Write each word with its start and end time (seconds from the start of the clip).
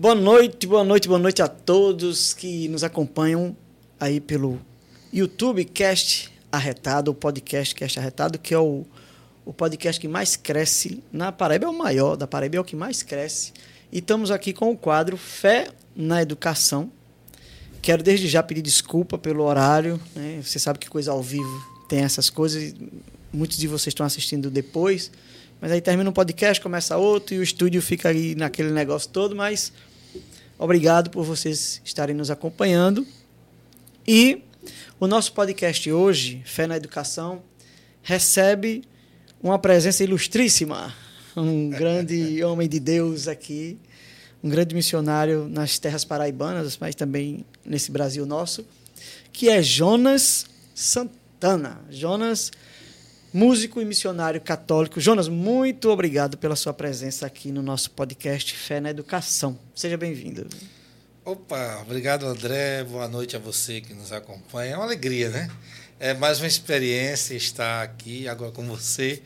Boa 0.00 0.14
noite, 0.14 0.66
boa 0.66 0.84
noite, 0.84 1.08
boa 1.08 1.18
noite 1.18 1.42
a 1.42 1.48
todos 1.48 2.32
que 2.32 2.68
nos 2.68 2.84
acompanham 2.84 3.56
aí 3.98 4.20
pelo 4.20 4.60
YouTube 5.12 5.64
Cast 5.64 6.32
Arretado, 6.52 7.10
o 7.10 7.14
podcast 7.14 7.74
Cast 7.74 7.98
Arretado, 7.98 8.38
que 8.38 8.54
é 8.54 8.58
o, 8.58 8.86
o 9.44 9.52
podcast 9.52 10.00
que 10.00 10.06
mais 10.06 10.36
cresce 10.36 11.02
na 11.12 11.32
Paraíba, 11.32 11.66
é 11.66 11.68
o 11.68 11.76
maior 11.76 12.16
da 12.16 12.26
Paraíba, 12.26 12.56
é 12.56 12.60
o 12.60 12.64
que 12.64 12.76
mais 12.76 13.02
cresce. 13.02 13.52
E 13.90 13.98
estamos 13.98 14.30
aqui 14.30 14.52
com 14.52 14.70
o 14.70 14.76
quadro 14.76 15.16
Fé 15.16 15.68
na 15.96 16.22
Educação. 16.22 16.92
Quero 17.88 18.02
desde 18.02 18.28
já 18.28 18.42
pedir 18.42 18.60
desculpa 18.60 19.16
pelo 19.16 19.44
horário, 19.44 19.98
né? 20.14 20.42
Você 20.42 20.58
sabe 20.58 20.78
que 20.78 20.90
coisa 20.90 21.10
ao 21.10 21.22
vivo 21.22 21.86
tem 21.88 22.00
essas 22.00 22.28
coisas, 22.28 22.74
muitos 23.32 23.56
de 23.56 23.66
vocês 23.66 23.92
estão 23.92 24.04
assistindo 24.04 24.50
depois, 24.50 25.10
mas 25.58 25.72
aí 25.72 25.80
termina 25.80 26.10
um 26.10 26.12
podcast, 26.12 26.62
começa 26.62 26.98
outro 26.98 27.34
e 27.34 27.38
o 27.38 27.42
estúdio 27.42 27.80
fica 27.80 28.10
aí 28.10 28.34
naquele 28.34 28.72
negócio 28.72 29.08
todo, 29.08 29.34
mas 29.34 29.72
Obrigado 30.58 31.08
por 31.08 31.24
vocês 31.24 31.80
estarem 31.84 32.16
nos 32.16 32.32
acompanhando. 32.32 33.06
E 34.04 34.42
o 34.98 35.06
nosso 35.06 35.32
podcast 35.32 35.90
hoje, 35.90 36.42
Fé 36.44 36.66
na 36.66 36.76
Educação, 36.76 37.42
recebe 38.02 38.82
uma 39.40 39.56
presença 39.56 40.02
ilustríssima, 40.02 40.92
um 41.36 41.70
grande 41.70 42.42
homem 42.42 42.68
de 42.68 42.80
Deus 42.80 43.28
aqui, 43.28 43.78
um 44.42 44.48
grande 44.48 44.74
missionário 44.74 45.48
nas 45.48 45.78
terras 45.78 46.04
paraibanas, 46.04 46.76
mas 46.78 46.94
também 46.94 47.44
nesse 47.64 47.90
Brasil 47.90 48.24
nosso, 48.24 48.64
que 49.32 49.48
é 49.48 49.62
Jonas 49.62 50.46
Santana. 50.74 51.80
Jonas 51.90 52.50
músico 53.32 53.80
e 53.80 53.84
missionário 53.84 54.40
católico. 54.40 55.00
Jonas, 55.00 55.28
muito 55.28 55.90
obrigado 55.90 56.38
pela 56.38 56.56
sua 56.56 56.72
presença 56.72 57.26
aqui 57.26 57.52
no 57.52 57.62
nosso 57.62 57.90
podcast 57.90 58.54
Fé 58.54 58.80
na 58.80 58.90
Educação. 58.90 59.58
Seja 59.74 59.96
bem-vindo. 59.96 60.46
Opa, 61.24 61.82
obrigado 61.82 62.26
André, 62.26 62.84
boa 62.84 63.06
noite 63.06 63.36
a 63.36 63.38
você 63.38 63.80
que 63.80 63.92
nos 63.92 64.12
acompanha. 64.12 64.72
É 64.72 64.76
uma 64.76 64.84
alegria, 64.84 65.28
né? 65.28 65.50
É 66.00 66.14
mais 66.14 66.38
uma 66.38 66.46
experiência 66.46 67.34
estar 67.34 67.82
aqui 67.82 68.26
agora 68.26 68.50
com 68.50 68.64
você 68.66 69.20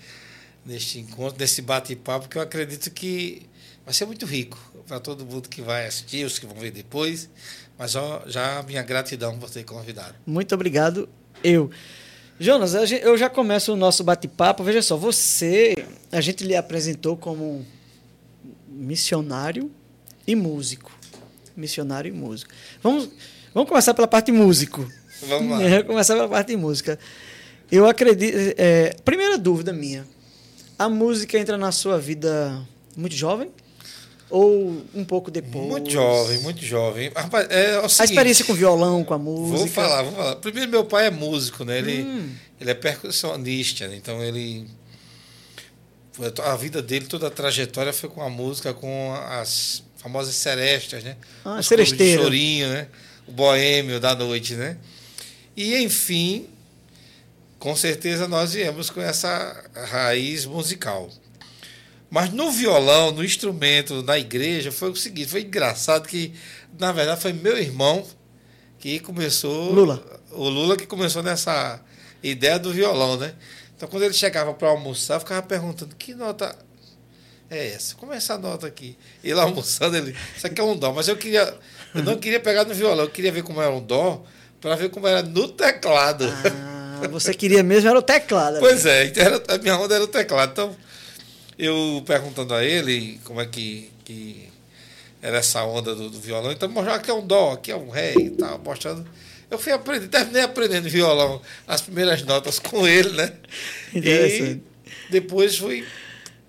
neste 0.64 0.98
encontro, 0.98 1.39
nesse 1.39 1.62
bate-papo 1.62 2.29
que 2.29 2.39
eu 2.39 2.42
acredito 2.42 2.91
que 2.91 3.42
vai 3.84 3.95
ser 3.95 4.06
muito 4.06 4.27
rico 4.27 4.58
para 4.86 5.00
todo 5.00 5.25
mundo 5.25 5.48
que 5.48 5.62
vai 5.62 5.86
assistir, 5.86 6.25
os 6.25 6.38
que 6.38 6.47
vão 6.47 6.56
ver 6.56 6.70
depois. 6.70 7.28
Mas 7.78 7.94
ó, 7.97 8.22
já 8.27 8.62
minha 8.62 8.83
gratidão 8.83 9.39
por 9.39 9.50
ter 9.50 9.64
convidado. 9.64 10.14
Muito 10.27 10.55
obrigado, 10.55 11.08
eu. 11.42 11.70
Jonas, 12.39 12.74
eu 12.91 13.16
já 13.16 13.30
começo 13.30 13.72
o 13.72 13.77
nosso 13.77 14.02
bate-papo. 14.02 14.64
Veja 14.64 14.83
só, 14.83 14.97
você, 14.97 15.74
a 16.11 16.20
gente 16.20 16.44
lhe 16.44 16.56
apresentou 16.56 17.16
como 17.16 17.64
missionário 18.69 19.70
e 20.27 20.34
músico. 20.34 20.91
Missionário 21.56 22.08
e 22.08 22.12
músico. 22.12 22.52
Vamos, 22.83 23.11
vamos 23.55 23.69
começar 23.69 23.94
pela 23.94 24.08
parte 24.08 24.33
músico. 24.33 24.89
Vamos 25.22 25.50
lá. 25.50 25.58
Vamos 25.69 25.86
começar 25.86 26.14
pela 26.14 26.28
parte 26.28 26.48
de 26.48 26.56
música. 26.56 26.98
Eu 27.70 27.86
acredito. 27.86 28.36
É, 28.56 28.94
primeira 29.05 29.39
dúvida 29.39 29.72
minha: 29.72 30.05
a 30.78 30.89
música 30.89 31.39
entra 31.39 31.56
na 31.56 31.70
sua 31.70 31.98
vida 31.98 32.61
muito 32.96 33.14
jovem? 33.14 33.50
Ou 34.33 34.83
um 34.94 35.05
pouco 35.05 35.30
depois? 35.30 35.66
Muito 35.66 35.91
jovem, 35.91 36.38
muito 36.38 36.64
jovem. 36.64 37.12
Rapaz, 37.14 37.47
é 37.50 37.78
o 37.80 37.86
seguinte, 37.86 38.00
a 38.00 38.05
experiência 38.05 38.44
com 38.47 38.55
violão, 38.55 39.05
com 39.05 39.12
a 39.12 39.19
música. 39.19 39.58
Vou 39.58 39.66
falar, 39.69 40.02
vou 40.05 40.12
falar. 40.12 40.36
Primeiro, 40.36 40.70
meu 40.70 40.86
pai 40.86 41.08
é 41.08 41.11
músico, 41.11 41.66
né? 41.66 41.77
Ele, 41.77 42.02
hum. 42.02 42.30
ele 42.58 42.70
é 42.70 42.74
percussionista, 42.74 43.86
né? 43.86 43.94
então 43.94 44.24
ele. 44.24 44.66
A 46.44 46.57
vida 46.57 46.80
dele, 46.80 47.05
toda 47.05 47.27
a 47.27 47.30
trajetória 47.30 47.92
foi 47.92 48.08
com 48.08 48.23
a 48.23 48.30
música, 48.30 48.73
com 48.73 49.14
as 49.14 49.83
famosas 49.98 50.34
serestas, 50.34 51.05
né? 51.05 51.17
Ah, 51.45 51.58
Os 51.58 51.67
chorinho, 51.67 52.68
né? 52.68 52.89
O 53.28 53.33
boêmio 53.33 54.01
da 54.01 54.14
noite, 54.14 54.55
né? 54.55 54.78
E, 55.55 55.77
enfim, 55.77 56.48
com 57.58 57.77
certeza 57.77 58.27
nós 58.27 58.55
viemos 58.55 58.89
com 58.89 59.01
essa 59.02 59.62
raiz 59.90 60.46
musical. 60.46 61.11
Mas 62.12 62.30
no 62.30 62.50
violão, 62.50 63.11
no 63.11 63.24
instrumento, 63.24 64.02
na 64.02 64.18
igreja, 64.18 64.70
foi 64.70 64.90
o 64.90 64.95
seguinte: 64.95 65.30
foi 65.30 65.40
engraçado 65.40 66.06
que, 66.06 66.34
na 66.78 66.92
verdade, 66.92 67.23
foi 67.23 67.33
meu 67.33 67.56
irmão 67.56 68.06
que 68.78 69.00
começou. 69.00 69.73
Lula. 69.73 70.05
O 70.30 70.46
Lula 70.46 70.77
que 70.77 70.86
começou 70.86 71.22
nessa 71.22 71.80
ideia 72.22 72.58
do 72.58 72.70
violão, 72.70 73.17
né? 73.17 73.33
Então, 73.74 73.89
quando 73.89 74.02
ele 74.02 74.12
chegava 74.12 74.52
para 74.52 74.68
almoçar, 74.68 75.14
eu 75.14 75.20
ficava 75.20 75.40
perguntando: 75.40 75.96
que 75.96 76.14
nota 76.14 76.55
é 77.48 77.68
essa? 77.68 77.95
Como 77.95 78.12
é 78.12 78.18
essa 78.18 78.36
nota 78.36 78.67
aqui? 78.67 78.95
Ele 79.24 79.40
almoçando, 79.40 79.96
ele. 79.96 80.14
Isso 80.36 80.46
aqui 80.46 80.61
é 80.61 80.64
um 80.64 80.77
dó. 80.77 80.92
Mas 80.92 81.08
eu 81.08 81.17
queria. 81.17 81.55
Eu 81.95 82.02
não 82.02 82.18
queria 82.18 82.40
pegar 82.40 82.67
no 82.67 82.74
violão, 82.74 83.06
eu 83.06 83.11
queria 83.11 83.33
ver 83.33 83.42
como 83.42 83.62
era 83.62 83.72
um 83.72 83.80
dó, 83.80 84.22
para 84.61 84.77
ver 84.77 84.90
como 84.90 85.06
era 85.06 85.22
no 85.22 85.48
teclado. 85.48 86.27
Ah, 87.05 87.08
você 87.08 87.33
queria 87.33 87.62
mesmo 87.62 87.89
era 87.89 87.98
o 87.98 88.02
teclado. 88.02 88.61
Pois 88.61 88.84
é, 88.84 89.06
então 89.06 89.24
era, 89.24 89.42
a 89.48 89.56
minha 89.56 89.78
onda 89.78 89.95
era 89.95 90.05
o 90.05 90.08
teclado. 90.08 90.52
Então 90.52 90.77
eu 91.64 92.02
perguntando 92.05 92.55
a 92.55 92.64
ele 92.64 93.20
como 93.24 93.40
é 93.40 93.46
que, 93.46 93.90
que 94.05 94.48
era 95.20 95.39
essa 95.39 95.62
onda 95.64 95.95
do, 95.95 96.11
do 96.11 96.20
violão, 96.20 96.50
então 96.50 96.68
mostrava 96.68 96.98
que 97.00 97.11
é 97.11 97.14
um 97.14 97.27
dó, 97.27 97.52
aqui 97.52 97.70
é 97.70 97.77
um 97.77 97.90
ré 97.90 98.14
e 98.14 98.30
tal, 98.30 98.58
mostrando. 98.58 99.06
Eu 99.50 99.58
fui 99.58 99.72
aprendendo, 99.72 100.11
terminei 100.11 100.42
aprendendo 100.42 100.89
violão, 100.89 101.40
as 101.67 101.80
primeiras 101.80 102.22
notas 102.22 102.58
com 102.58 102.86
ele, 102.86 103.11
né? 103.11 103.33
E 103.95 104.61
depois 105.11 105.58
fui 105.58 105.86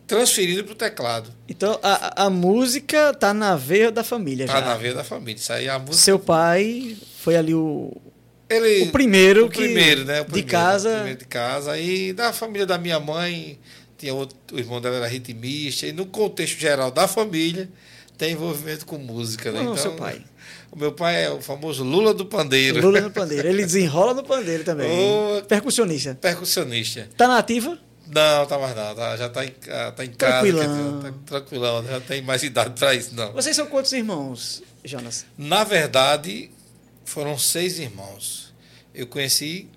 transferido 0.08 0.64
para 0.64 0.72
o 0.72 0.76
teclado. 0.76 1.30
Então 1.48 1.78
a, 1.84 2.26
a 2.26 2.30
música 2.30 3.14
tá 3.14 3.34
na 3.34 3.56
veia 3.56 3.92
da 3.92 4.04
família 4.04 4.48
tá 4.48 4.54
já. 4.54 4.62
na 4.62 4.76
veia 4.76 4.94
da 4.94 5.04
família. 5.04 5.40
Isso 5.40 5.52
aí, 5.52 5.68
a 5.68 5.78
música... 5.78 5.98
Seu 5.98 6.18
pai 6.18 6.96
foi 7.20 7.36
ali 7.36 7.54
o, 7.54 7.92
ele, 8.50 8.84
o 8.84 8.92
primeiro, 8.92 9.46
o 9.46 9.50
primeiro, 9.50 10.06
né? 10.06 10.22
O 10.22 10.26
primeiro, 10.26 10.48
de 10.48 10.52
casa. 10.52 10.90
O 10.90 10.96
primeiro 10.96 11.20
de 11.20 11.26
casa. 11.26 11.78
E 11.78 12.14
da 12.14 12.32
família 12.32 12.66
da 12.66 12.78
minha 12.78 13.00
mãe, 13.00 13.60
tinha 14.04 14.14
outro, 14.14 14.38
o 14.52 14.60
irmão 14.60 14.82
dela 14.82 14.98
era 14.98 15.08
ritmista, 15.08 15.88
e 15.88 15.94
no 15.94 16.06
contexto 16.06 16.60
geral 16.60 16.92
da 16.92 17.08
família 17.08 17.70
tem 18.18 18.34
envolvimento 18.34 18.86
com 18.86 18.98
música. 18.98 19.50
Né? 19.52 19.60
Não, 19.60 19.72
então, 19.72 19.78
seu 19.78 19.94
pai. 19.94 20.22
O 20.70 20.78
meu 20.78 20.92
pai 20.92 21.26
é 21.26 21.30
o 21.30 21.42
famoso 21.42 21.84
Lula 21.84 22.14
do 22.14 22.26
Pandeiro. 22.26 22.82
Lula 22.82 23.02
do 23.02 23.12
Pandeiro. 23.12 23.48
Ele 23.48 23.64
desenrola 23.64 24.14
no 24.14 24.24
pandeiro 24.24 24.64
também. 24.64 24.90
O... 24.90 25.42
Percussionista. 25.44 26.16
Percussionista. 26.20 27.08
Tá 27.16 27.28
na 27.28 27.38
ativa? 27.38 27.80
Não, 28.08 28.46
tá 28.46 28.60
mais 28.60 28.76
não. 28.76 28.96
Tá, 28.96 29.16
já 29.16 29.30
tá 29.30 29.46
em, 29.46 29.52
tá 29.52 30.04
em 30.04 30.10
tranquilão. 30.10 31.02
casa. 31.02 31.12
Tá 31.12 31.18
tranquilão. 31.26 31.86
Já 31.86 32.00
tem 32.02 32.22
mais 32.22 32.44
idade 32.44 32.72
para 32.78 32.94
isso, 32.94 33.16
não. 33.16 33.32
Vocês 33.34 33.56
são 33.56 33.68
quantos 33.68 33.94
irmãos, 33.94 34.62
Jonas? 34.84 35.26
Na 35.38 35.64
verdade, 35.64 36.52
foram 37.06 37.38
seis 37.38 37.80
irmãos. 37.80 38.54
Eu 38.94 39.08
conheci 39.08 39.70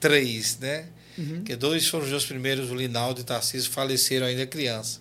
três, 0.00 0.58
né? 0.58 0.86
Uhum. 1.18 1.42
Que 1.44 1.56
dois 1.56 1.86
foram 1.88 2.04
os 2.04 2.10
meus 2.10 2.26
primeiros, 2.26 2.70
o 2.70 2.74
Linaldo 2.74 3.20
e 3.20 3.22
o 3.22 3.24
Tarcísio, 3.24 3.70
faleceram 3.70 4.26
ainda 4.26 4.46
criança. 4.46 5.00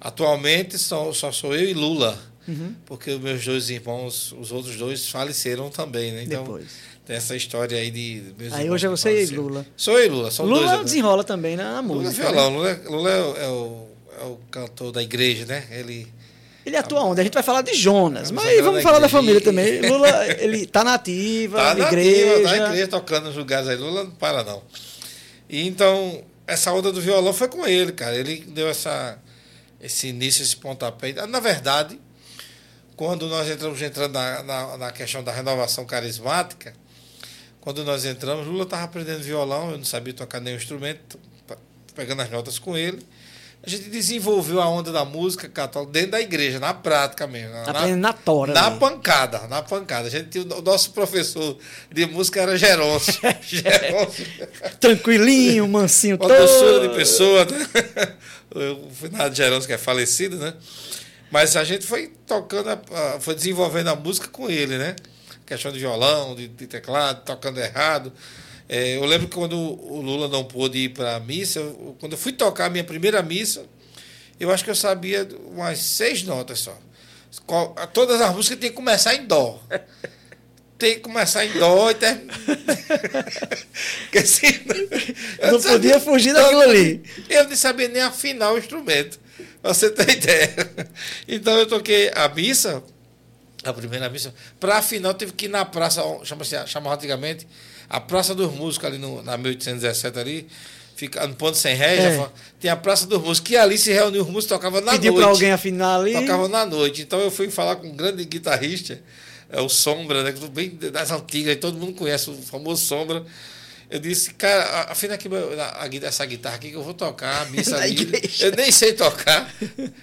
Atualmente 0.00 0.76
só, 0.78 1.12
só 1.12 1.30
sou 1.30 1.54
eu 1.54 1.68
e 1.68 1.74
Lula, 1.74 2.18
uhum. 2.48 2.74
porque 2.84 3.12
os 3.12 3.20
meus 3.20 3.44
dois 3.44 3.70
irmãos, 3.70 4.34
os 4.36 4.50
outros 4.50 4.76
dois, 4.76 5.08
faleceram 5.08 5.70
também, 5.70 6.10
né? 6.10 6.24
Então, 6.24 6.42
Depois. 6.42 6.66
tem 7.06 7.14
essa 7.14 7.36
história 7.36 7.78
aí 7.78 7.88
de. 7.88 8.22
Aí 8.50 8.68
hoje 8.68 8.86
é 8.86 8.88
você 8.88 9.22
e 9.22 9.26
Lula. 9.26 9.64
Sou 9.76 9.96
eu 9.96 10.06
e 10.06 10.08
Lula. 10.08 10.30
São 10.32 10.44
Lula 10.44 10.72
dois, 10.72 10.84
desenrola 10.86 11.22
também 11.22 11.56
na, 11.56 11.74
na 11.74 11.82
música. 11.82 12.28
Lula 12.28 12.40
é 12.40 12.50
violão. 12.50 12.64
Né? 12.64 12.80
Lula, 12.84 13.10
é, 13.10 13.16
Lula 13.20 13.36
é, 13.38 13.44
é, 13.44 13.48
o, 13.48 13.88
é 14.20 14.24
o 14.24 14.38
cantor 14.50 14.90
da 14.90 15.02
igreja, 15.02 15.46
né? 15.46 15.64
Ele. 15.70 16.12
Ele 16.66 16.76
atua 16.76 17.02
onde? 17.04 17.20
A 17.20 17.24
gente 17.24 17.34
vai 17.34 17.42
falar 17.42 17.62
de 17.62 17.74
Jonas, 17.74 18.30
vamos 18.30 18.44
mas 18.44 18.60
vamos 18.60 18.82
falar 18.82 18.98
da 18.98 19.08
família 19.08 19.40
também. 19.40 19.82
Lula, 19.82 20.08
ele 20.38 20.66
tá 20.66 20.84
nativa, 20.84 21.58
tá 21.58 21.74
na 21.74 21.86
igreja. 21.86 22.42
Tá 22.42 22.56
na 22.56 22.66
igreja, 22.66 22.88
tocando 22.88 23.24
nos 23.26 23.36
lugares 23.36 23.68
aí. 23.68 23.76
Lula 23.76 24.04
não 24.04 24.10
para, 24.12 24.44
não. 24.44 24.62
E 25.52 25.68
então, 25.68 26.24
essa 26.46 26.72
onda 26.72 26.90
do 26.90 27.00
violão 27.00 27.34
foi 27.34 27.46
com 27.46 27.66
ele, 27.66 27.92
cara. 27.92 28.16
Ele 28.16 28.38
deu 28.40 28.70
essa, 28.70 29.18
esse 29.78 30.08
início, 30.08 30.42
esse 30.42 30.56
pontapé. 30.56 31.12
Na 31.26 31.40
verdade, 31.40 32.00
quando 32.96 33.28
nós 33.28 33.46
entramos 33.50 33.80
entrando 33.82 34.14
na, 34.14 34.42
na, 34.42 34.78
na 34.78 34.90
questão 34.90 35.22
da 35.22 35.30
renovação 35.30 35.84
carismática, 35.84 36.72
quando 37.60 37.84
nós 37.84 38.06
entramos, 38.06 38.46
Lula 38.46 38.64
estava 38.64 38.84
aprendendo 38.84 39.22
violão, 39.22 39.72
eu 39.72 39.76
não 39.76 39.84
sabia 39.84 40.14
tocar 40.14 40.40
nenhum 40.40 40.56
instrumento, 40.56 41.20
pegando 41.94 42.22
as 42.22 42.30
notas 42.30 42.58
com 42.58 42.74
ele 42.74 43.06
a 43.64 43.70
gente 43.70 43.88
desenvolveu 43.88 44.60
a 44.60 44.68
onda 44.68 44.90
da 44.90 45.04
música 45.04 45.48
católica 45.48 45.92
dentro 45.92 46.12
da 46.12 46.20
igreja, 46.20 46.58
na 46.58 46.74
prática 46.74 47.26
mesmo. 47.26 47.52
Na, 47.52 47.86
na 47.96 48.12
tora. 48.12 48.52
Na 48.52 48.64
mesmo. 48.64 48.80
pancada, 48.80 49.46
na 49.46 49.62
pancada. 49.62 50.08
A 50.08 50.10
gente, 50.10 50.38
o 50.38 50.62
nosso 50.62 50.90
professor 50.90 51.56
de 51.90 52.06
música 52.06 52.40
era 52.40 52.56
Geroncio. 52.56 53.20
Geroncio. 53.42 54.26
Tranquilinho, 54.80 55.68
mansinho 55.68 56.16
Uma 56.16 56.28
todo. 56.28 56.38
doçura 56.38 56.88
de 56.88 56.94
pessoa, 56.94 57.44
né? 57.44 58.14
O 58.54 58.90
finado 58.90 59.34
Geroncio, 59.34 59.68
que 59.68 59.74
é 59.74 59.78
falecido, 59.78 60.36
né? 60.36 60.54
Mas 61.30 61.56
a 61.56 61.64
gente 61.64 61.86
foi 61.86 62.12
tocando, 62.26 62.68
foi 63.20 63.34
desenvolvendo 63.34 63.88
a 63.88 63.96
música 63.96 64.28
com 64.28 64.50
ele, 64.50 64.76
né? 64.76 64.96
questão 65.52 65.72
de 65.72 65.78
violão, 65.78 66.34
de, 66.34 66.48
de 66.48 66.66
teclado, 66.66 67.24
tocando 67.24 67.60
errado. 67.60 68.12
É, 68.74 68.96
eu 68.96 69.04
lembro 69.04 69.28
que 69.28 69.34
quando 69.34 69.54
o 69.54 70.00
Lula 70.00 70.28
não 70.28 70.44
pôde 70.44 70.78
ir 70.78 70.88
para 70.88 71.16
a 71.16 71.20
missa, 71.20 71.60
eu, 71.60 71.94
quando 72.00 72.12
eu 72.12 72.18
fui 72.18 72.32
tocar 72.32 72.64
a 72.64 72.70
minha 72.70 72.82
primeira 72.82 73.22
missa, 73.22 73.66
eu 74.40 74.50
acho 74.50 74.64
que 74.64 74.70
eu 74.70 74.74
sabia 74.74 75.28
umas 75.48 75.78
seis 75.78 76.22
notas 76.22 76.60
só. 76.60 76.74
Todas 77.92 78.18
as 78.18 78.34
músicas 78.34 78.58
tem 78.58 78.70
que 78.70 78.74
começar 78.74 79.14
em 79.14 79.26
dó. 79.26 79.62
Tem 80.78 80.94
que 80.94 81.00
começar 81.00 81.44
em 81.44 81.52
dó 81.52 81.90
e 81.90 81.94
terminar. 81.94 82.34
assim, 84.18 84.46
não, 85.40 85.52
não 85.52 85.62
podia 85.62 86.00
fugir 86.00 86.32
daquilo 86.32 86.62
ali. 86.62 87.04
Eu 87.28 87.48
não 87.48 87.54
sabia 87.54 87.86
nem 87.86 88.02
afinar 88.02 88.52
o 88.52 88.58
instrumento. 88.58 89.20
Pra 89.60 89.72
você 89.72 89.90
ter 89.90 90.10
ideia. 90.10 90.88
Então 91.28 91.56
eu 91.56 91.66
toquei 91.66 92.10
a 92.16 92.28
missa, 92.28 92.82
a 93.62 93.72
primeira 93.72 94.08
missa, 94.08 94.34
para 94.58 94.78
afinar 94.78 95.10
eu 95.10 95.14
tive 95.14 95.32
que 95.32 95.44
ir 95.44 95.50
na 95.50 95.64
praça, 95.64 96.02
chama-se, 96.24 96.56
chamava 96.66 96.96
antigamente, 96.96 97.46
a 97.92 98.00
Praça 98.00 98.34
dos 98.34 98.50
Músicos 98.54 98.88
ali 98.88 98.96
no, 98.96 99.22
na 99.22 99.36
1817 99.36 100.18
ali, 100.18 100.48
fica 100.96 101.26
no 101.26 101.34
ponto 101.34 101.58
sem 101.58 101.76
ré, 101.76 101.96
é. 101.96 102.28
tem 102.58 102.70
a 102.70 102.76
Praça 102.76 103.06
dos 103.06 103.18
Músicos, 103.18 103.40
que 103.40 103.54
ali 103.54 103.76
se 103.76 103.92
reuniu 103.92 104.22
os 104.22 104.28
músicos, 104.28 104.46
tocavam 104.46 104.80
na 104.80 104.92
Pediu 104.92 105.12
noite. 105.12 105.16
Pediu 105.16 105.22
para 105.22 105.30
alguém 105.30 105.52
afinar 105.52 106.00
ali. 106.00 106.14
Tocavam 106.14 106.48
na 106.48 106.64
noite. 106.64 107.02
Então 107.02 107.20
eu 107.20 107.30
fui 107.30 107.50
falar 107.50 107.76
com 107.76 107.88
um 107.88 107.94
grande 107.94 108.24
guitarrista, 108.24 108.98
é 109.50 109.60
o 109.60 109.68
Sombra, 109.68 110.22
né, 110.22 110.32
bem 110.50 110.70
das 110.90 111.10
antigas, 111.10 111.54
todo 111.56 111.78
mundo 111.78 111.92
conhece 111.92 112.30
o 112.30 112.34
famoso 112.34 112.82
Sombra. 112.82 113.22
Eu 113.90 113.98
disse, 113.98 114.32
cara, 114.32 114.86
afina 114.88 115.12
aqui 115.12 115.28
essa 116.02 116.24
guitarra 116.24 116.54
aqui 116.56 116.70
que 116.70 116.76
eu 116.76 116.82
vou 116.82 116.94
tocar 116.94 117.42
a 117.42 117.44
missa 117.50 117.76
ali. 117.76 118.10
Eu 118.40 118.52
nem 118.52 118.72
sei 118.72 118.94
tocar. 118.94 119.54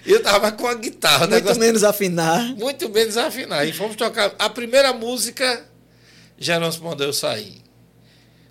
Eu 0.06 0.22
tava 0.22 0.52
com 0.52 0.68
a 0.68 0.76
guitarra. 0.76 1.22
Muito 1.22 1.32
negócio, 1.32 1.60
menos 1.60 1.84
afinar. 1.84 2.56
Muito 2.56 2.88
menos 2.88 3.18
afinar. 3.18 3.68
E 3.68 3.74
fomos 3.74 3.96
tocar. 3.96 4.36
A 4.38 4.48
primeira 4.48 4.94
música, 4.94 5.66
Gerônimo 6.38 6.84
mandou 6.84 7.08
eu 7.08 7.14
sair. 7.14 7.68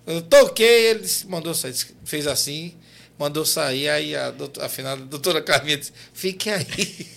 Eu 0.09 0.23
toquei, 0.23 0.87
ele 0.87 1.07
mandou 1.27 1.53
sair, 1.53 1.75
fez 2.03 2.25
assim, 2.25 2.73
mandou 3.17 3.45
sair, 3.45 3.87
aí 3.89 4.15
a, 4.15 4.31
doutora, 4.31 4.65
afinal, 4.65 4.93
a 4.93 4.95
doutora 4.95 5.39
Carminha 5.39 5.77
disse, 5.77 5.93
fique 6.11 6.49
aí. 6.49 6.65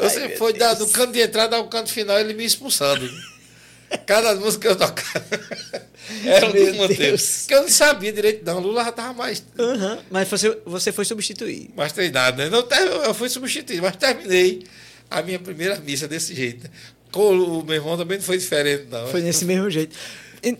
Você 0.00 0.20
Ai, 0.20 0.36
foi 0.36 0.54
da, 0.54 0.72
do 0.72 0.86
canto 0.88 1.12
de 1.12 1.20
entrada 1.20 1.56
ao 1.56 1.68
canto 1.68 1.90
final, 1.90 2.18
ele 2.18 2.32
me 2.32 2.44
expulsando. 2.44 3.06
Cada 4.06 4.34
música 4.34 4.62
que 4.62 4.68
eu 4.68 4.76
tocava 4.76 5.26
era 6.24 6.46
um 6.46 6.74
Monteiro. 6.74 7.18
Que 7.46 7.54
eu 7.54 7.62
não 7.62 7.68
sabia 7.68 8.12
direito, 8.12 8.44
não. 8.44 8.60
Lula 8.60 8.82
já 8.82 8.90
estava 8.90 9.12
mais. 9.12 9.44
Uhum, 9.58 9.98
mas 10.10 10.26
você, 10.26 10.58
você 10.64 10.92
foi 10.92 11.04
substituir. 11.04 11.70
Mais 11.76 11.92
treinado, 11.92 12.38
né? 12.38 12.48
Não, 12.48 12.66
eu 13.04 13.14
fui 13.14 13.28
substituir, 13.28 13.80
mas 13.82 13.94
terminei 13.96 14.64
a 15.10 15.22
minha 15.22 15.38
primeira 15.38 15.78
missa 15.80 16.08
desse 16.08 16.34
jeito. 16.34 16.68
Com 17.12 17.30
o 17.32 17.62
meu 17.62 17.76
irmão 17.76 17.96
também 17.96 18.18
não 18.18 18.24
foi 18.24 18.38
diferente, 18.38 18.86
não. 18.90 19.06
Foi 19.08 19.20
nesse 19.20 19.44
mesmo 19.46 19.70
jeito. 19.70 19.94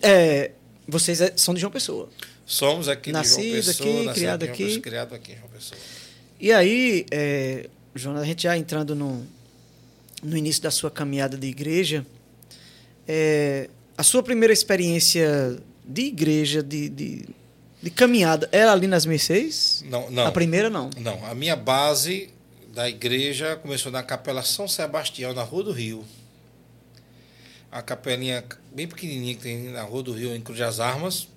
É, 0.01 0.51
vocês 0.87 1.19
é, 1.19 1.33
são 1.35 1.53
de 1.53 1.59
João 1.59 1.71
Pessoa. 1.71 2.09
Somos 2.45 2.87
aqui 2.87 3.11
Nascido 3.11 3.41
de 3.41 3.49
João 3.49 3.63
Pessoa. 3.65 4.11
Aqui, 4.11 4.19
criado 4.19 4.43
aqui, 4.43 4.63
Pessoa, 4.63 4.81
criado 4.81 5.15
aqui 5.15 5.31
em 5.33 5.35
João 5.35 5.49
Pessoa. 5.49 5.81
E 6.39 6.51
aí, 6.51 7.05
é, 7.11 7.69
Jonas, 7.93 8.21
a 8.21 8.25
gente 8.25 8.43
já 8.43 8.57
entrando 8.57 8.95
no, 8.95 9.27
no 10.23 10.37
início 10.37 10.63
da 10.63 10.71
sua 10.71 10.89
caminhada 10.89 11.35
de 11.35 11.47
igreja, 11.47 12.05
é, 13.07 13.69
a 13.97 14.03
sua 14.03 14.23
primeira 14.23 14.53
experiência 14.53 15.57
de 15.83 16.03
igreja, 16.03 16.63
de, 16.63 16.87
de, 16.87 17.25
de 17.81 17.89
caminhada, 17.89 18.47
era 18.51 18.71
ali 18.71 18.87
nas 18.87 19.05
Mercês? 19.05 19.83
Não, 19.89 20.09
não. 20.09 20.27
A 20.27 20.31
primeira, 20.31 20.69
não? 20.69 20.89
Não. 20.97 21.25
A 21.25 21.35
minha 21.35 21.55
base 21.55 22.29
da 22.73 22.87
igreja 22.87 23.55
começou 23.57 23.91
na 23.91 24.03
Capela 24.03 24.43
São 24.43 24.67
Sebastião, 24.67 25.33
na 25.33 25.43
Rua 25.43 25.63
do 25.63 25.71
Rio 25.71 26.05
a 27.71 27.81
capelinha 27.81 28.43
bem 28.73 28.87
pequenininha 28.87 29.35
que 29.35 29.41
tem 29.41 29.69
na 29.69 29.83
Rua 29.83 30.03
do 30.03 30.13
Rio, 30.13 30.35
em 30.35 30.41
Cruz 30.41 30.59
das 30.59 30.79
Armas. 30.79 31.27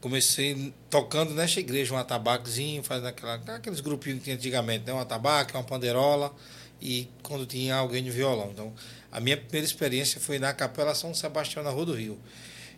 Comecei 0.00 0.72
tocando 0.90 1.32
nesta 1.32 1.60
igreja 1.60 1.94
um 1.94 1.96
atabaquezinho, 1.96 2.82
fazendo 2.82 3.06
aquela, 3.06 3.34
aqueles 3.34 3.80
grupinhos 3.80 4.18
que 4.18 4.24
tinha 4.24 4.36
antigamente, 4.36 4.86
né? 4.86 4.92
um 4.92 5.00
atabaque, 5.00 5.54
uma 5.54 5.64
panderola 5.64 6.34
e 6.80 7.08
quando 7.22 7.46
tinha 7.46 7.76
alguém 7.76 8.04
de 8.04 8.10
violão. 8.10 8.50
Então, 8.52 8.72
a 9.10 9.18
minha 9.18 9.36
primeira 9.36 9.66
experiência 9.66 10.20
foi 10.20 10.38
na 10.38 10.52
Capela 10.52 10.94
São 10.94 11.14
Sebastião, 11.14 11.64
na 11.64 11.70
Rua 11.70 11.86
do 11.86 11.94
Rio. 11.94 12.18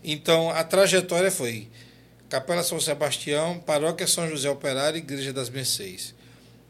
Então, 0.05 0.51
a 0.51 0.63
trajetória 0.63 1.31
foi 1.31 1.69
Capela 2.29 2.63
São 2.63 2.79
Sebastião, 2.81 3.59
Paróquia 3.59 4.07
São 4.07 4.29
José 4.29 4.49
Operário 4.49 4.99
Igreja 4.99 5.33
das 5.33 5.51
Mercês. 5.51 6.15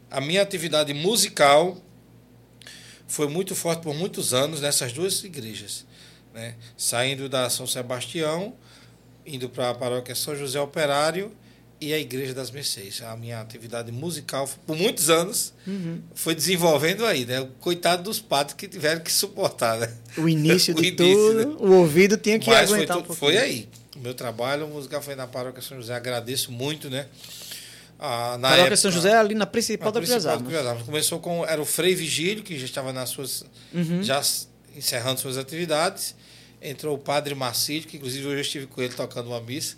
A 0.09 0.19
minha 0.19 0.41
atividade 0.41 0.93
musical 0.93 1.77
foi 3.07 3.27
muito 3.27 3.55
forte 3.55 3.81
por 3.81 3.95
muitos 3.95 4.33
anos 4.33 4.61
nessas 4.61 4.91
duas 4.91 5.23
igrejas. 5.23 5.85
Né? 6.33 6.55
Saindo 6.77 7.27
da 7.27 7.49
São 7.49 7.65
Sebastião, 7.65 8.53
indo 9.25 9.49
para 9.49 9.69
a 9.69 9.73
paróquia 9.73 10.13
São 10.13 10.35
José 10.35 10.59
Operário 10.59 11.31
e 11.79 11.93
a 11.93 11.99
Igreja 11.99 12.33
das 12.33 12.51
Mercês. 12.51 13.01
A 13.01 13.15
minha 13.15 13.39
atividade 13.39 13.91
musical, 13.91 14.49
por 14.65 14.75
muitos 14.75 15.09
anos, 15.09 15.53
uhum. 15.65 16.01
foi 16.13 16.33
desenvolvendo 16.33 17.05
aí, 17.05 17.25
né? 17.25 17.47
Coitado 17.59 18.03
dos 18.03 18.19
padres 18.19 18.55
que 18.55 18.67
tiveram 18.67 19.01
que 19.01 19.11
suportar, 19.11 19.77
né? 19.77 19.93
O 20.17 20.27
início 20.27 20.73
de 20.75 20.87
início, 20.87 20.97
tudo, 20.97 21.49
né? 21.49 21.55
o 21.59 21.73
ouvido 21.73 22.17
tinha 22.17 22.39
que 22.39 22.49
Mas 22.49 22.71
aguentar 22.71 22.97
foi, 23.03 23.11
um 23.11 23.15
Foi 23.15 23.37
aí. 23.37 23.69
O 23.95 23.99
meu 23.99 24.13
trabalho 24.13 24.67
musical 24.67 25.01
foi 25.01 25.15
na 25.15 25.27
paróquia 25.27 25.61
São 25.61 25.77
José. 25.77 25.93
Agradeço 25.95 26.51
muito, 26.51 26.89
né? 26.89 27.07
Ah, 27.99 28.37
na 28.37 28.49
Paróquia 28.49 28.61
época, 28.61 28.77
São 28.77 28.91
José 28.91 29.15
ali 29.15 29.33
na 29.33 29.45
principal 29.45 29.91
da 29.91 29.99
principal 29.99 30.33
Armas. 30.67 30.83
Começou 30.83 31.19
com 31.19 31.45
era 31.45 31.61
o 31.61 31.65
Frei 31.65 31.95
Vigílio 31.95 32.43
que 32.43 32.57
já 32.57 32.65
estava 32.65 32.93
nas 32.93 33.09
suas 33.09 33.43
uhum. 33.73 34.03
já 34.03 34.21
encerrando 34.75 35.19
suas 35.19 35.37
atividades. 35.37 36.15
Entrou 36.61 36.95
o 36.95 36.99
Padre 36.99 37.33
Marcílio, 37.35 37.87
que 37.87 37.97
inclusive 37.97 38.25
eu 38.25 38.35
já 38.35 38.41
estive 38.41 38.67
com 38.67 38.81
ele 38.81 38.93
tocando 38.93 39.27
uma 39.27 39.41
missa. 39.41 39.77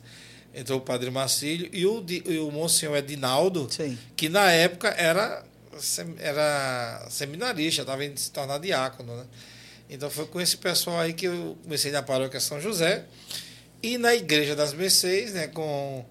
Entrou 0.54 0.80
o 0.80 0.82
Padre 0.82 1.10
Marcílio 1.12 1.70
e 1.72 1.86
o, 1.86 2.04
e 2.10 2.40
o 2.40 2.52
Monsenhor 2.52 2.98
Edinaldo, 2.98 3.68
Sim. 3.70 3.98
que 4.16 4.28
na 4.28 4.52
época 4.52 4.90
era 4.90 5.44
era 6.18 7.08
seminarista, 7.10 7.82
estava 7.82 8.04
indo 8.04 8.20
se 8.20 8.32
tornar 8.32 8.58
diácono, 8.58 9.16
né? 9.16 9.26
Então 9.90 10.10
foi 10.10 10.26
com 10.26 10.40
esse 10.42 10.58
pessoal 10.58 11.00
aí 11.00 11.14
que 11.14 11.26
eu 11.26 11.58
comecei 11.64 11.92
na 11.92 12.04
paróquia 12.04 12.40
São 12.40 12.60
José 12.60 13.06
e 13.82 13.98
na 13.98 14.14
igreja 14.14 14.56
das 14.56 14.74
Mercês, 14.74 15.34
né, 15.34 15.48
com 15.48 16.06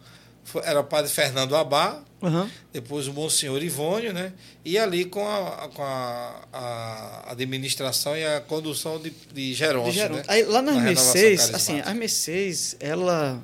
era 0.62 0.80
o 0.80 0.84
padre 0.84 1.10
Fernando 1.10 1.54
Abá, 1.56 2.02
uhum. 2.22 2.48
depois 2.72 3.06
o 3.08 3.12
Monsenhor 3.12 3.62
Ivônio, 3.62 4.12
né? 4.12 4.32
E 4.64 4.78
ali 4.78 5.04
com 5.04 5.26
a, 5.26 5.68
com 5.74 5.82
a, 5.82 6.48
a 6.52 7.32
administração 7.32 8.16
e 8.16 8.24
a 8.24 8.40
condução 8.40 9.00
de, 9.00 9.10
de 9.32 9.54
Geroncio, 9.54 9.92
de 9.92 9.98
Geroncio. 9.98 10.22
Né? 10.22 10.34
Aí, 10.34 10.44
lá 10.44 10.62
nas 10.62 10.76
na 10.76 10.82
Mercês, 10.82 11.54
assim, 11.54 11.80
a 11.80 11.94
Mercês, 11.94 12.76
ela... 12.80 13.42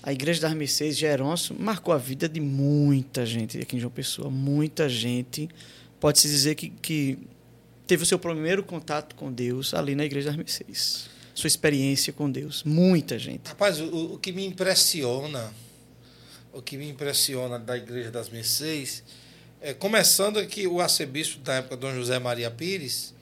A 0.00 0.12
igreja 0.12 0.40
das 0.40 0.54
Mercês, 0.54 0.96
Geroncio, 0.96 1.56
marcou 1.58 1.92
a 1.92 1.98
vida 1.98 2.28
de 2.28 2.40
muita 2.40 3.26
gente 3.26 3.58
aqui 3.58 3.76
em 3.76 3.80
João 3.80 3.90
Pessoa. 3.90 4.30
Muita 4.30 4.88
gente. 4.88 5.48
Pode-se 6.00 6.28
dizer 6.28 6.54
que, 6.54 6.70
que 6.70 7.18
teve 7.86 8.04
o 8.04 8.06
seu 8.06 8.18
primeiro 8.18 8.62
contato 8.62 9.14
com 9.16 9.30
Deus 9.30 9.74
ali 9.74 9.94
na 9.96 10.04
igreja 10.04 10.28
das 10.28 10.36
Mercês. 10.36 11.10
Sua 11.34 11.48
experiência 11.48 12.12
com 12.12 12.30
Deus. 12.30 12.62
Muita 12.62 13.18
gente. 13.18 13.48
Rapaz, 13.48 13.80
o, 13.80 14.14
o 14.14 14.18
que 14.18 14.32
me 14.32 14.46
impressiona 14.46 15.52
o 16.52 16.62
que 16.62 16.76
me 16.76 16.88
impressiona 16.88 17.58
da 17.58 17.76
Igreja 17.76 18.10
das 18.10 18.28
Mercês, 18.28 19.02
é, 19.60 19.74
começando 19.74 20.44
que 20.46 20.66
o 20.66 20.80
arcebispo 20.80 21.40
da 21.40 21.54
época, 21.54 21.76
Dom 21.76 21.94
José 21.94 22.18
Maria 22.18 22.50
Pires, 22.50 23.14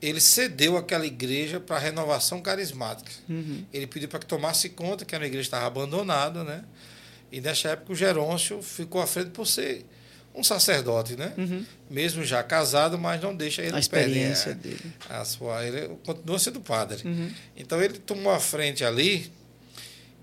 ele 0.00 0.20
cedeu 0.20 0.76
aquela 0.76 1.06
igreja 1.06 1.60
para 1.60 1.76
a 1.76 1.78
renovação 1.78 2.40
carismática. 2.42 3.12
Uhum. 3.28 3.64
Ele 3.72 3.86
pediu 3.86 4.08
para 4.08 4.18
que 4.18 4.26
tomasse 4.26 4.70
conta 4.70 5.04
que 5.04 5.14
a 5.14 5.18
igreja 5.18 5.42
estava 5.42 5.66
abandonada, 5.66 6.42
né? 6.42 6.64
E 7.30 7.40
nessa 7.40 7.70
época 7.70 7.92
o 7.92 7.94
Gerôncio 7.94 8.60
ficou 8.60 9.00
à 9.00 9.06
frente 9.06 9.30
por 9.30 9.46
ser 9.46 9.86
um 10.34 10.42
sacerdote, 10.42 11.14
né? 11.14 11.32
Uhum. 11.38 11.64
Mesmo 11.88 12.24
já 12.24 12.42
casado, 12.42 12.98
mas 12.98 13.20
não 13.22 13.34
deixa 13.34 13.62
ele 13.62 13.76
a 13.76 13.78
experiência 13.78 14.56
perder, 14.56 14.76
dele. 14.76 14.94
A 15.08 15.24
sua, 15.24 15.64
ele 15.64 15.96
continua 16.04 16.38
sendo 16.38 16.60
padre. 16.60 17.06
Uhum. 17.06 17.30
Então 17.56 17.80
ele 17.80 17.98
tomou 17.98 18.32
a 18.32 18.40
frente 18.40 18.84
ali 18.84 19.30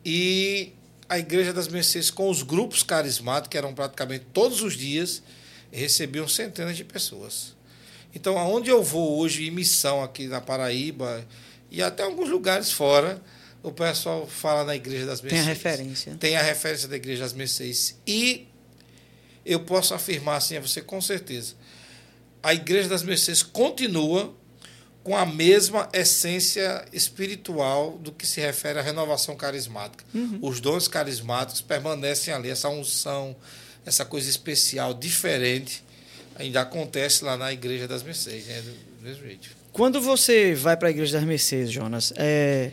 e 0.04 0.74
a 1.10 1.18
Igreja 1.18 1.52
das 1.52 1.68
Mercês, 1.68 2.12
com 2.12 2.30
os 2.30 2.44
grupos 2.44 2.84
carismáticos, 2.84 3.50
que 3.50 3.58
eram 3.58 3.74
praticamente 3.74 4.26
todos 4.32 4.62
os 4.62 4.78
dias, 4.78 5.24
recebiam 5.72 6.28
centenas 6.28 6.78
de 6.78 6.84
pessoas. 6.84 7.56
Então, 8.14 8.38
aonde 8.38 8.70
eu 8.70 8.84
vou 8.84 9.18
hoje 9.18 9.48
em 9.48 9.52
missão 9.52 10.04
aqui 10.04 10.28
na 10.28 10.40
Paraíba 10.40 11.26
e 11.72 11.82
até 11.82 12.04
alguns 12.04 12.30
lugares 12.30 12.72
fora, 12.72 13.22
o 13.64 13.72
pessoal 13.72 14.28
fala 14.28 14.64
na 14.64 14.76
Igreja 14.76 15.06
das 15.06 15.22
Mercês. 15.22 15.42
Tem 15.42 15.52
a 15.52 15.54
referência. 15.54 16.16
Tem 16.20 16.36
a 16.36 16.42
referência 16.42 16.88
da 16.88 16.96
Igreja 16.96 17.24
das 17.24 17.34
Mercês. 17.34 17.98
E 18.06 18.48
eu 19.46 19.60
posso 19.62 19.94
afirmar 19.94 20.38
assim 20.38 20.58
a 20.58 20.62
você 20.62 20.82
com 20.82 21.02
certeza. 21.02 21.56
A 22.42 22.54
Igreja 22.54 22.88
das 22.88 23.04
Mercês 23.04 23.44
continua 23.44 24.34
com 25.04 25.16
a 25.16 25.26
mesma 25.26 25.90
essência 25.94 26.86
espiritual 26.92 27.98
do 27.98 28.12
que 28.12 28.28
se 28.28 28.42
refere 28.42 28.80
à 28.80 28.82
renovação 28.82 29.36
carismática. 29.36 30.04
Uhum. 30.14 30.40
Os 30.42 30.60
dons 30.60 30.88
carismáticos 30.88 31.62
permanecem 31.62 32.34
ali, 32.34 32.50
essa 32.50 32.70
unção, 32.70 33.36
essa 33.86 34.06
coisa 34.06 34.30
especial, 34.30 34.94
diferente, 34.94 35.84
ainda 36.36 36.62
acontece 36.62 37.24
lá 37.24 37.38
na 37.38 37.52
Igreja 37.52 37.88
das 37.88 38.04
Mercedes, 38.04 38.48
né? 38.48 38.62
do 38.62 39.04
mesmo 39.04 39.24
jeito. 39.24 39.50
Quando 39.72 40.02
você 40.02 40.54
vai 40.54 40.76
para 40.76 40.90
a 40.90 40.92
Igreja 40.92 41.18
das 41.18 41.28
Mercês, 41.28 41.72
Jonas, 41.72 42.12
é, 42.16 42.72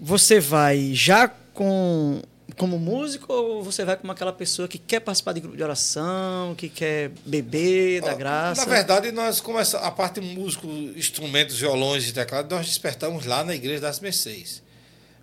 você 0.00 0.40
vai 0.40 0.92
já 0.94 1.28
com 1.28 2.22
como 2.56 2.78
músico 2.78 3.32
ou 3.32 3.62
você 3.62 3.84
vai 3.84 3.96
como 3.96 4.10
aquela 4.10 4.32
pessoa 4.32 4.66
que 4.66 4.78
quer 4.78 5.00
participar 5.00 5.32
de 5.32 5.40
grupo 5.40 5.56
de 5.56 5.62
oração, 5.62 6.54
que 6.54 6.68
quer 6.68 7.10
beber 7.24 8.00
da 8.00 8.14
graça? 8.14 8.64
Na 8.64 8.72
verdade, 8.72 9.12
nós 9.12 9.40
começamos 9.40 9.86
a 9.86 9.90
parte 9.90 10.20
músico, 10.20 10.66
instrumentos, 10.66 11.58
violões 11.58 12.08
e 12.08 12.12
teclado, 12.12 12.54
nós 12.54 12.66
despertamos 12.66 13.26
lá 13.26 13.44
na 13.44 13.54
Igreja 13.54 13.80
das 13.80 14.00
Mercês. 14.00 14.62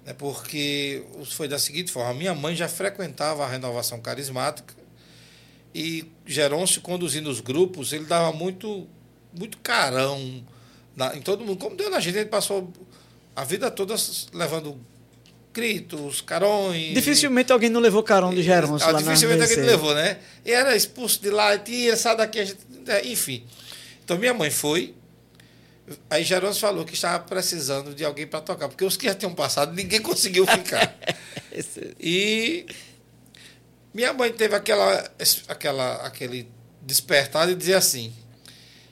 Né? 0.05 0.13
Porque 0.13 1.03
foi 1.25 1.47
da 1.47 1.57
seguinte 1.57 1.91
forma: 1.91 2.13
minha 2.13 2.35
mãe 2.35 2.55
já 2.55 2.67
frequentava 2.67 3.43
a 3.43 3.49
renovação 3.49 3.99
carismática 3.99 4.73
e 5.73 6.09
Gerôncio 6.25 6.79
conduzindo 6.81 7.29
os 7.29 7.41
grupos, 7.41 7.91
ele 7.91 8.05
dava 8.05 8.31
muito, 8.31 8.87
muito 9.37 9.57
carão 9.57 10.41
na, 10.95 11.15
em 11.15 11.21
todo 11.21 11.43
mundo. 11.43 11.57
Como 11.57 11.75
deu 11.75 11.89
na 11.89 11.99
gente, 11.99 12.17
ele 12.17 12.29
passou 12.29 12.71
a 13.35 13.43
vida 13.43 13.69
toda 13.69 13.95
levando 14.31 14.79
gritos, 15.55 16.19
carões. 16.19 16.93
Dificilmente 16.93 17.53
alguém 17.53 17.69
não 17.69 17.79
levou 17.79 18.03
carão 18.03 18.33
de 18.33 18.43
Gerôncio 18.43 18.85
ah, 18.85 18.91
lá 18.91 18.99
Dificilmente 18.99 19.41
alguém 19.41 19.57
não 19.57 19.65
levou, 19.65 19.95
né? 19.95 20.19
E 20.43 20.51
era 20.51 20.75
expulso 20.75 21.21
de 21.21 21.29
lá, 21.29 21.57
tira, 21.57 21.95
sai 21.95 22.17
daqui, 22.17 22.45
gente, 22.45 22.59
é, 22.87 23.07
enfim. 23.07 23.45
Então 24.03 24.17
minha 24.17 24.33
mãe 24.33 24.51
foi, 24.51 24.93
aí 26.09 26.25
Gerôncio 26.25 26.59
falou 26.59 26.83
que 26.83 26.93
estava 26.93 27.23
precisando 27.23 27.95
de 27.95 28.03
alguém 28.03 28.27
para 28.27 28.41
tocar, 28.41 28.67
porque 28.67 28.83
os 28.83 28.97
que 28.97 29.05
já 29.05 29.15
tinham 29.15 29.33
passado, 29.33 29.73
ninguém 29.73 30.01
conseguiu 30.03 30.45
ficar. 30.45 30.93
e 31.97 32.65
minha 33.93 34.11
mãe 34.11 34.33
teve 34.33 34.55
aquela, 34.55 35.09
aquela, 35.47 35.95
aquele 36.05 36.49
despertar 36.81 37.49
e 37.49 37.55
dizer 37.55 37.75
assim, 37.75 38.13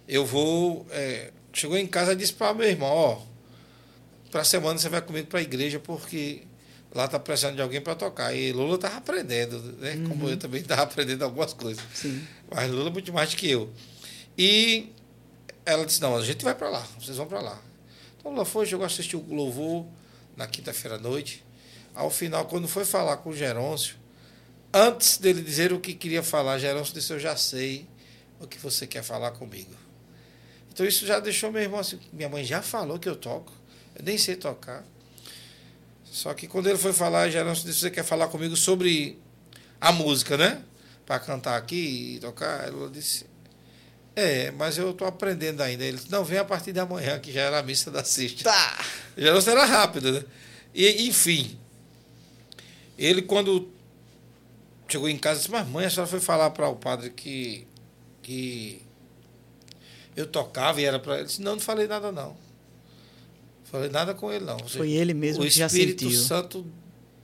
eu 0.08 0.26
vou... 0.26 0.88
É, 0.92 1.32
chegou 1.52 1.78
em 1.78 1.86
casa 1.86 2.14
e 2.14 2.16
disse 2.16 2.34
para 2.34 2.52
meu 2.54 2.68
irmão, 2.68 2.90
ó, 2.90 3.22
para 4.32 4.42
a 4.42 4.46
semana 4.46 4.80
você 4.80 4.90
vai 4.90 5.02
comigo 5.02 5.28
para 5.28 5.38
a 5.38 5.44
igreja, 5.44 5.80
porque 5.80 6.42
lá 6.94 7.06
está 7.06 7.20
precisando 7.20 7.56
de 7.56 7.62
alguém 7.62 7.82
para 7.82 7.96
tocar. 7.96 8.34
E 8.34 8.52
Lula 8.52 8.76
estava 8.76 8.98
aprendendo, 8.98 9.60
né? 9.80 9.96
Uhum. 9.96 10.10
Como 10.10 10.30
eu 10.30 10.38
também 10.38 10.62
estava 10.62 10.84
aprendendo 10.84 11.24
algumas 11.24 11.54
coisas. 11.54 11.84
Sim. 11.94 12.26
Mas 12.50 12.70
Lula 12.72 12.92
muito 12.92 13.12
mais 13.12 13.34
que 13.34 13.50
eu. 13.50 13.70
E 14.38 14.92
ela 15.66 15.86
disse, 15.86 16.02
não, 16.02 16.16
a 16.16 16.24
gente 16.24 16.44
vai 16.44 16.54
para 16.54 16.70
lá, 16.70 16.88
vocês 17.00 17.18
vão 17.18 17.26
para 17.26 17.42
lá. 17.42 17.60
Então 18.20 18.32
Lula 18.32 18.46
foi, 18.46 18.66
chegou 18.66 18.84
a 18.84 18.88
assistir 18.88 19.16
o 19.16 19.34
louvor 19.34 19.86
na 20.38 20.48
quinta-feira 20.48 20.98
à 20.98 21.00
noite. 21.00 21.44
Ao 21.96 22.10
final, 22.10 22.46
quando 22.46 22.68
foi 22.68 22.86
falar 22.86 23.18
com 23.18 23.30
o 23.30 23.36
Gerôncio, 23.36 23.96
antes 24.74 25.18
dele 25.18 25.42
dizer 25.42 25.72
o 25.74 25.80
que 25.80 25.94
queria 25.94 26.24
falar, 26.24 26.58
Gerôncio 26.58 26.94
disse, 26.94 27.12
eu 27.14 27.20
já 27.20 27.36
sei 27.36 27.88
o 28.40 28.48
que 28.48 28.58
você 28.58 28.88
quer 28.88 29.04
falar 29.04 29.32
comigo. 29.32 29.72
Então 30.72 30.86
isso 30.86 31.06
já 31.06 31.20
deixou 31.20 31.52
meu 31.52 31.62
irmão 31.62 31.80
assim, 31.80 32.00
minha 32.12 32.28
mãe 32.28 32.44
já 32.44 32.62
falou 32.62 32.98
que 32.98 33.08
eu 33.08 33.16
toco, 33.16 33.54
eu 33.96 34.04
nem 34.04 34.18
sei 34.18 34.36
tocar. 34.36 34.84
Só 36.14 36.32
que 36.36 36.48
quando 36.48 36.68
ele 36.68 36.78
foi 36.78 36.94
falar, 36.94 37.28
Gerôncio 37.32 37.66
disse: 37.66 37.80
Você 37.80 37.90
quer 37.90 38.04
falar 38.04 38.28
comigo 38.28 38.56
sobre 38.56 39.20
a 39.82 39.92
música, 39.92 40.38
né? 40.38 40.62
Para 41.08 41.20
cantar 41.20 41.58
aqui 41.58 42.14
e 42.16 42.20
tocar? 42.20 42.68
Ela 42.68 42.88
disse: 42.88 43.26
É, 44.16 44.52
mas 44.52 44.78
eu 44.78 44.92
estou 44.92 45.08
aprendendo 45.08 45.62
ainda. 45.62 45.84
Ele 45.84 45.98
disse: 45.98 46.12
Não, 46.12 46.24
vem 46.24 46.38
a 46.38 46.46
partir 46.46 46.72
de 46.72 46.80
amanhã, 46.80 47.20
que 47.20 47.32
já 47.32 47.42
era 47.42 47.58
a 47.58 47.64
missa 47.64 47.90
da 47.90 48.04
sexta. 48.04 48.44
Tá. 48.44 48.86
Gerôncio 49.18 49.50
era 49.50 49.66
rápido, 49.66 50.12
né? 50.12 50.24
E, 50.72 51.08
enfim, 51.08 51.58
ele 52.96 53.24
quando 53.24 53.74
chegou 54.88 55.10
em 55.10 55.18
casa 55.18 55.40
disse: 55.40 55.50
Mas 55.50 55.68
mãe, 55.68 55.88
a 55.88 55.90
senhora 55.90 56.08
foi 56.08 56.20
falar 56.20 56.52
para 56.52 56.70
o 56.70 56.76
padre 56.76 57.10
que, 57.10 57.66
que 58.22 58.84
eu 60.16 60.28
tocava 60.28 60.80
e 60.80 60.86
era 60.86 61.00
para 61.00 61.16
ele. 61.16 61.26
disse: 61.26 61.42
Não, 61.42 61.54
não 61.54 61.60
falei 61.60 61.88
nada 61.88 62.12
não. 62.12 62.38
Falei 63.74 63.90
nada 63.90 64.14
com 64.14 64.32
ele, 64.32 64.46
não. 64.46 64.60
Foi 64.60 64.92
ele 64.92 65.16
mesmo 65.16 65.42
o 65.42 65.48
que 65.48 65.50
já 65.50 65.66
Espírito 65.66 66.04
sentiu. 66.04 66.22
Santo 66.22 66.72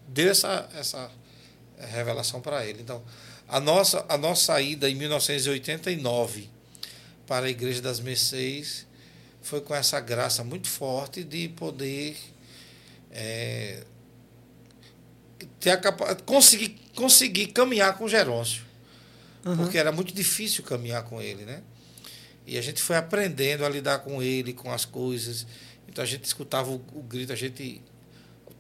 deu 0.08 0.32
essa, 0.32 0.68
essa 0.74 1.12
revelação 1.78 2.42
para 2.42 2.66
ele. 2.66 2.82
Então, 2.82 3.04
a 3.48 3.60
nossa, 3.60 4.04
a 4.10 4.18
nossa 4.18 4.46
saída 4.46 4.90
em 4.90 4.96
1989 4.96 6.50
para 7.28 7.46
a 7.46 7.50
Igreja 7.52 7.84
das 7.84 8.00
Mercês 8.00 8.88
foi 9.44 9.62
com 9.62 9.76
essa 9.76 10.00
graça 10.00 10.44
muito 10.44 10.68
forte 10.68 11.24
de 11.24 11.50
poder 11.50 12.18
é, 13.12 13.84
ter 15.60 15.70
a 15.70 16.16
conseguir, 16.26 16.80
conseguir 16.96 17.48
caminhar 17.50 17.96
com 17.96 18.08
Gerôncio. 18.08 18.64
Uhum. 19.46 19.56
Porque 19.56 19.78
era 19.78 19.92
muito 19.92 20.12
difícil 20.12 20.64
caminhar 20.64 21.04
com 21.04 21.22
ele, 21.22 21.46
né? 21.46 21.62
E 22.48 22.58
a 22.58 22.62
gente 22.64 22.82
foi 22.82 22.96
aprendendo 22.96 23.64
a 23.64 23.70
lidar 23.70 24.00
com 24.00 24.24
ele, 24.24 24.52
com 24.52 24.72
as 24.72 24.84
coisas. 24.84 25.46
Então 25.90 26.04
a 26.04 26.08
gente 26.08 26.24
escutava 26.24 26.70
o, 26.70 26.76
o 26.94 27.02
grito, 27.02 27.34
a 27.34 27.36
gente, 27.36 27.82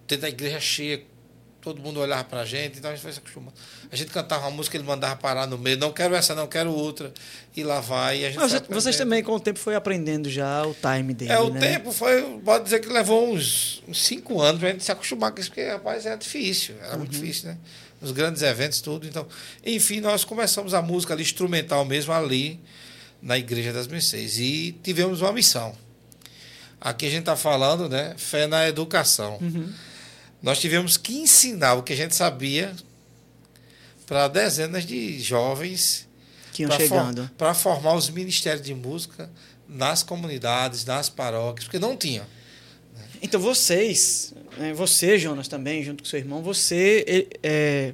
dentro 0.07 0.23
da 0.23 0.29
igreja 0.29 0.59
cheia, 0.59 1.03
todo 1.61 1.81
mundo 1.81 1.99
olhava 1.99 2.23
para 2.23 2.41
a 2.41 2.45
gente, 2.45 2.79
então 2.79 2.89
a 2.89 2.93
gente 2.93 3.03
foi 3.03 3.11
se 3.11 3.19
acostumando. 3.19 3.53
A 3.91 3.95
gente 3.95 4.11
cantava 4.11 4.47
uma 4.47 4.51
música, 4.51 4.77
ele 4.77 4.83
mandava 4.83 5.15
parar 5.15 5.45
no 5.45 5.57
meio, 5.57 5.77
não 5.77 5.91
quero 5.91 6.15
essa, 6.15 6.33
não 6.33 6.47
quero 6.47 6.71
outra, 6.71 7.13
e 7.55 7.63
lá 7.63 7.79
vai. 7.79 8.21
E 8.21 8.25
a 8.25 8.29
gente 8.29 8.39
Mas 8.39 8.53
vocês 8.69 8.97
também, 8.97 9.23
com 9.23 9.33
o 9.33 9.39
tempo, 9.39 9.59
foi 9.59 9.75
aprendendo 9.75 10.29
já 10.29 10.65
o 10.65 10.73
time 10.73 11.13
dele. 11.13 11.31
É, 11.31 11.39
o 11.39 11.49
né? 11.49 11.59
tempo 11.59 11.91
foi, 11.91 12.39
pode 12.43 12.63
dizer 12.63 12.79
que 12.79 12.87
levou 12.87 13.33
uns, 13.33 13.83
uns 13.87 14.03
cinco 14.03 14.41
anos 14.41 14.59
para 14.59 14.69
a 14.69 14.71
gente 14.71 14.83
se 14.83 14.91
acostumar 14.91 15.31
com 15.31 15.39
isso, 15.39 15.49
porque, 15.49 15.65
rapaz, 15.65 16.05
era 16.05 16.15
difícil, 16.15 16.75
era 16.81 16.93
uhum. 16.93 16.99
muito 16.99 17.11
difícil, 17.11 17.49
né? 17.49 17.57
Nos 18.01 18.11
grandes 18.11 18.41
eventos, 18.41 18.79
tudo. 18.79 19.05
Então, 19.05 19.27
enfim, 19.65 19.99
nós 19.99 20.23
começamos 20.23 20.73
a 20.73 20.81
música 20.81 21.13
ali, 21.13 21.21
instrumental 21.21 21.83
mesmo, 21.83 22.13
ali, 22.13 22.59
na 23.21 23.37
Igreja 23.37 23.73
das 23.73 23.87
Mercês. 23.87 24.39
E 24.39 24.71
tivemos 24.81 25.21
uma 25.21 25.33
missão. 25.33 25.75
Aqui 26.81 27.07
a 27.07 27.09
gente 27.09 27.21
está 27.21 27.35
falando, 27.35 27.89
né? 27.89 28.13
Fé 28.17 28.47
na 28.47 28.67
educação. 28.67 29.37
Uhum. 29.41 29.71
Nós 30.41 30.59
tivemos 30.59 30.97
que 30.97 31.17
ensinar 31.17 31.73
o 31.73 31.83
que 31.83 31.93
a 31.93 31.95
gente 31.95 32.15
sabia 32.15 32.73
para 34.05 34.27
dezenas 34.27 34.85
de 34.85 35.19
jovens 35.19 36.07
que 36.53 36.63
iam 36.63 36.71
chegando 36.71 37.29
para 37.37 37.53
formar 37.53 37.93
os 37.95 38.09
ministérios 38.09 38.65
de 38.65 38.73
música 38.73 39.29
nas 39.67 40.01
comunidades, 40.01 40.85
nas 40.85 41.09
paróquias, 41.09 41.65
porque 41.65 41.77
não 41.77 41.95
tinha. 41.95 42.25
Então 43.21 43.39
vocês, 43.39 44.33
né, 44.57 44.73
você 44.73 45.19
Jonas 45.19 45.47
também, 45.47 45.83
junto 45.83 46.03
com 46.03 46.09
seu 46.09 46.19
irmão, 46.19 46.41
você 46.41 47.27
é, 47.43 47.93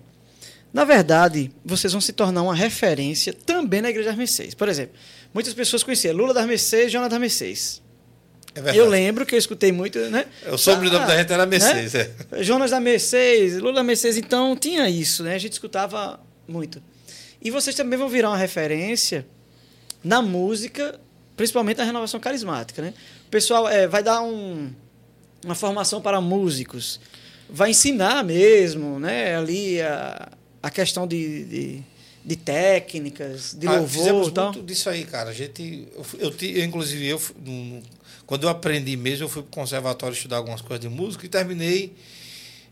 na 0.75 0.83
verdade, 0.83 1.51
vocês 1.63 1.93
vão 1.93 2.01
se 2.01 2.13
tornar 2.13 2.43
uma 2.43 2.53
referência 2.53 3.31
também 3.33 3.81
na 3.81 3.89
Igreja 3.89 4.09
das 4.09 4.17
Mercês. 4.17 4.53
Por 4.53 4.67
exemplo, 4.67 4.93
muitas 5.33 5.53
pessoas 5.53 5.83
conheciam 5.83 6.13
Lula 6.13 6.33
das 6.33 6.45
Mercês, 6.45 6.91
Jonas 6.91 7.09
das 7.09 7.19
Mercês. 7.19 7.81
É 8.55 8.77
eu 8.77 8.87
lembro 8.87 9.25
que 9.25 9.35
eu 9.35 9.39
escutei 9.39 9.71
muito, 9.71 9.99
né? 10.09 10.25
O 10.47 10.57
sobrenome 10.57 11.03
ah, 11.03 11.07
da 11.07 11.17
gente 11.17 11.33
era 11.33 11.45
Mercedes, 11.45 11.93
né? 11.93 12.09
é. 12.31 12.43
Jonas 12.43 12.71
da 12.71 12.79
Mercedes, 12.79 13.57
Lula 13.57 13.73
da 13.73 13.83
Mercedes, 13.83 14.17
então 14.17 14.55
tinha 14.55 14.89
isso, 14.89 15.23
né? 15.23 15.35
A 15.35 15.37
gente 15.37 15.53
escutava 15.53 16.19
muito. 16.47 16.81
E 17.41 17.51
vocês 17.51 17.75
também 17.75 17.99
vão 17.99 18.07
virar 18.07 18.29
uma 18.29 18.37
referência 18.37 19.25
na 20.01 20.21
música, 20.21 20.97
principalmente 21.35 21.77
na 21.77 21.83
renovação 21.83 22.17
carismática, 22.17 22.81
né? 22.81 22.93
O 23.27 23.29
pessoal 23.29 23.67
é, 23.67 23.87
vai 23.87 24.01
dar 24.01 24.21
um, 24.21 24.71
uma 25.43 25.55
formação 25.55 26.01
para 26.01 26.21
músicos, 26.21 27.01
vai 27.49 27.71
ensinar 27.71 28.23
mesmo, 28.23 29.01
né? 29.01 29.35
Ali 29.35 29.81
a, 29.81 30.29
a 30.63 30.69
questão 30.69 31.05
de, 31.05 31.43
de, 31.43 31.83
de 32.23 32.35
técnicas, 32.37 33.53
de 33.53 33.67
ah, 33.67 33.71
louvor 33.71 33.89
fizemos 33.89 34.31
muito 34.31 34.63
disso 34.63 34.89
aí, 34.89 35.03
cara. 35.03 35.31
A 35.31 35.33
gente, 35.33 35.89
eu, 35.93 36.05
eu, 36.19 36.35
eu 36.41 36.63
inclusive, 36.63 37.05
eu, 37.05 37.21
quando 38.25 38.43
eu 38.43 38.49
aprendi 38.49 38.97
mesmo, 38.97 39.25
eu 39.25 39.29
fui 39.29 39.43
para 39.43 39.49
o 39.49 39.61
conservatório 39.61 40.13
estudar 40.13 40.37
algumas 40.37 40.61
coisas 40.61 40.79
de 40.79 40.89
música 40.89 41.25
e 41.25 41.29
terminei 41.29 41.95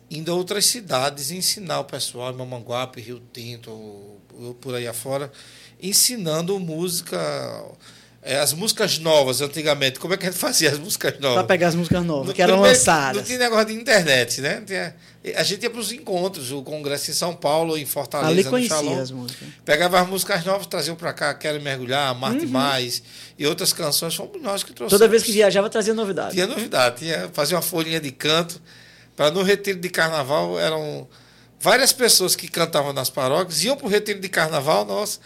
indo 0.10 0.32
a 0.32 0.36
outras 0.36 0.66
cidades 0.66 1.32
ensinar 1.32 1.80
o 1.80 1.86
pessoal, 1.86 2.32
em 2.32 2.36
Mamanguape, 2.36 3.02
Rio 3.02 3.22
Tinto, 3.32 3.72
por 4.62 4.76
aí 4.76 4.88
afora, 4.88 5.32
ensinando 5.82 6.60
música, 6.60 7.20
as 8.26 8.54
músicas 8.54 9.00
novas 9.00 9.42
antigamente. 9.42 10.00
Como 10.00 10.14
é 10.14 10.18
que 10.18 10.26
a 10.26 10.32
gente 10.32 10.40
fazia 10.40 10.72
as 10.72 10.80
músicas 10.80 11.20
novas? 11.20 11.36
Para 11.36 11.44
pegar 11.44 11.68
as 11.68 11.76
músicas 11.76 12.06
novas, 12.06 12.28
no, 12.28 12.34
que 12.34 12.42
eram 12.42 12.62
lançadas. 12.62 13.18
Não 13.18 13.24
tinha 13.24 13.38
negócio 13.38 13.66
de 13.66 13.74
internet, 13.74 14.40
né? 14.40 14.64
Tinha, 14.66 14.96
a 15.36 15.44
gente 15.44 15.64
ia 15.64 15.70
para 15.70 15.80
os 15.80 15.92
encontros, 15.92 16.52
o 16.52 16.62
congresso 16.64 17.12
em 17.12 17.14
São 17.14 17.36
Paulo, 17.36 17.78
em 17.78 17.86
Fortaleza, 17.86 18.32
Ali 18.32 18.44
conhecia 18.44 18.82
no 18.82 19.02
as 19.02 19.12
músicas. 19.12 19.48
Pegava 19.66 20.00
as 20.00 20.08
músicas 20.08 20.46
novas, 20.46 20.68
traziam 20.68 20.96
para 20.96 21.12
cá, 21.12 21.34
Quero 21.34 21.62
Mergulhar, 21.62 22.16
Marte 22.16 22.46
uhum. 22.46 22.52
Mais 22.52 23.04
e 23.38 23.46
outras 23.46 23.74
canções, 23.74 24.16
fomos 24.16 24.42
nós 24.42 24.64
que 24.64 24.72
trouxemos. 24.72 25.00
Toda 25.00 25.10
vez 25.10 25.24
que 25.24 25.32
viajava, 25.32 25.70
trazia 25.70 25.94
novidade. 25.94 26.34
Tinha 26.34 26.48
novidade, 26.48 26.98
tinha, 27.00 27.30
fazia 27.34 27.58
uma 27.58 27.62
folhinha 27.62 28.00
de 28.00 28.12
canto. 28.12 28.62
Para 29.16 29.30
no 29.30 29.44
retiro 29.44 29.80
de 29.80 29.90
carnaval, 29.90 30.60
eram 30.60 31.08
várias 31.60 31.94
pessoas 31.94 32.36
que 32.36 32.48
cantavam 32.48 32.92
nas 32.92 33.10
paróquias, 33.10 33.64
iam 33.64 33.78
para 33.78 33.86
o 33.86 33.90
retiro 33.90 34.20
de 34.20 34.28
carnaval, 34.28 34.86
nós, 34.86 35.20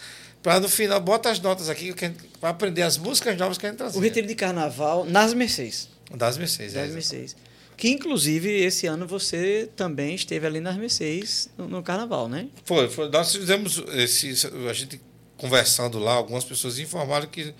para 0.48 0.60
no 0.60 0.68
final, 0.70 0.98
bota 0.98 1.28
as 1.28 1.38
notas 1.40 1.68
aqui, 1.68 1.94
para 2.40 2.48
aprender 2.48 2.80
as 2.80 2.96
músicas 2.96 3.36
novas 3.36 3.58
que 3.58 3.66
a 3.66 3.68
gente 3.68 3.76
trazia. 3.76 4.00
O 4.00 4.02
retiro 4.02 4.26
de 4.26 4.34
carnaval 4.34 5.04
nas 5.04 5.34
Mercês. 5.34 5.90
Das 6.10 6.38
Mercês, 6.38 6.72
das 6.72 6.88
é. 6.88 6.92
Mercês. 6.94 7.36
Que, 7.76 7.90
inclusive, 7.90 8.50
esse 8.50 8.86
ano 8.86 9.06
você 9.06 9.68
também 9.76 10.14
esteve 10.14 10.46
ali 10.46 10.58
nas 10.58 10.74
Mercês, 10.78 11.50
no, 11.58 11.68
no 11.68 11.82
Carnaval, 11.82 12.30
né? 12.30 12.48
Foi, 12.64 12.88
foi. 12.88 13.10
Nós 13.10 13.30
fizemos 13.30 13.84
esse. 13.92 14.32
A 14.70 14.72
gente 14.72 14.98
conversando 15.36 15.98
lá, 15.98 16.14
algumas 16.14 16.44
pessoas 16.44 16.78
informaram 16.78 17.26
que 17.26 17.52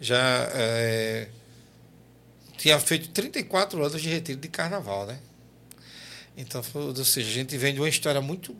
já 0.00 0.48
é, 0.54 1.30
tinha 2.56 2.78
feito 2.78 3.08
34 3.08 3.84
anos 3.84 4.00
de 4.00 4.08
retiro 4.08 4.38
de 4.38 4.46
carnaval, 4.46 5.04
né? 5.04 5.18
Então, 6.36 6.62
ou 6.72 7.04
seja, 7.04 7.28
a 7.28 7.32
gente 7.32 7.58
vem 7.58 7.74
de 7.74 7.80
uma 7.80 7.88
história 7.88 8.20
muito 8.20 8.54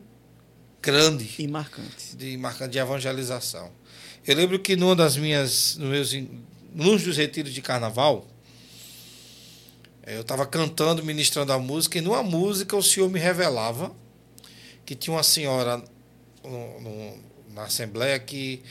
grande. 0.81 1.29
E 1.37 1.47
marcante. 1.47 2.15
De, 2.15 2.37
marcante 2.37 2.71
de 2.71 2.79
evangelização. 2.79 3.71
Eu 4.25 4.35
lembro 4.35 4.59
que 4.59 4.75
numa 4.75 4.95
das 4.95 5.17
minhas. 5.17 5.77
No 5.77 5.87
meus, 5.87 6.13
num 6.73 6.97
dos 6.97 7.17
retiros 7.17 7.53
de 7.53 7.61
carnaval, 7.61 8.25
eh, 10.03 10.15
eu 10.17 10.21
estava 10.21 10.45
cantando, 10.45 11.03
ministrando 11.03 11.51
a 11.51 11.59
música, 11.59 11.97
e 11.97 12.01
numa 12.01 12.23
música 12.23 12.75
o 12.75 12.83
Senhor 12.83 13.09
me 13.09 13.19
revelava 13.19 13.91
que 14.85 14.95
tinha 14.95 15.15
uma 15.15 15.23
senhora 15.23 15.83
no, 16.43 16.81
no, 16.81 17.17
na 17.53 17.63
Assembleia 17.63 18.17
que 18.19 18.61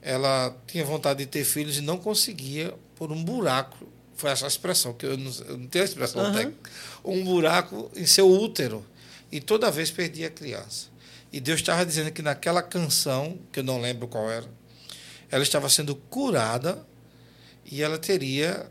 ela 0.00 0.56
tinha 0.66 0.84
vontade 0.84 1.20
de 1.20 1.26
ter 1.26 1.44
filhos 1.44 1.78
e 1.78 1.80
não 1.80 1.98
conseguia 1.98 2.74
por 2.94 3.10
um 3.12 3.22
buraco. 3.22 3.86
Foi 4.14 4.30
essa 4.30 4.46
a 4.46 4.48
expressão, 4.48 4.92
que 4.92 5.06
eu 5.06 5.16
não, 5.16 5.32
eu 5.46 5.58
não 5.58 5.66
tenho 5.66 5.84
a 5.84 5.88
expressão 5.88 6.24
uhum. 6.24 6.32
técnica. 6.32 6.70
Um 7.04 7.24
buraco 7.24 7.90
em 7.94 8.06
seu 8.06 8.28
útero. 8.28 8.84
E 9.30 9.40
toda 9.40 9.70
vez 9.70 9.90
perdia 9.90 10.28
a 10.28 10.30
criança. 10.30 10.88
E 11.38 11.40
Deus 11.40 11.60
estava 11.60 11.86
dizendo 11.86 12.10
que 12.10 12.20
naquela 12.20 12.60
canção, 12.60 13.38
que 13.52 13.60
eu 13.60 13.62
não 13.62 13.80
lembro 13.80 14.08
qual 14.08 14.28
era, 14.28 14.44
ela 15.30 15.44
estava 15.44 15.68
sendo 15.68 15.94
curada 15.94 16.84
e 17.64 17.80
ela 17.80 17.96
teria 17.96 18.66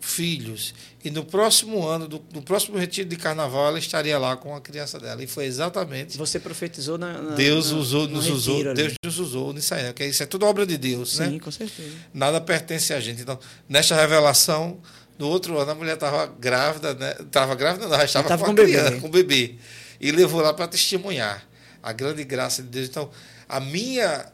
filhos. 0.00 0.74
E 1.04 1.10
no 1.10 1.26
próximo 1.26 1.86
ano, 1.86 2.08
do, 2.08 2.24
no 2.32 2.40
próximo 2.40 2.78
retiro 2.78 3.06
de 3.06 3.16
carnaval, 3.16 3.66
ela 3.66 3.78
estaria 3.78 4.18
lá 4.18 4.34
com 4.34 4.56
a 4.56 4.62
criança 4.62 4.98
dela. 4.98 5.22
E 5.22 5.26
foi 5.26 5.44
exatamente. 5.44 6.16
Você 6.16 6.40
profetizou 6.40 6.96
na. 6.96 7.20
na 7.20 7.34
Deus 7.34 7.70
na, 7.70 7.76
usou, 7.76 8.08
nos 8.08 8.26
usou. 8.28 8.72
Deus 8.72 8.94
nos 9.04 9.18
usou 9.18 9.52
nisso 9.52 9.74
aí. 9.74 9.92
Que 9.92 10.06
isso 10.06 10.22
é 10.22 10.26
tudo 10.26 10.46
obra 10.46 10.64
de 10.64 10.78
Deus, 10.78 11.12
Sim, 11.12 11.18
né? 11.18 11.28
Sim, 11.32 11.38
com 11.38 11.50
certeza. 11.50 11.96
Nada 12.14 12.40
pertence 12.40 12.94
a 12.94 13.00
gente. 13.00 13.20
Então, 13.20 13.38
nesta 13.68 13.94
revelação, 13.94 14.80
no 15.18 15.28
outro 15.28 15.58
ano, 15.58 15.72
a 15.72 15.74
mulher 15.74 15.96
estava 15.96 16.26
grávida, 16.26 16.94
né? 16.94 17.14
Estava 17.20 17.54
grávida, 17.54 17.88
não, 17.88 18.02
estava 18.02 18.38
com, 18.38 18.46
com, 18.46 18.54
criança, 18.54 18.88
bebê. 18.88 19.00
com 19.02 19.10
bebê. 19.10 19.54
E 20.02 20.10
levou 20.10 20.42
lá 20.42 20.52
para 20.52 20.68
testemunhar 20.68 21.46
a 21.82 21.92
grande 21.92 22.24
graça 22.24 22.62
de 22.62 22.68
Deus. 22.68 22.88
Então, 22.88 23.10
a 23.48 23.60
minha 23.60 24.26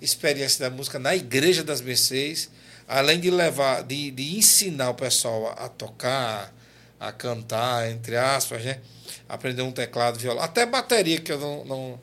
experiência 0.00 0.68
da 0.68 0.74
música 0.74 0.98
na 0.98 1.14
Igreja 1.14 1.62
das 1.62 1.80
Mercês 1.80 2.50
além 2.92 3.18
de 3.18 3.30
levar, 3.30 3.82
de, 3.82 4.10
de 4.10 4.36
ensinar 4.36 4.90
o 4.90 4.94
pessoal 4.94 5.48
a, 5.48 5.64
a 5.64 5.68
tocar, 5.68 6.52
a 7.00 7.10
cantar, 7.10 7.90
entre 7.90 8.16
aspas, 8.16 8.62
né? 8.64 8.80
aprender 9.28 9.62
um 9.62 9.72
teclado, 9.72 10.18
violão, 10.18 10.42
até 10.42 10.66
bateria, 10.66 11.18
que 11.18 11.32
eu 11.32 11.38
não, 11.38 11.64
não, 11.64 12.00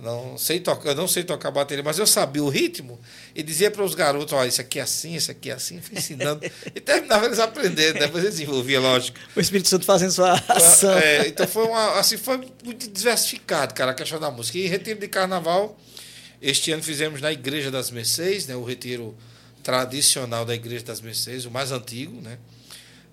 não 0.00 0.38
sei 0.38 0.60
tocar, 0.60 0.90
eu 0.90 0.94
não 0.94 1.08
sei 1.08 1.24
tocar 1.24 1.50
bateria, 1.50 1.82
mas 1.82 1.98
eu 1.98 2.06
sabia 2.06 2.42
o 2.42 2.48
ritmo 2.48 3.00
e 3.34 3.42
dizia 3.42 3.70
para 3.70 3.82
os 3.82 3.94
garotos, 3.94 4.32
ó, 4.32 4.44
isso 4.44 4.60
aqui 4.60 4.78
é 4.78 4.82
assim, 4.82 5.16
isso 5.16 5.30
aqui 5.30 5.50
é 5.50 5.54
assim, 5.54 5.80
fui 5.80 5.98
ensinando. 5.98 6.40
e 6.72 6.80
terminava 6.80 7.26
eles 7.26 7.40
aprendendo, 7.40 7.98
depois 7.98 8.22
eles 8.22 8.36
desenvolviam, 8.36 8.80
lógico. 8.80 9.18
O 9.34 9.40
Espírito 9.40 9.68
Santo 9.68 9.84
fazendo 9.84 10.12
sua 10.12 10.34
ação. 10.48 10.92
É, 10.92 11.26
então 11.26 11.48
foi 11.48 11.64
uma, 11.64 11.98
assim, 11.98 12.16
foi 12.16 12.36
muito 12.64 12.88
diversificado, 12.88 13.74
cara, 13.74 13.90
a 13.90 13.94
questão 13.94 14.20
da 14.20 14.30
música. 14.30 14.56
E 14.58 14.68
retiro 14.68 15.00
de 15.00 15.08
carnaval, 15.08 15.76
este 16.40 16.70
ano 16.70 16.82
fizemos 16.82 17.20
na 17.20 17.32
Igreja 17.32 17.70
das 17.70 17.90
Mercês, 17.90 18.46
né, 18.46 18.54
o 18.54 18.62
retiro 18.62 19.16
tradicional 19.64 20.44
da 20.44 20.54
Igreja 20.54 20.84
das 20.84 21.00
Mercês, 21.00 21.44
o 21.44 21.50
mais 21.50 21.72
antigo, 21.72 22.20
né? 22.22 22.38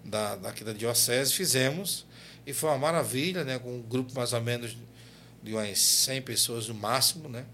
Da, 0.03 0.35
daqui 0.35 0.63
da 0.63 0.71
Diocese, 0.71 1.33
fizemos. 1.33 2.05
E 2.45 2.53
foi 2.53 2.69
uma 2.69 2.77
maravilha, 2.77 3.43
né? 3.43 3.57
Com 3.57 3.75
um 3.75 3.81
grupo 3.81 4.13
mais 4.15 4.31
ou 4.33 4.39
menos 4.39 4.77
de 5.45 5.53
umas 5.53 5.79
100 5.79 6.21
pessoas 6.23 6.67
no 6.67 6.73
máximo, 6.73 7.29
né? 7.29 7.45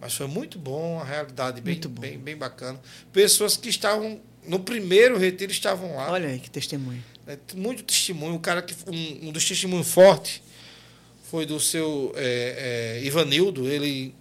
Mas 0.00 0.14
foi 0.14 0.26
muito 0.26 0.58
bom, 0.58 0.94
uma 0.94 1.04
realidade 1.04 1.60
bem, 1.60 1.78
bem, 1.78 2.18
bem 2.18 2.36
bacana. 2.36 2.80
Pessoas 3.12 3.56
que 3.56 3.68
estavam 3.68 4.20
no 4.46 4.60
primeiro 4.60 5.18
retiro 5.18 5.52
estavam 5.52 5.96
lá. 5.96 6.10
Olha 6.10 6.28
aí 6.28 6.38
que 6.38 6.48
testemunho. 6.48 7.04
É, 7.26 7.36
muito 7.54 7.82
testemunho. 7.82 8.34
O 8.34 8.40
cara 8.40 8.62
que 8.62 8.74
um, 8.86 9.28
um 9.28 9.32
dos 9.32 9.44
testemunhos 9.46 9.88
fortes 9.92 10.40
foi 11.30 11.44
do 11.44 11.60
seu 11.60 12.14
é, 12.16 12.98
é, 12.98 13.04
Ivanildo. 13.04 13.68
Ele 13.68 14.14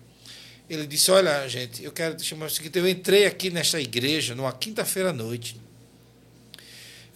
ele 0.69 0.85
disse: 0.85 1.09
Olha, 1.11 1.47
gente, 1.47 1.83
eu 1.83 1.91
quero 1.91 2.15
te 2.15 2.23
chamar 2.23 2.47
o 2.47 2.49
seguinte: 2.49 2.77
eu 2.77 2.87
entrei 2.87 3.25
aqui 3.25 3.49
nesta 3.49 3.79
igreja 3.79 4.35
numa 4.35 4.51
quinta-feira 4.51 5.11
à 5.11 5.13
noite. 5.13 5.55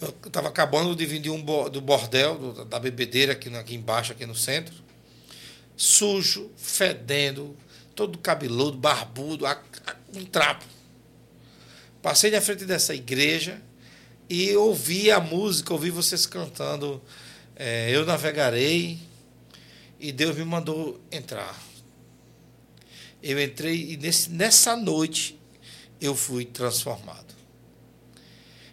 Eu 0.02 0.14
estava 0.26 0.50
acabando 0.50 0.96
de 0.96 1.06
vir 1.06 1.20
de 1.20 1.30
um 1.30 1.42
do 1.70 1.80
bordel, 1.80 2.38
do, 2.38 2.66
da 2.66 2.80
bebedeira 2.80 3.34
aqui, 3.34 3.54
aqui 3.56 3.76
embaixo, 3.76 4.12
aqui 4.12 4.26
no 4.26 4.36
centro. 4.36 4.83
Sujo, 5.76 6.52
fedendo, 6.56 7.58
todo 7.96 8.18
cabeludo, 8.18 8.78
barbudo, 8.78 9.46
um 10.16 10.26
trapo. 10.26 10.66
Passei 12.02 12.32
na 12.32 12.42
frente 12.42 12.66
dessa 12.66 12.94
igreja 12.94 13.62
e 14.30 14.56
ouvi 14.56 15.10
a 15.10 15.20
música, 15.20 15.74
ouvi 15.74 15.90
vocês 15.90 16.26
cantando. 16.26 17.02
É, 17.56 17.90
eu 17.92 18.06
navegarei 18.06 19.00
e 20.00 20.12
Deus 20.12 20.36
me 20.36 20.44
mandou 20.44 21.00
entrar. 21.12 21.58
Eu 23.22 23.42
entrei 23.42 23.94
e 23.94 23.98
nesse, 23.98 24.30
nessa 24.32 24.76
noite 24.76 25.40
eu 26.02 26.14
fui 26.14 26.44
transformado. 26.44 27.34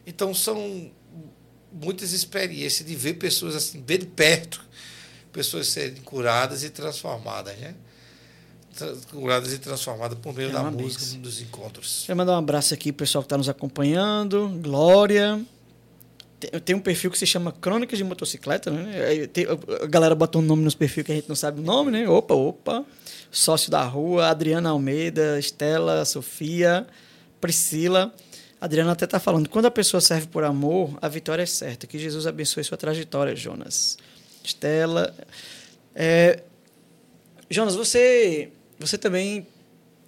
Então 0.04 0.34
são 0.34 0.90
muitas 1.72 2.12
experiências 2.12 2.88
de 2.88 2.96
ver 2.96 3.14
pessoas 3.14 3.54
assim, 3.54 3.80
bem 3.80 4.00
de 4.00 4.06
perto, 4.06 4.64
pessoas 5.32 5.68
serem 5.68 6.02
curadas 6.02 6.62
e 6.64 6.70
transformadas, 6.70 7.56
né? 7.58 7.74
Curadas 9.10 9.52
e 9.52 9.58
transformadas 9.58 10.18
por 10.18 10.34
meio 10.34 10.50
é 10.50 10.52
da 10.52 10.62
música, 10.62 11.18
dos 11.18 11.40
encontros. 11.40 12.04
Quero 12.06 12.16
mandar 12.16 12.32
um 12.32 12.38
abraço 12.38 12.72
aqui 12.72 12.92
para 12.92 13.02
o 13.02 13.06
pessoal 13.06 13.22
que 13.22 13.26
está 13.26 13.36
nos 13.36 13.48
acompanhando. 13.48 14.48
Glória. 14.62 15.44
Tem, 16.38 16.50
tem, 16.60 16.76
um 16.76 16.80
perfil 16.80 17.10
que 17.10 17.18
se 17.18 17.26
chama 17.26 17.52
Crônicas 17.52 17.98
de 17.98 18.04
Motocicleta, 18.04 18.70
né? 18.70 19.26
Tem, 19.26 19.46
a 19.82 19.86
galera 19.86 20.14
bota 20.14 20.38
um 20.38 20.42
nome 20.42 20.62
nos 20.62 20.74
perfis 20.74 21.04
que 21.04 21.12
a 21.12 21.14
gente 21.14 21.28
não 21.28 21.36
sabe 21.36 21.60
o 21.60 21.62
nome, 21.62 21.90
né? 21.90 22.08
Opa, 22.08 22.34
opa 22.34 22.86
sócio 23.30 23.70
da 23.70 23.82
rua, 23.84 24.28
Adriana 24.28 24.70
Almeida, 24.70 25.38
Estela, 25.38 26.04
Sofia, 26.04 26.86
Priscila. 27.40 28.12
A 28.60 28.64
Adriana 28.64 28.92
até 28.92 29.04
está 29.04 29.18
falando, 29.18 29.48
quando 29.48 29.66
a 29.66 29.70
pessoa 29.70 30.00
serve 30.00 30.26
por 30.26 30.44
amor, 30.44 30.98
a 31.00 31.08
vitória 31.08 31.42
é 31.42 31.46
certa. 31.46 31.86
Que 31.86 31.98
Jesus 31.98 32.26
abençoe 32.26 32.62
sua 32.64 32.76
trajetória, 32.76 33.34
Jonas. 33.34 33.96
Estela. 34.42 35.14
É, 35.94 36.40
Jonas, 37.50 37.74
você, 37.74 38.50
você 38.78 38.96
também 38.96 39.46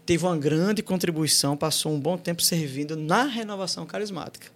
teve 0.06 0.24
uma 0.24 0.36
grande 0.36 0.82
contribuição, 0.82 1.56
passou 1.56 1.92
um 1.92 2.00
bom 2.00 2.16
tempo 2.16 2.42
servindo 2.42 2.96
na 2.96 3.24
renovação 3.24 3.86
carismática. 3.86 4.48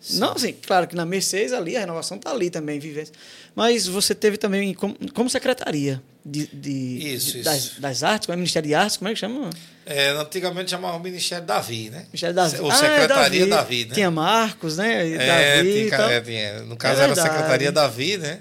Sim. 0.00 0.20
Não, 0.20 0.32
assim, 0.32 0.52
claro 0.52 0.86
que 0.86 0.94
na 0.94 1.04
Mercedes 1.04 1.52
ali, 1.52 1.76
a 1.76 1.80
renovação 1.80 2.16
está 2.16 2.30
ali 2.30 2.50
também, 2.50 2.78
vivendo. 2.78 3.10
Mas 3.54 3.86
você 3.86 4.14
teve 4.14 4.36
também 4.36 4.72
como, 4.72 4.96
como 5.12 5.28
secretaria 5.28 6.00
de, 6.24 6.46
de, 6.46 6.70
isso, 7.14 7.32
de 7.32 7.38
isso. 7.40 7.44
Das, 7.44 7.70
das, 7.78 8.02
artes, 8.04 8.26
como 8.26 8.34
é 8.34 8.36
Ministério 8.36 8.68
de 8.68 8.74
Artes, 8.74 8.96
como 8.96 9.08
é 9.08 9.12
que 9.12 9.18
chama? 9.18 9.50
É, 9.84 10.10
antigamente 10.10 10.70
chamava 10.70 10.96
o 10.96 11.00
Ministério 11.00 11.44
Davi, 11.44 11.90
né? 11.90 12.04
Ministério 12.06 12.34
Davi. 12.34 12.60
Ou 12.60 12.70
Secretaria 12.70 13.00
ah, 13.00 13.04
é 13.04 13.08
Davi. 13.08 13.46
Davi. 13.46 13.84
né? 13.86 13.94
Tinha 13.94 14.10
Marcos, 14.10 14.76
né? 14.76 15.14
É, 15.14 15.26
Davi 15.26 15.88
tinha, 15.88 15.96
é, 15.96 16.20
tinha, 16.20 16.60
no 16.62 16.76
caso 16.76 17.00
é 17.00 17.04
era 17.04 17.12
a 17.12 17.16
Secretaria 17.16 17.72
Davi, 17.72 18.18
né? 18.18 18.40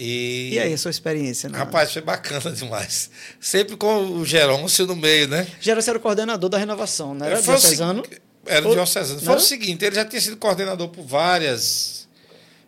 E... 0.00 0.50
e 0.52 0.58
aí, 0.60 0.72
a 0.72 0.78
sua 0.78 0.92
experiência? 0.92 1.48
Né? 1.48 1.58
Rapaz, 1.58 1.92
foi 1.92 2.02
bacana 2.02 2.52
demais. 2.52 3.10
Sempre 3.40 3.76
com 3.76 4.12
o 4.12 4.24
Gerôncio 4.24 4.86
no 4.86 4.94
meio, 4.94 5.26
né? 5.26 5.44
Gerôncio 5.60 5.90
era 5.90 5.98
o 5.98 6.00
coordenador 6.00 6.48
da 6.48 6.56
renovação, 6.56 7.16
não 7.16 7.26
era? 7.26 7.42
Diocesano? 7.42 8.04
Era 8.46 8.66
o 8.66 8.72
diocesano. 8.72 9.20
Foi 9.20 9.34
o 9.34 9.40
seguinte, 9.40 9.84
ele 9.84 9.96
já 9.96 10.04
tinha 10.04 10.20
sido 10.20 10.36
coordenador 10.36 10.88
por 10.88 11.04
várias 11.04 12.06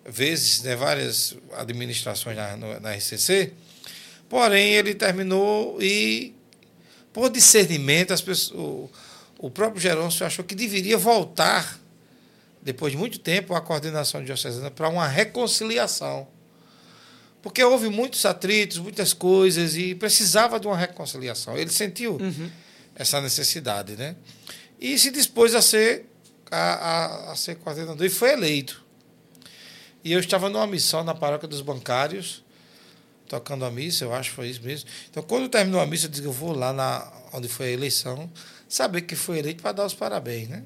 vezes, 0.04 0.62
né, 0.62 0.74
várias 0.74 1.36
administrações 1.56 2.36
na, 2.36 2.56
na 2.80 2.92
RCC, 2.94 3.52
porém 4.28 4.72
ele 4.72 4.92
terminou 4.92 5.80
e, 5.80 6.34
por 7.12 7.30
discernimento, 7.30 8.12
as 8.12 8.20
pessoas, 8.20 8.58
o, 8.58 8.90
o 9.38 9.50
próprio 9.50 9.80
Gerôncio 9.80 10.26
achou 10.26 10.44
que 10.44 10.54
deveria 10.54 10.98
voltar, 10.98 11.78
depois 12.60 12.92
de 12.92 12.98
muito 12.98 13.20
tempo, 13.20 13.54
à 13.54 13.60
coordenação 13.60 14.22
diocesana 14.24 14.68
para 14.68 14.88
uma 14.88 15.06
reconciliação. 15.06 16.26
Porque 17.42 17.62
houve 17.64 17.88
muitos 17.88 18.24
atritos, 18.26 18.78
muitas 18.78 19.12
coisas, 19.12 19.76
e 19.76 19.94
precisava 19.94 20.60
de 20.60 20.66
uma 20.66 20.76
reconciliação. 20.76 21.56
Ele 21.56 21.70
sentiu 21.70 22.18
uhum. 22.20 22.50
essa 22.94 23.20
necessidade, 23.20 23.96
né? 23.96 24.14
E 24.78 24.98
se 24.98 25.10
dispôs 25.10 25.54
a 25.54 25.62
ser, 25.62 26.06
a, 26.50 26.58
a, 26.58 27.32
a 27.32 27.36
ser 27.36 27.56
coordenador 27.56 28.06
e 28.06 28.10
foi 28.10 28.32
eleito. 28.32 28.84
E 30.02 30.12
eu 30.12 30.20
estava 30.20 30.48
numa 30.48 30.66
missão 30.66 31.04
na 31.04 31.14
paróquia 31.14 31.48
dos 31.48 31.60
bancários, 31.60 32.42
tocando 33.28 33.64
a 33.64 33.70
missa, 33.70 34.04
eu 34.04 34.14
acho 34.14 34.30
que 34.30 34.36
foi 34.36 34.48
isso 34.48 34.62
mesmo. 34.62 34.88
Então, 35.10 35.22
quando 35.22 35.48
terminou 35.48 35.80
a 35.80 35.86
missa, 35.86 36.06
eu 36.06 36.10
disse 36.10 36.22
que 36.22 36.28
eu 36.28 36.32
vou 36.32 36.52
lá 36.52 36.72
na, 36.72 37.10
onde 37.32 37.48
foi 37.48 37.66
a 37.66 37.70
eleição, 37.70 38.30
saber 38.68 39.02
que 39.02 39.14
foi 39.14 39.38
eleito 39.38 39.62
para 39.62 39.72
dar 39.72 39.86
os 39.86 39.94
parabéns, 39.94 40.48
né? 40.48 40.64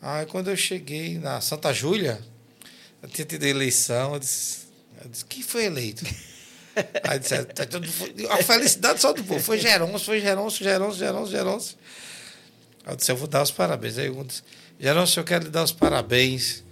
Aí, 0.00 0.26
quando 0.26 0.50
eu 0.50 0.56
cheguei 0.56 1.18
na 1.18 1.40
Santa 1.40 1.72
Júlia, 1.72 2.20
eu 3.02 3.08
tinha 3.08 3.24
tido 3.24 3.44
a 3.44 3.48
eleição, 3.48 4.14
eu 4.14 4.18
disse, 4.18 4.63
eu 5.04 5.10
disse 5.10 5.24
quem 5.24 5.42
foi 5.42 5.64
eleito? 5.66 6.04
Aí 7.04 7.18
disse, 7.18 7.44
tá 7.44 7.64
a 8.30 8.42
felicidade 8.42 9.00
só 9.00 9.12
do 9.12 9.22
povo. 9.22 9.40
Foi 9.40 9.58
Gerôncio, 9.58 10.00
foi 10.00 10.20
Gerôncio, 10.20 10.64
Gerôncio, 10.64 10.98
Gerôncio, 10.98 11.30
Gerôncio. 11.30 11.76
Aí 12.84 12.92
eu 12.92 12.96
disse, 12.96 13.12
eu 13.12 13.16
vou 13.16 13.28
dar 13.28 13.42
os 13.42 13.50
parabéns. 13.50 13.98
Aí 13.98 14.06
eu 14.06 14.24
disse, 14.24 14.42
Gerôncio, 14.78 15.20
eu 15.20 15.24
quero 15.24 15.44
lhe 15.44 15.50
dar 15.50 15.62
os 15.62 15.72
parabéns 15.72 16.64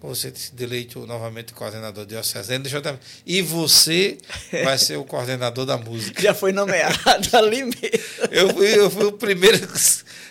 Você 0.00 0.32
se 0.34 0.54
deleite 0.54 0.98
novamente 0.98 1.52
coordenador 1.52 2.04
diocesano. 2.04 2.64
Deixa 2.64 2.78
eu 2.78 2.82
ter... 2.82 2.98
E 3.24 3.40
você 3.42 4.18
vai 4.64 4.76
ser 4.76 4.96
o 4.96 5.04
coordenador 5.04 5.64
da 5.64 5.76
música. 5.76 6.20
Já 6.20 6.34
foi 6.34 6.52
nomeado 6.52 6.98
ali 7.36 7.64
mesmo. 7.64 7.78
Eu 8.30 8.50
fui, 8.50 8.78
eu 8.78 8.90
fui 8.90 9.04
o 9.04 9.12
primeiro 9.12 9.58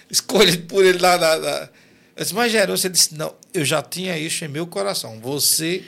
escolhido 0.09 0.65
por 0.67 0.85
ele 0.85 0.99
lá. 0.99 1.17
Na, 1.17 1.37
na... 1.37 1.69
Eu 2.15 2.23
disse, 2.23 2.33
mas 2.33 2.51
Gerônimo, 2.51 2.77
você 2.77 2.89
disse, 2.89 3.15
não, 3.15 3.33
eu 3.53 3.63
já 3.63 3.81
tinha 3.81 4.17
isso 4.17 4.43
em 4.43 4.47
meu 4.49 4.67
coração. 4.67 5.19
Você 5.21 5.83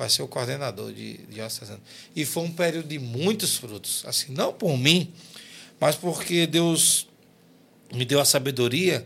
vai 0.00 0.08
ser 0.08 0.22
o 0.22 0.26
coordenador 0.26 0.90
de, 0.94 1.18
de 1.18 1.34
diocesano. 1.34 1.80
E 2.16 2.24
foi 2.24 2.44
um 2.44 2.50
período 2.50 2.88
de 2.88 2.98
muitos 2.98 3.58
frutos. 3.58 4.02
Assim, 4.06 4.32
não 4.32 4.50
por 4.50 4.78
mim, 4.78 5.12
mas 5.78 5.94
porque 5.94 6.46
Deus 6.46 7.06
me 7.92 8.06
deu 8.06 8.18
a 8.18 8.24
sabedoria 8.24 9.04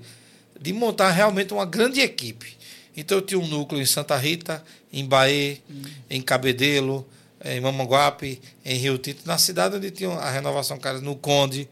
de 0.61 0.73
montar 0.73 1.11
realmente 1.11 1.53
uma 1.53 1.67
grande 1.67 2.01
equipe. 2.01 2.57
Então 2.97 3.19
eu 3.19 3.23
tinha 3.23 3.41
um 3.41 3.47
núcleo 3.49 3.83
em 3.83 3.87
Santa 3.87 4.17
Rita, 4.17 4.63
em 4.93 5.05
Bahia, 5.05 5.59
hum. 5.69 5.83
em 6.09 6.23
Cabedelo, 6.23 7.05
em 7.45 7.61
Mamanguape, 7.61 8.41
em 8.65 8.77
Rio 8.77 8.97
Tinto, 8.97 9.27
na 9.27 9.37
cidade 9.37 9.75
onde 9.75 9.91
tinha 9.91 10.11
a 10.11 10.31
renovação 10.31 10.79
cara 10.79 11.01
no 11.01 11.17
Conde. 11.17 11.69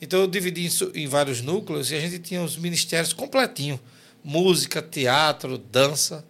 Então 0.00 0.20
eu 0.20 0.26
dividi 0.26 0.64
isso 0.64 0.90
em 0.94 1.06
vários 1.06 1.42
núcleos 1.42 1.90
e 1.90 1.96
a 1.96 2.00
gente 2.00 2.18
tinha 2.18 2.42
os 2.42 2.56
ministérios 2.56 3.12
completinho, 3.12 3.78
música, 4.24 4.80
teatro, 4.80 5.58
dança. 5.58 6.24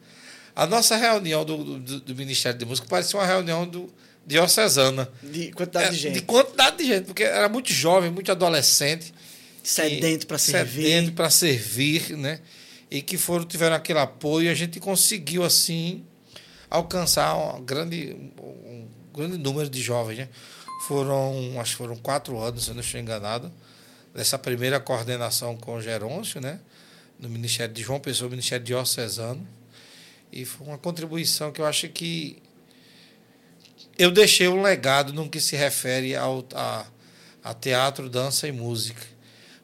A 0.55 0.67
nossa 0.67 0.97
reunião 0.97 1.45
do, 1.45 1.79
do, 1.81 2.01
do 2.01 2.15
Ministério 2.15 2.59
de 2.59 2.65
Música 2.65 2.87
parecia 2.89 3.19
uma 3.19 3.27
reunião 3.27 3.67
do, 3.67 3.93
diocesana. 4.27 5.09
De 5.23 5.53
quantidade 5.53 5.87
é, 5.87 5.91
de 5.91 5.97
gente. 5.97 6.15
De 6.15 6.23
quantidade 6.23 6.77
de 6.77 6.87
gente, 6.87 7.05
porque 7.07 7.23
era 7.23 7.49
muito 7.49 7.73
jovem, 7.73 8.11
muito 8.11 8.31
adolescente. 8.31 9.13
Sedento 9.63 10.27
para 10.27 10.39
servir. 10.39 10.83
Sedento 10.83 11.13
para 11.13 11.31
servir, 11.31 12.17
né? 12.17 12.41
E 12.91 13.03
que 13.03 13.17
foram, 13.17 13.45
tiveram 13.45 13.77
aquele 13.77 13.99
apoio 13.99 14.47
e 14.47 14.49
a 14.49 14.55
gente 14.55 14.79
conseguiu, 14.79 15.43
assim, 15.43 16.05
alcançar 16.71 17.35
um 17.37 17.63
grande, 17.63 18.15
um 18.39 18.87
grande 19.15 19.39
número 19.39 19.69
de 19.69 19.81
jovens, 19.81 20.19
né? 20.19 20.29
Foram, 20.87 21.59
acho 21.61 21.73
que 21.73 21.79
foram 21.79 21.97
quatro 21.97 22.39
anos, 22.39 22.65
se 22.65 22.71
eu 22.71 22.75
não 22.75 22.83
estou 22.83 23.01
enganado, 23.01 23.51
dessa 24.15 24.39
primeira 24.39 24.79
coordenação 24.79 25.57
com 25.57 25.77
o 25.77 25.81
Gerôncio, 25.81 26.41
né? 26.41 26.61
No 27.19 27.29
Ministério 27.29 27.73
de 27.73 27.83
João 27.83 27.99
Pessoa, 27.99 28.29
Ministério 28.29 28.65
Diocesano. 28.65 29.47
E 30.33 30.45
foi 30.45 30.67
uma 30.67 30.79
contribuição 30.79 31.53
que 31.53 31.61
eu 31.61 31.67
acho 31.67 31.89
que 31.89 32.43
eu 33.99 34.11
deixei 34.11 34.49
um 34.49 34.63
legado 34.63 35.13
no 35.13 35.29
que 35.29 35.41
se 35.41 35.57
refere 35.57 36.17
ao, 36.17 36.45
a, 36.55 36.87
a 37.43 37.55
teatro, 37.55 38.09
dança 38.09 38.49
e 38.49 38.53
música. 38.53 39.03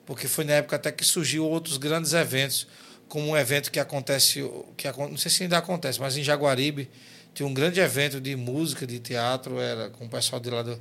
Porque 0.06 0.28
foi 0.28 0.44
na 0.44 0.54
época 0.54 0.76
até 0.76 0.92
que 0.92 1.04
surgiu 1.04 1.46
outros 1.46 1.76
grandes 1.76 2.12
eventos, 2.12 2.66
como 3.08 3.28
um 3.28 3.36
evento 3.36 3.70
que 3.70 3.80
acontece, 3.80 4.48
que 4.76 4.90
não 4.92 5.16
sei 5.16 5.30
se 5.30 5.42
ainda 5.42 5.58
acontece, 5.58 6.00
mas 6.00 6.16
em 6.16 6.22
Jaguaribe 6.22 6.88
tinha 7.34 7.46
um 7.46 7.54
grande 7.54 7.80
evento 7.80 8.20
de 8.20 8.36
música, 8.36 8.86
de 8.86 8.98
teatro, 8.98 9.58
era 9.58 9.90
com 9.90 10.06
o 10.06 10.08
pessoal 10.08 10.40
de 10.40 10.50
lá 10.50 10.62
do. 10.62 10.80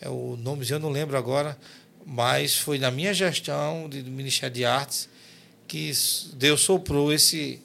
É 0.00 0.08
o 0.08 0.36
nome 0.36 0.66
eu 0.68 0.78
não 0.78 0.88
lembro 0.88 1.16
agora, 1.16 1.58
mas 2.06 2.56
foi 2.56 2.78
na 2.78 2.90
minha 2.90 3.12
gestão 3.12 3.88
do 3.88 4.10
Ministério 4.10 4.54
de 4.54 4.64
Artes 4.64 5.08
que 5.68 5.92
Deus 6.32 6.62
soprou 6.62 7.12
esse, 7.12 7.62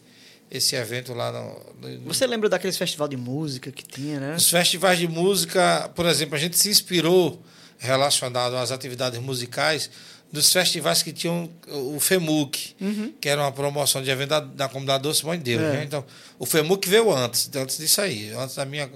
esse 0.49 0.75
evento 0.75 1.13
lá 1.13 1.31
no, 1.31 1.89
no, 1.89 2.05
Você 2.05 2.25
lembra 2.27 2.49
daqueles 2.49 2.77
festivais 2.77 3.10
de 3.10 3.17
música 3.17 3.71
que 3.71 3.84
tinha, 3.84 4.19
né? 4.19 4.36
Os 4.36 4.49
festivais 4.49 4.99
de 4.99 5.08
música, 5.08 5.89
por 5.95 6.05
exemplo, 6.05 6.36
a 6.36 6.39
gente 6.39 6.58
se 6.58 6.69
inspirou 6.69 7.41
relacionado 7.77 8.55
às 8.55 8.71
atividades 8.71 9.19
musicais 9.19 9.89
dos 10.31 10.51
festivais 10.51 11.01
que 11.01 11.13
tinham 11.13 11.49
o 11.67 11.99
FEMUC, 11.99 12.75
uhum. 12.79 13.13
que 13.19 13.29
era 13.29 13.41
uma 13.41 13.51
promoção 13.51 14.01
de 14.01 14.10
evento 14.10 14.29
da, 14.29 14.39
da 14.39 14.67
comunidade 14.67 15.03
Doce 15.03 15.25
Mãe 15.25 15.38
de 15.38 15.43
Deus. 15.43 15.62
É. 15.62 15.71
Né? 15.73 15.84
Então, 15.84 16.05
o 16.38 16.45
FEMUC 16.45 16.89
veio 16.89 17.12
antes, 17.12 17.49
antes 17.55 17.77
disso 17.77 18.01
aí, 18.01 18.31
antes 18.31 18.55
da 18.55 18.65
minha. 18.65 18.89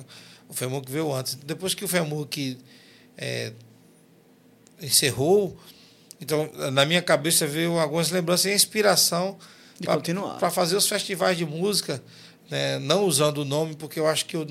O 0.48 0.54
FEMUC 0.54 0.92
veio 0.92 1.14
antes. 1.14 1.36
Depois 1.36 1.74
que 1.74 1.86
o 1.86 1.88
FEMUC 1.88 2.58
é, 3.18 3.54
encerrou, 4.82 5.58
então, 6.20 6.50
na 6.72 6.86
minha 6.86 7.02
cabeça 7.02 7.48
veio 7.48 7.80
algumas 7.80 8.12
lembranças 8.12 8.46
e 8.46 8.54
inspiração 8.54 9.38
para 10.40 10.52
fazer 10.52 10.76
os 10.76 10.88
festivais 10.88 11.38
de 11.38 11.46
música, 11.46 12.02
né? 12.50 12.80
não 12.80 13.06
usando 13.06 13.40
o 13.40 13.46
nome, 13.46 13.76
porque 13.76 14.00
eu 14.00 14.08
acho 14.08 14.26
que 14.26 14.38
o, 14.38 14.48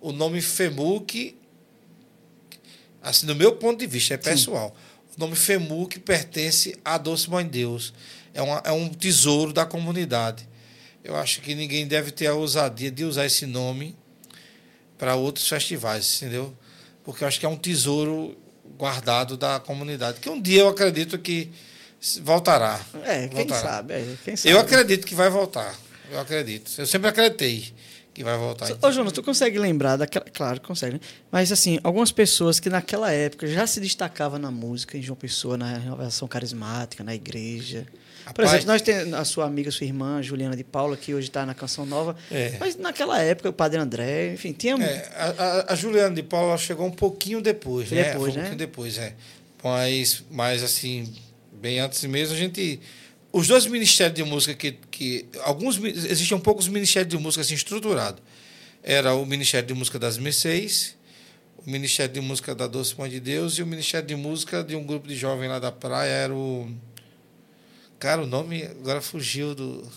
o 0.00 0.12
nome 0.12 0.40
FEMUC, 0.40 1.36
assim, 3.02 3.26
do 3.26 3.34
meu 3.34 3.56
ponto 3.56 3.78
de 3.78 3.86
vista, 3.86 4.14
é 4.14 4.16
pessoal. 4.16 4.68
Sim. 4.68 5.14
O 5.16 5.20
nome 5.20 5.36
FEMUC 5.36 5.98
pertence 6.00 6.78
à 6.84 6.98
Doce 6.98 7.30
Mãe 7.30 7.46
Deus. 7.46 7.94
É, 8.34 8.42
uma, 8.42 8.62
é 8.64 8.72
um 8.72 8.88
tesouro 8.88 9.52
da 9.52 9.64
comunidade. 9.64 10.46
Eu 11.02 11.16
acho 11.16 11.40
que 11.40 11.54
ninguém 11.54 11.86
deve 11.86 12.10
ter 12.10 12.26
a 12.26 12.34
ousadia 12.34 12.90
de 12.90 13.04
usar 13.04 13.24
esse 13.24 13.46
nome 13.46 13.96
para 14.98 15.14
outros 15.14 15.48
festivais, 15.48 16.16
entendeu? 16.20 16.54
Porque 17.04 17.22
eu 17.22 17.28
acho 17.28 17.38
que 17.38 17.46
é 17.46 17.48
um 17.48 17.56
tesouro 17.56 18.36
guardado 18.76 19.36
da 19.36 19.60
comunidade. 19.60 20.20
Que 20.20 20.28
um 20.28 20.40
dia 20.40 20.60
eu 20.60 20.68
acredito 20.68 21.18
que 21.18 21.50
voltará. 22.22 22.80
É, 23.04 23.28
quem 23.28 23.46
voltará. 23.46 23.60
sabe, 23.60 23.94
é, 23.94 24.16
quem 24.24 24.36
sabe. 24.36 24.54
Eu 24.54 24.60
acredito 24.60 25.06
que 25.06 25.14
vai 25.14 25.30
voltar. 25.30 25.74
Eu 26.10 26.20
acredito. 26.20 26.70
Eu 26.78 26.86
sempre 26.86 27.08
acreditei 27.08 27.72
que 28.16 28.24
vai 28.24 28.38
voltar. 28.38 28.66
Ô, 28.80 28.90
Jonas, 28.90 29.12
tu 29.12 29.22
consegue 29.22 29.58
lembrar 29.58 29.96
daquela. 29.96 30.24
Claro, 30.32 30.58
consegue. 30.62 30.94
Né? 30.94 31.00
Mas, 31.30 31.52
assim, 31.52 31.78
algumas 31.82 32.10
pessoas 32.10 32.58
que 32.58 32.70
naquela 32.70 33.12
época 33.12 33.46
já 33.46 33.66
se 33.66 33.78
destacavam 33.78 34.38
na 34.38 34.50
música, 34.50 34.96
em 34.96 35.02
João 35.02 35.16
Pessoa, 35.16 35.58
na 35.58 35.76
renovação 35.76 36.26
carismática, 36.26 37.04
na 37.04 37.14
igreja. 37.14 37.86
Por 38.34 38.44
Rapaz, 38.44 38.52
exemplo, 38.52 38.72
nós 38.72 38.82
temos 38.82 39.12
a 39.12 39.24
sua 39.24 39.44
amiga, 39.44 39.70
sua 39.70 39.86
irmã, 39.86 40.22
Juliana 40.22 40.56
de 40.56 40.64
Paula, 40.64 40.96
que 40.96 41.14
hoje 41.14 41.28
está 41.28 41.44
na 41.44 41.54
Canção 41.54 41.84
Nova. 41.84 42.16
É. 42.30 42.56
Mas 42.58 42.76
naquela 42.76 43.20
época, 43.20 43.50
o 43.50 43.52
Padre 43.52 43.78
André, 43.78 44.32
enfim, 44.32 44.52
tinha. 44.52 44.74
É, 44.82 45.12
a, 45.14 45.72
a, 45.72 45.76
Juliana 45.76 46.14
de 46.14 46.22
Paula 46.22 46.56
chegou 46.56 46.86
um 46.86 46.90
pouquinho 46.90 47.42
depois, 47.42 47.90
né? 47.90 48.12
Depois, 48.12 48.32
um 48.32 48.36
né? 48.36 48.42
pouquinho 48.42 48.58
depois, 48.58 48.98
é. 48.98 49.12
Mas, 49.62 50.24
mas, 50.30 50.62
assim, 50.62 51.14
bem 51.66 51.80
antes 51.80 52.04
mesmo, 52.04 52.32
a 52.36 52.38
gente. 52.38 52.78
Os 53.32 53.48
dois 53.48 53.66
ministérios 53.66 54.14
de 54.14 54.22
música 54.22 54.54
que. 54.54 54.78
que 54.88 55.26
alguns, 55.42 55.82
existiam 55.82 56.38
poucos 56.38 56.68
ministérios 56.68 57.10
de 57.10 57.18
música 57.18 57.42
assim, 57.42 57.54
estruturados. 57.54 58.22
Era 58.84 59.14
o 59.14 59.26
Ministério 59.26 59.66
de 59.66 59.74
Música 59.74 59.98
das 59.98 60.16
Mercês, 60.16 60.96
o 61.58 61.68
Ministério 61.68 62.14
de 62.14 62.20
Música 62.20 62.54
da 62.54 62.68
Doce 62.68 62.96
Mãe 62.96 63.10
de 63.10 63.18
Deus 63.18 63.58
e 63.58 63.62
o 63.64 63.66
Ministério 63.66 64.06
de 64.06 64.14
Música 64.14 64.62
de 64.62 64.76
um 64.76 64.84
grupo 64.84 65.08
de 65.08 65.16
jovens 65.16 65.48
lá 65.48 65.58
da 65.58 65.72
praia, 65.72 66.08
era 66.08 66.32
o. 66.32 66.70
Cara, 67.98 68.22
o 68.22 68.26
nome 68.26 68.62
agora 68.62 69.00
fugiu 69.00 69.52
do. 69.52 69.90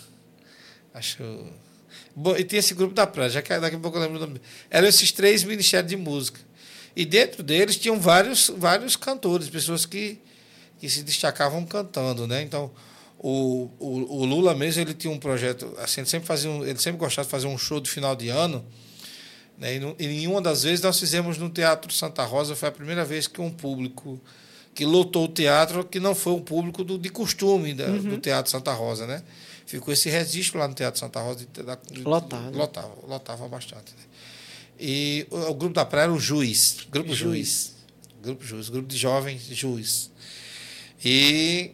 Acho. 0.92 1.24
Bom, 2.16 2.36
e 2.36 2.44
tinha 2.44 2.60
esse 2.60 2.74
grupo 2.74 2.96
da 2.96 3.06
praia, 3.06 3.30
já 3.30 3.42
que 3.44 3.56
daqui 3.60 3.76
a 3.76 3.80
pouco 3.80 3.96
eu 3.96 4.02
lembro 4.02 4.18
o 4.18 4.22
nome. 4.22 4.42
Eram 4.72 4.88
esses 4.88 5.12
três 5.12 5.44
ministérios 5.44 5.92
de 5.92 5.96
música. 5.96 6.40
E 6.96 7.06
dentro 7.06 7.44
deles 7.44 7.78
tinham 7.78 8.00
vários, 8.00 8.50
vários 8.58 8.96
cantores, 8.96 9.48
pessoas 9.50 9.86
que 9.86 10.20
que 10.80 10.89
se 10.89 11.04
destacavam 11.04 11.65
cantando, 11.65 12.26
né? 12.26 12.42
Então, 12.42 12.72
o, 13.18 13.70
o, 13.78 14.22
o, 14.22 14.26
Lula 14.26 14.56
mesmo, 14.56 14.82
ele 14.82 14.94
tinha 14.94 15.12
um 15.12 15.20
projeto, 15.20 15.74
assim, 15.78 16.02
ele 16.02 16.10
sempre, 16.10 16.28
fazia 16.28 16.50
um, 16.50 16.65
ele 16.65 16.80
sempre 16.80 17.00
gostava 17.00 17.26
de 17.26 17.32
fazer 17.32 17.48
um 17.48 17.58
show 17.58 17.80
de 17.80 17.89
final 17.89 18.15
de 18.15 18.30
ano, 18.30 18.65
né? 19.58 19.76
E, 19.76 19.80
no, 19.80 19.96
e 20.00 20.06
em 20.06 20.28
uma 20.28 20.42
das 20.42 20.63
vezes 20.63 20.82
nós 20.82 20.98
fizemos 20.98 21.38
no 21.38 21.50
Teatro 21.50 21.92
Santa 21.94 22.24
Rosa, 22.24 22.56
foi 22.56 22.70
a 22.70 22.72
primeira 22.72 23.04
vez 23.04 23.28
que 23.28 23.42
um 23.42 23.52
público 23.52 24.20
que 24.74 24.86
lotou 24.86 25.26
o 25.26 25.28
teatro, 25.28 25.84
que 25.84 26.00
não 26.00 26.15
foi 26.15 26.32
um 26.32 26.39
público 26.39 26.86
do, 26.86 26.98
de 26.98 27.10
costume 27.10 27.74
da, 27.74 27.88
uhum. 27.88 28.02
do 28.02 28.18
Teatro 28.18 28.50
Santa 28.50 28.72
Rosa, 28.72 29.06
né? 29.06 29.22
Ficou 29.65 29.94
esse 29.94 30.10
registro 30.10 30.58
lá 30.58 30.68
no 30.68 30.74
Teatro 30.74 31.00
Santa 31.00 31.20
Rosa. 31.20 31.39
De, 31.39 31.48
de, 31.94 32.02
lotava. 32.04 32.50
Lotava, 32.50 32.96
lotava 33.06 33.48
bastante. 33.50 33.92
Né? 33.92 34.04
E 34.80 35.28
o, 35.30 35.38
o, 35.50 35.54
grupo 35.54 35.76
da 35.76 35.86
praia 35.86 36.06
era 36.06 36.13
o 36.13 36.20
Juiz, 36.20 36.88
Grupo 36.89 37.13
Juiz. 37.13 37.20
Juiz. 37.20 37.76
Grupo 38.24 38.44
Juiz, 38.46 38.70
grupo 38.70 38.88
de 38.88 38.98
jovens 38.98 39.42
Juiz. 39.52 40.10
E 41.04 41.72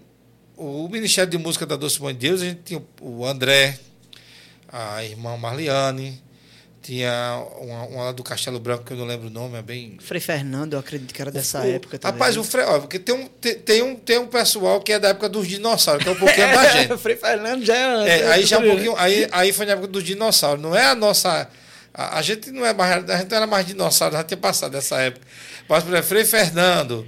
o 0.56 0.88
Ministério 0.88 1.30
de 1.30 1.38
Música 1.38 1.66
da 1.66 1.76
Doce 1.76 2.02
Mãe 2.02 2.14
de 2.14 2.28
Deus, 2.28 2.42
a 2.42 2.46
gente 2.46 2.62
tinha 2.64 2.84
o 3.02 3.26
André, 3.26 3.80
a 4.72 5.04
irmã 5.04 5.36
Marliane, 5.38 6.24
tinha 6.86 7.44
uma, 7.60 7.84
uma 7.86 8.14
do 8.14 8.24
Castelo 8.24 8.60
Branco, 8.60 8.84
que 8.84 8.94
eu 8.94 8.98
não 8.98 9.06
lembro 9.06 9.28
o 9.28 9.32
nome, 9.32 9.58
é 9.58 9.62
bem. 9.64 9.98
Frei 10.00 10.22
Fernando, 10.22 10.74
eu 10.74 10.80
acredito 10.80 11.12
que 11.12 11.20
era 11.20 11.32
dessa 11.32 11.62
o, 11.62 11.66
época 11.66 11.98
também. 11.98 12.14
Rapaz, 12.14 12.38
o 12.38 12.44
Frei, 12.44 12.64
ó, 12.64 12.80
porque 12.80 13.00
tem 13.00 13.16
um, 13.16 13.28
tem, 13.28 13.56
tem, 13.56 13.82
um, 13.82 13.96
tem 13.96 14.20
um 14.20 14.28
pessoal 14.28 14.80
que 14.80 14.94
é 14.94 15.00
da 15.00 15.08
época 15.10 15.28
dos 15.28 15.48
dinossauros, 15.48 16.04
que 16.04 16.10
é 16.10 16.12
um 16.12 16.16
pouquinho 16.16 16.48
da 16.48 16.70
gente. 16.70 16.94
o 16.94 16.98
Frei 17.00 17.16
Fernando 17.16 17.66
já 17.66 17.76
é. 17.76 18.20
é 18.20 18.32
aí 18.32 18.46
já 18.46 18.60
um 18.60 18.64
pouquinho. 18.64 18.96
Aí, 18.98 19.28
aí 19.32 19.52
foi 19.52 19.66
na 19.66 19.72
época 19.72 19.88
dos 19.88 20.04
dinossauros. 20.04 20.62
Não 20.62 20.76
é 20.76 20.86
a 20.86 20.94
nossa. 20.94 21.50
A, 21.92 22.20
a 22.20 22.22
gente 22.22 22.52
não 22.52 22.64
é 22.64 22.72
mais. 22.72 23.10
A 23.10 23.18
gente 23.18 23.32
não 23.32 23.38
era 23.38 23.48
mais 23.48 23.66
dinossauro, 23.66 24.16
já 24.16 24.24
tinha 24.24 24.38
passado 24.38 24.74
dessa 24.74 25.02
época. 25.02 25.26
Mas, 25.68 25.84
por 25.84 25.90
exemplo, 25.90 26.08
Frei 26.08 26.24
Fernando 26.24 27.08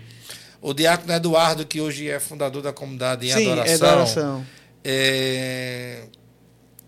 o 0.62 0.74
diácono 0.74 1.14
Eduardo, 1.14 1.66
que 1.66 1.80
hoje 1.82 2.10
é 2.10 2.20
fundador 2.20 2.62
da 2.62 2.74
comunidade 2.74 3.28
em 3.28 3.32
Sim, 3.34 3.52
Adoração. 3.52 3.88
Adoração. 3.88 4.46
É, 4.84 6.04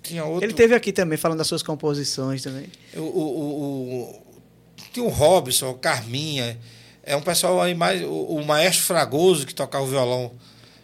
tinha 0.01 0.23
outro... 0.25 0.45
Ele 0.45 0.53
teve 0.53 0.73
aqui 0.73 0.91
também, 0.91 1.17
falando 1.17 1.38
das 1.39 1.47
suas 1.47 1.62
composições 1.62 2.41
também. 2.41 2.65
O, 2.95 2.99
o, 2.99 3.03
o, 3.03 4.21
tinha 4.93 5.05
o 5.05 5.10
Robson, 5.10 5.69
o 5.69 5.73
Carminha. 5.75 6.58
É 7.03 7.15
um 7.15 7.21
pessoal 7.21 7.62
aí 7.62 7.73
mais. 7.75 8.01
O, 8.03 8.08
o, 8.38 8.45
maestro 8.45 8.84
Fragoso, 8.86 9.45
que 9.45 9.53
tocava 9.53 9.84
o 9.84 9.88
violão 9.88 10.32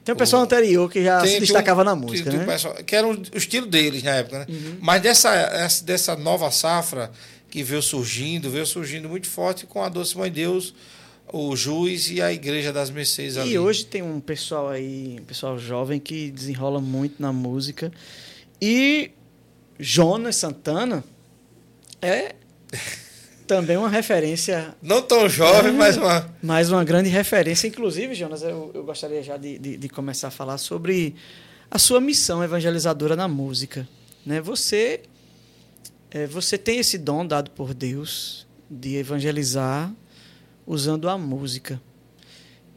Tem 0.03 0.13
um 0.13 0.17
pessoal 0.17 0.41
anterior 0.43 0.89
que 0.91 1.03
já 1.03 1.19
Tem- 1.19 1.25
se 1.25 1.31
tinha 1.33 1.37
um- 1.37 1.45
destacava 1.45 1.83
na 1.83 1.95
música, 1.95 2.29
um 2.31 2.37
né? 2.37 2.45
pessoal- 2.45 2.75
que 2.75 2.95
era 2.95 3.07
o 3.07 3.21
estilo 3.35 3.67
deles 3.67 4.03
na 4.03 4.11
época, 4.11 4.39
né? 4.39 4.45
Mas 4.81 5.01
dessa, 5.01 5.33
essa- 5.33 5.83
dessa 5.83 6.15
nova 6.15 6.49
safra 6.51 7.11
que 7.49 7.63
veio 7.63 7.81
surgindo, 7.81 8.49
veio 8.49 8.65
surgindo 8.65 9.07
muito 9.07 9.27
forte 9.27 9.65
com 9.65 9.81
a 9.83 9.89
Doce 9.89 10.17
Mãe 10.17 10.31
Deus, 10.31 10.73
o 11.31 11.55
Juiz 11.55 12.09
e 12.11 12.21
a 12.21 12.31
Igreja 12.31 12.71
das 12.71 12.89
Mercês 12.89 13.37
ali. 13.37 13.51
E 13.53 13.59
hoje 13.59 13.85
tem 13.85 14.01
um 14.01 14.19
pessoal 14.19 14.69
aí, 14.69 15.17
um 15.19 15.25
pessoal 15.25 15.57
jovem 15.57 15.99
que 15.99 16.31
desenrola 16.31 16.79
muito 16.79 17.21
na 17.21 17.33
música. 17.33 17.91
E 18.61 19.11
Jonas 19.79 20.35
Santana 20.37 21.03
é 22.01 22.35
também 23.47 23.77
uma 23.77 23.89
referência, 23.89 24.75
Não 24.81 25.01
tão 25.01 25.27
jovem, 25.29 25.71
É. 25.71 25.75
mas 25.75 25.97
uma. 25.97 26.33
mais 26.41 26.71
uma 26.71 26.83
grande 26.83 27.09
referência. 27.09 27.67
Inclusive, 27.67 28.15
Jonas, 28.15 28.41
eu, 28.41 28.71
eu 28.73 28.83
gostaria 28.83 29.21
já 29.21 29.37
de, 29.37 29.57
de, 29.59 29.77
de 29.77 29.89
começar 29.89 30.29
a 30.29 30.31
falar 30.31 30.57
sobre 30.57 31.15
a 31.69 31.77
sua 31.77 31.99
missão 31.99 32.43
evangelizadora 32.43 33.15
na 33.15 33.27
música. 33.27 33.87
Né? 34.25 34.39
Você, 34.41 35.01
é, 36.11 36.25
você 36.25 36.57
tem 36.57 36.79
esse 36.79 36.97
dom 36.97 37.25
dado 37.25 37.51
por 37.51 37.73
Deus 37.73 38.47
de 38.69 38.95
evangelizar 38.95 39.91
usando 40.65 41.07
a 41.09 41.17
música. 41.17 41.81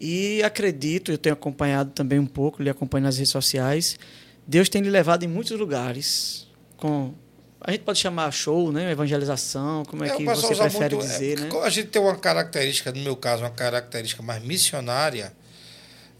E 0.01 0.42
acredito, 0.42 1.11
eu 1.11 1.18
tenho 1.18 1.33
acompanhado 1.35 1.90
também 1.90 2.18
um 2.18 2.27
pouco, 2.27 2.62
lhe 2.62 2.70
acompanho 2.70 3.05
nas 3.05 3.16
redes 3.16 3.33
sociais. 3.33 3.98
Deus 4.46 4.68
tem 4.68 4.81
lhe 4.83 4.90
levado 4.90 5.24
em 5.24 5.29
muitos 5.29 5.59
lugares 5.59 6.46
com 6.77 7.12
a 7.61 7.72
gente 7.72 7.81
pode 7.83 7.98
chamar 7.98 8.31
show, 8.31 8.70
né, 8.70 8.92
evangelização, 8.92 9.85
como 9.85 10.05
é, 10.05 10.11
É, 10.11 10.16
que 10.16 10.24
você 10.24 10.55
prefere 10.55 10.94
muito- 10.94 11.11
é, 11.11 11.12
dizer, 11.12 11.40
né? 11.40 11.48
A 11.64 11.68
gente 11.68 11.88
tem 11.88 12.01
uma 12.01 12.14
característica, 12.16 12.92
no 12.92 13.01
meu 13.03 13.16
caso, 13.16 13.42
uma 13.42 13.51
característica 13.51 14.22
mais 14.22 14.40
missionária, 14.44 15.33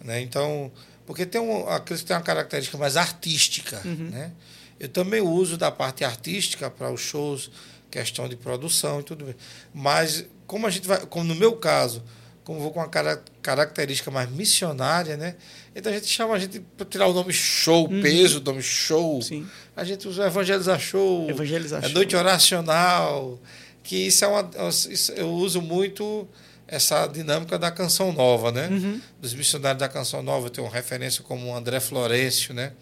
né? 0.05 0.21
Então, 0.21 0.71
porque 1.07 1.25
tem 1.25 1.41
um, 1.41 1.69
aqueles 1.69 2.03
que 2.03 2.09
têm 2.09 2.17
uma 2.17 2.23
característica 2.25 2.77
mais 2.77 2.97
artística, 2.97 3.81
Uhum. 3.85 4.11
né? 4.11 4.33
Eu 4.81 4.89
também 4.89 5.21
uso 5.21 5.57
da 5.57 5.71
parte 5.71 6.05
artística 6.05 6.69
para 6.69 6.91
os 6.91 7.01
shows, 7.01 7.53
questão 7.89 8.29
de 8.29 8.35
produção 8.35 8.99
e 8.99 9.05
tudo. 9.05 9.33
Mas 9.73 10.25
como 10.49 10.67
a 10.67 10.71
gente 10.71 10.89
vai, 10.89 10.99
como 11.07 11.25
no 11.25 11.35
meu 11.37 11.53
caso, 11.57 12.03
como 12.43 12.59
vou 12.59 12.73
com 12.73 12.81
uma 12.81 12.89
cara- 12.89 13.23
característica 13.43 14.11
mais 14.11 14.29
missionária, 14.31 15.17
né? 15.17 15.37
Então 15.77 15.93
a 15.93 15.95
gente 15.95 16.09
chama 16.09 16.35
a 16.35 16.39
gente 16.39 16.59
para 16.77 16.87
tirar 16.87 17.07
o 17.07 17.13
nome 17.13 17.33
show, 17.33 17.87
peso, 18.03 18.39
o 18.39 18.43
nome 18.43 18.63
show. 18.63 19.17
Uhum. 19.17 19.23
Sim. 19.23 19.47
A 19.77 19.85
gente 19.85 20.09
usa 20.09 20.27
evangelizar 20.27 20.81
show, 20.81 21.29
Evangelizar 21.31 21.81
é 21.81 21.85
show. 21.85 21.95
noite 21.95 22.17
oracional, 22.17 23.39
que 23.85 23.97
isso 24.09 24.25
é 24.25 24.29
uma. 24.29 24.51
isso- 24.91 25.13
eu 25.13 25.29
uso 25.31 25.61
muito 25.63 26.27
essa 26.67 27.07
dinâmica 27.07 27.59
da 27.59 27.71
canção 27.71 28.13
nova, 28.13 28.51
né? 28.51 28.69
Uhum. 28.69 29.01
Dos 29.21 29.35
missionários 29.35 29.79
da 29.81 29.89
canção 29.89 30.23
nova, 30.23 30.47
eu 30.47 30.51
tenho 30.51 30.67
uma 30.67 30.73
referência 30.73 31.23
como 31.23 31.47
o 31.49 31.55
André 31.55 31.81
Florencio, 31.81 32.53
né? 32.55 32.73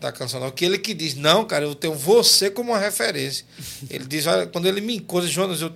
Da 0.00 0.12
canção 0.12 0.38
nova, 0.38 0.52
que 0.52 0.64
ele 0.64 0.78
que 0.78 0.94
diz, 0.94 1.14
não, 1.16 1.44
cara, 1.44 1.64
eu 1.64 1.74
tenho 1.74 1.94
você 1.94 2.48
como 2.50 2.70
uma 2.70 2.78
referência. 2.78 3.44
Ele 3.90 4.04
diz, 4.04 4.26
olha, 4.28 4.46
quando 4.46 4.66
ele 4.66 4.80
me 4.80 4.94
encontra, 4.96 5.28
Jonas, 5.28 5.60
eu, 5.60 5.72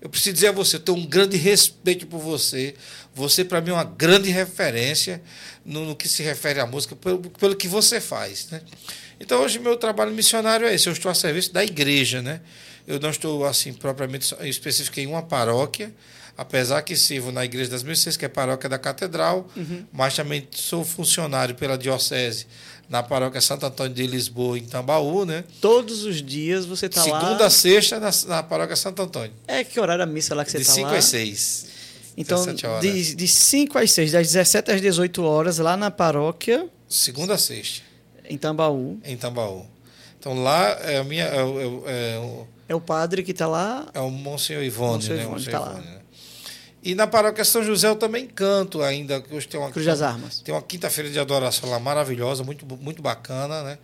eu 0.00 0.08
preciso 0.08 0.34
dizer 0.34 0.48
a 0.48 0.52
você, 0.52 0.76
eu 0.76 0.80
tenho 0.80 0.96
um 0.96 1.06
grande 1.06 1.36
respeito 1.36 2.06
por 2.06 2.18
você. 2.18 2.74
Você, 3.14 3.44
para 3.44 3.60
mim, 3.60 3.70
é 3.70 3.74
uma 3.74 3.84
grande 3.84 4.30
referência 4.30 5.22
no, 5.64 5.84
no 5.84 5.94
que 5.96 6.08
se 6.08 6.22
refere 6.22 6.58
à 6.58 6.66
música, 6.66 6.96
pelo, 6.96 7.18
pelo 7.18 7.54
que 7.54 7.68
você 7.68 8.00
faz, 8.00 8.48
né? 8.50 8.62
Então, 9.20 9.42
hoje, 9.42 9.58
meu 9.58 9.76
trabalho 9.76 10.12
missionário 10.12 10.66
é 10.66 10.74
esse. 10.74 10.88
Eu 10.88 10.94
estou 10.94 11.10
a 11.10 11.14
serviço 11.14 11.52
da 11.52 11.62
igreja, 11.62 12.22
né? 12.22 12.40
Eu 12.86 12.98
não 12.98 13.10
estou, 13.10 13.44
assim, 13.44 13.72
propriamente 13.74 14.34
específico 14.40 14.98
em 14.98 15.06
uma 15.06 15.22
paróquia, 15.22 15.94
apesar 16.36 16.80
que 16.80 16.96
sirvo 16.96 17.30
na 17.30 17.44
Igreja 17.44 17.70
das 17.70 17.82
Mercês, 17.82 18.16
que 18.16 18.24
é 18.24 18.26
a 18.26 18.30
paróquia 18.30 18.68
da 18.70 18.78
Catedral, 18.78 19.46
mas 19.92 20.16
também 20.16 20.48
sou 20.50 20.82
funcionário 20.84 21.54
pela 21.54 21.76
Diocese 21.76 22.46
na 22.90 23.02
paróquia 23.02 23.40
Santo 23.40 23.64
Antônio 23.64 23.94
de 23.94 24.04
Lisboa, 24.06 24.58
em 24.58 24.64
Tambaú, 24.64 25.24
né? 25.24 25.44
Todos 25.60 26.04
os 26.04 26.20
dias 26.20 26.66
você 26.66 26.86
está 26.86 27.04
lá. 27.04 27.20
Segunda 27.20 27.46
a 27.46 27.50
sexta 27.50 28.00
na, 28.00 28.10
na 28.26 28.42
paróquia 28.42 28.74
Santo 28.76 29.00
Antônio. 29.00 29.32
É 29.46 29.62
que 29.64 29.78
horário 29.80 30.02
a 30.02 30.06
missa 30.06 30.34
lá 30.34 30.44
que 30.44 30.50
você 30.50 30.58
de 30.58 30.62
está 30.64 30.74
5 30.74 30.88
lá? 30.90 30.96
às 30.98 31.04
6. 31.04 31.66
Então, 32.16 32.38
17 32.44 32.66
horas. 32.66 32.82
de, 32.82 33.14
de 33.14 33.28
5 33.28 33.78
às 33.78 33.92
6, 33.92 34.12
das 34.12 34.26
17 34.26 34.72
às 34.72 34.80
18 34.82 35.22
horas, 35.22 35.58
lá 35.58 35.76
na 35.76 35.90
paróquia, 35.90 36.68
Segunda 36.88 37.34
a 37.34 37.38
sexta, 37.38 37.82
em 38.28 38.36
Tambaú. 38.36 38.98
em 39.04 39.16
Tambaú. 39.16 39.64
Então 40.18 40.42
lá 40.42 40.68
é 40.82 40.98
a 40.98 41.04
minha. 41.04 41.24
É, 41.24 41.42
o- 41.42 41.84
é, 41.86 42.14
é, 42.16 42.18
o- 42.18 42.46
É 42.68 42.74
o 42.74 42.80
padre 42.80 43.22
que 43.22 43.30
está 43.30 43.46
lá. 43.46 43.86
é 43.94 44.00
o 44.00 44.10
Monsenhor 44.10 44.62
Ivone, 44.64 44.94
Monsenhor 44.94 45.16
né? 45.16 45.22
Ivone, 45.22 45.38
Monsenhor 45.38 45.60
tá 45.62 45.66
lá. 45.66 45.78
Ivone, 45.78 45.86
né? 45.94 45.99
E 46.82 46.94
na 46.94 47.06
paróquia 47.06 47.44
São 47.44 47.62
José 47.62 47.88
eu 47.88 47.96
também 47.96 48.26
canto 48.26 48.82
ainda. 48.82 49.20
que 49.20 49.34
Hoje 49.34 49.46
tem 49.46 49.60
uma, 49.60 49.70
Cruz 49.70 49.86
das 49.86 50.00
Armas. 50.00 50.40
Tem 50.40 50.54
uma 50.54 50.62
quinta-feira 50.62 51.10
de 51.10 51.18
adoração 51.18 51.68
lá 51.68 51.78
maravilhosa, 51.78 52.42
muito, 52.42 52.64
muito 52.76 53.02
bacana, 53.02 53.62
né? 53.62 53.78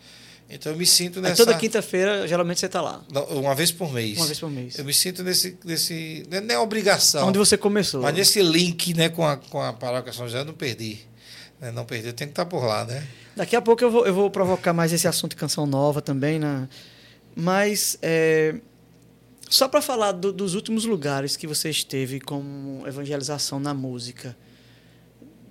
Então 0.49 0.73
eu 0.73 0.79
me 0.79 0.87
sinto 0.87 1.19
Aí 1.19 1.25
nessa. 1.25 1.45
toda 1.45 1.57
quinta-feira, 1.59 2.27
geralmente 2.27 2.61
você 2.61 2.67
está 2.67 2.81
lá. 2.81 3.03
Uma 3.31 3.55
vez 3.55 3.73
por 3.73 3.93
mês. 3.93 4.17
Uma 4.17 4.27
vez 4.27 4.39
por 4.39 4.51
mês. 4.51 4.79
Eu 4.79 4.85
me 4.85 4.95
sinto 4.95 5.23
nesse. 5.23 5.59
nesse 5.65 6.27
não 6.31 6.55
é 6.55 6.59
obrigação. 6.59 7.29
Onde 7.29 7.39
você 7.39 7.59
começou. 7.59 8.03
Mas 8.03 8.15
nesse 8.15 8.41
link 8.41 8.95
né, 8.95 9.09
com, 9.09 9.27
a, 9.27 9.37
com 9.37 9.61
a 9.61 9.73
paróquia 9.73 10.13
São 10.13 10.27
José 10.27 10.41
eu 10.41 10.45
não 10.45 10.55
perdi. 10.55 11.01
Né? 11.61 11.73
Não 11.73 11.85
perdi, 11.85 12.09
eu 12.09 12.13
tenho 12.13 12.29
que 12.29 12.33
estar 12.33 12.47
por 12.47 12.65
lá, 12.65 12.85
né? 12.85 13.07
Daqui 13.35 13.57
a 13.57 13.61
pouco 13.61 13.83
eu 13.83 13.91
vou, 13.91 14.07
eu 14.07 14.15
vou 14.15 14.31
provocar 14.31 14.73
mais 14.73 14.93
esse 14.93 15.09
assunto 15.09 15.33
de 15.33 15.37
canção 15.37 15.67
nova 15.67 16.01
também, 16.01 16.39
né? 16.39 16.69
Mas 17.35 17.99
é, 18.01 18.55
só 19.49 19.69
para 19.69 19.81
falar 19.81 20.13
do- 20.13 20.33
dos 20.33 20.55
últimos 20.55 20.85
lugares 20.85 21.37
que 21.37 21.47
você 21.47 21.71
esteve 21.71 22.21
como 22.21 22.87
evangelização 22.87 23.59
na 23.61 23.73
música, 23.75 24.37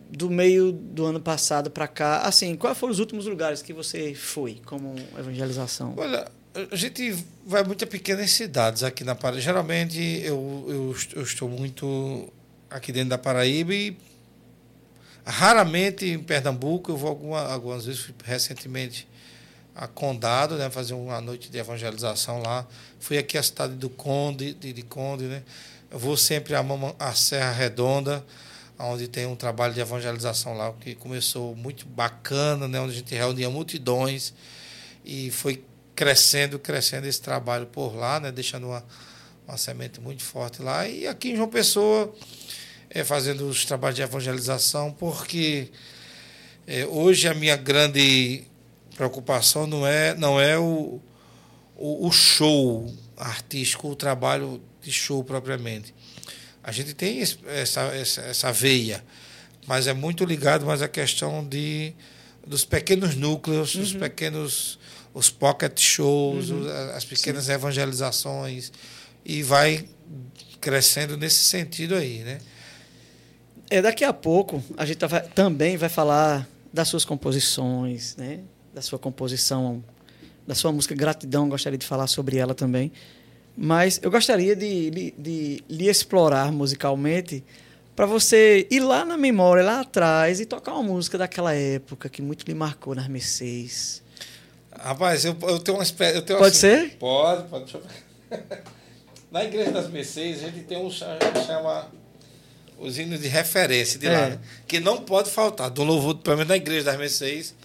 do 0.09 0.29
meio 0.29 0.71
do 0.71 1.05
ano 1.05 1.19
passado 1.19 1.69
para 1.71 1.87
cá, 1.87 2.21
assim, 2.21 2.55
quais 2.55 2.77
foram 2.77 2.91
os 2.93 2.99
últimos 2.99 3.25
lugares 3.25 3.61
que 3.61 3.73
você 3.73 4.13
foi 4.13 4.61
como 4.65 4.95
evangelização? 5.17 5.93
Olha, 5.97 6.29
a 6.71 6.75
gente 6.75 7.15
vai 7.45 7.63
muito 7.63 7.83
a 7.83 7.87
pequenas 7.87 8.31
cidades 8.31 8.83
aqui 8.83 9.03
na 9.03 9.15
Paraíba. 9.15 9.41
Geralmente 9.41 9.99
eu, 10.23 10.65
eu, 10.69 10.95
eu 11.15 11.23
estou 11.23 11.49
muito 11.49 12.31
aqui 12.69 12.91
dentro 12.91 13.09
da 13.09 13.17
Paraíba 13.17 13.73
e 13.73 13.97
raramente 15.25 16.05
em 16.05 16.19
Pernambuco. 16.19 16.91
Eu 16.91 16.97
vou 16.97 17.09
alguma, 17.09 17.41
algumas 17.41 17.85
vezes, 17.85 18.09
recentemente 18.23 19.07
a 19.75 19.87
Condado, 19.87 20.55
né, 20.57 20.69
fazer 20.69 20.93
uma 20.93 21.19
noite 21.19 21.49
de 21.49 21.57
evangelização 21.57 22.41
lá. 22.41 22.65
Fui 22.99 23.17
aqui 23.17 23.37
à 23.37 23.43
cidade 23.43 23.75
do 23.75 23.89
Conde, 23.89 24.53
de, 24.53 24.71
de 24.71 24.81
Conde, 24.81 25.25
né? 25.25 25.43
Eu 25.91 25.99
vou 25.99 26.15
sempre 26.15 26.55
a, 26.55 26.63
Mama- 26.63 26.95
a 26.97 27.13
Serra 27.13 27.51
Redonda, 27.51 28.25
onde 28.79 29.07
tem 29.07 29.25
um 29.25 29.35
trabalho 29.35 29.73
de 29.73 29.79
evangelização 29.79 30.53
lá 30.57 30.73
que 30.79 30.95
começou 30.95 31.55
muito 31.55 31.85
bacana, 31.85 32.67
né, 32.67 32.79
onde 32.79 32.93
a 32.93 32.95
gente 32.95 33.13
reunia 33.13 33.49
multidões 33.49 34.33
e 35.03 35.29
foi 35.31 35.63
crescendo, 35.93 36.57
crescendo 36.57 37.07
esse 37.07 37.21
trabalho 37.21 37.67
por 37.67 37.95
lá, 37.95 38.19
né, 38.19 38.31
deixando 38.31 38.67
uma, 38.67 38.83
uma 39.47 39.57
semente 39.57 40.01
muito 40.01 40.23
forte 40.23 40.61
lá. 40.61 40.87
E 40.87 41.07
aqui 41.07 41.31
em 41.31 41.35
João 41.35 41.49
Pessoa, 41.49 42.13
é, 42.89 43.03
fazendo 43.03 43.47
os 43.47 43.65
trabalhos 43.65 43.95
de 43.95 44.01
evangelização, 44.01 44.91
porque 44.91 45.69
é, 46.67 46.85
hoje 46.85 47.27
a 47.27 47.33
minha 47.33 47.55
grande 47.55 48.43
preocupação 48.95 49.67
não 49.67 49.85
é, 49.85 50.15
não 50.15 50.39
é 50.39 50.57
o, 50.57 50.99
o, 51.75 52.07
o 52.07 52.11
show 52.11 52.91
artístico, 53.17 53.89
o 53.89 53.95
trabalho 53.95 54.61
de 54.81 54.91
show 54.91 55.23
propriamente. 55.23 55.93
A 56.63 56.71
gente 56.71 56.93
tem 56.93 57.21
essa, 57.21 57.81
essa, 57.81 58.21
essa 58.21 58.51
veia, 58.51 59.03
mas 59.67 59.87
é 59.87 59.93
muito 59.93 60.25
ligado 60.25 60.65
mais 60.65 60.81
à 60.81 60.87
questão 60.87 61.45
de, 61.47 61.93
dos 62.45 62.65
pequenos 62.65 63.15
núcleos, 63.15 63.75
dos 63.75 63.93
pequenos 63.93 64.79
os 65.13 65.29
pocket 65.29 65.79
shows, 65.79 66.49
os- 66.49 66.67
as 66.67 67.05
pequenas 67.05 67.47
evangelizações, 67.47 68.71
e 69.23 69.41
vai 69.43 69.85
crescendo 70.59 71.15
nesse 71.17 71.43
sentido 71.45 71.95
aí, 71.95 72.19
né? 72.19 72.39
É, 73.69 73.81
daqui 73.81 74.03
a 74.03 74.11
pouco 74.13 74.61
a 74.77 74.85
gente 74.85 75.05
vai- 75.07 75.21
também 75.29 75.77
vai 75.77 75.89
falar 75.89 76.47
das 76.73 76.87
suas 76.87 77.05
composições, 77.05 78.15
né? 78.17 78.39
Da 78.75 78.81
sua 78.81 78.99
composição, 78.99 79.81
da 80.45 80.53
sua 80.53 80.69
música 80.69 80.93
Gratidão, 80.93 81.47
gostaria 81.47 81.77
de 81.77 81.85
falar 81.85 82.07
sobre 82.07 82.35
ela 82.37 82.53
também. 82.53 82.91
Mas 83.55 84.01
eu 84.03 84.11
gostaria 84.11 84.53
de, 84.53 84.91
de, 84.91 85.13
de 85.17 85.63
lhe 85.69 85.87
explorar 85.87 86.51
musicalmente 86.51 87.41
para 87.95 88.05
você 88.05 88.67
ir 88.69 88.81
lá 88.81 89.05
na 89.05 89.15
memória, 89.15 89.63
lá 89.63 89.79
atrás, 89.79 90.41
e 90.41 90.45
tocar 90.45 90.73
uma 90.73 90.83
música 90.83 91.17
daquela 91.17 91.53
época 91.55 92.09
que 92.09 92.21
muito 92.21 92.43
lhe 92.45 92.53
marcou 92.53 92.93
nas 92.93 93.07
Mercedes. 93.07 94.03
Rapaz, 94.77 95.23
eu, 95.23 95.37
eu 95.43 95.57
tenho 95.59 95.77
uma 95.77 95.83
espécie. 95.85 96.21
Pode 96.21 96.43
assim- 96.43 96.53
ser? 96.59 96.97
Pode, 96.99 97.47
pode. 97.47 97.77
Na 99.31 99.45
Igreja 99.45 99.71
das 99.71 99.89
Mercês, 99.89 100.43
a 100.43 100.47
gente 100.49 100.65
tem 100.65 100.77
um 100.77 100.91
cha- 100.91 101.17
chama 101.47 101.87
os 102.77 102.97
hinos 102.99 103.21
de 103.21 103.29
referência 103.29 103.97
de 103.97 104.07
lá, 104.09 104.13
É. 104.19 104.29
né? 104.31 104.39
que 104.67 104.81
não 104.81 104.97
pode 104.97 105.31
faltar. 105.31 105.69
Do 105.69 105.81
louvor, 105.85 106.15
pelo 106.17 106.35
menos 106.35 106.49
na 106.49 106.57
Igreja 106.57 106.83
das 106.83 106.97
Mercês, 106.97 107.55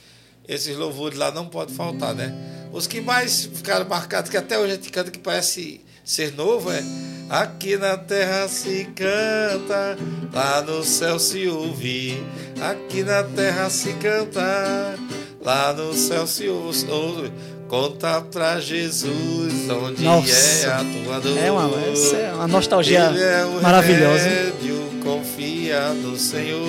esses 0.50 0.76
louvores 0.76 1.16
lá 1.16 1.30
não 1.30 1.46
pode 1.46 1.72
faltar, 1.72 2.14
né? 2.14 2.34
Os 2.72 2.86
que 2.86 3.00
mais 3.00 3.44
ficaram 3.46 3.88
marcados, 3.88 4.30
que 4.30 4.36
até 4.36 4.58
hoje 4.58 4.72
a 4.72 4.74
gente 4.74 4.90
canta 4.90 5.10
que 5.10 5.18
parece 5.18 5.80
ser 6.04 6.34
novo, 6.34 6.70
é 6.70 6.82
Aqui 7.30 7.76
na 7.76 7.96
terra 7.96 8.48
se 8.48 8.88
canta, 8.96 9.96
lá 10.32 10.60
no 10.62 10.82
céu 10.82 11.16
se 11.16 11.46
ouve. 11.46 12.20
Aqui 12.60 13.04
na 13.04 13.22
terra 13.22 13.70
se 13.70 13.92
canta, 13.92 14.96
lá 15.40 15.72
no 15.72 15.94
céu 15.94 16.26
se 16.26 16.48
ouve. 16.48 17.30
Conta 17.68 18.20
pra 18.20 18.58
Jesus 18.58 19.70
onde 19.70 20.02
Nossa. 20.02 20.66
é 20.66 20.72
a 20.72 20.78
tua 21.04 21.20
dor. 21.20 21.38
É 21.38 21.52
uma, 21.52 21.70
essa 21.92 22.16
é 22.16 22.32
uma 22.32 22.48
nostalgia 22.48 23.10
Ele 23.10 23.22
é 23.22 23.44
o 23.44 23.62
maravilhosa. 23.62 24.24
remédio, 24.28 24.90
confia 25.04 25.90
no 25.90 26.18
Senhor. 26.18 26.66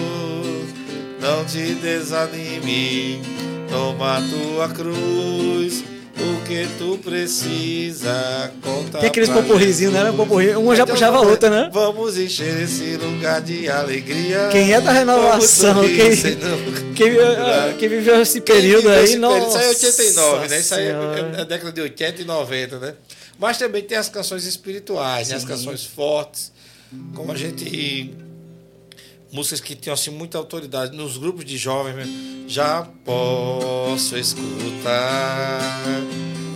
Não 1.20 1.44
te 1.44 1.74
desanime, 1.74 3.20
toma 3.72 4.22
tua 4.30 4.70
cruz. 4.70 5.84
O 6.14 6.46
que 6.46 6.68
tu 6.78 7.00
precisa, 7.02 8.52
conta 8.62 9.00
Tem 9.00 9.08
aqueles 9.10 9.30
pra 9.30 9.42
poporrizinhos, 9.42 9.94
né? 9.94 10.02
Jesus. 10.02 10.18
Poporri, 10.18 10.50
uma 10.56 10.76
já 10.76 10.84
Então 10.84 10.94
puxava 10.94 11.18
a 11.18 11.22
outra, 11.22 11.50
né? 11.50 11.70
Vamos 11.74 12.18
encher 12.18 12.62
esse 12.62 12.98
lugar 12.98 13.42
de 13.42 13.68
alegria. 13.70 14.50
Quem 14.52 14.72
é 14.74 14.82
da 14.82 14.92
renovação, 14.92 15.76
sorrir, 15.76 15.96
quem- 15.96 16.16
Senhor. 16.16 16.38
Quem, 16.94 17.12
quem 17.80 17.90
viveu 17.90 18.22
esse 18.22 18.42
período 18.42 18.84
viveu 18.84 18.98
aí, 19.00 19.04
esse 19.06 19.18
nossa. 19.18 19.58
período, 19.58 19.58
Isso 19.58 19.58
aí 19.58 19.66
é 19.66 19.70
89, 19.70 20.48
né? 20.50 20.60
Isso 20.60 20.76
aí 20.76 20.86
é, 20.86 20.90
é, 21.38 21.42
é 21.42 21.46
década 21.46 21.72
de 21.72 21.82
80 21.82 22.22
e 22.22 22.26
90, 22.26 22.78
né? 22.80 22.94
Mas 23.40 23.58
também 23.58 23.82
tem 23.82 23.98
as 23.98 24.10
canções 24.10 24.46
espirituais, 24.46 25.30
né? 25.30 25.38
as 25.38 25.46
canções 25.46 25.84
fortes, 25.86 26.52
como 27.16 27.32
a 27.32 27.36
gente. 27.36 28.14
Músicas 29.32 29.62
que 29.62 29.76
tinham 29.76 29.94
assim, 29.94 30.12
muita 30.12 30.38
autoridade. 30.38 30.96
Nos 30.96 31.18
grupos 31.18 31.46
de 31.46 31.58
jovens, 31.58 31.96
mesmo, 31.96 32.50
já 32.50 32.88
posso 33.06 34.18
escutar 34.18 35.62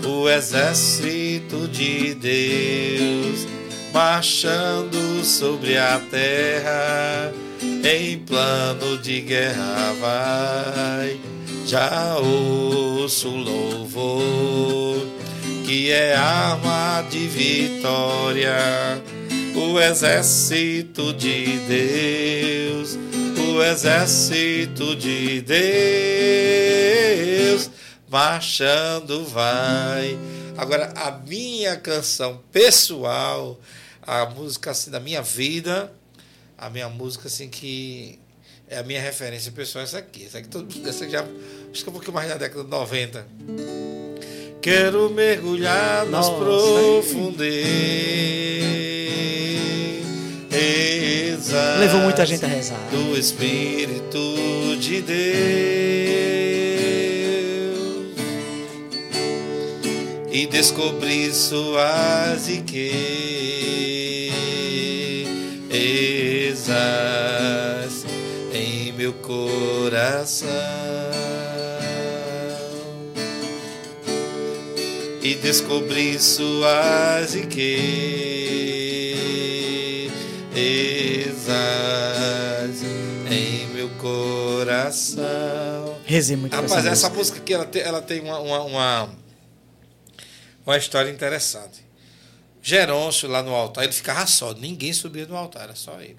o 0.05 0.29
exército 0.29 1.67
de 1.67 2.13
Deus 2.15 3.47
marchando 3.93 5.23
sobre 5.23 5.77
a 5.77 5.99
terra 6.11 7.33
em 7.83 8.19
plano 8.19 8.97
de 8.97 9.21
guerra 9.21 9.93
vai. 10.01 11.19
Já 11.65 12.17
ouço 12.17 13.29
louvor 13.29 14.97
que 15.65 15.91
é 15.91 16.15
arma 16.15 17.03
de 17.09 17.27
vitória. 17.27 18.55
O 19.75 19.79
exército 19.81 21.11
de 21.11 21.59
Deus, 21.67 22.97
o 23.38 23.61
exército 23.61 24.95
de 24.95 25.41
Deus, 27.41 27.69
marchando 28.09 29.25
vai. 29.25 30.17
Agora, 30.55 30.93
a 30.95 31.11
minha 31.11 31.75
canção 31.75 32.41
pessoal, 32.53 33.59
a 34.01 34.25
música 34.27 34.71
assim 34.71 34.89
da 34.89 35.01
minha 35.01 35.21
vida, 35.21 35.91
a 36.57 36.69
minha 36.69 36.88
música 36.88 37.27
assim 37.27 37.49
que 37.49 38.17
é 38.69 38.77
a 38.77 38.83
minha 38.83 39.01
referência 39.01 39.51
pessoal 39.51 39.81
é 39.81 39.83
essa 39.83 39.97
aqui. 39.97 40.23
Essa 40.23 40.38
aqui, 40.38 40.47
todo, 40.47 40.73
essa 40.88 41.09
já, 41.09 41.25
acho 41.69 41.83
que 41.83 41.85
é 41.85 41.89
um 41.89 41.93
pouquinho 41.93 42.13
mais 42.13 42.29
da 42.29 42.38
década 42.38 42.63
de 42.63 42.69
90. 42.69 43.27
Quero 44.61 45.09
mergulhar 45.09 46.05
nas 46.05 46.29
Nossa, 46.29 46.39
profundezas. 46.39 48.94
Levou 51.79 52.01
muita 52.01 52.25
gente 52.25 52.43
a 52.45 52.47
rezar. 52.47 52.79
Do 52.91 53.17
Espírito 53.17 54.77
de 54.79 55.01
Deus 55.01 55.15
e 60.31 60.47
descobrir 60.47 61.33
suas 61.33 62.47
riquezas 62.47 62.75
em 68.53 68.91
meu 68.93 69.13
coração 69.13 70.49
e 75.21 75.35
descobrir 75.35 76.19
suas 76.19 77.33
riquezas 77.33 78.35
coração. 84.65 86.01
Rezei 86.06 86.36
muito 86.36 86.56
Rapaz, 86.56 86.86
essa 86.86 86.89
essa 86.89 87.10
música. 87.10 87.38
aqui 87.38 87.54
ela 87.54 87.65
tem, 87.65 87.82
ela 87.82 88.01
tem 88.01 88.21
uma, 88.21 88.39
uma, 88.39 88.62
uma, 88.62 89.15
uma 90.65 90.78
história 90.78 91.10
interessante. 91.10 91.86
Gerôncio 92.62 93.30
lá 93.30 93.43
no 93.43 93.54
altar, 93.54 93.84
ele 93.84 93.93
ficava 93.93 94.25
só, 94.25 94.54
ninguém 94.54 94.91
subia 94.91 95.28
no 95.28 95.36
altar, 95.36 95.63
era 95.63 95.75
só 95.75 96.01
ele. 96.01 96.17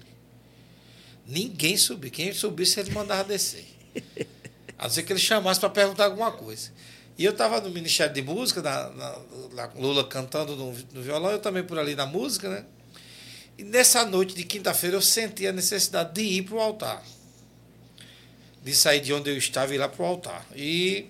Ninguém 1.27 1.75
subia. 1.75 2.09
Quem 2.09 2.31
subisse, 2.31 2.79
ele 2.79 2.91
mandava 2.91 3.25
descer. 3.25 3.65
A 4.77 4.83
não 4.83 4.89
ser 4.89 5.03
que 5.03 5.11
ele 5.11 5.19
chamasse 5.19 5.59
para 5.59 5.69
perguntar 5.69 6.05
alguma 6.05 6.31
coisa. 6.31 6.71
E 7.17 7.25
eu 7.25 7.31
estava 7.31 7.59
no 7.59 7.69
Ministério 7.69 8.13
de 8.13 8.21
Música, 8.21 8.61
na, 8.61 8.89
na, 9.55 9.67
com 9.67 9.81
Lula 9.81 10.05
cantando 10.05 10.55
no, 10.55 10.71
no 10.93 11.01
violão, 11.01 11.31
eu 11.31 11.39
também 11.39 11.63
por 11.63 11.77
ali 11.77 11.95
na 11.95 12.05
música, 12.05 12.47
né? 12.47 12.63
E 13.57 13.63
nessa 13.63 14.05
noite 14.05 14.35
de 14.35 14.43
quinta-feira 14.43 14.95
eu 14.95 15.01
senti 15.01 15.47
a 15.47 15.51
necessidade 15.51 16.13
de 16.13 16.21
ir 16.21 16.43
para 16.43 16.55
o 16.55 16.59
altar. 16.59 17.03
De 18.67 18.75
sair 18.75 18.99
de 18.99 19.13
onde 19.13 19.29
eu 19.29 19.37
estava 19.37 19.71
e 19.71 19.75
ir 19.75 19.77
lá 19.77 19.87
para 19.87 20.03
o 20.03 20.05
altar. 20.05 20.45
E. 20.53 21.05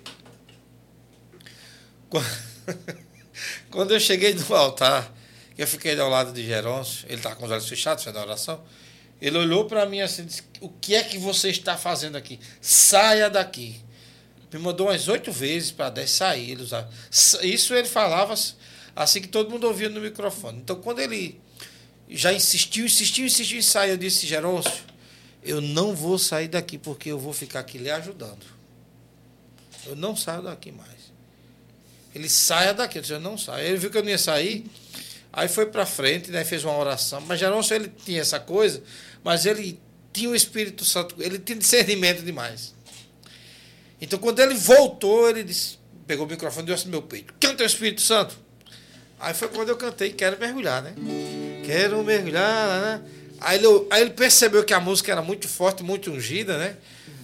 Quando 3.72 3.96
eu 3.96 4.00
cheguei 4.00 4.36
no 4.36 4.54
altar, 4.54 5.12
eu 5.58 5.66
fiquei 5.66 6.00
ao 6.00 6.08
lado 6.08 6.32
de 6.32 6.46
Gerôncio, 6.46 7.08
ele 7.08 7.16
estava 7.16 7.36
com 7.36 7.46
os 7.46 7.52
olhos 7.52 7.68
fechados, 7.68 8.04
fazendo 8.04 8.20
a 8.20 8.26
oração. 8.28 8.64
Ele 9.20 9.40
olhou 9.40 9.66
para 9.66 9.88
mim 9.88 10.02
assim 10.02 10.22
e 10.22 10.26
disse: 10.26 10.44
O 10.62 10.70
que 10.70 10.94
é 10.94 11.02
que 11.02 11.18
você 11.18 11.50
está 11.50 11.76
fazendo 11.76 12.16
aqui? 12.16 12.40
Saia 12.62 13.28
daqui. 13.28 13.82
Me 14.54 14.60
mandou 14.60 14.86
umas 14.86 15.08
oito 15.08 15.32
vezes 15.32 15.72
para 15.72 15.90
dez 15.90 16.12
sair. 16.12 16.52
Ele 16.52 16.62
usava. 16.62 16.88
Isso 17.42 17.74
ele 17.74 17.88
falava 17.88 18.36
assim 18.96 19.20
que 19.20 19.30
todo 19.30 19.50
mundo 19.50 19.66
ouvia 19.66 19.90
no 19.90 20.00
microfone. 20.00 20.60
Então, 20.60 20.76
quando 20.76 21.00
ele 21.00 21.42
já 22.08 22.32
insistiu, 22.32 22.86
insistiu, 22.86 23.26
insistiu 23.26 23.58
em 23.58 23.64
sair, 23.64 23.90
eu 23.90 23.98
disse: 23.98 24.28
Gerôncio, 24.28 24.86
eu 25.48 25.62
não 25.62 25.96
vou 25.96 26.20
sair 26.20 26.48
daqui 26.48 26.78
porque 26.78 27.10
eu 27.10 27.18
vou 27.18 27.34
ficar 27.34 27.62
aqui 27.62 27.78
lhe 27.78 27.90
ajudando. 27.90 28.46
Eu 29.86 29.96
não 29.96 30.16
saio 30.16 30.42
daqui 30.42 30.72
mais. 30.72 31.12
Ele 32.14 32.28
saia 32.28 32.74
daqui. 32.74 32.98
Eu 32.98 33.02
disse: 33.02 33.14
Eu 33.14 33.20
não 33.20 33.38
saio. 33.38 33.66
Ele 33.66 33.78
viu 33.78 33.90
que 33.90 33.98
eu 33.98 34.04
não 34.04 34.10
ia 34.10 34.18
sair. 34.18 34.66
Aí 35.32 35.48
foi 35.48 35.68
para 35.68 35.86
frente, 35.86 36.32
né, 36.32 36.44
fez 36.44 36.64
uma 36.64 36.76
oração. 36.76 37.22
Mas 37.22 37.40
Gerôncio, 37.40 37.76
ele 37.76 37.92
tinha 38.04 38.22
essa 38.22 38.40
coisa, 38.40 38.82
mas 39.24 39.46
ele 39.46 39.80
tinha 40.12 40.30
o 40.30 40.36
Espírito 40.36 40.84
Santo, 40.84 41.16
ele 41.20 41.38
tinha 41.38 41.58
discernimento 41.58 42.24
demais. 42.24 42.74
Então, 44.02 44.18
quando 44.18 44.40
ele 44.40 44.56
voltou, 44.56 45.30
ele 45.30 45.44
disse, 45.44 45.78
pegou 46.08 46.26
o 46.26 46.30
microfone 46.30 46.64
e 46.64 46.66
deu 46.68 46.76
assim 46.76 46.86
no 46.86 46.92
meu 46.92 47.04
peito: 47.04 47.34
Canta 47.40 47.64
o 47.64 47.66
Espírito 47.68 48.02
Santo. 48.02 48.38
Aí 49.20 49.34
foi 49.34 49.48
quando 49.48 49.70
eu 49.70 49.78
cantei 49.78 50.12
Quero 50.12 50.40
Mergulhar, 50.40 50.82
né? 50.82 50.94
Quero 51.66 52.04
mergulhar, 52.04 52.82
né? 52.82 53.02
Aí 53.40 53.58
ele, 53.58 53.68
aí 53.90 54.02
ele 54.02 54.12
percebeu 54.12 54.64
que 54.64 54.74
a 54.74 54.80
música 54.80 55.12
era 55.12 55.22
muito 55.22 55.48
forte, 55.48 55.84
muito 55.84 56.12
ungida, 56.12 56.58
né? 56.58 56.76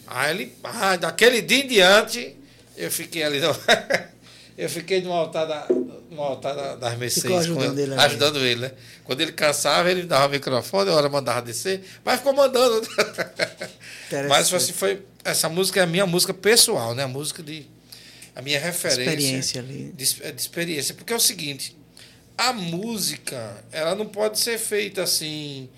Aí 0.08 0.32
ele, 0.32 0.54
ah, 0.63 0.95
daquele 0.95 1.41
dia 1.41 1.63
em 1.63 1.67
diante, 1.67 2.36
eu 2.78 2.91
fiquei 2.91 3.23
ali, 3.23 3.39
no, 3.39 3.56
eu 4.58 4.69
fiquei 4.69 5.02
no 5.02 5.12
altar, 5.12 5.47
da, 5.47 5.67
no 6.12 6.21
altar 6.21 6.56
da, 6.56 6.76
das 6.76 6.97
Mercedes, 6.97 7.23
Ficou 7.23 7.39
ajudando 7.39 7.80
ele, 7.80 7.93
ajudando 7.95 8.38
ele, 8.39 8.62
né? 8.62 8.71
Quando 9.04 9.21
ele 9.21 9.32
cansava, 9.32 9.89
ele 9.89 10.04
dava 10.04 10.28
o 10.28 10.30
microfone, 10.30 10.89
a 10.89 10.93
hora 10.93 11.10
mandava 11.10 11.41
descer, 11.41 11.84
mas 12.04 12.17
ficou 12.19 12.34
mandando. 12.34 12.88
Mas 14.30 14.54
assim, 14.54 14.73
foi, 14.73 15.02
essa 15.23 15.49
música 15.49 15.80
é 15.80 15.84
a 15.84 15.88
minha 15.88 16.06
música 16.06 16.34
pessoal, 16.34 16.93
né? 16.93 17.04
A 17.04 17.08
música 17.08 17.41
de. 17.41 17.65
A 18.36 18.41
minha 18.41 18.60
referência. 18.60 19.02
Experiência 19.02 19.62
ali. 19.62 19.93
De, 19.95 20.06
de 20.06 20.41
experiência. 20.41 20.93
Porque 20.93 21.13
é 21.13 21.15
o 21.15 21.19
seguinte: 21.19 21.76
a 22.38 22.54
música, 22.54 23.63
ela 23.71 23.95
não 23.95 24.06
pode 24.06 24.39
ser 24.39 24.58
feita 24.58 25.04
assim. 25.04 25.69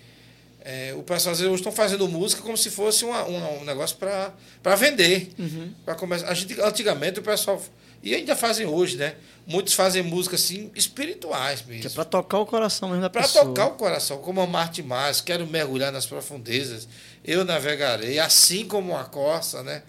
É, 0.67 0.95
o 0.97 1.04
pessoal 1.04 1.34
às 1.34 1.38
vezes 1.39 1.51
hoje 1.51 1.62
estão 1.62 1.71
fazendo 1.71 2.08
música 2.08 2.41
como 2.41 2.58
se 2.58 2.71
fosse 2.71 3.06
uma, 3.06 3.23
uma, 3.23 3.49
um 3.51 3.63
negócio 3.63 3.95
para 3.97 4.75
vender. 4.75 5.30
Uhum. 5.38 5.71
Pra 5.86 5.93
começar. 5.93 6.28
A 6.28 6.34
gente, 6.34 6.60
antigamente 6.60 7.19
o 7.19 7.23
pessoal. 7.23 7.62
E 8.02 8.13
ainda 8.15 8.35
fazem 8.35 8.65
hoje, 8.65 8.98
né? 8.98 9.15
Muitos 9.48 9.73
fazem 9.73 10.02
música 10.04 10.35
assim, 10.35 10.71
espirituais 10.75 11.63
mesmo. 11.63 11.81
Que 11.81 11.87
é 11.87 11.89
para 11.92 12.04
tocar 12.06 12.39
o 12.39 12.46
coração 12.46 12.89
mesmo 12.89 13.02
da 13.04 13.10
Para 13.12 13.21
pessoa. 13.23 13.46
tocar 13.46 13.67
o 13.67 13.71
coração, 13.71 14.17
como 14.19 14.42
a 14.42 14.48
Marte 14.48 14.81
Mais, 14.83 15.21
quero 15.21 15.46
mergulhar 15.48 15.92
nas 15.92 16.06
profundezas, 16.06 16.87
eu 17.23 17.44
navegarei, 17.46 18.17
assim 18.19 18.65
como 18.67 18.96
a 18.98 19.04
corça, 19.06 19.62
né? 19.63 19.83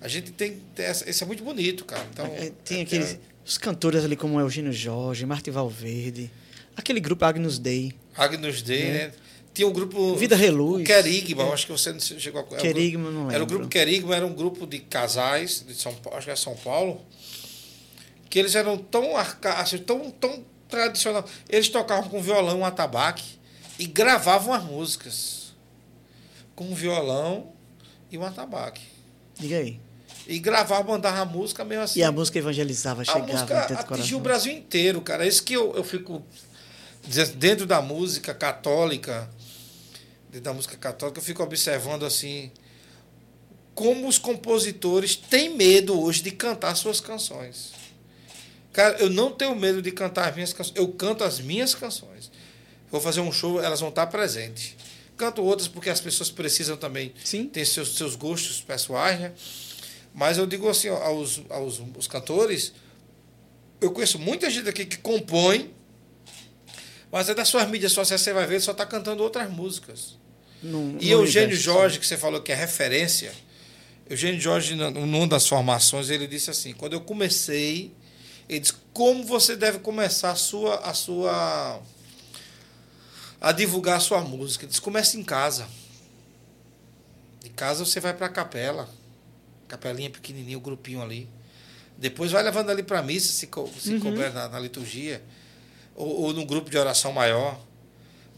A 0.00 0.08
gente 0.08 0.32
tem. 0.32 0.60
tem 0.74 0.86
essa, 0.86 1.08
isso 1.08 1.22
é 1.24 1.26
muito 1.26 1.44
bonito, 1.44 1.84
cara. 1.84 2.06
Então, 2.12 2.26
É, 2.26 2.50
tem 2.64 2.80
é- 2.80 2.82
aqueles 2.82 3.18
os 3.44 3.58
cantores 3.58 4.04
ali 4.04 4.16
como 4.16 4.38
Eugênio 4.40 4.72
Jorge, 4.72 5.24
Marta 5.26 5.50
Valverde, 5.50 6.30
aquele 6.76 7.00
grupo 7.00 7.24
Agnus 7.24 7.58
Dei, 7.58 7.92
Agnus 8.16 8.62
Dei, 8.62 8.82
É. 8.82 8.92
né? 8.92 9.12
Tinha 9.54 9.68
um 9.68 9.72
grupo. 9.72 10.16
Vida 10.16 10.34
Reluz. 10.34 10.86
Querigma, 10.86 11.42
eu 11.42 11.52
acho 11.52 11.66
que 11.66 11.72
você 11.72 11.92
não 11.92 12.00
chegou 12.00 12.40
a. 12.40 12.44
era 12.54 12.60
Querigma, 12.62 13.10
não 13.10 13.20
lembro. 13.22 13.34
Era 13.34 13.44
o 13.44 13.46
grupo 13.46 13.68
Querigma, 13.68 14.16
era 14.16 14.26
um 14.26 14.32
grupo 14.32 14.66
de 14.66 14.78
casais 14.78 15.64
de 15.66 15.74
São 15.74 15.94
Paulo, 15.94 16.16
acho 16.18 16.26
que 16.26 16.32
é 16.32 16.36
São 16.36 16.56
Paulo, 16.56 17.00
que 18.30 18.38
eles 18.38 18.54
eram 18.54 18.78
tão 18.78 19.16
arca, 19.16 19.54
assim, 19.54 19.78
tão, 19.78 20.10
tão 20.10 20.42
tradicional. 20.68 21.24
Eles 21.48 21.68
tocavam 21.68 22.08
com 22.08 22.22
violão, 22.22 22.60
um 22.60 22.64
atabaque 22.64 23.38
e 23.78 23.86
gravavam 23.86 24.54
as 24.54 24.64
músicas 24.64 25.52
com 26.54 26.64
um 26.64 26.74
violão 26.74 27.52
e 28.10 28.16
um 28.16 28.24
atabaque. 28.24 28.80
Diga 29.38 29.58
aí. 29.58 29.78
E 30.26 30.38
gravavam, 30.38 30.94
mandavam 30.94 31.22
a 31.22 31.24
música 31.24 31.64
mesmo 31.64 31.84
assim. 31.84 32.00
E 32.00 32.02
a 32.02 32.12
música 32.12 32.38
evangelizava, 32.38 33.02
A 33.02 33.04
chegava 33.04 33.26
música 33.26 33.54
dentro 33.54 33.74
do 33.74 33.80
atingiu 33.80 33.88
coração. 33.88 34.18
o 34.18 34.20
Brasil 34.20 34.52
inteiro, 34.52 35.00
cara. 35.00 35.24
É 35.24 35.28
isso 35.28 35.42
que 35.42 35.52
eu, 35.52 35.74
eu 35.74 35.82
fico 35.84 36.22
dizendo, 37.06 37.34
dentro 37.34 37.66
da 37.66 37.82
música 37.82 38.32
católica, 38.32 39.28
da 40.40 40.52
música 40.52 40.76
católica, 40.76 41.18
eu 41.18 41.22
fico 41.22 41.42
observando 41.42 42.04
assim 42.04 42.50
como 43.74 44.06
os 44.06 44.18
compositores 44.18 45.16
têm 45.16 45.56
medo 45.56 45.98
hoje 46.00 46.22
de 46.22 46.30
cantar 46.30 46.74
suas 46.74 47.00
canções. 47.00 47.72
Cara, 48.72 48.96
eu 48.98 49.10
não 49.10 49.30
tenho 49.30 49.54
medo 49.54 49.82
de 49.82 49.90
cantar 49.90 50.28
as 50.28 50.34
minhas 50.34 50.52
canções. 50.52 50.76
Eu 50.76 50.88
canto 50.88 51.24
as 51.24 51.40
minhas 51.40 51.74
canções. 51.74 52.30
Vou 52.90 53.00
fazer 53.00 53.20
um 53.20 53.32
show, 53.32 53.62
elas 53.62 53.80
vão 53.80 53.90
estar 53.90 54.06
presentes. 54.06 54.76
Canto 55.16 55.42
outras 55.42 55.68
porque 55.68 55.90
as 55.90 56.00
pessoas 56.00 56.30
precisam 56.30 56.76
também 56.76 57.12
Sim. 57.22 57.46
ter 57.46 57.64
seus, 57.64 57.96
seus 57.96 58.16
gostos 58.16 58.60
pessoais, 58.60 59.20
né? 59.20 59.32
Mas 60.14 60.36
eu 60.36 60.46
digo 60.46 60.68
assim, 60.68 60.88
ó, 60.88 60.96
aos, 61.02 61.42
aos 61.48 61.80
os 61.96 62.06
cantores, 62.06 62.72
eu 63.80 63.92
conheço 63.92 64.18
muita 64.18 64.50
gente 64.50 64.68
aqui 64.68 64.84
que 64.84 64.98
compõe, 64.98 65.74
mas 67.10 67.28
é 67.28 67.34
das 67.34 67.48
suas 67.48 67.68
mídias 67.68 67.92
sociais, 67.92 68.20
você 68.20 68.32
vai 68.32 68.46
ver, 68.46 68.60
só 68.60 68.72
está 68.72 68.84
cantando 68.84 69.22
outras 69.22 69.50
músicas. 69.50 70.18
E 71.00 71.10
Eugênio 71.10 71.48
universo. 71.48 71.56
Jorge, 71.62 71.98
que 71.98 72.06
você 72.06 72.16
falou 72.16 72.40
que 72.40 72.52
é 72.52 72.54
referência, 72.54 73.32
Eugênio 74.08 74.40
Jorge, 74.40 74.74
numa 74.74 75.26
das 75.26 75.46
formações, 75.48 76.08
ele 76.10 76.26
disse 76.26 76.50
assim: 76.50 76.72
quando 76.72 76.92
eu 76.92 77.00
comecei, 77.00 77.92
ele 78.48 78.60
disse, 78.60 78.74
como 78.92 79.24
você 79.24 79.56
deve 79.56 79.78
começar 79.80 80.30
a 80.30 80.36
sua. 80.36 80.76
A 80.76 80.94
sua 80.94 81.80
a 83.40 83.50
divulgar 83.50 83.96
a 83.96 84.00
sua 84.00 84.20
música. 84.20 84.64
Ele 84.64 84.68
disse, 84.70 84.80
comece 84.80 85.18
em 85.18 85.24
casa. 85.24 85.66
De 87.42 87.50
casa 87.50 87.84
você 87.84 87.98
vai 87.98 88.14
para 88.14 88.26
a 88.26 88.28
capela. 88.28 88.88
Capelinha 89.66 90.10
pequenininha, 90.10 90.56
o 90.56 90.60
grupinho 90.60 91.02
ali. 91.02 91.28
Depois 91.98 92.30
vai 92.30 92.42
levando 92.42 92.70
ali 92.70 92.82
para 92.84 93.00
a 93.00 93.02
missa, 93.02 93.32
se, 93.32 93.48
co- 93.48 93.68
se 93.80 93.94
Uhum. 93.94 94.00
couber 94.00 94.32
na, 94.32 94.48
na 94.48 94.60
liturgia. 94.60 95.20
Ou, 95.96 96.22
ou 96.22 96.32
num 96.32 96.46
grupo 96.46 96.70
de 96.70 96.78
oração 96.78 97.12
maior. 97.12 97.58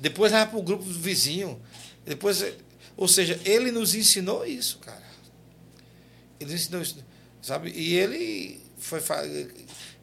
Depois 0.05 0.33
vai 0.33 0.47
para 0.47 0.59
o 0.59 0.63
grupo 0.63 0.85
do 0.85 0.99
vizinho. 0.99 1.59
Depois, 2.05 2.45
ou 2.95 3.09
seja, 3.09 3.41
ele 3.43 3.73
nos 3.73 3.95
ensinou 3.95 4.45
isso, 4.45 4.79
cara. 4.81 5.03
Ele 6.39 6.53
nos 6.53 6.61
ensinou 6.61 6.83
isso, 6.83 6.99
sabe? 7.41 7.71
E 7.71 7.95
ele 7.95 8.61
foi 8.77 9.01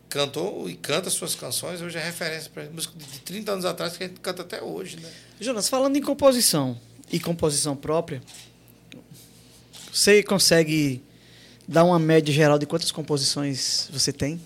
cantou 0.10 0.68
e 0.68 0.76
canta 0.76 1.12
suas 1.12 1.36
canções, 1.36 1.84
hoje 1.84 2.00
é 2.00 2.04
referência 2.04 2.50
para 2.52 2.68
música 2.72 2.96
de 2.98 3.20
30 3.20 3.52
anos 3.52 3.64
atrás 3.64 3.96
que 3.96 4.04
a 4.04 4.08
gente 4.08 4.20
canta 4.20 4.42
até 4.42 4.60
hoje, 4.60 5.00
né? 5.00 5.08
Jonas, 5.40 5.70
falando 5.70 5.96
em 5.96 6.02
composição 6.02 6.76
e 7.12 7.20
composição 7.20 7.76
própria, 7.76 8.24
você 9.94 10.24
consegue 10.24 11.04
dar 11.68 11.84
uma 11.84 12.00
média 12.00 12.34
geral 12.34 12.58
de 12.58 12.66
quantas 12.66 12.92
composições 12.92 13.88
você 13.94 14.12
tem? 14.12 14.42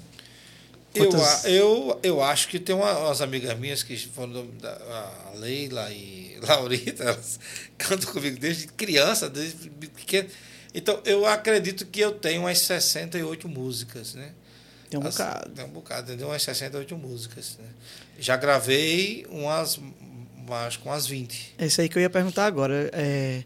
Eu, 0.95 1.09
Quantas- 1.09 1.45
eu, 1.45 1.99
eu 2.03 2.23
acho 2.23 2.47
que 2.47 2.59
tem 2.59 2.73
uma- 2.75 2.97
umas 2.99 3.21
amigas 3.21 3.57
minhas 3.59 3.83
que 3.83 3.97
foram 3.97 4.47
da, 4.61 4.71
a 4.71 5.31
Leila 5.37 5.91
e 5.91 6.37
Laurita, 6.47 7.03
elas 7.03 7.39
cantam 7.77 8.11
comigo 8.13 8.39
desde 8.39 8.67
criança, 8.67 9.29
desde 9.29 9.69
pequeno. 9.69 10.29
Então, 10.73 10.99
eu 11.05 11.25
acredito 11.25 11.85
que 11.85 11.99
eu 12.01 12.11
tenho 12.13 12.41
umas 12.41 12.59
68 12.59 13.47
músicas, 13.47 14.13
né? 14.13 14.31
Tem 14.89 14.99
um 14.99 15.07
As- 15.07 15.15
bocado. 15.15 15.49
Tem 15.51 15.65
um 15.65 15.69
bocado, 15.69 16.07
entendeu? 16.11 16.27
Umas 16.27 16.43
68 16.43 16.95
músicas. 16.97 17.57
Né? 17.59 17.67
Já 18.19 18.35
gravei 18.37 19.25
umas, 19.29 19.79
acho 20.67 20.79
que 20.79 20.85
umas 20.87 21.07
20. 21.07 21.55
É 21.57 21.65
isso 21.65 21.79
aí 21.81 21.89
que 21.89 21.97
eu 21.97 22.01
ia 22.01 22.09
perguntar 22.09 22.45
agora. 22.45 22.89
É, 22.93 23.43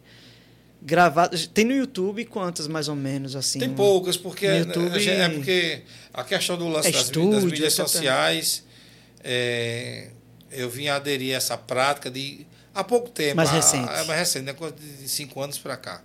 gravado, 0.82 1.38
tem 1.50 1.66
no 1.66 1.74
YouTube 1.74 2.26
quantas 2.26 2.68
mais 2.68 2.88
ou 2.88 2.96
menos 2.96 3.36
assim? 3.36 3.60
Tem 3.60 3.70
poucas, 3.74 4.18
porque, 4.18 4.48
no 4.48 4.58
YouTube- 4.58 5.08
é 5.10 5.30
porque 5.30 5.82
a 6.14 6.24
questão 6.24 6.58
do 6.58 6.68
lance 6.68 6.88
É 6.90 6.92
das, 6.92 7.02
estúdio, 7.04 7.32
das 7.32 7.44
mídias 7.44 7.74
sociais, 7.74 8.64
é, 9.24 10.08
eu 10.52 10.70
vim 10.70 10.88
aderir 10.88 11.34
a 11.34 11.38
essa 11.38 11.58
prática 11.58 12.10
de 12.10 12.46
há 12.74 12.84
pouco 12.84 13.10
tempo. 13.10 13.36
Mais 13.36 13.50
recente. 13.50 13.86
Mais 13.86 14.08
recente, 14.08 14.46
né? 14.46 14.56
de 15.02 15.10
cinco 15.10 15.42
anos 15.42 15.58
para 15.58 15.76
cá. 15.78 16.02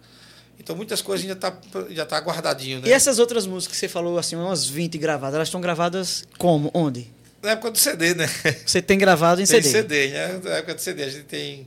Então 0.59 0.77
muitas 0.77 1.03
coisas 1.03 1.27
já 1.27 1.35
tá, 1.35 1.57
já 1.91 2.07
tá 2.07 2.19
guardadinho, 2.19 2.81
né? 2.81 2.89
E 2.89 2.93
essas 2.93 3.19
outras 3.19 3.47
músicas 3.47 3.75
que 3.77 3.81
você 3.81 3.89
falou, 3.89 4.19
assim, 4.19 4.37
umas 4.37 4.67
20 4.67 4.97
gravadas, 4.99 5.35
elas 5.35 5.49
estão 5.49 5.61
gravadas 5.61 6.25
como? 6.39 6.71
Onde? 6.73 7.11
Na 7.43 7.51
época 7.51 7.73
do 7.73 7.79
CD, 7.79 8.15
né? 8.15 8.27
Você 8.65 8.81
tem 8.81 8.97
gravado 8.97 9.43
em 9.43 9.47
tem 9.47 9.61
CD? 9.63 9.69
CD, 9.69 10.09
né? 10.09 10.41
Na 10.43 10.51
época 10.57 10.75
do 10.75 10.81
CD 10.81 11.03
a 11.03 11.09
gente 11.11 11.25
tem 11.25 11.67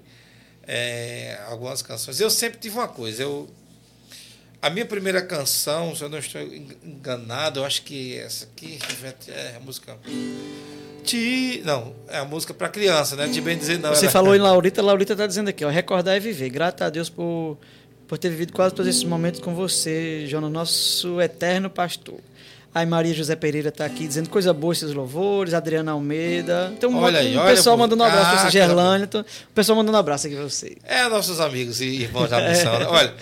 é, 0.67 1.39
algumas 1.47 1.81
canções. 1.81 2.19
Eu 2.19 2.29
sempre 2.29 2.59
tive 2.59 2.75
uma 2.77 2.87
coisa, 2.87 3.23
eu 3.23 3.49
a 4.61 4.69
minha 4.69 4.85
primeira 4.85 5.21
canção, 5.21 5.95
se 5.95 6.03
eu 6.03 6.09
não 6.09 6.17
estou 6.17 6.41
enganado, 6.41 7.59
eu 7.59 7.65
acho 7.65 7.83
que 7.83 8.17
essa 8.17 8.45
aqui 8.45 8.79
é 9.29 9.55
a 9.55 9.59
música. 9.59 9.95
Ti, 11.03 11.61
não, 11.63 11.95
é 12.09 12.17
a 12.17 12.25
música 12.25 12.53
para 12.53 12.67
criança, 12.67 13.15
né? 13.15 13.29
Te 13.29 13.39
bem 13.39 13.57
dizer 13.57 13.79
não. 13.79 13.89
Você 13.95 14.05
era- 14.05 14.11
falou 14.11 14.35
em 14.35 14.39
Laurita, 14.41 14.81
Laurita 14.81 15.13
está 15.13 15.25
dizendo 15.27 15.49
aqui, 15.49 15.63
ó, 15.63 15.69
recordar 15.69 16.15
é 16.17 16.19
viver. 16.19 16.49
Grato 16.49 16.81
a 16.83 16.89
Deus 16.89 17.09
por, 17.09 17.57
por 18.07 18.17
ter 18.17 18.29
vivido 18.29 18.51
quase 18.51 18.73
todos 18.75 18.89
esses 18.89 19.03
momentos 19.03 19.39
com 19.39 19.53
você, 19.55 20.25
Jonas, 20.27 20.51
nosso 20.51 21.21
eterno 21.21 21.69
pastor. 21.69 22.19
Aí 22.77 22.85
Maria 22.85 23.11
José 23.13 23.35
Pereira 23.35 23.69
está 23.69 23.85
aqui 23.85 24.05
dizendo 24.07 24.29
coisa 24.29 24.53
boa 24.53 24.71
esses 24.71 24.93
louvores, 24.93 25.55
Adriana 25.55 25.93
Almeida. 25.93 26.71
Um, 26.83 26.97
Olha 26.97 27.19
aí, 27.21 27.35
um 27.35 27.39
olha, 27.39 27.55
pessoal 27.55 27.75
mandando 27.75 28.03
um 28.03 28.05
abraço 28.05 28.29
para 28.29 28.39
Ah, 28.39 28.43
você, 28.45 28.51
Gerlânia. 28.51 29.05
então, 29.05 29.21
O 29.21 29.53
pessoal 29.55 29.75
mandando 29.77 29.97
um 29.97 29.99
abraço 29.99 30.27
aqui 30.27 30.35
para 30.35 30.43
você. 30.47 30.77
É, 30.83 31.07
nossos 31.09 31.39
amigos 31.39 31.81
e 31.81 31.85
irmãos 32.03 32.29
da 32.29 32.47
missão. 32.47 32.77
né? 32.77 32.85
Olha, 32.89 33.13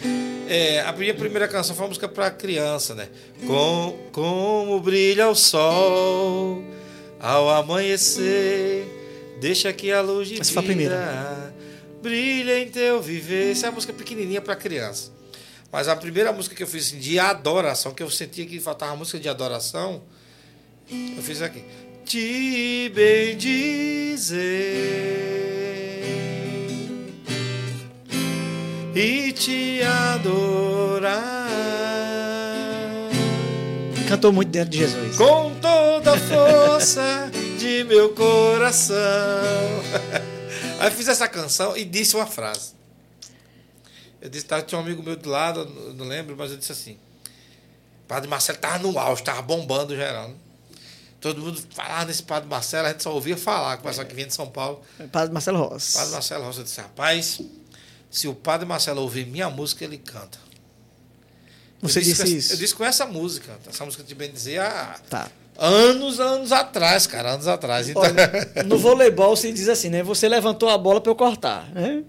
é, 0.50 0.82
a 0.82 0.92
minha 0.92 1.14
primeira 1.14 1.48
canção 1.48 1.74
foi 1.74 1.86
uma 1.86 1.88
música 1.88 2.06
para 2.10 2.30
criança, 2.32 2.94
né? 2.96 3.08
Com, 3.48 3.98
como 4.12 4.78
brilha 4.82 5.30
o 5.30 5.36
sol 5.36 6.62
ao 7.18 7.50
amanhecer, 7.50 8.86
deixa 9.40 9.72
que 9.72 9.90
a 9.90 10.02
luz 10.02 10.28
de 10.28 10.42
Essa 10.42 10.52
foi 10.52 10.64
a 10.64 10.66
primeira. 10.66 10.98
vida 10.98 11.54
brilha 12.02 12.60
em 12.60 12.68
teu 12.68 13.02
viver. 13.02 13.52
Essa 13.54 13.68
é 13.68 13.70
uma 13.70 13.76
música 13.76 13.94
pequenininha 13.94 14.42
para 14.42 14.56
criança. 14.56 15.15
Mas 15.76 15.90
a 15.90 15.96
primeira 15.98 16.32
música 16.32 16.56
que 16.56 16.64
eu 16.64 16.68
fiz 16.68 16.88
assim, 16.88 17.00
de 17.00 17.20
adoração, 17.20 17.94
que 17.94 18.02
eu 18.02 18.10
sentia 18.10 18.46
que 18.46 18.62
faltava 18.62 18.96
música 18.96 19.20
de 19.20 19.28
adoração, 19.28 20.02
eu 20.90 21.22
fiz 21.22 21.42
aqui. 21.42 21.66
Te 22.06 22.90
bendizer 22.96 24.38
e 28.96 29.34
te 29.34 29.82
adorar 29.82 31.50
Cantou 34.08 34.32
muito 34.32 34.52
dentro 34.52 34.70
de 34.70 34.78
Jesus. 34.78 35.18
com 35.18 35.54
toda 35.60 36.14
a 36.14 36.18
força 36.18 37.30
de 37.60 37.84
meu 37.84 38.12
coração. 38.12 38.96
Aí 40.80 40.90
fiz 40.90 41.10
essa 41.10 41.28
canção 41.28 41.76
e 41.76 41.84
disse 41.84 42.16
uma 42.16 42.26
frase. 42.26 42.85
Eu 44.26 44.30
disse, 44.30 44.46
tá, 44.46 44.60
tinha 44.62 44.80
um 44.80 44.84
amigo 44.84 45.04
meu 45.04 45.16
do 45.16 45.30
lado, 45.30 45.60
eu 45.60 45.94
não 45.94 46.06
lembro, 46.08 46.36
mas 46.36 46.50
eu 46.52 46.58
disse 46.58 46.72
assim. 46.72 46.98
Padre 48.08 48.28
Marcelo 48.30 48.58
tava 48.58 48.80
no 48.80 48.98
auge, 48.98 49.22
tava 49.24 49.42
bombando 49.44 49.96
geral. 49.96 50.30
né? 50.30 50.34
Todo 51.22 51.42
mundo 51.42 51.62
falava 51.72 52.06
nesse 52.06 52.24
Padre 52.24 52.50
Marcelo, 52.50 52.88
a 52.88 52.92
gente 52.92 53.04
só 53.04 53.14
ouvia 53.14 53.38
falar, 53.38 53.78
com 53.78 53.84
o 53.84 53.88
pessoal 53.88 54.06
que 54.08 54.14
vinha 54.16 54.28
de 54.28 54.34
São 54.34 54.48
Paulo. 54.48 54.82
Padre 55.12 55.32
Marcelo 55.34 55.60
Rossi. 55.64 55.94
Padre 55.98 56.12
Marcelo 56.12 56.44
Rocha 56.46 56.64
disse, 56.64 56.82
rapaz, 56.82 57.40
se 58.10 58.28
o 58.28 58.34
Padre 58.34 58.66
Marcelo 58.68 59.02
ouvir 59.02 59.26
minha 59.28 59.50
música, 59.50 59.84
ele 59.84 59.98
canta. 60.00 60.38
Eu 61.82 61.90
Você 61.90 62.02
disse 62.02 62.22
essa- 62.24 62.32
isso? 62.32 62.54
Eu 62.54 62.58
disse 62.58 62.74
com 62.74 62.84
essa 62.86 63.06
música. 63.06 63.58
Essa 63.68 63.86
música 63.86 64.04
de 64.04 64.16
bem 64.16 64.32
dizer 64.32 64.60
há 64.60 65.00
Tá. 65.10 65.30
anos, 65.58 66.20
anos 66.20 66.52
atrás, 66.52 67.06
cara, 67.06 67.34
anos 67.34 67.48
atrás. 67.48 67.90
Então, 67.90 68.02
Olha, 68.02 68.64
no 68.66 68.78
voleibol 68.78 69.36
se 69.36 69.52
diz 69.52 69.68
assim, 69.70 69.90
né? 69.90 70.02
Você 70.04 70.28
levantou 70.28 70.70
a 70.70 70.78
bola 70.78 71.00
para 71.02 71.12
eu 71.12 71.16
cortar, 71.16 71.70
né? 71.72 72.04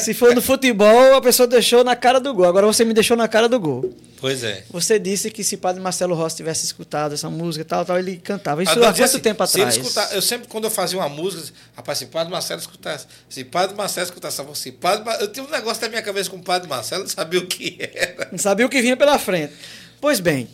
Se 0.00 0.14
for 0.14 0.34
no 0.34 0.42
futebol, 0.42 1.14
a 1.14 1.20
pessoa 1.20 1.46
deixou 1.46 1.84
na 1.84 1.94
cara 1.94 2.18
do 2.18 2.32
gol. 2.34 2.46
Agora 2.46 2.66
você 2.66 2.84
me 2.84 2.92
deixou 2.94 3.16
na 3.16 3.28
cara 3.28 3.48
do 3.48 3.60
gol. 3.60 3.94
pois 4.20 4.42
é. 4.42 4.64
Você 4.70 4.98
disse 4.98 5.30
que 5.30 5.44
se 5.44 5.56
Padre 5.56 5.80
Marcelo 5.80 6.14
Rossi 6.14 6.36
tivesse 6.36 6.64
escutado 6.64 7.12
essa 7.14 7.28
música 7.30 7.62
e 7.62 7.64
tal, 7.64 7.84
tal, 7.84 7.98
ele 7.98 8.16
cantava. 8.16 8.62
Isso 8.62 8.72
Agora, 8.72 8.88
há 8.88 8.92
quanto 8.92 9.04
assim, 9.04 9.18
tempo 9.20 9.42
atrás? 9.42 9.76
escutar- 9.76 10.12
eu 10.14 10.22
sempre, 10.22 10.48
quando 10.48 10.64
eu 10.64 10.70
fazia 10.70 10.98
uma 10.98 11.08
música, 11.08 11.52
rapaz, 11.76 11.98
se 11.98 12.06
Padre 12.06 12.32
Marcelo 12.32 12.60
escutasse, 12.60 13.06
se 13.28 13.44
Padre 13.44 13.76
Marcelo 13.76 14.06
escutasse, 14.06 14.42
se 14.54 14.72
Padre, 14.72 15.04
Ma- 15.04 15.14
eu 15.16 15.28
tinha 15.28 15.44
um 15.44 15.50
negócio 15.50 15.82
na 15.82 15.88
minha 15.88 16.02
cabeça 16.02 16.28
com 16.30 16.36
o 16.36 16.42
Padre 16.42 16.68
Marcelo, 16.68 17.02
não 17.02 17.10
sabia 17.10 17.38
o 17.40 17.46
que 17.46 17.76
era. 17.80 18.28
Não 18.32 18.38
sabia 18.38 18.66
o 18.66 18.68
que 18.68 18.80
vinha 18.82 18.96
pela 18.96 19.18
frente. 19.18 19.52
Pois 20.00 20.18
bem, 20.18 20.48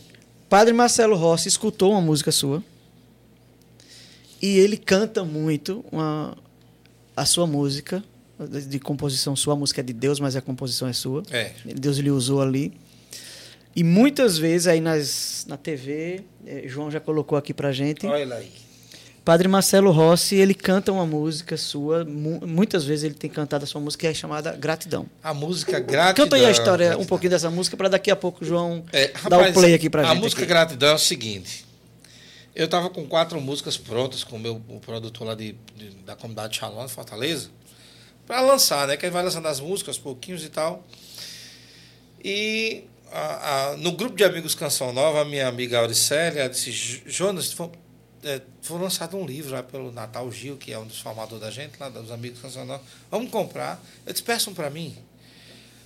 Padre 0.49 0.73
Marcelo 0.75 1.17
Rossi 1.17 1.49
escutou 1.49 1.93
uma 1.93 2.01
música 2.01 2.31
sua 2.33 2.63
e 4.43 4.59
ele 4.59 4.77
canta 4.77 5.25
muito 5.25 5.85
uma- 5.91 6.37
a 7.17 7.25
sua 7.25 7.47
música 7.47 8.03
de 8.69 8.79
composição 8.79 9.35
sua. 9.37 9.55
A 9.55 9.57
música 9.57 9.81
é 9.81 9.85
de 9.85 9.93
Deus, 9.93 10.21
mas 10.21 10.37
a 10.37 10.41
composição 10.41 10.89
é 10.89 10.93
sua. 10.93 11.23
É. 11.31 11.53
Deus 11.65 11.99
lhe 11.99 12.11
usou 12.11 12.41
ali. 12.43 12.73
E 13.77 13.83
muitas 13.83 14.39
vezes 14.39 14.67
aí 14.69 14.81
nas, 14.81 15.45
na 15.49 15.57
TV, 15.57 16.23
eh, 16.47 16.63
João 16.67 16.91
já 16.91 17.01
colocou 17.01 17.37
aqui 17.37 17.53
pra 17.53 17.73
gente, 17.73 18.07
Olha 18.07 18.37
aí. 18.37 18.65
Padre 19.25 19.49
Marcelo 19.49 19.91
Rossi, 19.91 20.37
ele 20.37 20.53
canta 20.53 20.93
uma 20.93 21.07
música 21.07 21.57
sua, 21.57 22.05
mu 22.05 22.47
muitas 22.47 22.85
vezes 22.85 23.05
ele 23.05 23.15
tem 23.15 23.31
cantado 23.31 23.65
a 23.65 23.67
sua 23.67 23.81
música, 23.81 24.03
que 24.03 24.07
é 24.07 24.13
chamada 24.13 24.53
Gratidão. 24.53 25.07
A 25.23 25.33
música 25.33 25.81
Gratidão. 25.81 26.25
Canta 26.25 26.37
aí 26.37 26.45
a 26.45 26.51
história, 26.51 26.87
gratidão. 26.89 27.03
um 27.03 27.07
pouquinho 27.07 27.31
dessa 27.31 27.51
música, 27.51 27.75
para 27.75 27.89
daqui 27.89 28.11
a 28.11 28.17
pouco 28.17 28.45
o 28.45 28.47
João 28.47 28.85
é, 28.93 29.13
rapaz, 29.15 29.31
dar 29.31 29.51
o 29.51 29.53
play 29.55 29.73
aqui 29.73 29.89
para 29.89 30.03
gente. 30.03 30.13
A 30.13 30.15
música 30.15 30.43
aqui. 30.43 30.49
Gratidão 30.49 30.91
é 30.91 30.95
o 30.95 30.99
seguinte, 30.99 31.65
eu 32.55 32.67
estava 32.67 32.91
com 32.91 33.07
quatro 33.07 33.41
músicas 33.41 33.79
prontas 33.79 34.23
com 34.23 34.37
o 34.37 34.39
meu 34.39 34.61
o 34.69 34.79
produtor 34.79 35.27
lá 35.27 35.35
de, 35.35 35.57
de 35.75 35.89
da 36.05 36.15
comunidade 36.15 36.59
Shalom, 36.59 36.85
de 36.85 36.93
Fortaleza, 36.93 37.49
para 38.27 38.41
lançar, 38.41 38.89
né? 38.89 38.97
Que 38.97 39.09
vai 39.11 39.23
lançando 39.23 39.47
as 39.47 39.61
músicas, 39.61 39.99
pouquinhos 39.99 40.45
e 40.45 40.49
tal. 40.49 40.85
E 42.23 42.85
a, 43.13 43.73
a, 43.73 43.77
no 43.77 43.93
grupo 43.93 44.17
de 44.17 44.25
amigos 44.25 44.55
Canção 44.55 44.93
Nova, 44.93 45.21
a 45.21 45.25
minha 45.25 45.47
amiga 45.47 45.79
Auricélia 45.79 46.49
disse, 46.49 46.73
Jonas, 47.07 47.53
foi, 47.53 47.71
é, 48.25 48.41
foi 48.63 48.81
lançado 48.81 49.17
um 49.17 49.27
livro 49.27 49.53
lá 49.53 49.63
pelo 49.63 49.93
Natal 49.93 50.31
Gil, 50.33 50.57
que 50.57 50.73
é 50.73 50.79
um 50.79 50.87
dos 50.87 51.01
formadores 51.01 51.41
da 51.41 51.51
gente, 51.51 51.79
lá 51.79 51.89
dos 51.89 52.11
amigos 52.11 52.41
Canção 52.41 52.65
Nova. 52.65 52.83
Vamos 53.11 53.31
comprar. 53.31 53.83
Eu 54.07 54.13
disse, 54.13 54.25
peçam 54.25 54.55
para 54.55 54.71
mim. 54.71 54.97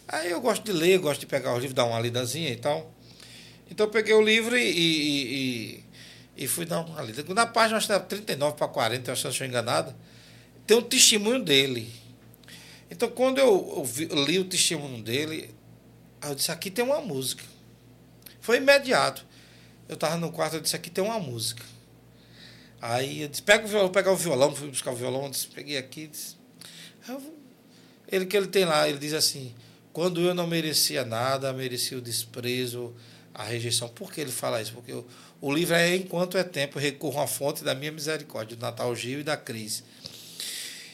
Aí 0.06 0.30
eu 0.30 0.40
gosto 0.40 0.64
de 0.64 0.72
ler, 0.72 0.98
gosto 0.98 1.20
de 1.20 1.26
pegar 1.26 1.52
o 1.54 1.58
livro, 1.58 1.74
dar 1.74 1.84
uma 1.84 2.00
lidazinha 2.00 2.50
e 2.50 2.56
tal. 2.56 2.90
Então 3.70 3.86
eu 3.86 3.90
peguei 3.90 4.14
o 4.14 4.22
livro 4.22 4.56
e, 4.56 4.62
e, 4.62 5.84
e, 6.36 6.44
e 6.44 6.46
fui 6.46 6.64
dar 6.64 6.80
uma 6.80 7.02
lida. 7.02 7.22
Na 7.34 7.46
página, 7.46 7.76
acho 7.76 7.86
que 7.86 7.92
era 7.92 8.02
39 8.02 8.56
para 8.56 8.68
40, 8.68 9.12
acho 9.12 9.20
que 9.20 9.26
eu 9.26 9.30
estou 9.30 9.46
enganado, 9.46 9.94
tem 10.66 10.76
um 10.76 10.82
testemunho 10.82 11.44
dele. 11.44 11.92
Então, 12.90 13.08
quando 13.10 13.38
eu, 13.38 13.86
eu, 14.10 14.24
li 14.24 14.38
o 14.38 14.44
testemunho 14.44 15.02
dele, 15.02 15.54
eu 16.22 16.34
disse, 16.34 16.50
aqui 16.50 16.70
tem 16.70 16.84
uma 16.84 17.00
música. 17.00 17.44
Foi 18.40 18.56
imediato. 18.56 19.24
Eu 19.88 19.94
estava 19.94 20.16
no 20.16 20.32
quarto, 20.32 20.56
eu 20.56 20.60
disse, 20.60 20.76
aqui 20.76 20.90
tem 20.90 21.04
uma 21.04 21.18
música. 21.18 21.62
Aí 22.80 23.22
eu 23.22 23.28
disse, 23.28 23.42
pega 23.42 23.64
o 23.64 23.68
violão, 23.68 23.86
vou 23.86 23.92
pegar 23.92 24.12
o 24.12 24.16
violão, 24.16 24.54
fui 24.54 24.68
buscar 24.68 24.92
o 24.92 24.96
violão, 24.96 25.24
eu 25.24 25.30
disse, 25.30 25.48
peguei 25.48 25.76
aqui, 25.76 26.06
disse, 26.06 26.36
ele 28.10 28.26
que 28.26 28.36
ele 28.36 28.46
tem 28.46 28.64
lá, 28.64 28.88
ele 28.88 28.98
diz 28.98 29.12
assim, 29.12 29.54
quando 29.92 30.20
eu 30.20 30.34
não 30.34 30.46
merecia 30.46 31.04
nada, 31.04 31.52
merecia 31.52 31.98
o 31.98 32.00
desprezo, 32.00 32.94
a 33.34 33.42
rejeição. 33.44 33.88
Por 33.88 34.12
que 34.12 34.20
ele 34.20 34.30
fala 34.30 34.62
isso? 34.62 34.72
Porque 34.72 34.92
o, 34.92 35.06
o 35.40 35.52
livro 35.52 35.74
é 35.74 35.96
Enquanto 35.96 36.38
é 36.38 36.44
Tempo, 36.44 36.78
recorro 36.78 37.20
à 37.20 37.26
fonte 37.26 37.64
da 37.64 37.74
minha 37.74 37.92
misericórdia, 37.92 38.56
do 38.56 38.60
Natal 38.60 38.94
Gil 38.94 39.20
e 39.20 39.24
da 39.24 39.36
crise. 39.36 39.82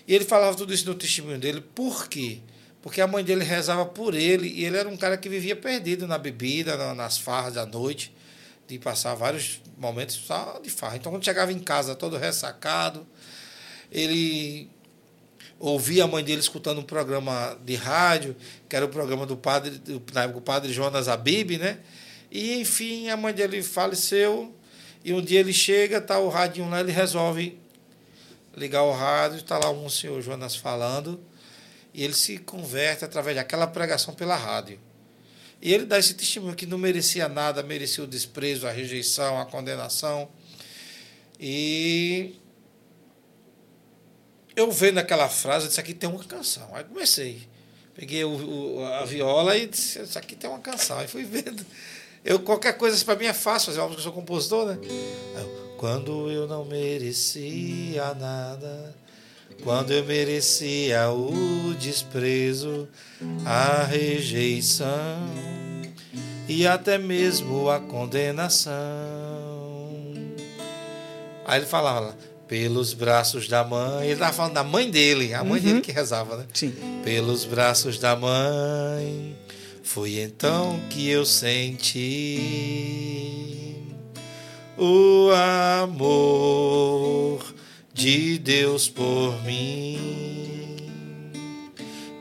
E 0.06 0.14
ele 0.14 0.24
falava 0.24 0.56
tudo 0.56 0.72
isso 0.74 0.86
no 0.86 0.94
testemunho 0.94 1.38
dele, 1.38 1.60
por 1.60 2.08
quê? 2.08 2.40
porque 2.84 3.00
a 3.00 3.06
mãe 3.06 3.24
dele 3.24 3.42
rezava 3.42 3.86
por 3.86 4.14
ele 4.14 4.46
e 4.46 4.66
ele 4.66 4.76
era 4.76 4.86
um 4.86 4.94
cara 4.94 5.16
que 5.16 5.26
vivia 5.26 5.56
perdido 5.56 6.06
na 6.06 6.18
bebida, 6.18 6.92
nas 6.92 7.16
farras 7.16 7.54
da 7.54 7.64
noite, 7.64 8.14
de 8.68 8.78
passar 8.78 9.14
vários 9.14 9.58
momentos 9.78 10.16
só 10.16 10.60
de 10.62 10.68
farra. 10.68 10.96
Então, 10.96 11.10
quando 11.10 11.24
chegava 11.24 11.50
em 11.50 11.58
casa 11.58 11.94
todo 11.94 12.18
ressacado, 12.18 13.06
ele 13.90 14.68
ouvia 15.58 16.04
a 16.04 16.06
mãe 16.06 16.22
dele 16.22 16.42
escutando 16.42 16.82
um 16.82 16.84
programa 16.84 17.58
de 17.64 17.74
rádio, 17.74 18.36
que 18.68 18.76
era 18.76 18.84
o 18.84 18.90
programa 18.90 19.24
do 19.24 19.34
padre, 19.34 19.80
na 20.12 20.24
época, 20.24 20.38
o 20.38 20.42
padre 20.42 20.70
Jonas 20.70 21.08
Abib, 21.08 21.56
né? 21.56 21.78
E, 22.30 22.60
enfim, 22.60 23.08
a 23.08 23.16
mãe 23.16 23.32
dele 23.32 23.62
faleceu 23.62 24.54
e 25.02 25.14
um 25.14 25.22
dia 25.22 25.40
ele 25.40 25.54
chega, 25.54 26.02
tá 26.02 26.18
o 26.18 26.28
radinho 26.28 26.68
lá, 26.68 26.80
ele 26.80 26.92
resolve 26.92 27.58
ligar 28.56 28.82
o 28.82 28.92
rádio, 28.92 29.38
está 29.38 29.58
lá 29.58 29.70
um 29.70 29.88
senhor 29.88 30.20
Jonas 30.22 30.54
falando 30.54 31.20
e 31.92 32.02
ele 32.02 32.14
se 32.14 32.38
converte 32.38 33.04
através 33.04 33.36
daquela 33.36 33.66
pregação 33.66 34.14
pela 34.14 34.36
rádio. 34.36 34.80
E 35.62 35.72
ele 35.72 35.86
dá 35.86 35.98
esse 35.98 36.14
testemunho 36.14 36.54
que 36.54 36.66
não 36.66 36.76
merecia 36.76 37.28
nada, 37.28 37.62
merecia 37.62 38.02
o 38.02 38.06
desprezo, 38.06 38.66
a 38.66 38.70
rejeição, 38.70 39.40
a 39.40 39.46
condenação. 39.46 40.28
E 41.38 42.34
eu 44.56 44.70
vendo 44.70 44.98
aquela 44.98 45.28
frase, 45.28 45.64
eu 45.64 45.68
disse: 45.68 45.80
aqui 45.80 45.94
tem 45.94 46.08
uma 46.08 46.22
canção. 46.24 46.68
Aí 46.74 46.84
comecei. 46.84 47.48
Peguei 47.94 48.24
o, 48.24 48.30
o, 48.76 48.84
a 48.84 49.04
viola 49.04 49.56
e 49.56 49.66
disse: 49.66 50.02
isso 50.02 50.18
aqui 50.18 50.34
tem 50.36 50.50
uma 50.50 50.58
canção. 50.58 50.98
Aí 50.98 51.06
fui 51.06 51.24
vendo. 51.24 51.64
Eu, 52.24 52.40
qualquer 52.40 52.76
coisa 52.76 53.02
para 53.04 53.16
mim 53.16 53.26
é 53.26 53.32
fácil 53.32 53.66
fazer 53.66 53.80
uma 53.80 53.88
música, 53.88 54.00
eu 54.00 54.04
sou 54.04 54.12
compositor, 54.12 54.66
né? 54.66 54.78
Eu, 55.36 55.73
Quando 55.76 56.30
eu 56.30 56.46
não 56.46 56.64
merecia 56.64 58.14
nada 58.14 58.94
quando 59.62 59.92
eu 59.92 60.04
merecia 60.04 61.10
o 61.10 61.74
desprezo, 61.78 62.88
a 63.46 63.84
rejeição 63.84 64.86
e 66.48 66.66
até 66.66 66.98
mesmo 66.98 67.70
a 67.70 67.78
condenação. 67.80 68.72
Aí 71.46 71.60
ele 71.60 71.66
falava, 71.66 72.16
pelos 72.48 72.92
braços 72.94 73.48
da 73.48 73.64
mãe, 73.64 74.04
ele 74.04 74.14
estava 74.14 74.32
falando 74.32 74.54
da 74.54 74.64
mãe 74.64 74.90
dele, 74.90 75.32
a 75.32 75.42
mãe 75.44 75.60
uhum. 75.60 75.66
dele 75.66 75.80
que 75.80 75.92
rezava, 75.92 76.36
né? 76.36 76.46
Sim. 76.52 76.74
Pelos 77.02 77.44
braços 77.44 77.98
da 77.98 78.16
mãe, 78.16 79.36
foi 79.82 80.18
então 80.20 80.78
que 80.90 81.08
eu 81.08 81.24
senti 81.24 82.34
o 84.76 85.30
amor 85.86 87.42
de 87.92 88.38
Deus 88.38 88.88
por 88.88 89.42
mim. 89.44 90.76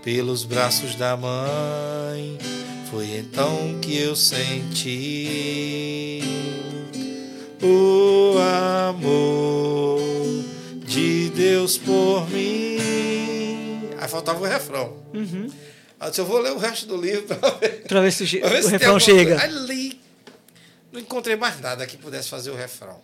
Pelos 0.04 0.43
braços 0.43 0.95
da 0.95 1.16
mãe, 1.16 2.38
foi 2.91 3.08
então 3.18 3.80
que 3.82 3.97
eu 3.97 4.16
senti 4.16 5.41
o 7.62 8.38
amor 8.38 10.01
de 10.86 11.30
Deus 11.30 11.78
por 11.78 12.30
mim. 12.30 12.78
Aí 13.97 14.08
faltava 14.10 14.41
o 14.41 14.47
refrão. 14.47 14.93
Uhum. 15.14 15.47
Aí 15.99 16.12
eu 16.18 16.26
vou 16.26 16.39
ler 16.39 16.51
o 16.51 16.58
resto 16.58 16.86
do 16.86 16.97
livro 16.97 17.24
para 17.24 17.49
ver, 17.51 17.84
pra 17.88 18.01
ver 18.01 18.12
se, 18.12 18.26
ver 18.26 18.60
o 18.60 18.64
se 18.64 18.70
refrão 18.70 18.99
chega. 18.99 19.41
Aí 19.41 19.49
li, 19.49 20.03
não 20.93 20.99
encontrei 20.99 21.35
mais 21.35 21.59
nada 21.59 21.85
que 21.87 21.97
pudesse 21.97 22.29
fazer 22.29 22.51
o 22.51 22.55
refrão. 22.55 23.01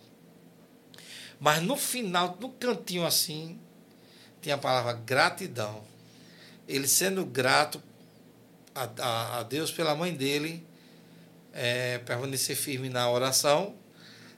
Mas 1.40 1.60
no 1.60 1.76
final, 1.76 2.38
no 2.40 2.50
cantinho 2.50 3.04
assim, 3.04 3.58
tinha 4.40 4.54
a 4.54 4.58
palavra 4.58 4.92
gratidão. 4.92 5.82
Ele 6.68 6.86
sendo 6.86 7.26
grato 7.26 7.82
a, 8.72 8.88
a, 9.00 9.40
a 9.40 9.42
Deus 9.42 9.72
pela 9.72 9.96
mãe 9.96 10.14
dele, 10.14 10.64
é, 11.52 11.98
permanecer 11.98 12.54
firme 12.54 12.88
na 12.88 13.10
oração, 13.10 13.74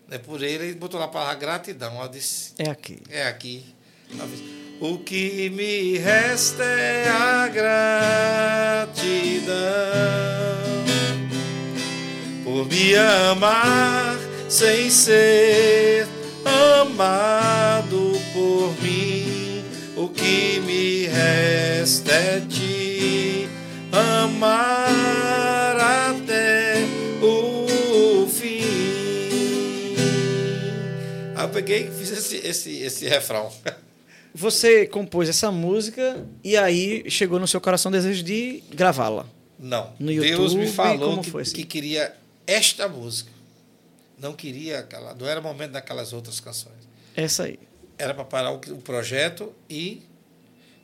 né, 0.08 0.16
por 0.16 0.42
ele, 0.42 0.68
ele 0.68 0.74
botou 0.74 0.98
lá 0.98 1.04
a 1.04 1.08
palavra 1.08 1.34
gratidão. 1.34 2.00
Eu 2.00 2.08
disse, 2.08 2.54
é 2.56 2.70
aqui. 2.70 3.02
É 3.10 3.26
aqui. 3.26 3.74
O 4.80 4.98
que 4.98 5.50
me 5.50 5.98
resta 5.98 6.64
é 6.64 7.06
a 7.08 7.48
gratidão 7.48 9.12
por 12.52 12.66
me 12.66 12.94
amar 12.94 14.14
sem 14.46 14.90
ser 14.90 16.06
amado 16.44 18.12
por 18.34 18.74
mim, 18.82 19.64
o 19.96 20.06
que 20.08 20.60
me 20.60 21.06
resta 21.06 22.12
é 22.12 22.40
te 22.40 23.48
amar 23.90 25.76
até 26.10 26.84
o 27.22 28.26
fim. 28.28 28.60
Aí 31.34 31.44
eu 31.44 31.48
peguei 31.48 31.88
e 31.88 31.90
fiz 31.90 32.10
esse, 32.10 32.36
esse, 32.36 32.82
esse 32.82 33.08
refrão. 33.08 33.50
Você 34.34 34.86
compôs 34.86 35.26
essa 35.30 35.50
música 35.50 36.22
e 36.44 36.54
aí 36.54 37.02
chegou 37.08 37.40
no 37.40 37.48
seu 37.48 37.62
coração 37.62 37.88
o 37.88 37.92
desejo 37.92 38.22
de 38.22 38.62
gravá-la. 38.74 39.24
Não. 39.58 39.92
No 39.98 40.12
YouTube, 40.12 40.36
Deus 40.36 40.54
me 40.54 40.66
falou 40.66 41.20
que, 41.20 41.38
assim? 41.38 41.54
que 41.54 41.64
queria 41.64 42.21
esta 42.46 42.88
música 42.88 43.30
não 44.18 44.34
queria 44.34 44.80
aquela, 44.80 45.14
não 45.14 45.26
era 45.26 45.40
o 45.40 45.42
momento 45.42 45.72
daquelas 45.72 46.12
outras 46.12 46.38
canções. 46.38 46.88
Essa 47.16 47.44
aí. 47.44 47.58
Era 47.98 48.14
para 48.14 48.24
parar 48.24 48.52
o, 48.52 48.56
o 48.56 48.78
projeto 48.80 49.54
e 49.68 50.02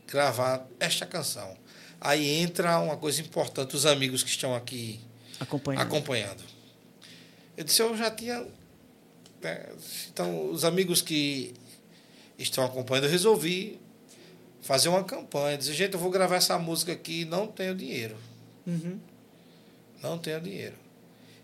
gravar 0.06 0.66
esta 0.80 1.06
canção. 1.06 1.56
Aí 2.00 2.28
entra 2.28 2.78
uma 2.78 2.96
coisa 2.96 3.20
importante, 3.20 3.76
os 3.76 3.86
amigos 3.86 4.22
que 4.22 4.30
estão 4.30 4.54
aqui 4.54 5.00
acompanhando. 5.40 5.82
acompanhando. 5.82 6.44
Eu 7.56 7.64
disse, 7.64 7.82
eu 7.82 7.96
já 7.96 8.10
tinha. 8.10 8.46
Né, 9.42 9.66
então, 10.08 10.50
os 10.50 10.64
amigos 10.64 11.02
que 11.02 11.54
estão 12.38 12.64
acompanhando, 12.64 13.04
eu 13.04 13.10
resolvi 13.10 13.80
fazer 14.62 14.88
uma 14.88 15.02
campanha. 15.02 15.58
Dizer, 15.58 15.74
gente, 15.74 15.94
eu 15.94 16.00
vou 16.00 16.10
gravar 16.10 16.36
essa 16.36 16.58
música 16.58 16.92
aqui 16.92 17.24
não 17.24 17.46
tenho 17.46 17.74
dinheiro. 17.74 18.16
Uhum. 18.66 18.98
Não 20.02 20.18
tenho 20.18 20.40
dinheiro. 20.40 20.76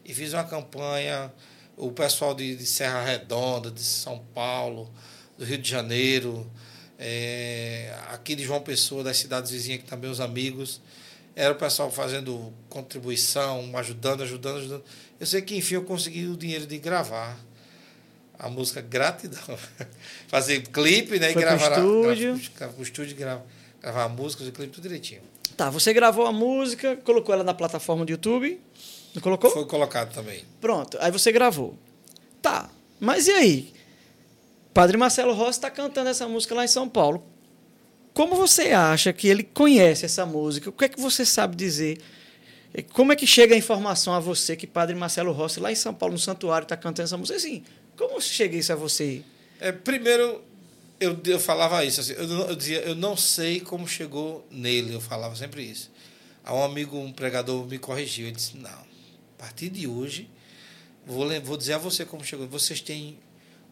E 0.04 0.12
fiz 0.12 0.32
uma 0.32 0.44
campanha 0.44 1.32
o 1.76 1.90
pessoal 1.90 2.34
de, 2.34 2.56
de 2.56 2.66
Serra 2.66 3.02
Redonda, 3.02 3.70
de 3.70 3.82
São 3.82 4.18
Paulo, 4.34 4.90
do 5.36 5.44
Rio 5.44 5.58
de 5.58 5.68
Janeiro, 5.68 6.48
é, 6.98 7.94
aqui 8.10 8.34
de 8.34 8.44
João 8.44 8.60
Pessoa, 8.60 9.02
das 9.02 9.16
cidades 9.16 9.50
vizinhas, 9.50 9.82
que 9.82 9.88
também 9.88 10.10
os 10.10 10.20
amigos. 10.20 10.80
Era 11.36 11.52
o 11.52 11.56
pessoal 11.56 11.90
fazendo 11.90 12.52
contribuição, 12.68 13.76
ajudando, 13.76 14.22
ajudando, 14.22 14.58
ajudando. 14.58 14.84
Eu 15.18 15.26
sei 15.26 15.42
que, 15.42 15.56
enfim, 15.56 15.74
eu 15.74 15.84
consegui 15.84 16.26
o 16.26 16.36
dinheiro 16.36 16.66
de 16.66 16.78
gravar. 16.78 17.36
a 18.38 18.48
música 18.48 18.80
Gratidão. 18.80 19.58
Fazer 20.28 20.62
clipe, 20.68 21.18
né? 21.18 21.32
Foi 21.32 21.42
e 21.42 21.44
gravar. 21.44 21.70
pro 21.70 22.12
estúdio. 22.12 22.40
Grava, 22.56 22.72
pro 22.72 22.82
estúdio 22.82 23.16
gravar, 23.16 23.44
gravar 23.82 24.04
a 24.04 24.08
música, 24.08 24.40
fazer 24.40 24.52
clipe 24.52 24.72
tudo 24.72 24.84
direitinho. 24.84 25.22
Tá, 25.56 25.70
você 25.70 25.92
gravou 25.92 26.26
a 26.26 26.32
música, 26.32 26.96
colocou 26.96 27.32
ela 27.32 27.44
na 27.44 27.54
plataforma 27.54 28.04
do 28.04 28.10
YouTube. 28.10 28.60
Não 29.14 29.22
colocou? 29.22 29.50
Foi 29.50 29.64
colocado 29.66 30.12
também. 30.12 30.44
Pronto, 30.60 30.98
aí 31.00 31.10
você 31.10 31.30
gravou. 31.30 31.78
Tá, 32.42 32.68
mas 32.98 33.26
e 33.26 33.30
aí? 33.30 33.72
Padre 34.72 34.96
Marcelo 34.96 35.32
Rossi 35.32 35.58
está 35.58 35.70
cantando 35.70 36.10
essa 36.10 36.26
música 36.26 36.54
lá 36.54 36.64
em 36.64 36.68
São 36.68 36.88
Paulo. 36.88 37.24
Como 38.12 38.34
você 38.34 38.70
acha 38.70 39.12
que 39.12 39.28
ele 39.28 39.42
conhece 39.42 40.04
essa 40.04 40.26
música? 40.26 40.68
O 40.70 40.72
que 40.72 40.84
é 40.84 40.88
que 40.88 41.00
você 41.00 41.24
sabe 41.24 41.56
dizer? 41.56 41.98
Como 42.92 43.12
é 43.12 43.16
que 43.16 43.26
chega 43.26 43.54
a 43.54 43.58
informação 43.58 44.14
a 44.14 44.20
você 44.20 44.56
que 44.56 44.66
Padre 44.66 44.96
Marcelo 44.96 45.32
Rossi, 45.32 45.60
lá 45.60 45.70
em 45.70 45.76
São 45.76 45.94
Paulo, 45.94 46.14
no 46.14 46.18
santuário, 46.18 46.64
está 46.64 46.76
cantando 46.76 47.06
essa 47.06 47.16
música? 47.16 47.36
Assim, 47.36 47.62
como 47.96 48.20
chega 48.20 48.56
isso 48.56 48.72
a 48.72 48.76
você? 48.76 49.22
É, 49.60 49.70
primeiro, 49.70 50.42
eu, 50.98 51.16
eu 51.24 51.38
falava 51.38 51.84
isso. 51.84 52.00
Assim, 52.00 52.14
eu, 52.14 52.48
eu 52.48 52.56
dizia, 52.56 52.80
eu 52.80 52.96
não 52.96 53.16
sei 53.16 53.60
como 53.60 53.86
chegou 53.86 54.44
nele. 54.50 54.94
Eu 54.94 55.00
falava 55.00 55.36
sempre 55.36 55.62
isso. 55.62 55.90
Aí 56.44 56.52
um 56.52 56.64
amigo, 56.64 56.98
um 56.98 57.12
pregador, 57.12 57.64
me 57.66 57.78
corrigiu. 57.78 58.26
Ele 58.26 58.34
disse: 58.34 58.56
Não, 58.56 58.93
partir 59.44 59.68
de 59.68 59.86
hoje, 59.86 60.28
vou, 61.06 61.28
vou 61.42 61.56
dizer 61.56 61.74
a 61.74 61.78
você 61.78 62.04
como 62.04 62.24
chegou. 62.24 62.46
Vocês 62.48 62.80
têm 62.80 63.18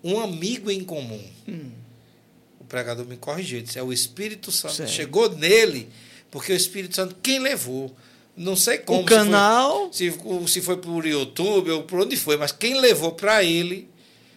um 0.04 0.20
amigo 0.20 0.70
em 0.70 0.84
comum. 0.84 1.22
O 2.60 2.64
pregador 2.64 3.06
me 3.06 3.16
corrigiu. 3.16 3.62
Disse: 3.62 3.78
É 3.78 3.82
o 3.82 3.92
Espírito 3.92 4.52
Santo. 4.52 4.74
Certo. 4.74 4.90
Chegou 4.90 5.28
nele, 5.30 5.88
porque 6.30 6.52
o 6.52 6.56
Espírito 6.56 6.94
Santo, 6.96 7.16
quem 7.22 7.38
levou? 7.38 7.94
Não 8.36 8.56
sei 8.56 8.78
como. 8.78 9.00
o 9.00 9.02
se 9.02 9.08
foi- 9.08 9.16
canal. 9.16 9.92
se, 9.92 10.14
se 10.48 10.60
foi 10.60 10.76
por 10.76 11.06
YouTube 11.06 11.70
ou 11.70 11.82
por 11.84 12.00
onde 12.00 12.16
foi, 12.16 12.36
mas 12.36 12.52
quem 12.52 12.80
levou 12.80 13.12
para 13.12 13.42
ele 13.44 13.88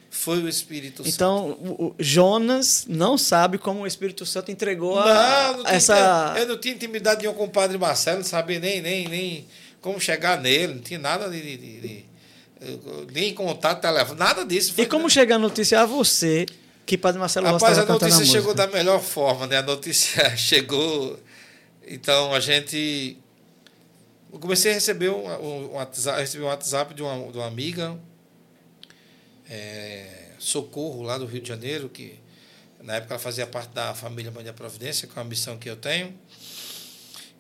foi 0.09 0.41
o 0.41 0.47
Espírito 0.49 0.97
Santo. 1.03 1.13
Então, 1.13 1.49
o- 1.51 1.85
o 1.87 1.95
Jonas 1.99 2.85
não 2.87 3.17
sabe 3.17 3.57
como 3.57 3.81
o 3.81 3.87
Espírito 3.87 4.25
Santo 4.25 4.51
entregou 4.51 4.97
a, 4.99 5.05
Não, 5.05 5.57
não 5.57 5.63
tinha, 5.65 5.75
essa. 5.75 6.35
eu 6.37 6.47
não 6.47 6.57
tinha 6.57 6.73
intimidade 6.73 7.21
nenhuma 7.21 7.37
com 7.37 7.45
o 7.45 7.49
padre 7.49 7.77
Marcelo, 7.77 8.19
não 8.19 8.25
sabia 8.25 8.59
nem, 8.59 8.81
nem, 8.81 9.07
nem 9.07 9.45
como 9.85 10.01
chegar 10.01 10.41
nele, 10.41 10.73
não 10.73 10.81
tinha 10.81 10.97
nada 10.97 11.29
de. 11.29 11.39
de- 11.39 11.57
de- 11.57 11.79
de- 11.79 12.05
nem 13.13 13.31
contato, 13.35 13.79
telefone, 13.81 14.17
nada 14.19 14.43
disso. 14.43 14.71
E 14.71 14.73
Foi- 14.73 14.85
como 14.87 15.07
chega 15.07 15.35
a 15.35 15.37
notícia 15.37 15.79
a 15.81 15.85
você 15.85 16.47
que 16.87 16.97
Padre 16.97 17.19
Marcelo 17.19 17.45
Rapaz, 17.45 17.77
a 17.77 17.83
a 17.83 17.85
notícia 17.85 18.15
música? 18.19 18.25
chegou 18.39 18.53
da 18.55 18.65
melhor 18.65 18.99
forma, 18.99 19.45
né? 19.45 19.57
A 19.57 19.61
notícia 19.61 20.23
chegou. 20.35 21.19
Então 21.87 22.33
a 22.33 22.39
gente. 22.39 23.17
Eu 24.33 24.39
comecei 24.39 24.71
a 24.71 24.73
receber 24.73 25.09
um, 25.09 25.27
um, 25.27 25.65
um 25.65 25.73
WhatsApp, 25.73 26.19
recebi 26.19 26.43
um 26.43 26.47
WhatsApp 26.47 26.93
de 26.95 27.03
uma, 27.03 27.31
de 27.31 27.37
uma 27.37 27.45
amiga, 27.47 27.95
é, 29.49 30.29
Socorro, 30.39 31.03
lá 31.03 31.17
do 31.19 31.25
Rio 31.25 31.41
de 31.41 31.47
Janeiro, 31.47 31.87
que 31.89 32.19
na 32.81 32.95
época 32.95 33.13
ela 33.13 33.21
fazia 33.21 33.45
parte 33.45 33.69
da 33.73 33.93
família 33.93 34.31
Mãe 34.31 34.43
da 34.43 34.53
Providência, 34.53 35.07
que 35.07 35.17
é 35.17 35.21
uma 35.21 35.29
missão 35.29 35.57
que 35.57 35.69
eu 35.69 35.75
tenho. 35.75 36.13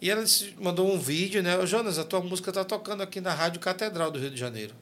E 0.01 0.09
ela 0.09 0.23
mandou 0.57 0.91
um 0.91 0.99
vídeo, 0.99 1.41
né? 1.41 1.57
Ô, 1.57 1.65
Jonas, 1.65 1.97
a 1.97 2.03
tua 2.03 2.21
música 2.21 2.51
está 2.51 2.63
tocando 2.63 3.01
aqui 3.01 3.21
na 3.21 3.33
Rádio 3.33 3.59
Catedral 3.59 4.11
do 4.11 4.19
Rio 4.19 4.29
de 4.29 4.37
Janeiro. 4.37 4.75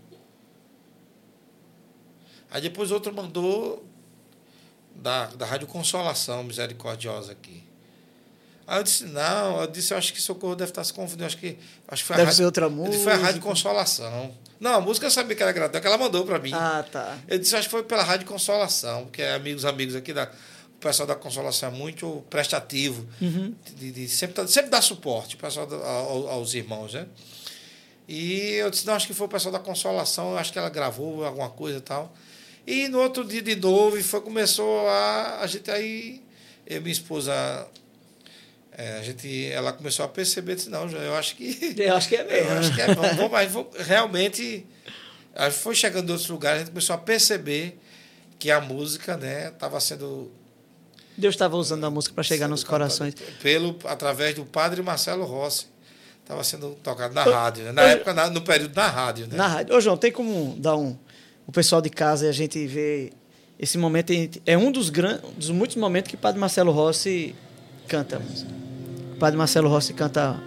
Aí 2.52 2.62
depois 2.62 2.92
outro 2.92 3.14
mandou 3.14 3.86
da, 4.96 5.28
da 5.28 5.46
Rádio 5.46 5.68
Consolação 5.68 6.44
Misericordiosa 6.44 7.32
aqui. 7.32 7.64
Aí 8.66 8.80
eu 8.80 8.84
disse, 8.84 9.06
não, 9.06 9.62
eu 9.62 9.68
disse, 9.68 9.94
eu 9.94 9.98
acho 9.98 10.14
que 10.14 10.22
Socorro 10.22 10.56
deve 10.56 10.72
estar 10.72 10.84
se 10.84 10.94
confundindo, 10.94 11.26
acho 11.26 11.38
que, 11.38 11.58
acho 11.88 12.04
que 12.04 12.08
foi 12.08 12.14
a 12.16 12.18
Deve 12.18 12.28
rádio, 12.28 12.38
ser 12.38 12.46
outra 12.46 12.70
disse, 12.70 13.04
Foi 13.04 13.12
a 13.12 13.16
Rádio 13.16 13.26
música. 13.28 13.48
Consolação. 13.50 14.34
Não, 14.60 14.76
a 14.76 14.82
música 14.82 15.06
eu 15.08 15.12
sabia 15.12 15.36
que 15.36 15.44
era 15.44 15.52
gratuita, 15.52 15.82
que 15.82 15.88
ela 15.88 15.98
mandou 15.98 16.26
para 16.26 16.40
mim. 16.40 16.52
Ah, 16.54 16.86
tá. 16.90 17.18
Eu 17.28 17.38
disse, 17.38 17.56
acho 17.56 17.68
que 17.68 17.72
foi 17.72 17.84
pela 17.84 18.04
Rádio 18.04 18.26
Consolação, 18.26 19.04
porque 19.04 19.22
é 19.22 19.34
amigos, 19.34 19.66
amigos 19.66 19.96
aqui 19.96 20.14
da. 20.14 20.32
O 20.84 20.88
pessoal 20.90 21.08
da 21.08 21.16
Consolação 21.16 21.70
é 21.70 21.72
muito 21.72 22.24
prestativo. 22.30 23.08
Uhum. 23.22 23.56
De, 23.76 23.92
de- 23.92 24.10
sempre, 24.10 24.36
dá- 24.36 24.48
sempre 24.48 24.70
dá 24.70 24.82
suporte 24.82 25.38
pessoal 25.38 25.66
da- 25.66 25.78
ao- 25.78 26.28
aos 26.28 26.54
irmãos, 26.54 26.94
né? 26.94 27.06
E 28.06 28.56
eu 28.56 28.70
disse, 28.70 28.86
não, 28.86 28.94
acho 28.94 29.08
que 29.08 29.14
foi 29.14 29.28
o 29.28 29.30
pessoal 29.30 29.54
da 29.54 29.60
Consolação, 29.60 30.32
eu 30.32 30.38
acho 30.38 30.52
que 30.52 30.60
ela 30.60 30.70
gravou 30.70 31.24
alguma 31.24 31.50
coisa 31.50 31.78
e 31.78 31.82
tal. 31.82 32.14
E 32.68 32.90
no 32.90 33.00
outro 33.00 33.24
dia 33.24 33.42
de 33.42 33.56
novo, 33.56 33.98
e 33.98 34.04
foi, 34.04 34.20
começou 34.20 34.88
a. 34.90 35.40
A 35.42 35.48
gente 35.48 35.72
aí. 35.72 36.22
Eu 36.68 36.78
e 36.78 36.80
minha 36.82 36.92
esposa. 36.92 37.34
é, 38.72 38.98
a 39.00 39.04
gente, 39.04 39.46
ela 39.52 39.72
começou 39.72 40.04
a 40.04 40.08
perceber, 40.10 40.56
disse, 40.56 40.70
não, 40.70 40.90
eu 40.90 41.16
acho 41.16 41.36
que. 41.36 41.74
Eu 41.78 41.96
acho 41.96 42.10
que 42.10 42.16
é 42.18 42.24
mesmo. 42.28 42.52
Eu 42.52 42.60
acho 42.60 42.76
que 42.76 42.82
é 42.82 42.94
bom. 42.94 43.30
Mas 43.30 43.52
realmente, 43.88 44.66
a 45.36 45.50
gente 45.50 45.60
foi 45.62 45.76
chegando 45.76 46.10
em 46.10 46.12
outros 46.12 46.30
lugares, 46.30 46.58
a 46.58 46.60
gente 46.66 46.72
começou 46.74 46.94
a 46.94 46.98
perceber 47.00 47.80
que 48.40 48.52
a 48.52 48.60
música 48.60 49.16
né, 49.16 49.48
estava 49.48 49.80
sendo. 49.80 50.30
Deus 51.18 51.36
estava 51.36 51.56
usando 51.58 51.84
a 51.86 51.90
música 51.90 52.14
para 52.16 52.24
chegar 52.24 52.46
sendo 52.46 52.52
nos 52.52 52.64
corações. 52.64 53.14
Pelo, 53.42 53.76
através 53.86 54.36
do 54.36 54.44
padre 54.46 54.82
Marcelo 54.82 55.24
Rossi. 55.26 55.68
Estava 56.22 56.44
sendo 56.44 56.70
tocado 56.82 57.14
na 57.14 57.26
Ô, 57.28 57.32
rádio. 57.32 57.66
Né? 57.66 57.72
Na 57.74 57.82
ô, 57.82 57.86
época, 57.86 58.14
na- 58.14 58.30
no 58.30 58.42
período 58.42 58.74
da 58.74 58.88
rádio. 58.88 59.28
Né? 59.28 59.36
Na 59.36 59.46
rádio. 59.48 59.76
Ô, 59.76 59.82
João, 59.82 59.98
tem 59.98 60.12
como 60.12 60.56
dar 60.58 60.76
um. 60.78 60.96
O 61.46 61.52
pessoal 61.52 61.82
de 61.82 61.90
casa 61.90 62.26
e 62.26 62.30
a 62.30 62.32
gente 62.32 62.66
vê 62.66 63.12
esse 63.60 63.78
momento. 63.78 64.14
É 64.46 64.58
um 64.58 64.72
dos, 64.72 64.90
gran, 64.90 65.20
dos 65.38 65.50
muitos 65.50 65.76
momentos 65.76 66.10
que 66.10 66.16
Padre 66.18 66.40
Marcelo 66.40 66.72
Rossi 66.72 67.36
canta. 67.88 68.22
O 69.14 69.18
Padre 69.18 69.38
Marcelo 69.38 69.68
Rossi 69.70 69.94
canta 69.94 70.42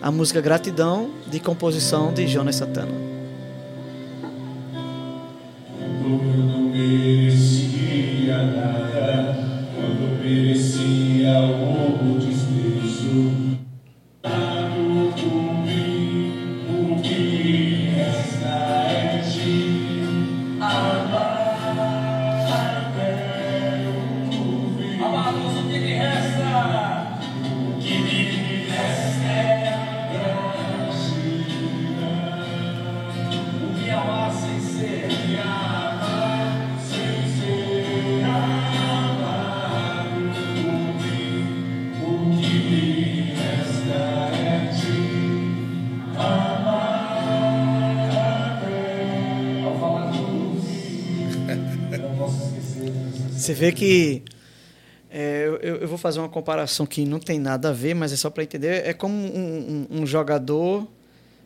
a 0.00 0.10
música 0.10 0.40
Gratidão, 0.40 1.12
de 1.26 1.38
composição 1.40 2.12
de 2.14 2.26
Jonas 2.26 2.56
Santana. 2.56 2.90
Eu 6.02 6.08
não 6.08 6.70
merecia 6.70 8.38
nada, 8.38 9.27
quando 11.58 11.76
eu 11.76 11.77
Você 53.48 53.54
vê 53.54 53.72
que. 53.72 54.22
é, 55.10 55.44
eu, 55.62 55.76
eu 55.76 55.88
vou 55.88 55.96
fazer 55.96 56.18
uma 56.18 56.28
comparação 56.28 56.84
que 56.84 57.02
não 57.06 57.18
tem 57.18 57.38
nada 57.38 57.70
a 57.70 57.72
ver, 57.72 57.94
mas 57.94 58.12
é 58.12 58.16
só 58.16 58.28
para 58.28 58.42
entender. 58.42 58.86
É 58.86 58.92
como 58.92 59.14
um, 59.16 59.86
um- 59.90 60.02
um 60.02 60.06
jogador 60.06 60.86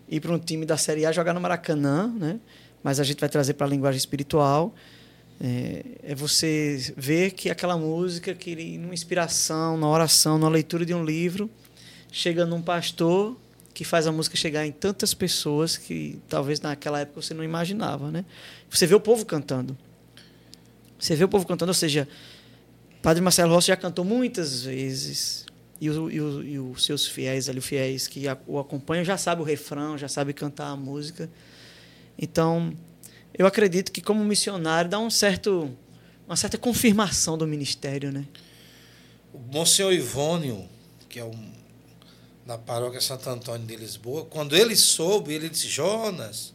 ir 0.09 0.19
para 0.19 0.33
um 0.33 0.39
time 0.39 0.67
da 0.67 0.77
Série 0.77 1.07
A 1.07 1.13
jogar 1.13 1.33
no 1.33 1.41
Maracanã, 1.41 2.13
né? 2.19 2.41
mas 2.83 2.99
a 2.99 3.05
gente 3.05 3.21
vai 3.21 3.29
trazer 3.29 3.55
para 3.55 3.69
a 3.69 3.71
linguagem 3.71 3.99
espiritual. 3.99 4.75
É, 5.41 5.85
é 6.03 6.15
você 6.17 6.93
ver 6.97 7.31
que 7.31 7.49
aquela 7.51 7.77
música, 7.79 8.35
que 8.35 8.51
ele, 8.51 8.79
numa 8.79 8.95
inspiração, 8.95 9.77
na 9.77 9.89
oração, 9.89 10.39
na 10.39 10.49
leitura 10.49 10.85
de 10.85 10.93
um 10.93 11.05
livro, 11.05 11.49
chega 12.11 12.45
num 12.45 12.61
pastor 12.61 13.37
que 13.73 13.85
faz 13.85 14.09
a 14.09 14.13
música 14.13 14.37
chegar 14.37 14.67
em 14.67 14.73
tantas 14.73 15.15
pessoas 15.15 15.77
que 15.77 16.19
talvez 16.29 16.61
naquela 16.61 16.99
época 16.99 17.23
você 17.23 17.33
não 17.33 17.45
imaginava. 17.45 18.11
Né? 18.11 18.25
Você 18.69 18.89
vê 18.89 18.95
o 18.97 19.01
povo 19.01 19.25
cantando. 19.25 19.79
Você 21.03 21.17
vê 21.17 21.25
o 21.25 21.29
povo 21.29 21.45
cantando, 21.45 21.71
ou 21.71 21.75
seja, 21.75 22.07
Padre 23.03 23.21
Marcelo 23.21 23.53
Rossi 23.53 23.67
já 23.67 23.77
cantou 23.77 24.05
muitas 24.05 24.63
vezes. 24.63 25.45
E, 25.81 25.91
o- 25.91 26.09
e 26.09 26.21
o- 26.21 26.43
e 26.45 26.59
os 26.61 26.85
seus 26.85 27.09
fiéis 27.09 27.49
ali, 27.49 27.59
os 27.59 27.65
fiéis 27.67 28.07
que 28.07 28.29
a- 28.29 28.39
o 28.47 28.57
acompanham, 28.57 29.05
já 29.05 29.19
sabem 29.19 29.43
o 29.43 29.45
refrão, 29.45 29.99
já 29.99 30.07
sabem 30.07 30.33
cantar 30.33 30.69
a 30.69 30.77
música. 30.77 31.29
Então, 32.17 32.73
eu 33.37 33.49
acredito 33.49 33.91
que 33.91 34.01
como 34.01 34.25
missionário 34.25 34.89
dá 34.89 35.01
um 35.01 35.11
certo, 35.11 35.77
uma 36.25 36.37
certa 36.37 36.57
confirmação 36.57 37.37
do 37.37 37.49
ministério, 37.49 38.13
né? 38.13 38.25
O 39.35 39.41
Monsenhor 39.53 39.93
Ivônio, 39.93 40.69
que 41.09 41.19
é 41.19 41.25
um, 41.25 41.53
da 42.47 42.57
paróquia 42.57 43.01
Santo 43.01 43.29
Antônio 43.29 43.67
de 43.67 43.75
Lisboa, 43.75 44.25
quando 44.27 44.55
ele 44.55 44.77
soube, 44.77 45.33
ele 45.35 45.49
disse, 45.49 45.67
Jonas, 45.67 46.55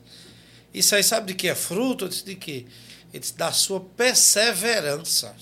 isso 0.73 0.95
aí 0.95 1.03
sabe 1.03 1.27
de 1.27 1.33
que 1.33 1.49
é 1.49 1.55
fruto? 1.55 2.05
Eu 2.05 2.09
disse, 2.09 2.23
de 2.23 2.35
quê? 2.35 2.65
Ele 3.13 3.19
disse, 3.19 3.33
da 3.33 3.51
sua 3.51 3.79
perseverança. 3.79 5.35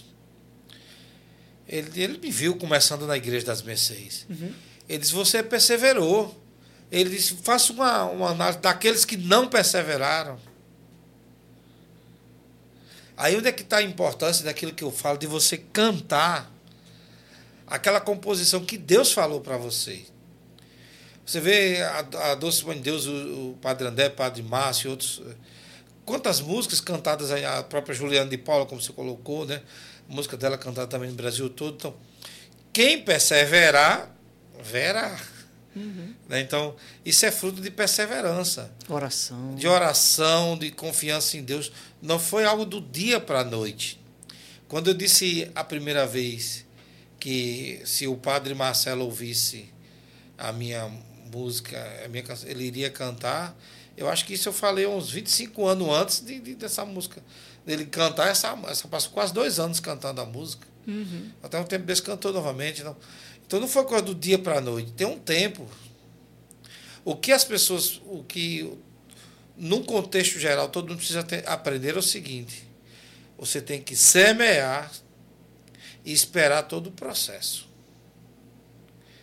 Ele, 1.67 2.01
ele 2.01 2.17
me 2.17 2.31
viu 2.31 2.55
começando 2.55 3.07
na 3.07 3.17
igreja 3.17 3.45
das 3.45 3.61
Mercês. 3.61 4.25
Ele 4.87 4.99
disse, 4.99 5.13
você 5.13 5.41
perseverou. 5.41 6.39
Ele 6.91 7.09
disse, 7.09 7.35
faça 7.43 7.73
uma, 7.73 8.03
uma 8.05 8.29
análise 8.29 8.59
daqueles 8.59 9.03
que 9.03 9.17
não 9.17 9.47
perseveraram. 9.47 10.39
Aí 13.17 13.35
onde 13.35 13.47
é 13.47 13.51
que 13.51 13.63
está 13.63 13.77
a 13.77 13.81
importância 13.81 14.43
daquilo 14.45 14.73
que 14.73 14.83
eu 14.83 14.91
falo, 14.91 15.17
de 15.17 15.25
você 15.25 15.57
cantar 15.57 16.51
aquela 17.65 17.99
composição 17.99 18.63
que 18.63 18.77
Deus 18.77 19.11
falou 19.11 19.41
para 19.41 19.57
você. 19.57 20.05
Você 21.25 21.39
vê 21.39 21.81
a, 21.81 22.31
a 22.31 22.35
Doce 22.35 22.63
Mãe 22.65 22.77
de 22.77 22.83
Deus, 22.83 23.07
o, 23.07 23.51
o 23.51 23.57
Padre 23.61 23.87
André, 23.87 24.09
Padre 24.09 24.43
Márcio 24.43 24.89
e 24.89 24.91
outros. 24.91 25.21
Quantas 26.05 26.39
músicas 26.39 26.79
cantadas 26.79 27.31
a 27.31 27.63
própria 27.63 27.95
Juliana 27.95 28.29
de 28.29 28.37
Paula, 28.37 28.65
como 28.65 28.81
você 28.81 28.93
colocou, 28.93 29.45
né? 29.45 29.61
música 30.07 30.37
dela 30.37 30.57
cantada 30.57 30.87
também 30.87 31.09
no 31.09 31.15
Brasil 31.15 31.49
todo. 31.49 31.75
Então, 31.75 31.95
quem 32.71 33.01
perseverar, 33.01 34.13
verá. 34.63 35.19
Uhum. 35.75 36.13
Né? 36.29 36.41
Então, 36.41 36.75
isso 37.03 37.25
é 37.25 37.31
fruto 37.31 37.61
de 37.61 37.69
perseverança. 37.69 38.71
Oração. 38.87 39.55
De 39.55 39.67
oração, 39.67 40.57
de 40.57 40.71
confiança 40.71 41.37
em 41.37 41.43
Deus. 41.43 41.71
Não 42.01 42.19
foi 42.19 42.45
algo 42.45 42.65
do 42.65 42.79
dia 42.79 43.19
para 43.19 43.39
a 43.39 43.43
noite. 43.43 43.99
Quando 44.67 44.89
eu 44.89 44.93
disse 44.93 45.49
a 45.53 45.63
primeira 45.63 46.05
vez 46.05 46.65
que 47.19 47.81
se 47.85 48.07
o 48.07 48.15
padre 48.15 48.53
Marcelo 48.53 49.05
ouvisse 49.05 49.73
a 50.37 50.51
minha 50.51 50.89
música, 51.31 51.77
a 52.03 52.07
minha 52.07 52.23
canção, 52.23 52.49
ele 52.49 52.65
iria 52.65 52.89
cantar, 52.89 53.55
eu 53.97 54.09
acho 54.09 54.25
que 54.25 54.33
isso 54.33 54.49
eu 54.49 54.53
falei 54.53 54.85
uns 54.85 55.09
25 55.09 55.65
anos 55.65 55.89
antes 55.89 56.19
de, 56.21 56.39
de 56.39 56.55
dessa 56.55 56.83
música. 56.83 57.23
Dele 57.65 57.85
cantar, 57.85 58.27
essa, 58.27 58.57
essa 58.67 58.87
passou 58.87 59.11
quase 59.11 59.33
dois 59.33 59.59
anos 59.59 59.79
cantando 59.79 60.21
a 60.21 60.25
música. 60.25 60.67
Uhum. 60.87 61.31
Até 61.41 61.59
um 61.59 61.63
tempo 61.63 61.85
desse 61.85 62.01
cantou 62.01 62.31
novamente. 62.31 62.83
Não. 62.83 62.95
Então 63.45 63.59
não 63.59 63.67
foi 63.67 63.83
coisa 63.85 64.03
do 64.03 64.13
dia 64.13 64.37
para 64.37 64.57
a 64.57 64.61
noite, 64.61 64.91
tem 64.91 65.07
um 65.07 65.19
tempo. 65.19 65.67
O 67.03 67.15
que 67.15 67.31
as 67.31 67.43
pessoas, 67.43 68.01
o 68.05 68.23
que 68.23 68.71
num 69.55 69.83
contexto 69.83 70.39
geral 70.39 70.69
todo 70.69 70.89
mundo 70.89 70.97
precisa 70.97 71.23
ter, 71.23 71.47
aprender 71.47 71.95
é 71.95 71.99
o 71.99 72.01
seguinte: 72.01 72.67
você 73.37 73.61
tem 73.61 73.81
que 73.81 73.95
semear 73.95 74.91
e 76.03 76.11
esperar 76.11 76.63
todo 76.63 76.87
o 76.87 76.91
processo. 76.91 77.67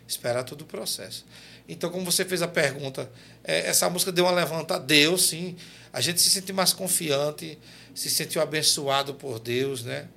Esperar 0.07 0.45
todo 0.45 0.63
o 0.63 0.67
processo. 0.67 1.25
Então, 1.69 1.91
como 1.91 2.05
você 2.05 2.25
fez 2.25 2.43
a 2.43 2.49
pergunta, 2.49 3.11
é, 3.45 3.67
essa 3.69 3.89
música 3.91 4.13
deu 4.13 4.25
uma 4.25 4.33
levantada, 4.33 4.85
deu 4.85 5.19
sim. 5.19 5.57
A 5.93 6.01
gente 6.01 6.21
se 6.21 6.31
sente 6.31 6.53
mais 6.53 6.73
confiante, 6.73 7.59
se 7.95 8.09
sentiu 8.09 8.41
abençoado 8.41 9.15
por 9.15 9.39
Deus, 9.39 9.83
né? 9.83 10.09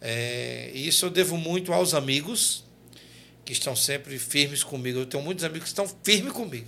É, 0.00 0.70
e 0.74 0.88
isso 0.88 1.06
eu 1.06 1.10
devo 1.10 1.36
muito 1.36 1.72
aos 1.72 1.94
amigos 1.94 2.64
que 3.44 3.52
estão 3.52 3.76
sempre 3.76 4.18
firmes 4.18 4.64
comigo. 4.64 5.00
Eu 5.00 5.06
tenho 5.06 5.22
muitos 5.22 5.44
amigos 5.44 5.64
que 5.64 5.68
estão 5.68 5.88
firmes 6.02 6.32
comigo. 6.32 6.66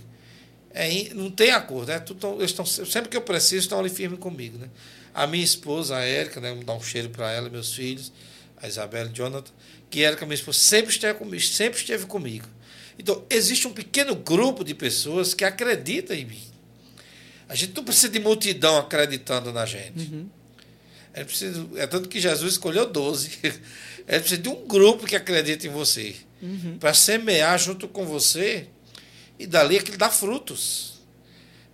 É, 0.71 1.13
não 1.13 1.31
tem 1.31 1.51
acordo, 1.51 1.87
né? 1.87 1.99
Tudo, 1.99 2.35
eles 2.35 2.51
estão, 2.51 2.65
sempre 2.65 3.09
que 3.09 3.17
eu 3.17 3.21
preciso, 3.21 3.61
estão 3.61 3.79
ali 3.79 3.89
firmes 3.89 4.19
comigo, 4.19 4.57
né? 4.57 4.69
A 5.13 5.25
minha 5.25 5.43
esposa, 5.43 5.97
a 5.97 6.03
Érica, 6.03 6.39
né? 6.41 6.53
Dar 6.65 6.73
um 6.73 6.81
cheiro 6.81 7.09
para 7.09 7.31
ela, 7.31 7.49
meus 7.49 7.73
filhos, 7.73 8.11
a 8.57 8.67
Isabela 8.67 9.09
e 9.09 9.13
Jonathan, 9.13 9.51
que 9.89 10.03
Érica, 10.03 10.25
minha 10.25 10.35
esposa, 10.35 10.59
sempre 10.59 10.91
esteve 10.91 11.17
comigo, 11.17 11.41
sempre 11.41 11.79
esteve 11.79 12.05
comigo. 12.05 12.47
Então, 12.97 13.25
existe 13.29 13.67
um 13.67 13.73
pequeno 13.73 14.15
grupo 14.15 14.63
de 14.63 14.73
pessoas 14.73 15.33
que 15.33 15.43
acreditam 15.43 16.15
em 16.15 16.25
mim. 16.25 16.43
A 17.47 17.55
gente 17.55 17.75
não 17.75 17.83
precisa 17.83 18.09
de 18.09 18.19
multidão 18.19 18.77
acreditando 18.77 19.51
na 19.51 19.65
gente. 19.65 19.99
Uhum. 19.99 20.29
É, 21.13 21.23
preciso, 21.23 21.69
é 21.75 21.87
tanto 21.87 22.09
que 22.09 22.19
Jesus 22.19 22.53
escolheu 22.53 22.85
12. 22.85 23.39
É 24.07 24.19
preciso 24.19 24.43
de 24.43 24.49
um 24.49 24.67
grupo 24.67 25.07
que 25.07 25.15
acredita 25.15 25.65
em 25.65 25.71
você. 25.71 26.15
Uhum. 26.39 26.77
Para 26.79 26.93
semear 26.93 27.57
junto 27.57 27.87
com 27.87 28.05
você 28.05 28.67
e 29.39 29.47
dali 29.47 29.79
aquilo 29.79 29.97
dá 29.97 30.11
frutos. 30.11 31.01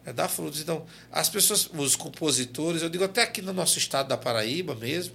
É, 0.06 0.14
dá 0.14 0.30
frutos. 0.30 0.62
Então, 0.62 0.86
as 1.12 1.28
pessoas, 1.28 1.70
os 1.74 1.96
compositores, 1.98 2.82
eu 2.82 2.90
digo 2.90 3.04
até 3.04 3.24
aqui 3.24 3.42
no 3.42 3.52
nosso 3.52 3.78
estado 3.78 4.08
da 4.08 4.18
Paraíba 4.18 4.74
mesmo, 4.76 5.14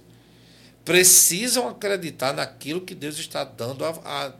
precisam 0.85 1.67
acreditar 1.67 2.33
naquilo 2.33 2.81
que 2.81 2.93
Deus 2.93 3.17
está 3.17 3.43
dando 3.43 3.83
a, 3.83 3.89
a, 4.05 4.33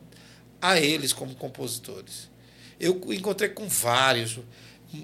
a 0.61 0.79
eles 0.79 1.13
como 1.13 1.35
compositores. 1.35 2.29
Eu 2.79 3.01
encontrei 3.11 3.49
com 3.49 3.67
vários, 3.67 4.39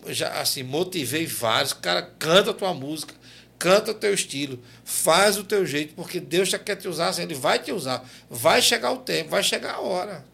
já 0.07 0.39
assim, 0.39 0.63
motivei 0.63 1.25
vários, 1.25 1.73
cara, 1.73 2.01
canta 2.01 2.51
a 2.51 2.53
tua 2.53 2.73
música, 2.73 3.13
canta 3.57 3.91
o 3.91 3.93
teu 3.93 4.13
estilo, 4.13 4.59
faz 4.83 5.37
o 5.37 5.43
teu 5.43 5.65
jeito, 5.65 5.93
porque 5.95 6.19
Deus 6.19 6.49
já 6.49 6.59
quer 6.59 6.75
te 6.75 6.87
usar, 6.87 7.09
assim, 7.09 7.23
Ele 7.23 7.35
vai 7.35 7.59
te 7.59 7.71
usar. 7.71 8.07
Vai 8.29 8.61
chegar 8.61 8.91
o 8.91 8.97
tempo, 8.97 9.29
vai 9.29 9.43
chegar 9.43 9.75
a 9.75 9.79
hora. 9.79 10.25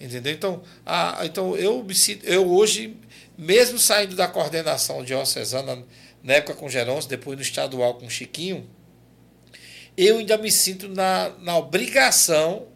Entendeu? 0.00 0.32
Então, 0.32 0.62
a, 0.86 1.20
então 1.24 1.56
eu 1.56 1.82
me 1.82 1.94
sinto, 1.94 2.24
eu 2.24 2.48
hoje, 2.48 2.96
mesmo 3.36 3.78
saindo 3.78 4.14
da 4.14 4.28
coordenação 4.28 5.04
diocesana, 5.04 5.84
na 6.22 6.34
época 6.34 6.54
com 6.54 6.68
Geroncio, 6.68 7.10
depois 7.10 7.36
no 7.36 7.42
estadual 7.42 7.94
com 7.94 8.08
Chiquinho, 8.08 8.68
eu 9.96 10.18
ainda 10.18 10.38
me 10.38 10.50
sinto 10.52 10.88
na, 10.88 11.30
na 11.40 11.56
obrigação 11.56 12.68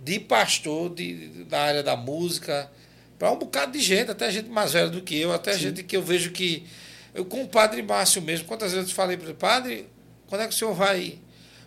de 0.00 0.20
pastor 0.20 0.94
de, 0.94 1.44
da 1.44 1.60
área 1.60 1.82
da 1.82 1.96
música, 1.96 2.70
para 3.18 3.32
um 3.32 3.36
bocado 3.36 3.72
de 3.72 3.80
gente, 3.80 4.10
até 4.10 4.30
gente 4.30 4.48
mais 4.48 4.72
velha 4.72 4.88
do 4.88 5.02
que 5.02 5.18
eu, 5.18 5.32
até 5.32 5.52
Sim. 5.52 5.58
gente 5.58 5.82
que 5.82 5.96
eu 5.96 6.02
vejo 6.02 6.30
que 6.30 6.66
eu, 7.14 7.24
com 7.24 7.42
o 7.42 7.48
padre 7.48 7.82
Márcio 7.82 8.22
mesmo, 8.22 8.46
quantas 8.46 8.72
vezes 8.72 8.90
eu 8.90 8.94
falei 8.94 9.16
para 9.16 9.26
ele, 9.26 9.34
padre, 9.34 9.88
quando 10.28 10.42
é 10.42 10.46
que 10.46 10.54
o 10.54 10.56
senhor 10.56 10.74
vai? 10.74 11.18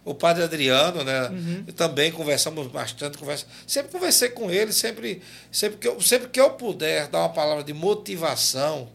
O 0.04 0.16
padre 0.16 0.44
Adriano, 0.44 1.04
né? 1.04 1.30
Uhum. 1.30 1.66
Também 1.76 2.12
conversamos 2.12 2.66
bastante, 2.68 3.18
conversa. 3.18 3.46
Sempre 3.68 3.92
conversei 3.92 4.30
com 4.30 4.50
ele, 4.50 4.74
sempre, 4.74 5.22
sempre, 5.52 5.78
que 5.78 5.88
eu, 5.88 6.02
sempre 6.02 6.30
que 6.30 6.40
eu 6.40 6.52
puder 6.52 7.08
dar 7.08 7.20
uma 7.20 7.30
palavra 7.30 7.64
de 7.64 7.74
motivação 7.74 8.90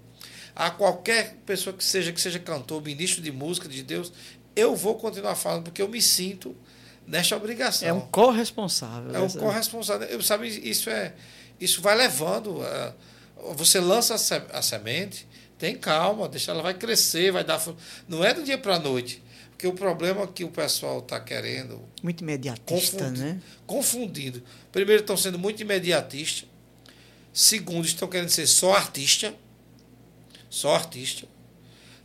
a 0.55 0.71
qualquer 0.71 1.37
pessoa 1.45 1.77
que 1.77 1.85
seja, 1.85 2.11
que 2.11 2.21
seja 2.21 2.39
cantor, 2.39 2.83
ministro 2.83 3.23
de 3.23 3.31
música 3.31 3.69
de 3.69 3.83
Deus, 3.83 4.11
eu 4.57 4.75
vou 4.75 4.95
continuar 4.95 5.35
falando, 5.35 5.65
porque 5.65 5.83
eu 5.83 5.89
me 5.89 6.01
sinto 6.01 6.57
nesta 7.07 7.37
obrigação. 7.37 7.89
É 7.89 7.93
um 7.93 8.01
corresponsável. 8.01 9.15
É 9.15 9.19
um 9.19 9.23
dessa- 9.23 9.39
corresponsável. 9.39 10.09
Eu, 10.09 10.23
sabe, 10.23 10.49
isso 10.49 10.91
é. 10.91 11.15
Isso 11.61 11.81
vai 11.81 11.97
levando. 11.97 12.63
a- 12.63 12.95
você 13.55 13.79
lança 13.81 14.15
a 14.15 14.19
se- 14.19 14.43
a 14.53 14.61
semente, 14.63 15.27
tem 15.59 15.77
calma, 15.77 16.29
deixa 16.29 16.51
ela 16.51 16.63
vai 16.63 16.75
crescer, 16.75 17.31
vai 17.31 17.45
dar. 17.45 17.63
Não 18.09 18.25
é 18.25 18.35
do 18.35 18.43
dia 18.43 18.59
para 18.59 18.77
a 18.77 18.79
noite. 18.79 19.23
Porque 19.51 19.67
o 19.67 19.73
problema 19.73 20.23
é 20.23 20.27
que 20.27 20.45
o 20.45 20.49
pessoal 20.51 20.99
está 20.99 21.19
querendo, 21.19 21.83
Muito 22.03 22.21
imediatista, 22.23 22.99
Confundi- 23.05 23.21
né? 23.23 23.41
confundindo. 23.67 24.43
Primeiro, 24.71 25.01
estão 25.01 25.17
sendo 25.17 25.39
muito 25.39 25.63
imediatistas. 25.63 26.47
Segundo, 27.33 27.87
estão 27.87 28.07
querendo 28.09 28.29
ser 28.29 28.47
só 28.47 28.75
artista. 28.75 29.35
Só 30.51 30.75
artista. 30.75 31.27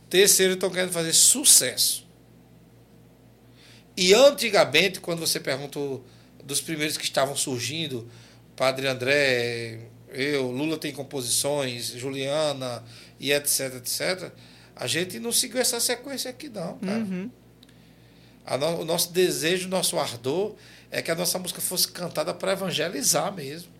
Terceiro, 0.08 0.54
estão 0.54 0.70
querendo 0.70 0.92
fazer 0.92 1.12
sucesso. 1.12 2.01
E 3.96 4.14
antigamente, 4.14 5.00
quando 5.00 5.20
você 5.20 5.38
perguntou 5.38 6.04
dos 6.44 6.60
primeiros 6.60 6.96
que 6.96 7.04
estavam 7.04 7.36
surgindo, 7.36 8.08
Padre 8.56 8.86
André, 8.88 9.80
eu, 10.10 10.50
Lula 10.50 10.78
tem 10.78 10.92
composições, 10.92 11.86
Juliana 11.88 12.82
e 13.20 13.32
etc, 13.32 13.74
etc, 13.76 14.30
a 14.74 14.86
gente 14.86 15.18
não 15.18 15.32
seguiu 15.32 15.60
essa 15.60 15.78
sequência 15.78 16.30
aqui 16.30 16.48
não, 16.48 16.78
cara. 16.78 16.98
Uhum. 16.98 17.30
No- 18.58 18.80
o 18.80 18.84
nosso 18.84 19.12
desejo, 19.12 19.66
o 19.66 19.70
nosso 19.70 19.98
ardor 19.98 20.54
é 20.90 21.00
que 21.00 21.10
a 21.10 21.14
nossa 21.14 21.38
música 21.38 21.60
fosse 21.60 21.88
cantada 21.88 22.34
para 22.34 22.52
evangelizar 22.52 23.32
mesmo. 23.32 23.70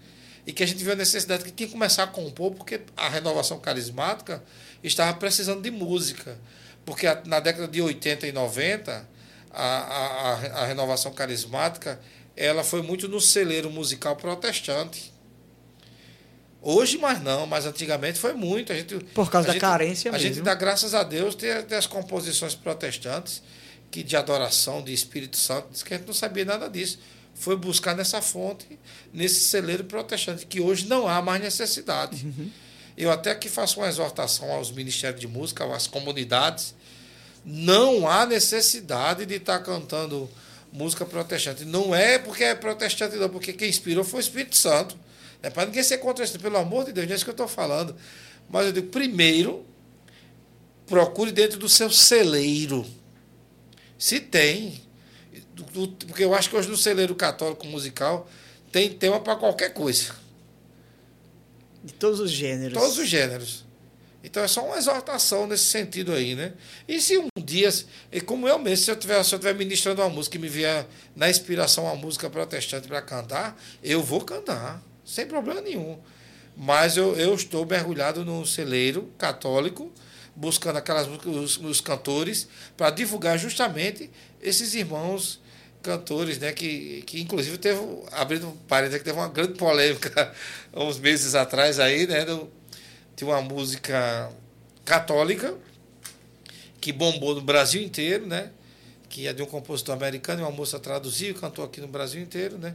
E 0.47 0.53
que 0.53 0.63
a 0.63 0.67
gente 0.67 0.83
viu 0.83 0.93
a 0.93 0.97
necessidade 0.97 1.45
que 1.45 1.53
tinha 1.53 1.67
que 1.69 1.73
começar 1.73 2.03
a 2.03 2.07
compor, 2.07 2.53
porque 2.53 2.81
a 2.97 3.09
renovação 3.09 3.59
carismática 3.61 4.43
estava 4.83 5.17
precisando 5.17 5.63
de 5.63 5.71
música. 5.71 6.37
Porque 6.85 7.07
na 7.27 7.39
década 7.39 7.69
de 7.69 7.81
80 7.81 8.27
e 8.27 8.33
90, 8.33 9.09
a, 9.53 9.63
a, 9.63 10.33
a- 10.33 10.63
a 10.63 10.67
renovação 10.67 11.13
carismática 11.13 12.01
ela 12.37 12.65
foi 12.65 12.81
muito 12.83 13.09
no 13.09 13.21
celeiro 13.21 13.71
musical 13.71 14.17
protestante. 14.17 15.13
Hoje 16.61 16.97
mais 16.97 17.21
não, 17.21 17.45
mas 17.47 17.67
antigamente 17.67 18.19
foi 18.19 18.35
muito. 18.35 18.73
A 18.73 18.77
gente, 18.77 18.97
Por 19.15 19.31
causa 19.31 19.47
a 19.47 19.49
da 19.49 19.53
gente- 19.55 19.61
carência 19.61 20.11
A 20.11 20.13
mesmo. 20.13 20.29
gente 20.29 20.41
dá 20.43 20.55
graças 20.55 20.95
a 20.95 21.03
Deus 21.03 21.35
ter, 21.35 21.65
ter 21.65 21.75
as 21.75 21.87
composições 21.87 22.55
protestantes 22.55 23.43
que 23.91 24.03
de 24.03 24.17
adoração, 24.17 24.83
de 24.83 24.93
Espírito 24.93 25.37
Santo, 25.37 25.69
diz 25.73 25.83
que 25.83 25.93
a 25.93 25.99
gente 25.99 26.07
não 26.07 26.15
sabia 26.15 26.45
nada 26.45 26.69
disso. 26.69 26.99
Foi 27.35 27.57
buscar 27.57 27.95
nessa 27.97 28.23
fonte, 28.23 28.79
nesse 29.13 29.41
celeiro 29.41 29.85
protestante, 29.85 30.47
que 30.47 30.61
hoje 30.61 30.87
não 30.87 31.09
há 31.09 31.21
mais 31.21 31.43
necessidade. 31.43 32.25
Uhum. 32.25 32.51
Eu 32.97 33.11
até 33.11 33.33
aqui 33.33 33.49
faço 33.49 33.81
uma 33.81 33.89
exortação 33.89 34.51
aos 34.53 34.71
ministérios 34.71 35.21
de 35.21 35.27
música, 35.27 35.65
às 35.75 35.87
comunidades. 35.87 36.75
Não 37.45 38.09
há 38.09 38.25
necessidade 38.25 39.27
de 39.27 39.35
estar 39.35 39.59
cantando 39.61 40.31
música 40.73 41.05
protestante. 41.05 41.65
Não 41.65 41.95
é 41.95 42.19
porque 42.19 42.45
é 42.45 42.55
protestante, 42.55 43.17
não, 43.17 43.29
porque 43.29 43.53
quem 43.53 43.69
inspirou 43.69 44.05
foi 44.05 44.21
o 44.21 44.23
Espírito 44.23 44.57
Santo. 44.57 44.97
É 45.43 45.51
para 45.51 45.67
ninguém 45.67 45.83
ser 45.83 45.99
contra 45.99 46.25
isso, 46.25 46.39
pelo 46.39 46.57
amor 46.57 46.85
de 46.85 46.93
Deus, 46.93 47.07
não 47.07 47.13
é 47.13 47.17
isso 47.17 47.25
que 47.25 47.31
eu 47.31 47.33
estou 47.33 47.49
falando. 47.49 47.95
Mas 48.49 48.67
eu 48.67 48.73
digo, 48.73 48.89
primeiro, 48.89 49.67
procure 50.87 51.33
dentro 51.33 51.59
do 51.59 51.69
seu 51.69 51.91
celeiro. 51.91 52.87
Se 53.99 54.21
tem. 54.21 54.81
Porque 56.07 56.25
eu 56.25 56.35
acho 56.35 56.49
que 56.49 56.57
hoje 56.57 56.69
no 56.69 56.77
celeiro 56.77 57.15
católico 57.15 57.67
musical 57.67 58.29
tem 58.71 58.91
tema 58.91 59.21
para 59.21 59.37
qualquer 59.37 59.73
coisa. 59.73 60.15
De 61.83 61.93
todos 61.93 62.21
os 62.21 62.31
gêneros. 62.31 62.79
Todos 62.79 62.99
os 62.99 63.09
gêneros. 63.09 63.65
Então 64.25 64.43
é 64.43 64.49
só 64.49 64.65
uma 64.65 64.77
exortação 64.77 65.47
nesse 65.47 65.65
sentido 65.65 66.13
aí, 66.13 66.35
né? 66.35 66.53
E 66.87 67.01
se 67.01 67.19
um 67.19 67.29
dia, 67.37 67.69
como 68.25 68.47
eu 68.47 68.59
mesmo, 68.59 68.85
se 68.85 68.91
eu 68.91 68.95
estiver 68.95 69.23
se 69.25 69.35
eu 69.35 69.39
tiver 69.39 69.55
ministrando 69.55 70.01
uma 70.01 70.09
música 70.09 70.37
e 70.37 70.41
me 70.41 70.49
vier 70.49 70.87
na 71.17 71.29
inspiração 71.29 71.85
uma 71.85 71.97
música 71.97 72.31
protestante 72.31 72.87
para 72.87 73.03
cantar, 73.03 73.61
eu 73.83 74.03
vou 74.03 74.21
cantar, 74.21 74.81
sem 75.05 75.27
problema 75.27 75.61
nenhum. 75.61 75.99
Mas 76.57 76.97
eu, 76.97 77.17
eu 77.17 77.35
estou 77.35 77.67
mergulhado 77.67 78.25
no 78.25 78.47
celeiro 78.47 79.11
católico, 79.19 79.91
buscando 80.37 80.77
aquelas 80.77 81.09
os, 81.09 81.57
os 81.57 81.81
cantores, 81.81 82.47
para 82.77 82.91
divulgar 82.91 83.39
justamente 83.39 84.11
esses 84.41 84.75
irmãos 84.75 85.41
cantores, 85.83 86.39
né? 86.39 86.53
Que, 86.53 87.03
que 87.03 87.21
inclusive 87.21 87.59
teve, 87.59 87.81
abrindo 88.13 88.49
um 88.49 88.57
parênteses, 88.69 88.99
que 88.99 89.05
teve 89.05 89.19
uma 89.19 89.29
grande 89.29 89.55
polêmica 89.55 90.33
uns 90.73 90.99
meses 90.99 91.35
atrás 91.35 91.81
aí, 91.81 92.07
né? 92.07 92.25
Do, 92.25 92.49
de 93.17 93.25
uma 93.25 93.41
música 93.43 94.31
católica 94.85 95.55
que 96.81 96.93
bombou 96.93 97.35
no 97.35 97.41
Brasil 97.41 97.83
inteiro, 97.83 98.27
né? 98.27 98.51
Que 99.09 99.27
é 99.27 99.33
de 99.33 99.43
um 99.43 99.47
compositor 99.47 99.95
americano, 99.95 100.43
uma 100.43 100.51
moça 100.51 100.79
traduziu 100.79 101.31
e 101.31 101.35
cantou 101.35 101.65
aqui 101.65 101.81
no 101.81 101.89
Brasil 101.89 102.21
inteiro, 102.21 102.59
né? 102.59 102.75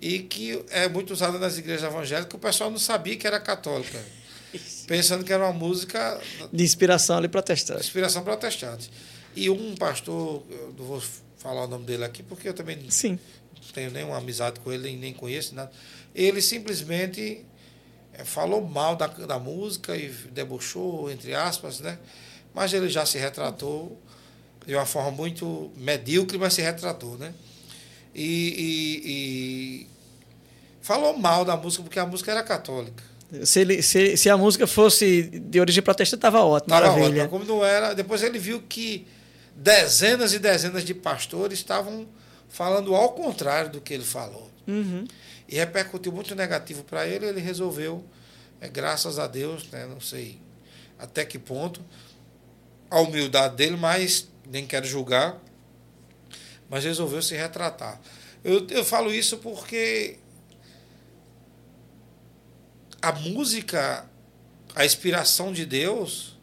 E 0.00 0.20
que 0.20 0.62
é 0.70 0.88
muito 0.88 1.12
usada 1.12 1.38
nas 1.38 1.58
igrejas 1.58 1.84
evangélicas, 1.90 2.32
o 2.34 2.38
pessoal 2.38 2.70
não 2.70 2.78
sabia 2.78 3.16
que 3.16 3.26
era 3.26 3.40
católica. 3.40 3.98
Pensando 4.86 5.24
que 5.24 5.32
era 5.32 5.44
uma 5.44 5.52
música 5.52 6.20
De 6.52 6.64
inspiração 6.64 7.18
ali 7.18 7.28
protestante. 7.28 7.80
inspiração 7.80 8.22
protestante. 8.22 8.90
E 9.36 9.50
um 9.50 9.74
pastor, 9.76 10.42
eu 10.50 10.74
não 10.78 10.84
vou 10.84 11.02
falar 11.36 11.64
o 11.64 11.68
nome 11.68 11.84
dele 11.84 12.04
aqui, 12.04 12.22
porque 12.22 12.48
eu 12.48 12.54
também 12.54 12.76
não 12.76 12.90
Sim. 12.90 13.18
tenho 13.72 13.90
nenhuma 13.90 14.16
amizade 14.18 14.58
com 14.60 14.72
ele, 14.72 14.96
nem 14.96 15.12
conheço 15.12 15.54
nada. 15.54 15.70
Ele 16.14 16.40
simplesmente 16.42 17.44
falou 18.24 18.66
mal 18.66 18.96
da, 18.96 19.06
da 19.06 19.38
música 19.38 19.96
e 19.96 20.08
debochou, 20.32 21.10
entre 21.10 21.34
aspas, 21.34 21.80
né? 21.80 21.98
Mas 22.54 22.72
ele 22.72 22.88
já 22.88 23.04
se 23.06 23.18
retratou 23.18 24.00
de 24.66 24.74
uma 24.74 24.86
forma 24.86 25.10
muito 25.10 25.70
medíocre, 25.76 26.36
mas 26.38 26.54
se 26.54 26.62
retratou, 26.62 27.16
né? 27.16 27.32
E, 28.14 28.24
e- 28.24 29.10
e 29.12 29.86
falou 30.80 31.16
mal 31.16 31.44
da 31.44 31.56
música, 31.56 31.82
porque 31.82 31.98
a 31.98 32.06
música 32.06 32.30
era 32.32 32.42
católica. 32.42 33.02
Se, 33.44 33.60
ele, 33.60 33.82
se, 33.82 34.16
se 34.16 34.30
a 34.30 34.36
música 34.36 34.66
fosse 34.66 35.22
de 35.22 35.60
origem 35.60 35.82
protestante, 35.82 36.18
estava 36.18 36.42
ótimo, 36.42 36.70
Tava 36.70 36.86
maravilha. 36.86 37.24
ótimo, 37.24 37.28
como 37.28 37.44
não 37.44 37.64
era. 37.64 37.94
Depois 37.94 38.22
ele 38.22 38.38
viu 38.38 38.62
que 38.62 39.06
dezenas 39.54 40.32
e 40.32 40.38
dezenas 40.38 40.82
de 40.84 40.94
pastores 40.94 41.58
estavam 41.58 42.06
falando 42.48 42.94
ao 42.94 43.10
contrário 43.10 43.70
do 43.70 43.80
que 43.80 43.92
ele 43.92 44.04
falou. 44.04 44.50
Uhum. 44.66 45.04
E 45.48 45.56
repercutiu 45.56 46.12
muito 46.12 46.34
negativo 46.34 46.84
para 46.84 47.06
ele, 47.06 47.26
ele 47.26 47.40
resolveu, 47.40 48.04
é, 48.60 48.68
graças 48.68 49.18
a 49.18 49.26
Deus, 49.26 49.68
né, 49.70 49.86
não 49.86 50.00
sei 50.00 50.38
até 50.98 51.24
que 51.24 51.38
ponto, 51.38 51.82
a 52.90 53.00
humildade 53.00 53.56
dele, 53.56 53.76
mas 53.76 54.28
nem 54.46 54.66
quero 54.66 54.86
julgar, 54.86 55.40
mas 56.68 56.84
resolveu 56.84 57.22
se 57.22 57.34
retratar. 57.34 58.00
Eu, 58.44 58.66
eu 58.68 58.84
falo 58.84 59.12
isso 59.12 59.38
porque 59.38 60.18
a 63.00 63.12
música, 63.12 64.08
a 64.74 64.84
inspiração 64.84 65.52
de 65.52 65.64
Deus, 65.64 66.36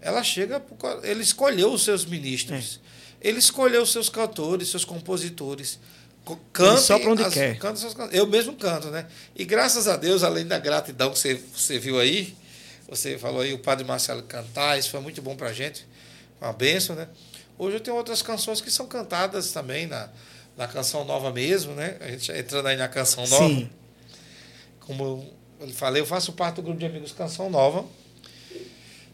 ela 0.00 0.22
chega. 0.22 0.60
por 0.60 1.04
Ele 1.04 1.22
escolheu 1.22 1.72
os 1.72 1.82
seus 1.82 2.04
ministros. 2.04 2.80
Ele 3.20 3.38
escolheu 3.38 3.82
os 3.82 3.92
seus 3.92 4.08
cantores, 4.08 4.68
seus 4.68 4.84
compositores. 4.84 5.78
Co- 6.24 6.38
Cantem 6.52 6.78
sopra 6.82 7.10
onde 7.10 7.22
as- 7.22 7.34
quer. 7.34 7.58
suas 7.76 7.94
Eu 8.12 8.26
mesmo 8.26 8.54
canto, 8.54 8.88
né? 8.90 9.06
E 9.36 9.44
graças 9.44 9.86
a 9.86 9.96
Deus, 9.96 10.22
além 10.22 10.46
da 10.46 10.58
gratidão 10.58 11.10
que 11.10 11.18
você, 11.18 11.34
você 11.34 11.78
viu 11.78 11.98
aí, 12.00 12.34
você 12.88 13.18
falou 13.18 13.42
aí 13.42 13.52
o 13.52 13.58
Padre 13.58 13.84
Marcelo 13.84 14.22
cantar, 14.22 14.78
isso 14.78 14.90
foi 14.90 15.00
muito 15.00 15.20
bom 15.20 15.36
pra 15.36 15.52
gente. 15.52 15.86
Foi 16.38 16.48
uma 16.48 16.54
benção, 16.54 16.96
né? 16.96 17.08
Hoje 17.58 17.76
eu 17.76 17.80
tenho 17.80 17.96
outras 17.96 18.22
canções 18.22 18.60
que 18.60 18.70
são 18.70 18.86
cantadas 18.86 19.52
também 19.52 19.86
na, 19.86 20.08
na 20.56 20.66
canção 20.66 21.04
nova 21.04 21.30
mesmo, 21.30 21.74
né? 21.74 21.96
A 22.00 22.08
gente 22.08 22.32
entrando 22.32 22.66
aí 22.68 22.76
na 22.76 22.88
canção 22.88 23.26
nova 23.26 23.46
Sim. 23.48 23.70
como 24.80 25.30
eu 25.60 25.68
falei, 25.68 26.00
eu 26.02 26.06
faço 26.06 26.32
parte 26.32 26.56
do 26.56 26.62
grupo 26.62 26.78
de 26.78 26.86
amigos 26.86 27.12
Canção 27.12 27.48
Nova, 27.48 27.84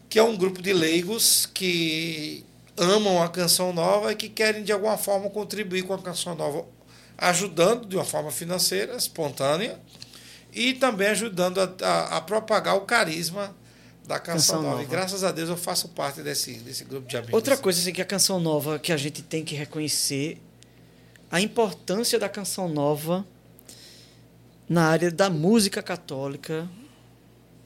que 0.09 0.17
é 0.19 0.23
um 0.23 0.35
grupo 0.35 0.61
de 0.61 0.73
leigos 0.73 1.45
que 1.45 2.43
amam 2.77 3.21
a 3.21 3.29
canção 3.29 3.71
nova 3.71 4.11
e 4.11 4.15
que 4.15 4.27
querem 4.27 4.63
de 4.63 4.71
alguma 4.71 4.97
forma 4.97 5.29
contribuir 5.29 5.83
com 5.83 5.93
a 5.93 5.99
canção 6.01 6.35
nova, 6.35 6.65
ajudando 7.21 7.85
de 7.87 7.95
uma 7.95 8.03
forma 8.03 8.31
financeira, 8.31 8.95
espontânea, 8.95 9.79
e 10.51 10.73
também 10.73 11.07
ajudando 11.07 11.59
a, 11.61 11.73
a- 11.81 12.17
a 12.17 12.21
propagar 12.21 12.75
o 12.75 12.81
carisma 12.81 13.55
da 14.05 14.19
canção, 14.19 14.55
Canção 14.57 14.61
nova. 14.63 14.81
E 14.81 14.85
Nova. 14.85 14.91
graças 14.97 15.23
a 15.23 15.31
Deus 15.31 15.47
eu 15.49 15.55
faço 15.55 15.87
parte 15.89 16.21
desse, 16.21 16.55
desse 16.55 16.83
grupo 16.83 17.07
de 17.07 17.15
amigos. 17.15 17.33
Outra 17.35 17.55
coisa 17.55 17.79
assim, 17.79 17.93
que 17.93 18.01
a 18.01 18.05
canção 18.05 18.39
nova 18.39 18.77
que 18.79 18.91
a 18.91 18.97
gente 18.97 19.21
tem 19.21 19.45
que 19.45 19.55
reconhecer 19.55 20.41
a 21.31 21.39
importância 21.39 22.19
da 22.19 22.27
canção 22.27 22.67
nova 22.67 23.25
na 24.67 24.87
área 24.87 25.09
da 25.11 25.29
música 25.29 25.81
católica 25.81 26.67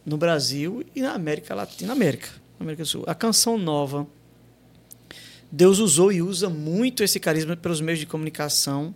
no 0.06 0.18
Brasil 0.18 0.86
e 0.94 1.02
na 1.02 1.14
América 1.14 1.56
Latina, 1.56 1.88
na 1.88 1.94
América, 1.94 2.30
América 2.60 2.84
do 2.84 2.88
Sul. 2.90 3.04
A 3.08 3.16
canção 3.16 3.58
nova 3.58 4.06
Deus 5.52 5.80
usou 5.80 6.12
e 6.12 6.22
usa 6.22 6.50
muito 6.50 7.04
esse 7.04 7.20
carisma 7.20 7.56
pelos 7.56 7.80
meios 7.82 8.00
de 8.00 8.06
comunicação 8.06 8.94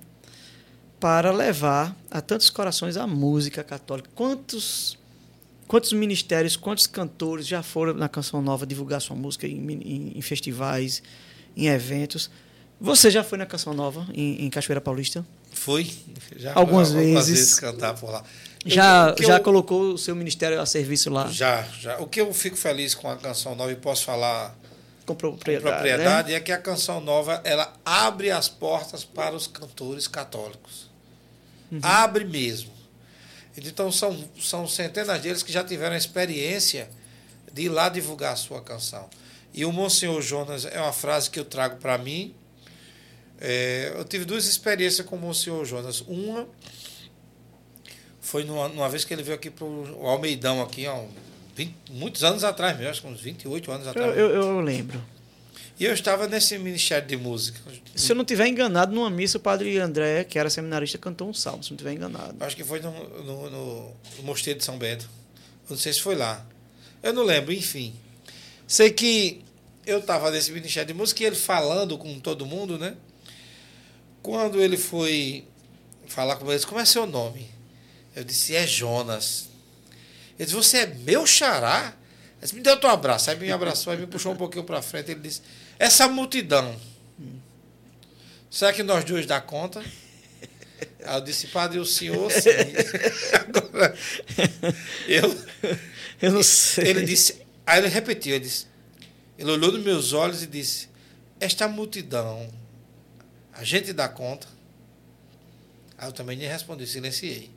para 1.00 1.32
levar 1.32 1.95
a 2.12 2.22
tantos 2.22 2.50
corações 2.50 2.97
a 2.97 3.08
música 3.08 3.64
católica. 3.64 4.10
Quantos 4.16 4.97
quantos 5.68 5.93
ministérios, 5.93 6.58
quantos 6.58 6.88
cantores 6.88 7.45
já 7.47 7.62
foram 7.62 7.93
na 7.93 8.10
Canção 8.10 8.41
Nova 8.41 8.66
divulgar 8.66 9.00
sua 9.02 9.16
música 9.16 9.45
em, 9.47 9.60
em- 9.72 10.14
em 10.18 10.22
festivais, 10.22 11.02
em 11.56 11.68
eventos? 11.68 12.30
Você 12.82 13.12
já 13.12 13.24
foi 13.24 13.38
na 13.38 13.45
Canção 13.45 13.74
Nova, 13.74 14.08
em, 14.14 14.45
em 14.45 14.50
Cachoeira 14.50 14.82
Paulista? 14.82 15.24
Fui. 15.52 15.91
Já 16.38 16.54
Algumas 16.56 16.91
fui 16.91 17.14
vezes. 17.14 17.60
cantar 17.60 17.93
por 17.93 18.10
lá. 18.10 18.24
Já, 18.66 19.14
que 19.14 19.24
já 19.24 19.38
eu- 19.38 19.43
colocou 19.43 19.93
o 19.93 19.97
seu 19.97 20.16
ministério 20.16 20.60
a 20.60 20.66
serviço 20.66 21.10
lá? 21.10 21.28
Já, 21.28 21.62
já. 21.80 21.97
O 22.00 22.08
que 22.08 22.20
eu 22.20 22.34
fico 22.34 22.56
feliz 22.58 22.95
com 22.95 23.10
a 23.10 23.16
canção 23.16 23.54
nova 23.56 23.72
e 23.72 23.76
posso 23.76 24.06
falar 24.06 24.56
Com 25.06 25.14
com 25.14 25.16
propriedade. 25.16 25.72
propriedade 25.76 26.30
né? 26.32 26.36
é 26.38 26.39
que 26.39 26.52
a 26.52 26.58
canção 26.58 27.00
nova 27.02 27.41
ela 27.43 27.72
abre 27.86 28.32
as 28.32 28.47
portas 28.50 29.04
para 29.04 29.36
os 29.36 29.45
cantores 29.45 30.08
católicos. 30.08 30.89
Uhum. 31.72 31.80
Abre 31.82 32.26
mesmo. 32.26 32.72
Então 33.57 33.91
são, 33.91 34.17
são 34.39 34.67
centenas 34.67 35.22
deles 35.22 35.43
que 35.43 35.51
já 35.51 35.63
tiveram 35.63 35.95
a 35.95 35.97
experiência 35.97 36.89
de 37.51 37.63
ir 37.63 37.70
lá 37.70 37.89
divulgar 37.89 38.34
a 38.34 38.36
sua 38.36 38.61
canção. 38.61 39.09
E 39.53 39.65
o 39.65 39.72
Monsenhor 39.72 40.22
Jonas 40.22 40.65
é 40.65 40.80
uma 40.80 40.93
frase 40.93 41.30
que 41.30 41.39
eu 41.39 41.45
trago 41.45 41.78
para 41.78 41.97
mim. 41.97 42.34
É, 43.41 43.93
eu 43.95 44.05
tive 44.05 44.26
duas 44.26 44.45
experiências 44.45 45.05
com 45.05 45.15
o 45.15 45.20
Monsenhor 45.20 45.65
Jonas. 45.65 46.01
Uma 46.01 46.47
foi 48.22 48.43
numa, 48.43 48.67
numa 48.70 48.88
vez 48.88 49.03
que 49.03 49.13
ele 49.13 49.24
veio 49.24 49.36
aqui 49.36 49.49
para 49.49 49.65
o 49.65 50.05
Almeidão, 50.05 50.61
aqui, 50.61 50.88
um 50.88 51.09
20 51.55 51.76
muitos 51.91 52.24
anos 52.24 52.43
atrás 52.43 52.78
mesmo, 52.78 52.91
acho 52.91 53.01
que 53.01 53.07
uns 53.07 53.20
28 53.22 53.72
anos 53.72 53.86
Eu, 53.86 53.91
atrás. 53.91 54.17
eu, 54.17 54.30
eu 54.30 54.61
lembro. 54.61 55.01
E 55.80 55.86
eu 55.86 55.93
estava 55.93 56.27
nesse 56.27 56.57
ministério 56.57 57.07
de 57.07 57.15
música. 57.15 57.59
Se 57.95 58.11
eu 58.11 58.15
não 58.15 58.25
tiver 58.25 58.47
enganado, 58.47 58.93
numa 58.93 59.09
missa, 59.09 59.38
o 59.38 59.41
padre 59.41 59.77
André, 59.80 60.25
que 60.25 60.38
era 60.38 60.49
seminarista, 60.49 60.97
cantou 60.97 61.30
um 61.30 61.34
salmo, 61.34 61.63
se 61.63 61.69
eu 61.69 61.71
não 61.71 61.77
tiver 61.77 61.93
enganado. 61.93 62.36
Acho 62.41 62.55
que 62.55 62.63
foi 62.65 62.82
no, 62.82 62.91
no, 63.23 63.49
no- 63.49 63.93
no 64.17 64.23
Mosteiro 64.23 64.59
de 64.59 64.65
São 64.65 64.77
Bento. 64.77 65.05
Eu 65.69 65.71
não 65.71 65.77
sei 65.77 65.93
se 65.93 66.01
foi 66.01 66.15
lá. 66.15 66.45
Eu 67.01 67.13
não 67.13 67.23
lembro, 67.23 67.53
enfim. 67.53 67.95
Sei 68.67 68.91
que 68.91 69.41
eu 69.86 69.99
estava 69.99 70.30
nesse 70.32 70.51
ministério 70.51 70.88
de 70.88 70.93
música 70.93 71.23
e 71.23 71.25
ele 71.27 71.36
falando 71.38 71.97
com 71.97 72.19
todo 72.19 72.45
mundo, 72.45 72.77
né? 72.77 72.95
Quando 74.21 74.61
ele 74.61 74.75
foi 74.77 75.45
falar 76.07 76.36
com 76.36 76.51
eles, 76.51 76.65
como 76.65 76.82
é 76.82 76.86
seu 76.86 77.05
nome? 77.05 77.49
Eu 78.15 78.23
disse, 78.25 78.53
é 78.53 78.67
Jonas. 78.67 79.47
Ele 80.38 80.45
disse, 80.45 80.55
você 80.55 80.80
é 80.80 80.86
meu 80.88 81.25
xará? 81.25 81.93
Ele 82.34 82.41
disse, 82.41 82.55
me 82.55 82.61
deu 82.61 82.77
teu 82.77 82.89
abraço. 82.89 83.30
Aí 83.30 83.39
me 83.39 83.49
abraçou, 83.51 83.93
aí 83.93 83.99
me 83.99 84.07
puxou 84.07 84.34
um 84.34 84.36
pouquinho 84.36 84.65
para 84.65 84.82
frente. 84.82 85.11
Ele 85.11 85.21
disse, 85.21 85.41
essa 85.80 86.07
multidão, 86.07 86.75
será 88.51 88.71
que 88.73 88.84
nós 88.84 89.03
dois 89.05 89.25
dá 89.25 89.39
conta? 89.39 89.80
Aí 91.03 91.15
eu 91.15 91.21
disse, 91.21 91.47
padre, 91.47 91.80
o 91.80 91.86
senhor 91.86 92.30
sim. 92.32 92.49
Agora, 93.34 93.97
eu, 95.07 95.45
Eu 96.21 96.32
não 96.34 96.43
sei. 96.43 96.89
ele 96.89 97.05
disse, 97.05 97.41
aí 97.65 97.80
ele 97.80 97.88
repetiu, 97.88 98.36
ele 98.36 98.43
disse, 98.43 98.67
ele 99.38 99.49
olhou 99.51 99.71
nos 99.71 99.82
meus 99.84 100.11
olhos 100.13 100.43
e 100.43 100.47
disse, 100.47 100.89
esta 101.39 101.67
multidão, 101.67 102.49
a 103.53 103.63
gente 103.63 103.93
dá 103.93 104.09
conta? 104.09 104.47
Aí 105.97 106.07
eu 106.07 106.11
também 106.13 106.38
nem 106.38 106.47
respondi, 106.47 106.86
silenciei. 106.86 107.49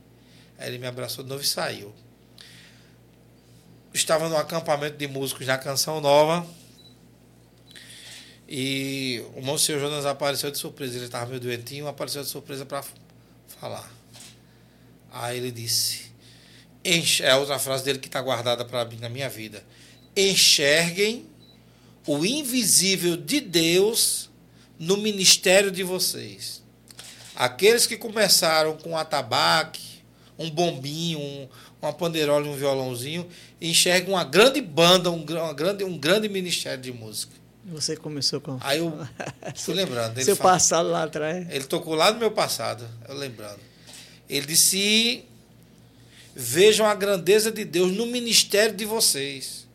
Aí 0.59 0.69
ele 0.69 0.79
me 0.79 0.87
abraçou 0.87 1.25
de 1.25 1.31
novo 1.31 1.43
e 1.43 1.47
saiu. 1.47 1.93
Estava 3.93 4.29
no 4.29 4.37
acampamento 4.37 4.97
de 4.97 5.07
músicos 5.07 5.47
na 5.47 5.59
Canção 5.59 6.01
Nova. 6.01 6.47
E 8.55 9.25
o 9.35 9.41
Monsenhor 9.41 9.81
Jonas 9.81 10.05
apareceu 10.05 10.51
de 10.51 10.59
surpresa. 10.59 10.97
Ele 10.97 11.07
estava 11.07 11.25
meio 11.25 11.41
doentinho, 11.41 11.89
apareceu 11.89 12.23
de 12.23 12.29
surpresa 12.29 12.67
para 12.67 12.85
falar. 13.47 13.91
Aí 15.11 15.39
ele 15.39 15.51
disse: 15.51 16.13
Enche, 16.85 17.23
é 17.23 17.35
outra 17.35 17.59
frase 17.59 17.83
dele 17.83 17.99
que 17.99 18.09
está 18.09 18.21
guardada 18.21 18.63
para 18.63 18.85
mim 18.85 18.99
na 18.99 19.09
minha 19.09 19.31
vida. 19.31 19.65
enxerguem 20.15 21.25
o 22.07 22.27
invisível 22.27 23.17
de 23.17 23.41
Deus 23.41 24.29
no 24.79 24.99
ministério 24.99 25.71
de 25.71 25.83
vocês. 25.83 26.63
Aqueles 27.35 27.87
que 27.87 27.97
começaram 27.97 28.77
com 28.77 28.91
um 28.91 28.99
atabaque, 28.99 30.03
um 30.39 30.51
bombinho, 30.51 31.19
um, 31.19 31.49
uma 31.81 31.95
panderola 31.95 32.45
e 32.45 32.51
um 32.51 32.57
violãozinho, 32.57 33.27
enxergam 33.59 34.13
uma 34.13 34.25
grande 34.25 34.61
banda, 34.61 35.11
um, 35.11 35.25
uma 35.25 35.55
grande, 35.55 35.85
um 35.85 35.97
grande 35.97 36.29
ministério 36.29 36.83
de 36.83 36.93
música. 36.93 37.42
Você 37.67 37.97
começou 37.97 38.41
com. 38.41 38.59
Aí 38.61 38.79
eu 38.79 38.93
fui 39.55 39.75
lembrando. 39.75 40.21
Seu 40.23 40.35
fala- 40.37 40.53
passado 40.55 40.89
lá 40.89 41.05
atrás. 41.05 41.47
ele 41.51 41.65
tocou 41.65 41.95
lá 41.95 42.11
no 42.13 42.19
meu 42.19 42.31
passado, 42.31 42.87
eu 43.09 43.15
lembrando. 43.15 43.61
Ele 44.29 44.47
disse: 44.47 45.25
Vejam 46.35 46.87
a 46.87 46.95
grandeza 46.95 47.53
de 47.53 47.65
Deus 47.65 47.93
no 47.93 48.07
ministério 48.07 48.75
de 48.75 48.85
vocês. 48.85 49.67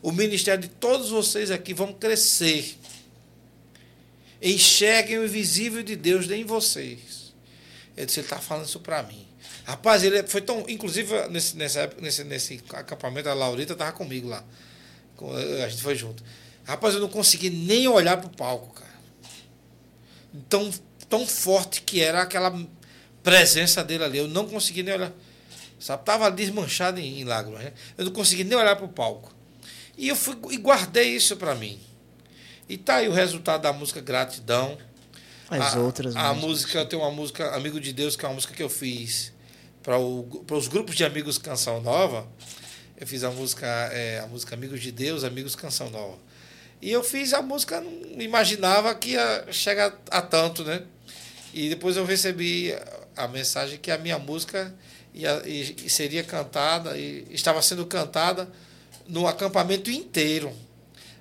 O 0.00 0.12
ministério 0.12 0.62
de 0.62 0.68
todos 0.68 1.10
vocês 1.10 1.50
aqui 1.50 1.74
vão 1.74 1.92
crescer. 1.92 2.76
Enxerguem 4.40 5.18
o 5.18 5.24
invisível 5.24 5.82
de 5.82 5.96
Deus 5.96 6.30
em 6.30 6.44
vocês. 6.44 7.34
Ele 7.96 8.06
disse: 8.06 8.20
Ele 8.20 8.26
está 8.26 8.38
falando 8.38 8.66
isso 8.66 8.80
para 8.80 9.02
mim. 9.02 9.26
Rapaz, 9.64 10.02
ele 10.02 10.22
foi 10.22 10.40
tão. 10.40 10.64
Inclusive, 10.68 11.28
nesse, 11.28 11.56
nessa 11.56 11.80
época, 11.80 12.00
nesse, 12.00 12.24
nesse 12.24 12.60
acampamento, 12.72 13.28
a 13.28 13.34
Laurita 13.34 13.72
estava 13.74 13.92
comigo 13.92 14.28
lá. 14.28 14.42
A 15.64 15.68
gente 15.68 15.82
foi 15.82 15.94
junto. 15.96 16.22
Rapaz, 16.68 16.94
eu 16.94 17.00
não 17.00 17.08
consegui 17.08 17.50
nem 17.50 17.88
olhar 17.88 18.18
para 18.18 18.28
o 18.28 18.30
palco, 18.30 18.72
cara 18.74 18.88
tão, 20.48 20.70
tão 21.08 21.26
forte 21.26 21.82
que 21.82 22.00
era 22.00 22.22
aquela 22.22 22.56
presença 23.22 23.82
dele 23.82 24.04
ali. 24.04 24.18
Eu 24.18 24.28
não 24.28 24.46
consegui 24.46 24.82
nem 24.82 24.94
olhar. 24.94 25.12
Sabe? 25.78 26.04
Tava 26.04 26.30
desmanchado 26.30 26.98
em, 27.00 27.20
em 27.20 27.24
lágrimas. 27.24 27.62
Né? 27.62 27.72
Eu 27.96 28.06
não 28.06 28.12
consegui 28.12 28.44
nem 28.44 28.56
olhar 28.56 28.76
para 28.76 28.84
o 28.84 28.88
palco. 28.88 29.34
E 29.96 30.08
eu 30.08 30.16
fui 30.16 30.36
e 30.50 30.56
guardei 30.56 31.14
isso 31.14 31.36
para 31.36 31.54
mim. 31.54 31.80
E 32.68 32.76
tá 32.76 32.96
aí 32.96 33.08
o 33.08 33.12
resultado 33.12 33.62
da 33.62 33.72
música 33.72 34.00
Gratidão. 34.00 34.76
As 35.48 35.74
a, 35.74 35.80
outras. 35.80 36.14
A 36.14 36.34
músicas. 36.34 36.48
música, 36.48 36.86
tem 36.86 36.98
uma 36.98 37.10
música 37.10 37.54
Amigo 37.54 37.80
de 37.80 37.92
Deus, 37.92 38.14
que 38.16 38.24
é 38.24 38.28
uma 38.28 38.34
música 38.34 38.52
que 38.52 38.62
eu 38.62 38.68
fiz 38.68 39.32
para 39.82 39.98
os 39.98 40.68
grupos 40.68 40.94
de 40.94 41.04
amigos 41.04 41.38
Canção 41.38 41.80
Nova. 41.80 42.28
Eu 42.96 43.06
fiz 43.06 43.24
a 43.24 43.30
música, 43.30 43.66
é, 43.66 44.20
a 44.20 44.26
música 44.26 44.54
Amigos 44.54 44.80
de 44.80 44.92
Deus, 44.92 45.24
Amigos 45.24 45.56
Canção 45.56 45.88
Nova. 45.88 46.18
E 46.80 46.92
eu 46.92 47.02
fiz 47.02 47.32
a 47.32 47.42
música, 47.42 47.80
não 47.80 48.22
imaginava 48.22 48.94
que 48.94 49.10
ia 49.10 49.46
chegar 49.50 49.98
a 50.10 50.22
tanto, 50.22 50.64
né? 50.64 50.82
E 51.52 51.68
depois 51.68 51.96
eu 51.96 52.04
recebi 52.04 52.74
a 53.16 53.26
mensagem 53.26 53.78
que 53.78 53.90
a 53.90 53.98
minha 53.98 54.18
música 54.18 54.72
ia, 55.12 55.42
e 55.44 55.90
seria 55.90 56.22
cantada, 56.22 56.96
e 56.96 57.26
estava 57.30 57.60
sendo 57.62 57.84
cantada 57.84 58.48
no 59.08 59.26
acampamento 59.26 59.90
inteiro. 59.90 60.52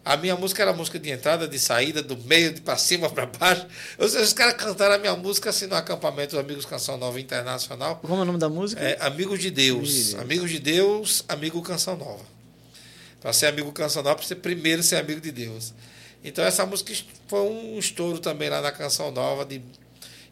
A 0.05 0.15
minha 0.15 0.37
música 0.37 0.61
era 0.61 0.71
música 0.71 0.97
de 0.97 1.09
entrada, 1.09 1.47
de 1.47 1.59
saída, 1.59 2.01
do 2.01 2.15
meio, 2.15 2.53
de 2.53 2.61
para 2.61 2.77
cima, 2.77 3.09
para 3.11 3.25
baixo. 3.25 3.65
Ou 3.97 4.07
seja, 4.07 4.23
os 4.23 4.33
caras 4.33 4.53
cantaram 4.53 4.95
a 4.95 4.97
minha 4.97 5.15
música 5.15 5.49
assim 5.49 5.67
no 5.67 5.75
acampamento 5.75 6.39
Amigos 6.39 6.65
Canção 6.65 6.97
Nova 6.97 7.19
Internacional. 7.19 7.97
Como 7.97 8.13
é 8.15 8.21
o 8.21 8.25
nome 8.25 8.39
da 8.39 8.47
música? 8.47 8.81
É, 8.81 8.97
Amigos 9.01 9.39
de 9.39 9.51
Deus. 9.51 9.77
Amigos 9.79 9.91
de 9.91 10.03
Deus. 10.03 10.21
Amigos 10.21 10.51
de 10.51 10.59
Deus, 10.59 11.25
amigo 11.27 11.61
Canção 11.61 11.97
Nova. 11.97 12.36
Para 13.27 13.33
ser 13.33 13.47
amigo 13.47 13.69
Canção 13.73 14.01
Nova, 14.01 14.15
precisa 14.15 14.37
primeiro 14.39 14.81
ser 14.81 14.95
amigo 14.95 15.19
de 15.19 15.33
Deus. 15.33 15.73
Então 16.23 16.45
essa 16.45 16.65
música 16.65 16.93
foi 17.27 17.41
um 17.41 17.77
estouro 17.77 18.19
também 18.19 18.47
lá 18.49 18.61
na 18.61 18.71
Canção 18.71 19.11
Nova. 19.11 19.43
De, 19.43 19.61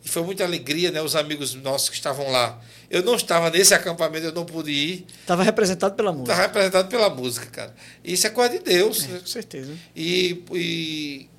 e 0.01 0.07
foi 0.07 0.23
muita 0.23 0.45
alegria, 0.45 0.91
né? 0.91 1.01
Os 1.01 1.13
amigos 1.13 1.53
nossos 1.55 1.89
que 1.89 1.95
estavam 1.97 2.31
lá. 2.31 2.57
Eu 2.89 3.03
não 3.03 3.15
estava 3.15 3.49
nesse 3.49 3.73
acampamento, 3.73 4.27
eu 4.27 4.31
não 4.31 4.45
pude 4.45 4.71
ir. 4.71 5.05
Estava 5.19 5.43
representado 5.43 5.93
pela 5.95 6.13
música. 6.13 6.31
Estava 6.31 6.47
representado 6.47 6.87
pela 6.87 7.09
música, 7.09 7.45
cara. 7.47 7.75
E 8.01 8.13
isso 8.13 8.27
é 8.27 8.29
coisa 8.29 8.51
de 8.57 8.59
Deus. 8.63 9.03
É, 9.03 9.07
né? 9.09 9.19
com 9.19 9.27
certeza. 9.27 9.73
E, 9.93 10.41
e 10.53 11.29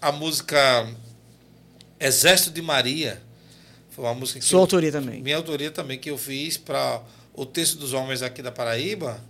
a 0.00 0.12
música 0.12 0.88
Exército 1.98 2.52
de 2.52 2.62
Maria 2.62 3.20
foi 3.90 4.04
uma 4.04 4.14
música 4.14 4.38
que 4.38 4.44
Sua 4.46 4.58
eu- 4.58 4.60
autoria 4.60 4.92
também. 4.92 5.20
minha 5.20 5.36
autoria 5.36 5.72
também 5.72 5.98
que 5.98 6.08
eu 6.12 6.16
fiz 6.16 6.56
para 6.56 7.02
o 7.34 7.44
texto 7.44 7.76
dos 7.76 7.92
homens 7.92 8.22
aqui 8.22 8.40
da 8.40 8.52
Paraíba. 8.52 9.28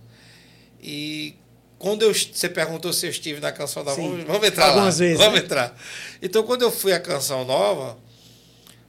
E 0.81 1.35
quando 1.77 2.03
eu, 2.03 2.13
você 2.13 2.49
perguntou 2.49 2.91
se 2.93 3.05
eu 3.05 3.09
estive 3.09 3.39
na 3.39 3.51
canção 3.51 3.83
nova, 3.83 3.95
Sim. 4.01 4.23
vamos, 4.27 4.47
entrar 4.47 4.67
Algumas 4.67 4.95
lá. 4.99 5.05
vezes, 5.05 5.17
vamos 5.17 5.39
né? 5.39 5.45
entrar. 5.45 5.75
Então 6.21 6.43
quando 6.43 6.61
eu 6.63 6.71
fui 6.71 6.93
à 6.93 6.99
canção 6.99 7.43
nova, 7.45 7.97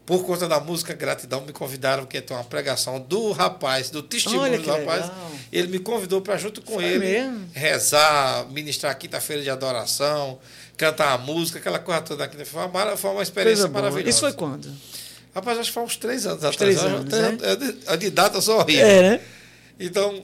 por 0.05 0.25
conta 0.27 0.49
da 0.49 0.59
música 0.59 0.93
Gratidão, 0.95 1.43
me 1.43 1.53
convidaram 1.53 2.05
que 2.05 2.21
ter 2.21 2.35
uma 2.35 2.45
pregação 2.45 3.01
do 3.01 3.31
rapaz, 3.33 3.89
do 3.89 4.03
testemunho 4.03 4.61
do 4.61 4.69
rapaz. 4.69 5.03
legal. 5.03 5.31
Ele 5.53 5.69
me 5.69 5.79
convidou 5.79 6.21
para 6.21 6.37
junto 6.37 6.61
com 6.61 6.75
Foi 6.75 6.85
ele 6.85 6.99
mesmo? 6.99 7.49
rezar, 7.53 8.47
ministrar 8.51 8.97
quinta-feira 8.99 9.43
de 9.43 9.49
adoração, 9.51 10.39
cantar 10.77 11.13
a 11.13 11.19
música, 11.19 11.59
aquela 11.61 11.79
coisa 11.79 12.01
toda 12.03 12.25
aqui. 12.25 12.45
Foi 12.45 12.65
uma, 12.67 12.97
foi 12.97 13.11
uma 13.11 13.23
experiência 13.23 13.63
Coisa 13.65 13.69
boa. 13.69 13.83
maravilhosa. 13.83 14.11
Isso 14.11 14.21
foi 14.21 14.33
quando? 14.33 14.69
Rapaz, 15.35 15.59
acho 15.59 15.69
que 15.71 15.75
foi 15.75 15.83
uns 15.85 15.97
três 15.97 16.27
anos 16.27 16.39
atrás. 16.45 16.57
três 16.57 16.77
Eu- 16.83 16.89
anos, 16.89 17.05
né? 17.13 17.39
eu 17.87 17.97
de- 17.97 18.11
data 18.11 18.37
eu 18.39 18.43
sou 18.43 18.59
horrível. 18.59 18.85
É, 18.85 19.03
né? 19.03 19.21
Então, 19.79 20.23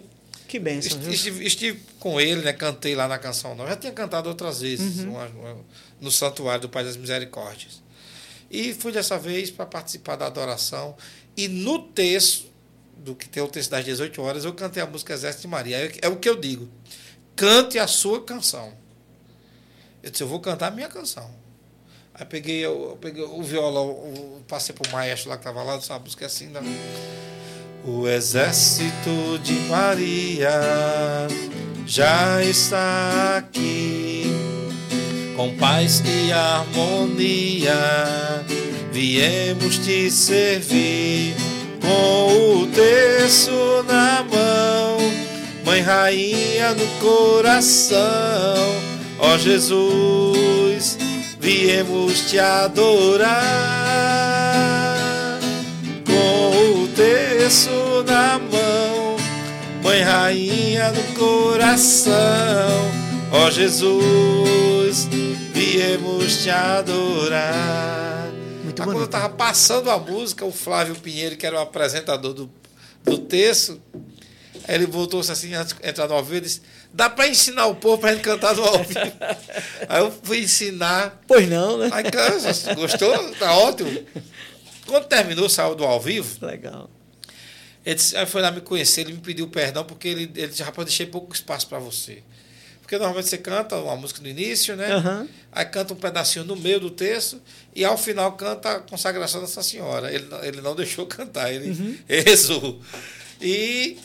Que 0.49 0.59
viu? 0.59 1.13
estive, 1.13 1.45
estive 1.47 1.81
com 2.01 2.21
ele, 2.21 2.41
né? 2.43 2.53
Cantei 2.53 2.95
lá 2.95 3.07
na 3.07 3.19
canção 3.19 3.55
nova. 3.55 3.71
Já 3.71 3.77
tinha 3.77 3.93
cantado 3.93 4.29
outras 4.29 4.61
vezes 4.61 5.01
Uhum. 5.05 5.11
uma- 5.11 5.27
uma- 5.27 5.57
no 6.01 6.11
Santuário 6.11 6.63
do 6.63 6.69
Pai 6.69 6.83
das 6.85 6.97
Misericórdias. 6.97 7.83
E 8.51 8.73
fui 8.73 8.91
dessa 8.93 9.19
vez 9.19 9.51
para 9.51 9.67
participar 9.67 10.17
da 10.17 10.27
adoração. 10.27 10.97
E 11.37 11.47
no 11.49 11.79
texto, 11.81 12.49
do 12.97 13.15
que 13.15 13.29
tem 13.29 13.43
o 13.43 13.49
texto 13.49 13.71
das 13.71 13.85
18 13.85 14.21
horas, 14.23 14.45
eu 14.45 14.53
cantei 14.55 14.83
a 14.83 14.87
música 14.87 15.13
Exército 15.13 15.43
de 15.43 15.49
Maria. 15.49 15.77
É, 15.77 15.93
é 16.03 16.09
o 16.09 16.17
que 16.17 16.29
eu 16.29 16.35
digo. 16.35 16.69
Cante 17.37 17.79
a 17.79 17.87
sua 17.87 18.23
canção. 18.25 18.73
Eu 20.03 20.11
disse, 20.11 20.23
eu 20.23 20.29
vou 20.29 20.41
cantar 20.41 20.69
a 20.69 20.71
minha 20.71 20.89
canção. 20.89 21.31
Aí 22.15 22.25
peguei, 22.25 22.65
eu, 22.65 22.91
eu 22.91 22.97
peguei 22.97 23.23
o 23.23 23.43
violão, 23.43 23.91
o- 23.91 24.43
passei 24.49 24.75
pro 24.75 24.91
maestro 24.91 25.29
lá 25.31 25.37
que 25.37 25.43
estava 25.43 25.63
lá, 25.63 25.77
disse, 25.77 25.93
a 25.93 25.99
música 25.99 26.25
é 26.25 26.27
assim, 26.27 26.47
né? 26.47 26.61
O 27.91 28.07
exército 28.07 29.39
de 29.43 29.55
Maria 29.61 30.61
já 31.87 32.45
está 32.45 33.39
aqui, 33.39 34.31
com 35.35 35.57
paz 35.57 36.03
e 36.05 36.31
harmonia, 36.31 37.75
viemos 38.93 39.79
te 39.79 40.11
servir, 40.11 41.35
com 41.81 42.61
o 42.61 42.67
terço 42.67 43.83
na 43.89 44.23
mão, 44.23 44.99
Mãe 45.65 45.81
Rainha 45.81 46.75
no 46.75 46.87
coração, 47.01 47.97
ó 49.19 49.39
Jesus, 49.39 50.99
viemos 51.41 52.31
te 52.31 52.39
adorar 52.39 53.89
terço 56.99 58.03
na 58.05 58.41
mão, 58.41 59.17
Mãe 59.85 60.01
Rainha 60.03 60.91
no 60.91 61.03
coração, 61.15 62.13
ó 63.31 63.49
Jesus, 63.53 65.09
viemos 65.53 66.43
te 66.43 66.51
adorar. 66.51 68.29
Muito 68.65 68.83
Aí 68.83 68.85
quando 68.85 68.99
eu 68.99 69.05
estava 69.05 69.29
passando 69.29 69.93
a 69.93 69.97
música, 69.97 70.45
o 70.45 70.51
Flávio 70.51 70.97
Pinheiro, 70.97 71.37
que 71.37 71.47
era 71.47 71.55
o 71.55 71.61
apresentador 71.61 72.35
do, 72.35 72.51
do 73.05 73.17
texto, 73.17 73.81
ele 74.67 74.85
voltou-se 74.85 75.31
assim, 75.31 75.55
antes 75.55 75.75
de 75.75 75.89
entrar 75.89 76.09
no 76.09 76.15
ao 76.15 76.25
vivo, 76.25 76.39
e 76.39 76.41
disse: 76.41 76.63
dá 76.93 77.09
para 77.09 77.29
ensinar 77.29 77.67
o 77.67 77.77
povo 77.77 77.99
para 77.99 78.11
ele 78.11 78.21
cantar 78.21 78.57
no 78.57 78.65
ao 78.65 78.83
vivo. 78.83 79.01
aí 79.89 80.03
eu 80.03 80.13
fui 80.25 80.41
ensinar. 80.41 81.23
Pois 81.29 81.49
não, 81.49 81.79
né? 81.79 81.91
Aí, 81.93 82.03
cara, 82.11 82.35
gostou? 82.75 83.31
Tá 83.37 83.57
ótimo. 83.57 84.05
Quando 84.89 85.05
terminou, 85.07 85.49
saiu 85.49 85.75
do 85.75 85.85
ao 85.85 86.01
vivo, 86.01 86.45
Legal. 86.45 86.91
ele 87.85 87.95
disse, 87.95 88.17
aí 88.17 88.27
foi 88.27 88.41
lá 88.43 88.51
me 88.51 88.61
conhecer, 88.63 89.03
ele 89.03 89.13
me 89.13 89.21
pediu 89.21 89.47
perdão, 89.49 89.85
porque 89.85 90.09
ele, 90.09 90.23
ele 90.35 90.49
disse, 90.49 90.63
rapaz, 90.63 90.87
deixei 90.89 91.07
pouco 91.07 91.33
espaço 91.35 91.67
para 91.69 91.79
você. 91.79 92.23
Porque 92.81 92.97
normalmente 92.97 93.29
você 93.29 93.37
canta 93.37 93.77
uma 93.77 93.95
música 93.97 94.23
no 94.23 94.29
início, 94.29 94.75
né? 94.75 94.91
Aham. 94.95 95.29
Aí 95.53 95.67
canta 95.67 95.93
um 95.93 95.97
pedacinho 95.97 96.45
no 96.47 96.57
meio 96.57 96.81
do 96.81 96.91
texto 96.91 97.39
e 97.75 97.85
ao 97.85 97.99
final 97.99 98.33
canta 98.33 98.77
a 98.77 98.81
consagração 98.81 99.43
dessa 99.43 99.63
senhora. 99.63 100.11
Ele, 100.11 100.25
não- 100.25 100.43
ele 100.43 100.61
não 100.63 100.75
deixou 100.75 101.05
cantar, 101.07 101.53
ele 101.53 102.03
rezou. 102.09 102.81
E, 103.43 103.99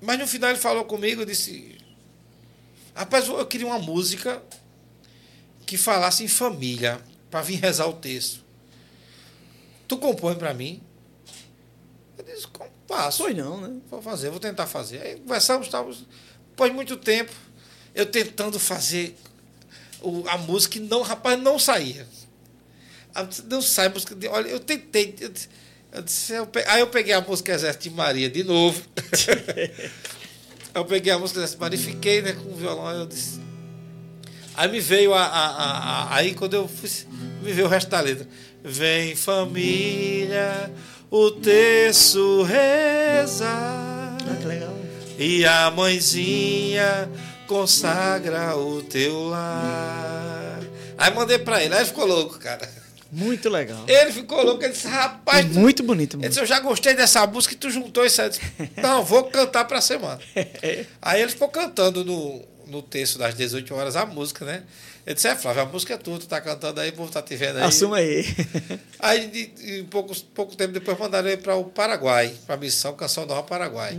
mas 0.00 0.18
no 0.18 0.26
final 0.26 0.50
ele 0.50 0.58
falou 0.58 0.84
comigo 0.84 1.24
disse: 1.24 1.78
Rapaz, 2.96 3.28
eu 3.28 3.46
queria 3.46 3.66
uma 3.68 3.78
música 3.78 4.42
que 5.64 5.76
falasse 5.78 6.24
em 6.24 6.28
família, 6.28 7.00
para 7.30 7.42
vir 7.42 7.60
rezar 7.60 7.86
o 7.86 7.92
texto. 7.92 8.41
Tu 9.92 9.98
compõe 9.98 10.34
para 10.34 10.54
mim? 10.54 10.80
Eu 12.16 12.24
disse: 12.24 12.46
"Como 12.46 12.70
Faço. 12.88 13.24
Pois 13.24 13.36
não, 13.36 13.60
né? 13.60 13.76
Vou 13.90 14.00
fazer, 14.00 14.30
vou 14.30 14.40
tentar 14.40 14.66
fazer. 14.66 15.02
Aí 15.02 15.16
conversamos, 15.16 15.66
estávamos, 15.66 16.06
depois 16.48 16.70
de 16.70 16.74
muito 16.74 16.96
tempo, 16.96 17.30
eu 17.94 18.06
tentando 18.06 18.58
fazer 18.58 19.14
o- 20.00 20.24
a 20.28 20.38
música 20.38 20.78
e 20.78 20.80
não, 20.80 21.02
rapaz, 21.02 21.38
não 21.40 21.58
saía. 21.58 22.06
Não 23.50 23.60
sai 23.60 23.86
a 23.86 23.90
música. 23.90 24.14
de- 24.14 24.28
Olha, 24.28 24.48
eu 24.48 24.58
tentei. 24.60 25.14
Eu, 25.20 25.28
disse- 25.28 25.48
eu 25.92 26.02
disse, 26.02 26.32
eu 26.32 26.46
pe- 26.46 26.64
aí 26.66 26.80
eu 26.80 26.86
peguei 26.86 27.12
a 27.12 27.20
música 27.20 27.52
Exército 27.52 27.84
de 27.84 27.90
Maria 27.90 28.30
de 28.30 28.42
novo. 28.44 28.82
Eu 30.74 30.86
peguei 30.86 31.12
a 31.12 31.18
música 31.18 31.38
dessa 31.40 31.58
Maria 31.58 31.78
e 31.78 31.82
fiquei 31.82 32.22
né, 32.22 32.32
com 32.32 32.48
o 32.50 32.56
violão. 32.56 32.86
Aí 32.88 32.96
eu 32.98 33.06
disse. 33.06 33.38
Aí 34.54 34.70
me 34.70 34.80
veio 34.80 35.12
a, 35.12 35.22
a, 35.22 35.46
a, 35.46 36.04
a- 36.04 36.16
Aí 36.16 36.34
quando 36.34 36.54
eu 36.54 36.66
fui. 36.66 36.88
Me 37.42 37.52
veio 37.52 37.66
o 37.66 37.68
resto 37.70 37.90
da 37.90 38.00
letra. 38.00 38.26
Vem 38.64 39.16
família, 39.16 40.70
o 41.10 41.30
terço 41.32 42.42
reza. 42.42 43.46
Ah, 43.48 44.16
que 44.40 44.46
legal. 44.46 44.72
E 45.18 45.44
a 45.44 45.70
mãezinha 45.70 47.10
consagra 47.46 48.56
o 48.56 48.82
teu 48.82 49.28
lar. 49.28 50.60
Aí 50.96 51.12
mandei 51.14 51.38
pra 51.38 51.62
ele, 51.62 51.74
aí 51.74 51.80
ele 51.80 51.86
ficou 51.88 52.06
louco, 52.06 52.38
cara. 52.38 52.68
Muito 53.10 53.50
legal. 53.50 53.84
Ele 53.86 54.10
ficou 54.12 54.42
louco, 54.42 54.62
ele 54.64 54.72
disse, 54.72 54.86
rapaz, 54.86 55.44
tu- 55.44 55.58
Muito 55.58 55.82
bonito. 55.82 56.14
ele 56.14 56.20
Muito. 56.22 56.28
disse, 56.30 56.40
eu 56.40 56.46
já 56.46 56.60
gostei 56.60 56.94
dessa 56.94 57.26
música 57.26 57.54
e 57.54 57.58
tu 57.58 57.68
juntou 57.70 58.06
isso. 58.06 58.22
Eu 58.22 58.28
disse, 58.30 58.40
Não, 58.76 59.04
vou 59.04 59.24
cantar 59.24 59.64
pra 59.66 59.80
semana. 59.82 60.18
Aí 61.02 61.20
ele 61.20 61.30
ficou 61.30 61.48
cantando 61.48 62.04
no, 62.04 62.42
no 62.66 62.80
texto 62.80 63.18
das 63.18 63.34
18 63.34 63.74
horas 63.74 63.96
a 63.96 64.06
música, 64.06 64.44
né? 64.46 64.62
Ele 65.04 65.14
disse, 65.16 65.26
é, 65.26 65.34
Flávio, 65.34 65.62
a 65.62 65.66
música 65.66 65.94
é 65.94 65.96
tua, 65.96 66.18
tu 66.18 66.26
tá 66.28 66.40
cantando 66.40 66.80
aí, 66.80 66.90
o 66.90 66.92
povo 66.92 67.10
tá 67.10 67.20
te 67.20 67.34
vendo 67.34 67.56
aí. 67.58 67.64
Assuma 67.64 67.96
aí. 67.96 68.24
Aí, 69.00 69.26
de, 69.26 69.46
de 69.46 69.82
pouco, 69.90 70.14
pouco 70.32 70.54
tempo 70.54 70.72
depois, 70.72 70.96
mandaram 70.96 71.26
ele 71.28 71.38
para 71.42 71.56
o 71.56 71.64
Paraguai, 71.64 72.32
para 72.46 72.54
a 72.54 72.58
missão 72.58 72.94
Canção 72.94 73.26
Nova 73.26 73.42
Paraguai. 73.42 73.98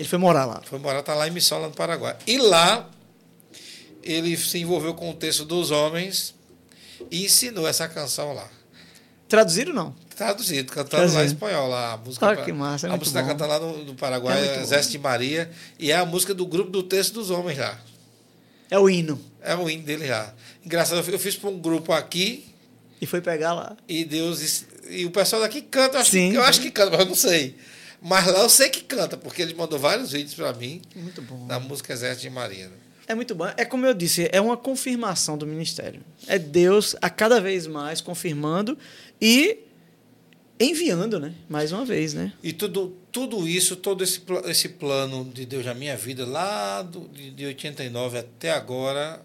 Ele 0.00 0.08
foi 0.08 0.18
morar 0.18 0.44
lá. 0.46 0.60
Foi 0.64 0.80
morar, 0.80 1.00
tá 1.02 1.14
lá 1.14 1.28
em 1.28 1.30
missão 1.30 1.60
lá 1.60 1.68
no 1.68 1.74
Paraguai. 1.74 2.16
E 2.26 2.38
lá, 2.38 2.90
ele 4.02 4.36
se 4.36 4.58
envolveu 4.58 4.94
com 4.94 5.10
o 5.10 5.14
texto 5.14 5.44
dos 5.44 5.70
homens 5.70 6.34
e 7.08 7.24
ensinou 7.24 7.68
essa 7.68 7.86
canção 7.86 8.32
lá. 8.32 8.48
Traduziram 9.28 9.72
não? 9.72 9.94
Traduzido, 10.16 10.72
cantando 10.72 10.96
lá 11.02 11.06
em 11.06 11.10
Traduzido. 11.12 11.34
espanhol. 11.34 11.68
Lá, 11.68 11.92
a 11.92 11.96
música, 11.98 12.30
Ah, 12.30 12.36
que 12.36 12.52
massa, 12.52 12.88
é 12.88 12.90
a 12.90 12.96
música 12.96 13.20
tá 13.20 13.22
bom. 13.24 13.28
cantando 13.32 13.50
lá 13.52 13.60
no, 13.60 13.84
no 13.84 13.94
Paraguai, 13.94 14.38
É. 14.58 14.60
Exército 14.60 14.92
de 14.92 14.98
Maria, 14.98 15.48
e 15.78 15.92
é 15.92 15.96
a 15.96 16.04
música 16.04 16.34
do 16.34 16.44
grupo 16.44 16.70
do 16.72 16.82
texto 16.82 17.12
dos 17.14 17.30
homens 17.30 17.58
lá. 17.58 17.78
É 18.68 18.76
o 18.78 18.90
hino. 18.90 19.20
É 19.44 19.54
o 19.56 19.68
hino 19.68 19.82
dele 19.82 20.06
já. 20.06 20.32
Engraçado, 20.64 21.04
eu 21.10 21.18
fiz 21.18 21.36
para 21.36 21.50
um 21.50 21.58
grupo 21.58 21.92
aqui 21.92 22.44
E 23.00 23.06
foi 23.06 23.20
pegar 23.20 23.52
lá. 23.54 23.76
e 23.88 24.04
Deus. 24.04 24.64
E 24.88 25.04
o 25.06 25.10
pessoal 25.10 25.42
daqui 25.42 25.62
canta, 25.62 25.96
eu 25.96 26.00
acho, 26.00 26.10
Sim. 26.10 26.30
que, 26.30 26.36
eu 26.36 26.42
acho 26.42 26.60
que 26.60 26.70
canta, 26.70 26.90
mas 26.90 27.00
eu 27.00 27.06
não 27.06 27.14
sei. 27.14 27.56
Mas 28.00 28.26
lá 28.26 28.40
eu 28.40 28.48
sei 28.48 28.68
que 28.68 28.82
canta, 28.82 29.16
porque 29.16 29.40
ele 29.42 29.54
mandou 29.54 29.78
vários 29.78 30.10
vídeos 30.12 30.34
para 30.34 30.52
mim 30.52 30.82
Muito 30.94 31.22
bom. 31.22 31.46
da 31.46 31.60
música 31.60 31.92
Exército 31.92 32.22
de 32.22 32.30
Maria. 32.30 32.66
né? 32.68 32.74
É 33.06 33.14
muito 33.14 33.34
bom. 33.34 33.46
É 33.56 33.64
como 33.64 33.84
eu 33.86 33.94
disse, 33.94 34.28
é 34.32 34.40
uma 34.40 34.56
confirmação 34.56 35.36
do 35.38 35.46
ministério. 35.46 36.00
É 36.26 36.38
Deus 36.38 36.96
a 37.00 37.08
cada 37.10 37.40
vez 37.40 37.66
mais 37.66 38.00
confirmando 38.00 38.76
e 39.20 39.58
enviando, 40.58 41.18
né? 41.18 41.34
Mais 41.48 41.72
uma 41.72 41.84
vez, 41.84 42.14
né? 42.14 42.32
E 42.42 42.52
tudo, 42.52 42.96
tudo 43.10 43.48
isso, 43.48 43.74
todo 43.76 44.04
esse, 44.04 44.20
esse 44.46 44.68
plano 44.68 45.24
de 45.32 45.44
Deus 45.44 45.64
na 45.66 45.74
minha 45.74 45.96
vida, 45.96 46.24
lá 46.24 46.82
do, 46.82 47.08
de 47.08 47.44
89 47.46 48.18
até 48.18 48.50
agora, 48.52 49.20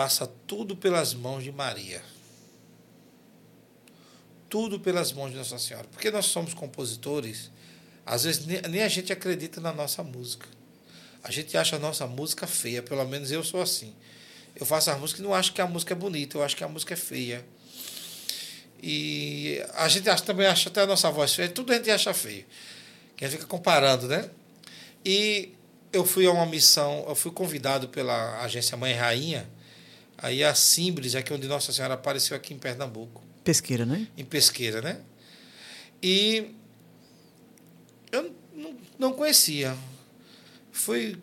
passa 0.00 0.26
tudo 0.46 0.74
pelas 0.74 1.12
mãos 1.12 1.44
de 1.44 1.52
Maria. 1.52 2.02
Tudo 4.48 4.80
pelas 4.80 5.12
mãos 5.12 5.30
de 5.30 5.36
Nossa 5.36 5.58
Senhora. 5.58 5.86
Porque 5.92 6.10
nós 6.10 6.24
somos 6.24 6.54
compositores, 6.54 7.50
às 8.06 8.24
vezes 8.24 8.46
nem, 8.46 8.82
a 8.82 8.88
gente 8.88 9.12
acredita 9.12 9.60
na 9.60 9.74
nossa 9.74 10.02
música. 10.02 10.48
A 11.22 11.30
gente 11.30 11.54
acha 11.54 11.76
a 11.76 11.78
nossa 11.78 12.06
música 12.06 12.46
feia, 12.46 12.82
pelo 12.82 13.04
menos 13.04 13.30
eu 13.30 13.44
sou 13.44 13.60
assim. 13.60 13.94
Eu 14.56 14.64
faço 14.64 14.90
a 14.90 14.96
música 14.96 15.20
e 15.20 15.22
não 15.22 15.34
acho 15.34 15.52
que 15.52 15.60
a 15.60 15.66
música 15.66 15.92
é 15.92 15.96
bonita, 15.96 16.38
eu 16.38 16.42
acho 16.42 16.56
que 16.56 16.64
a 16.64 16.68
música 16.68 16.94
é 16.94 16.96
feia. 16.96 17.44
E 18.82 19.62
a 19.74 19.86
gente 19.86 20.08
acha, 20.08 20.24
também 20.24 20.46
acha 20.46 20.70
até 20.70 20.80
a 20.80 20.86
nossa 20.86 21.10
voz 21.10 21.34
feia, 21.34 21.50
tudo 21.50 21.74
a 21.74 21.76
gente 21.76 21.90
acha 21.90 22.14
feio. 22.14 22.46
Que 23.18 23.26
a 23.26 23.28
gente 23.28 23.36
fica 23.36 23.50
comparando, 23.50 24.08
né? 24.08 24.30
E 25.04 25.52
eu 25.92 26.06
fui 26.06 26.24
a 26.24 26.30
uma 26.30 26.46
missão, 26.46 27.04
eu 27.06 27.14
fui 27.14 27.30
convidado 27.30 27.90
pela 27.90 28.42
agência 28.42 28.78
Mãe 28.78 28.94
Rainha, 28.94 29.59
aí 30.22 30.44
a 30.44 30.54
Simbres, 30.54 31.14
aqui 31.14 31.32
onde 31.32 31.46
Nossa 31.48 31.72
Senhora 31.72 31.94
apareceu 31.94 32.36
aqui 32.36 32.54
em 32.54 32.58
Pernambuco, 32.58 33.22
Pesqueira, 33.44 33.84
né? 33.86 34.06
em 34.16 34.24
Pesqueira, 34.24 34.80
né? 34.82 35.00
E 36.02 36.54
eu 38.12 38.34
não, 38.54 38.76
não 38.98 39.12
conhecia. 39.12 39.76
Fui 40.72 41.18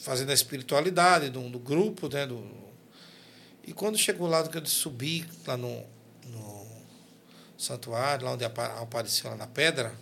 fazendo 0.00 0.30
a 0.30 0.34
espiritualidade 0.34 1.30
do, 1.30 1.48
do 1.48 1.58
grupo, 1.58 2.08
né? 2.08 2.26
Do, 2.26 2.42
e 3.66 3.72
quando 3.72 3.98
chegou 3.98 4.26
lá, 4.26 4.46
que 4.48 4.56
eu 4.58 4.66
subi 4.66 5.26
lá 5.46 5.56
no, 5.56 5.84
no 6.26 6.66
santuário, 7.58 8.24
lá 8.24 8.32
onde 8.32 8.44
apa- 8.44 8.80
apareceu 8.80 9.30
lá 9.30 9.36
na 9.36 9.46
pedra, 9.46 9.94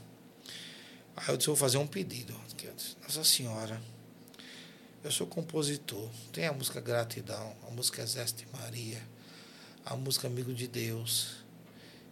aí 1.17 1.29
eu 1.29 1.37
disse, 1.37 1.49
eu 1.49 1.55
vou 1.55 1.61
fazer 1.61 1.79
um 1.79 1.87
pedido. 1.87 2.35
Nossa 3.03 3.25
Senhora, 3.25 3.81
eu 5.03 5.11
sou 5.11 5.27
compositor, 5.27 6.09
tem 6.33 6.47
a 6.47 6.53
música 6.53 6.81
Gratidão, 6.81 7.55
a 7.67 7.71
música 7.71 8.03
Exército 8.03 8.45
de 8.45 8.61
Maria, 8.61 9.01
a 9.85 9.95
música 9.95 10.27
Amigo 10.27 10.53
de 10.53 10.67
Deus. 10.67 11.45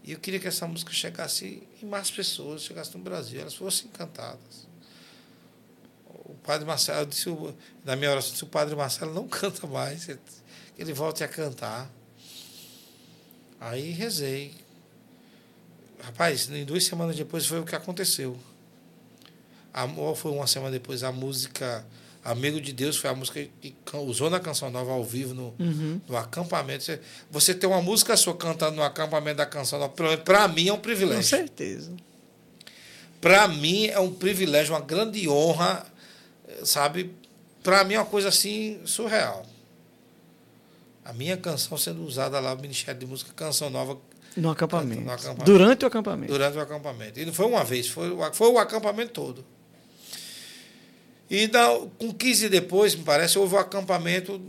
E 0.05 0.13
eu 0.13 0.21
queria 0.21 0.39
que 0.39 0.47
essa 0.47 0.67
música 0.67 0.93
chegasse 0.93 1.67
em 1.83 1.87
mais 1.87 2.11
pessoas, 2.11 2.63
chegasse 2.63 2.97
no 2.97 3.03
Brasil, 3.03 3.41
elas 3.41 3.55
fossem 3.55 3.89
cantadas. 3.89 4.69
O 6.07 6.35
padre 6.45 6.65
Marcelo, 6.65 7.07
disse, 7.07 7.29
na 7.85 7.97
minha 7.97 8.11
oração, 8.11 8.37
se 8.37 8.45
o 8.45 8.47
padre 8.47 8.77
Marcelo 8.77 9.13
não 9.13 9.27
canta 9.29 9.67
mais, 9.67 10.09
ele 10.79 10.93
volte 10.93 11.25
a 11.25 11.29
cantar. 11.29 11.91
Aí 13.61 13.91
rezei. 13.91 14.55
Rapaz, 16.01 16.49
em 16.51 16.65
duas 16.65 16.85
semanas 16.85 17.17
depois 17.17 17.47
foi 17.47 17.59
o 17.59 17.65
que 17.65 17.75
aconteceu. 17.75 18.39
A, 19.75 19.85
ou 19.85 20.15
foi 20.15 20.31
uma 20.31 20.47
semana 20.47 20.71
depois, 20.71 21.03
a 21.03 21.11
música 21.11 21.85
Amigo 22.31 22.61
de 22.61 22.73
Deus 22.73 22.97
foi 22.97 23.09
a 23.11 23.15
música 23.15 23.47
que 23.61 23.75
usou 23.95 24.29
na 24.29 24.41
Canção 24.41 24.69
Nova 24.71 24.91
ao 24.93 25.05
vivo 25.05 25.33
no, 25.35 25.55
Uhum. 25.59 26.01
no 26.09 26.17
acampamento. 26.17 26.83
Você, 26.85 27.01
você 27.31 27.55
ter 27.55 27.67
uma 27.67 27.81
música 27.81 28.17
sua 28.17 28.35
cantando 28.37 28.77
no 28.77 28.83
acampamento 28.83 29.37
da 29.37 29.47
Canção 29.47 29.79
Nova, 29.79 29.93
para 30.25 30.49
mim 30.49 30.69
é 30.69 30.73
um 30.73 30.77
Com 30.77 30.83
privilégio. 30.83 31.23
certeza. 31.25 31.93
Para 33.21 33.47
mim 33.49 33.87
é 33.87 33.99
um 34.01 34.13
privilégio, 34.13 34.75
uma 34.75 34.81
grande 34.81 35.29
honra, 35.29 35.87
sabe? 36.65 37.15
Para 37.63 37.85
mim 37.85 37.95
é 37.95 37.99
uma 38.01 38.07
coisa 38.07 38.29
assim 38.29 38.81
surreal. 38.85 39.45
A 41.05 41.13
minha 41.13 41.37
canção 41.37 41.79
sendo 41.79 42.03
usada 42.05 42.41
lá 42.41 42.55
no 42.55 42.61
Ministério 42.61 42.99
de 42.99 43.07
Música 43.07 43.33
Canção 43.35 43.71
Nova 43.71 43.97
No 44.37 44.51
acampamento. 44.51 45.01
No 45.03 45.11
acampamento. 45.13 45.45
Durante 45.45 45.85
o 45.85 45.89
acampamento. 45.89 46.33
durante 46.33 46.59
o 46.59 46.61
acampamento. 46.61 47.21
E 47.21 47.25
não 47.25 47.33
foi 47.33 47.47
uma 47.47 47.63
vez, 47.65 47.89
foi, 47.89 48.11
foi 48.33 48.49
o 48.51 48.59
acampamento 48.59 49.13
todo. 49.13 49.45
E 51.29 51.47
da, 51.47 51.67
com 51.99 52.13
15 52.13 52.49
depois, 52.49 52.95
me 52.95 53.03
parece, 53.03 53.39
houve 53.39 53.55
o 53.55 53.59
acampamento 53.59 54.41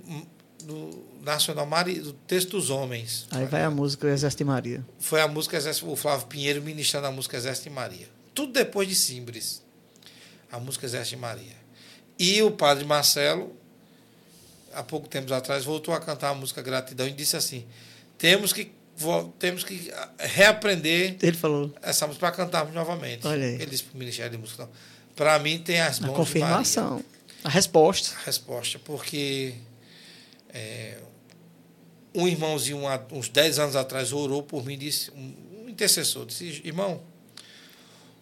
do 0.63 1.05
Nacional 1.21 1.65
Mari, 1.65 1.99
do 1.99 2.13
Texto 2.13 2.51
dos 2.51 2.69
Homens. 2.69 3.27
Aí 3.31 3.45
vai 3.45 3.63
a 3.63 3.69
música 3.69 4.07
Exército 4.07 4.43
de 4.43 4.47
Maria. 4.47 4.85
Foi 4.99 5.21
a 5.21 5.27
música 5.27 5.57
Exército, 5.57 5.91
o 5.91 5.95
Flávio 5.95 6.27
Pinheiro 6.27 6.61
ministrando 6.61 7.07
a 7.07 7.11
música 7.11 7.35
Exército 7.35 7.69
de 7.69 7.75
Maria. 7.75 8.07
Tudo 8.33 8.53
depois 8.53 8.87
de 8.87 8.95
Simbres. 8.95 9.63
A 10.51 10.59
música 10.59 10.85
Exército 10.85 11.15
de 11.15 11.21
Maria. 11.21 11.57
E 12.17 12.41
o 12.41 12.51
padre 12.51 12.85
Marcelo, 12.85 13.55
há 14.73 14.81
pouco 14.83 15.07
tempo 15.07 15.31
atrás, 15.33 15.65
voltou 15.65 15.93
a 15.93 15.99
cantar 15.99 16.29
a 16.29 16.33
música 16.33 16.61
Gratidão 16.61 17.07
e 17.07 17.11
disse 17.11 17.35
assim: 17.35 17.65
temos 18.17 18.53
que, 18.53 18.71
temos 19.37 19.63
que 19.63 19.91
ah, 19.93 20.09
reaprender 20.19 21.17
Ele 21.21 21.37
falou 21.37 21.73
essa 21.81 22.07
música 22.07 22.25
para 22.25 22.35
cantarmos 22.35 22.73
novamente. 22.73 23.27
Olha 23.27 23.45
aí. 23.45 23.55
Ele 23.55 23.67
disse 23.67 23.83
para 23.83 23.95
o 23.95 23.97
Ministério 23.99 24.31
de 24.31 24.37
Música: 24.37 24.67
para 25.17 25.37
mim 25.39 25.57
tem 25.57 25.81
as 25.81 25.97
a 25.97 26.01
mãos 26.03 26.11
de 26.11 26.15
confirmação. 26.15 27.03
A 27.43 27.49
resposta. 27.49 28.15
A 28.15 28.25
resposta, 28.25 28.79
porque 28.79 29.55
é, 30.49 30.97
um 32.13 32.27
irmãozinho, 32.27 32.79
uns 33.11 33.27
10 33.27 33.59
anos 33.59 33.75
atrás, 33.75 34.13
orou 34.13 34.43
por 34.43 34.63
mim, 34.63 34.77
disse, 34.77 35.11
um, 35.11 35.65
intercessor, 35.67 36.25
disse: 36.25 36.61
irmão, 36.63 37.01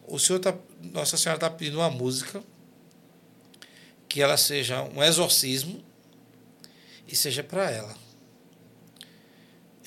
o 0.08 0.18
senhor 0.18 0.40
tá, 0.40 0.56
Nossa 0.82 1.18
Senhora 1.18 1.38
está 1.38 1.50
pedindo 1.50 1.78
uma 1.80 1.90
música 1.90 2.42
que 4.08 4.22
ela 4.22 4.38
seja 4.38 4.82
um 4.84 5.04
exorcismo 5.04 5.84
e 7.08 7.16
seja 7.16 7.44
para 7.44 7.70
ela. 7.70 7.94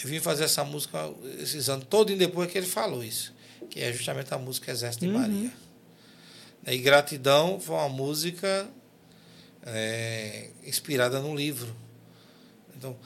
Eu 0.03 0.09
vim 0.09 0.21
fazer 0.21 0.45
essa 0.45 0.63
música 0.63 1.11
esses 1.41 1.69
anos 1.69 1.87
todo 1.89 2.15
depois 2.15 2.51
que 2.51 2.59
ele 2.59 2.67
falou 2.67 3.03
isso, 3.03 3.35
que 3.71 3.81
é 3.81 3.93
justamente 3.93 4.33
a 4.35 4.39
música 4.39 4.71
Exército 4.71 5.07
de 5.07 5.11
Uhum. 5.13 5.19
Maria. 5.19 5.53
E 6.67 6.79
Gratidão 6.79 7.59
foi 7.61 7.75
uma 7.77 7.89
música 7.89 8.69
é, 9.65 10.51
inspirada 10.65 11.21
num 11.21 11.35
livro. 11.35 11.75
Então, 12.77 12.97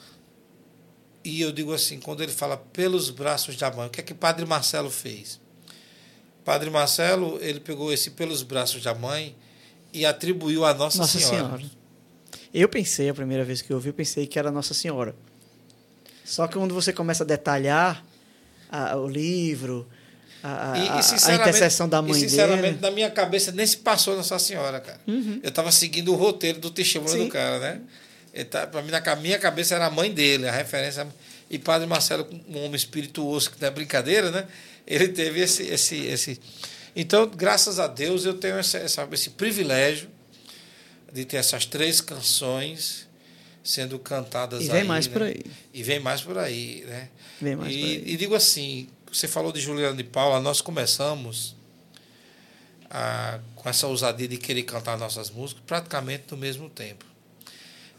e 1.23 1.41
eu 1.41 1.51
digo 1.51 1.73
assim, 1.73 1.99
quando 1.99 2.21
ele 2.21 2.31
fala 2.31 2.57
pelos 2.57 3.09
braços 3.09 3.55
da 3.55 3.71
mãe, 3.71 3.87
o 3.87 3.89
que 3.89 4.01
é 4.01 4.03
que 4.03 4.13
Padre 4.13 4.45
Marcelo 4.45 4.89
fez? 4.89 5.39
Padre 6.43 6.69
Marcelo, 6.69 7.37
ele 7.41 7.59
pegou 7.61 7.91
esse 7.93 8.11
pelos 8.11 8.43
braços 8.43 8.83
da 8.83 8.93
mãe 8.93 9.33
e 9.93 10.05
atribuiu 10.05 10.65
a 10.65 10.73
Nossa, 10.73 10.97
Nossa 10.97 11.17
Senhora. 11.19 11.57
Senhora. 11.57 11.63
Eu 12.53 12.67
pensei, 12.67 13.07
a 13.09 13.13
primeira 13.13 13.43
vez 13.45 13.61
que 13.61 13.71
eu 13.71 13.77
ouvi, 13.77 13.89
eu 13.89 13.93
pensei 13.93 14.27
que 14.27 14.37
era 14.37 14.51
Nossa 14.51 14.73
Senhora. 14.73 15.15
Só 16.25 16.45
que 16.47 16.55
quando 16.55 16.73
você 16.75 16.91
começa 16.91 17.23
a 17.23 17.27
detalhar 17.27 18.05
a- 18.69 18.95
o 18.97 19.07
livro, 19.07 19.87
a, 20.43 20.73
E, 20.77 20.81
e, 20.85 21.31
a 21.31 21.35
intercessão 21.35 21.87
da 21.87 21.99
e, 21.99 22.01
mãe 22.01 22.13
sinceramente, 22.13 22.61
dele. 22.75 22.77
na 22.81 22.91
minha 22.91 23.09
cabeça 23.09 23.51
nem 23.51 23.65
se 23.65 23.77
passou 23.77 24.15
Nossa 24.17 24.37
Senhora, 24.37 24.79
cara. 24.81 24.99
Eu 25.07 25.49
estava 25.49 25.71
seguindo 25.71 26.11
o 26.11 26.15
roteiro 26.15 26.59
do 26.59 26.69
testemunho 26.69 27.11
Sim. 27.13 27.25
do 27.25 27.29
cara, 27.29 27.59
né? 27.59 27.81
Tá, 28.49 28.65
pra 28.67 28.81
mim, 28.81 28.91
na 28.91 29.15
minha 29.15 29.37
cabeça 29.39 29.75
era 29.75 29.85
a 29.85 29.89
mãe 29.91 30.11
dele, 30.11 30.47
a 30.47 30.51
referência. 30.51 31.07
E 31.49 31.59
Padre 31.59 31.87
Marcelo, 31.87 32.27
um 32.49 32.57
homem 32.57 32.75
espirituoso, 32.75 33.51
que 33.51 33.61
não 33.61 33.67
é 33.67 33.71
brincadeira, 33.71 34.31
né? 34.31 34.47
Ele 34.87 35.07
teve 35.09 35.39
esse. 35.39 35.63
esse, 35.63 35.95
esse... 36.07 36.39
Então, 36.95 37.27
graças 37.27 37.79
a 37.79 37.87
Deus, 37.87 38.25
eu 38.25 38.33
tenho 38.33 38.55
essa- 38.57 38.79
esse 39.11 39.29
privilégio 39.31 40.09
de 41.11 41.25
ter 41.25 41.37
essas 41.37 41.65
três 41.65 42.01
canções 42.01 43.07
sendo 43.63 43.97
cantadas 43.99 44.63
E 44.63 44.67
vem 44.67 44.81
aí, 44.81 44.87
mais 44.87 45.07
né? 45.07 45.13
por 45.13 45.21
aí. 45.21 45.41
E 45.73 45.83
vem 45.83 45.99
mais 45.99 46.21
por 46.21 46.37
aí, 46.37 46.83
né? 46.87 47.09
Vem 47.41 47.55
mais 47.55 47.71
e, 47.73 47.77
por 47.79 47.85
aí. 47.85 48.03
e 48.07 48.17
digo 48.17 48.35
assim, 48.35 48.87
você 49.17 49.27
falou 49.27 49.51
de 49.51 49.59
Juliana 49.61 49.95
de 49.95 50.03
Paula, 50.03 50.39
nós 50.39 50.61
começamos 50.61 51.55
a- 52.89 53.39
com 53.55 53.69
essa 53.69 53.87
ousadia 53.87 54.27
de 54.27 54.37
querer 54.37 54.63
cantar 54.63 54.97
nossas 54.97 55.29
músicas 55.29 55.63
praticamente 55.65 56.25
no 56.31 56.37
mesmo 56.37 56.69
tempo. 56.69 57.05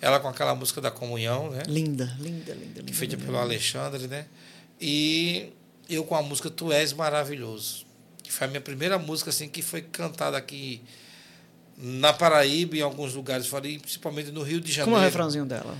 Ela 0.00 0.20
com 0.20 0.28
aquela 0.28 0.54
música 0.54 0.80
da 0.80 0.90
comunhão, 0.90 1.50
né? 1.50 1.62
Linda, 1.66 2.04
linda, 2.18 2.52
linda, 2.52 2.80
linda. 2.80 2.92
Feita 2.92 3.14
linda, 3.14 3.24
pelo 3.26 3.32
linda. 3.38 3.40
Alexandre, 3.44 4.06
né? 4.06 4.26
E 4.80 5.50
eu 5.88 6.04
com 6.04 6.14
a 6.14 6.22
música 6.22 6.50
Tu 6.50 6.70
És 6.72 6.92
Maravilhoso, 6.92 7.86
que 8.22 8.30
foi 8.30 8.46
a 8.46 8.50
minha 8.50 8.60
primeira 8.60 8.98
música 8.98 9.30
assim 9.30 9.48
que 9.48 9.62
foi 9.62 9.80
cantada 9.82 10.36
aqui 10.36 10.82
na 11.78 12.12
Paraíba 12.12 12.76
e 12.76 12.80
em 12.80 12.82
alguns 12.82 13.14
lugares 13.14 13.46
fora, 13.46 13.66
e 13.66 13.78
principalmente 13.78 14.30
no 14.30 14.42
Rio 14.42 14.60
de 14.60 14.70
Janeiro. 14.70 14.90
Como 14.92 14.96
é 14.96 15.00
o 15.00 15.04
refrãozinho 15.04 15.46
dela? 15.46 15.76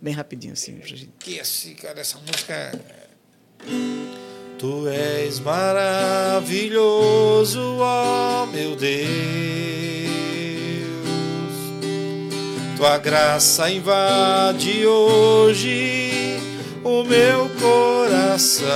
Bem 0.00 0.14
rapidinho, 0.14 0.52
assim, 0.52 0.76
pra 0.76 0.86
gente. 0.86 1.10
que 1.18 1.40
assim, 1.40 1.74
cara, 1.74 2.00
essa 2.00 2.18
música 2.18 2.52
é... 2.54 4.05
Tu 4.58 4.88
és 4.88 5.38
maravilhoso, 5.40 6.40
ó 7.78 8.46
meu 8.46 8.74
Deus. 8.74 8.96
Tua 12.76 12.96
graça 12.98 13.70
invade 13.70 14.86
hoje 14.86 16.40
o 16.82 17.02
meu 17.04 17.50
coração. 17.60 18.66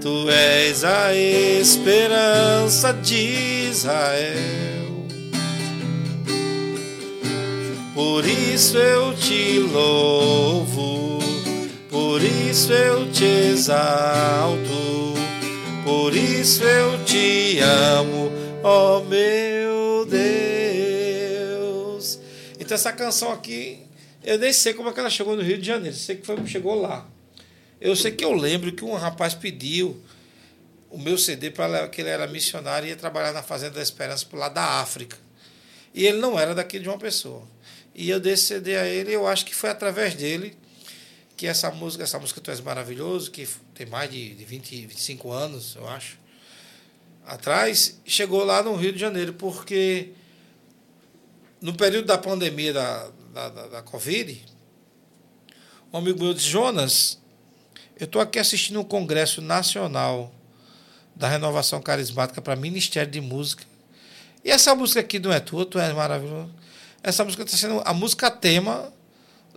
Tu 0.00 0.30
és 0.30 0.84
a 0.84 1.14
esperança 1.14 2.92
de 2.92 3.68
Israel. 3.70 4.86
Por 7.94 8.24
isso 8.26 8.76
eu 8.78 9.14
te 9.14 9.58
louvo, 9.58 11.15
por 11.96 12.22
isso 12.22 12.74
eu 12.74 13.10
te 13.10 13.24
exalto, 13.24 15.14
por 15.82 16.14
isso 16.14 16.62
eu 16.62 17.02
te 17.06 17.58
amo, 17.58 18.30
ó 18.62 19.00
meu 19.00 20.04
Deus. 21.64 22.20
Então 22.60 22.74
essa 22.74 22.92
canção 22.92 23.32
aqui, 23.32 23.80
eu 24.22 24.38
nem 24.38 24.52
sei 24.52 24.74
como 24.74 24.90
é 24.90 24.92
que 24.92 25.00
ela 25.00 25.08
chegou 25.08 25.34
no 25.36 25.42
Rio 25.42 25.56
de 25.56 25.66
Janeiro, 25.66 25.96
sei 25.96 26.16
que 26.16 26.26
foi, 26.26 26.46
chegou 26.46 26.78
lá. 26.78 27.08
Eu 27.80 27.96
sei 27.96 28.10
que 28.10 28.26
eu 28.26 28.34
lembro 28.34 28.72
que 28.72 28.84
um 28.84 28.92
rapaz 28.92 29.32
pediu 29.32 29.98
o 30.90 30.98
meu 30.98 31.16
CD 31.16 31.50
para 31.50 31.88
que 31.88 32.02
ele 32.02 32.10
era 32.10 32.26
missionário 32.26 32.88
e 32.88 32.90
ia 32.90 32.96
trabalhar 32.96 33.32
na 33.32 33.42
Fazenda 33.42 33.76
da 33.76 33.82
Esperança 33.82 34.26
por 34.26 34.38
lá 34.38 34.50
da 34.50 34.80
África. 34.82 35.16
E 35.94 36.06
ele 36.06 36.18
não 36.18 36.38
era 36.38 36.54
daqui 36.54 36.78
de 36.78 36.90
uma 36.90 36.98
pessoa. 36.98 37.42
E 37.94 38.10
eu 38.10 38.20
dei 38.20 38.34
esse 38.34 38.42
CD 38.42 38.76
a 38.76 38.86
ele, 38.86 39.14
eu 39.14 39.26
acho 39.26 39.46
que 39.46 39.54
foi 39.54 39.70
através 39.70 40.14
dele 40.14 40.54
que 41.36 41.46
essa 41.46 41.70
música, 41.70 42.02
essa 42.02 42.18
música 42.18 42.40
Tu 42.40 42.50
És 42.50 42.60
Maravilhoso, 42.60 43.30
que 43.30 43.46
tem 43.74 43.86
mais 43.86 44.10
de, 44.10 44.34
de 44.34 44.44
20, 44.44 44.86
25 44.86 45.30
anos, 45.30 45.76
eu 45.76 45.86
acho, 45.88 46.18
atrás, 47.26 48.00
chegou 48.04 48.42
lá 48.42 48.62
no 48.62 48.74
Rio 48.74 48.92
de 48.92 48.98
Janeiro, 48.98 49.34
porque 49.34 50.12
no 51.60 51.74
período 51.74 52.06
da 52.06 52.16
pandemia 52.16 52.72
da, 52.72 53.10
da, 53.32 53.48
da, 53.48 53.66
da 53.66 53.82
Covid, 53.82 54.44
um 55.92 55.98
amigo 55.98 56.22
meu 56.22 56.32
disse, 56.32 56.48
Jonas, 56.48 57.18
eu 57.98 58.06
estou 58.06 58.20
aqui 58.20 58.38
assistindo 58.38 58.80
um 58.80 58.84
congresso 58.84 59.40
nacional 59.42 60.32
da 61.14 61.28
renovação 61.28 61.80
carismática 61.80 62.40
para 62.42 62.56
Ministério 62.56 63.10
de 63.10 63.20
Música. 63.20 63.64
E 64.44 64.50
essa 64.50 64.74
música 64.74 65.00
aqui 65.00 65.18
não 65.18 65.32
é 65.32 65.40
tua, 65.40 65.66
tu 65.66 65.78
és 65.78 65.94
maravilhoso. 65.94 66.50
Essa 67.02 67.24
música 67.24 67.42
está 67.42 67.56
sendo 67.56 67.82
a 67.84 67.94
música 67.94 68.30
tema 68.30 68.92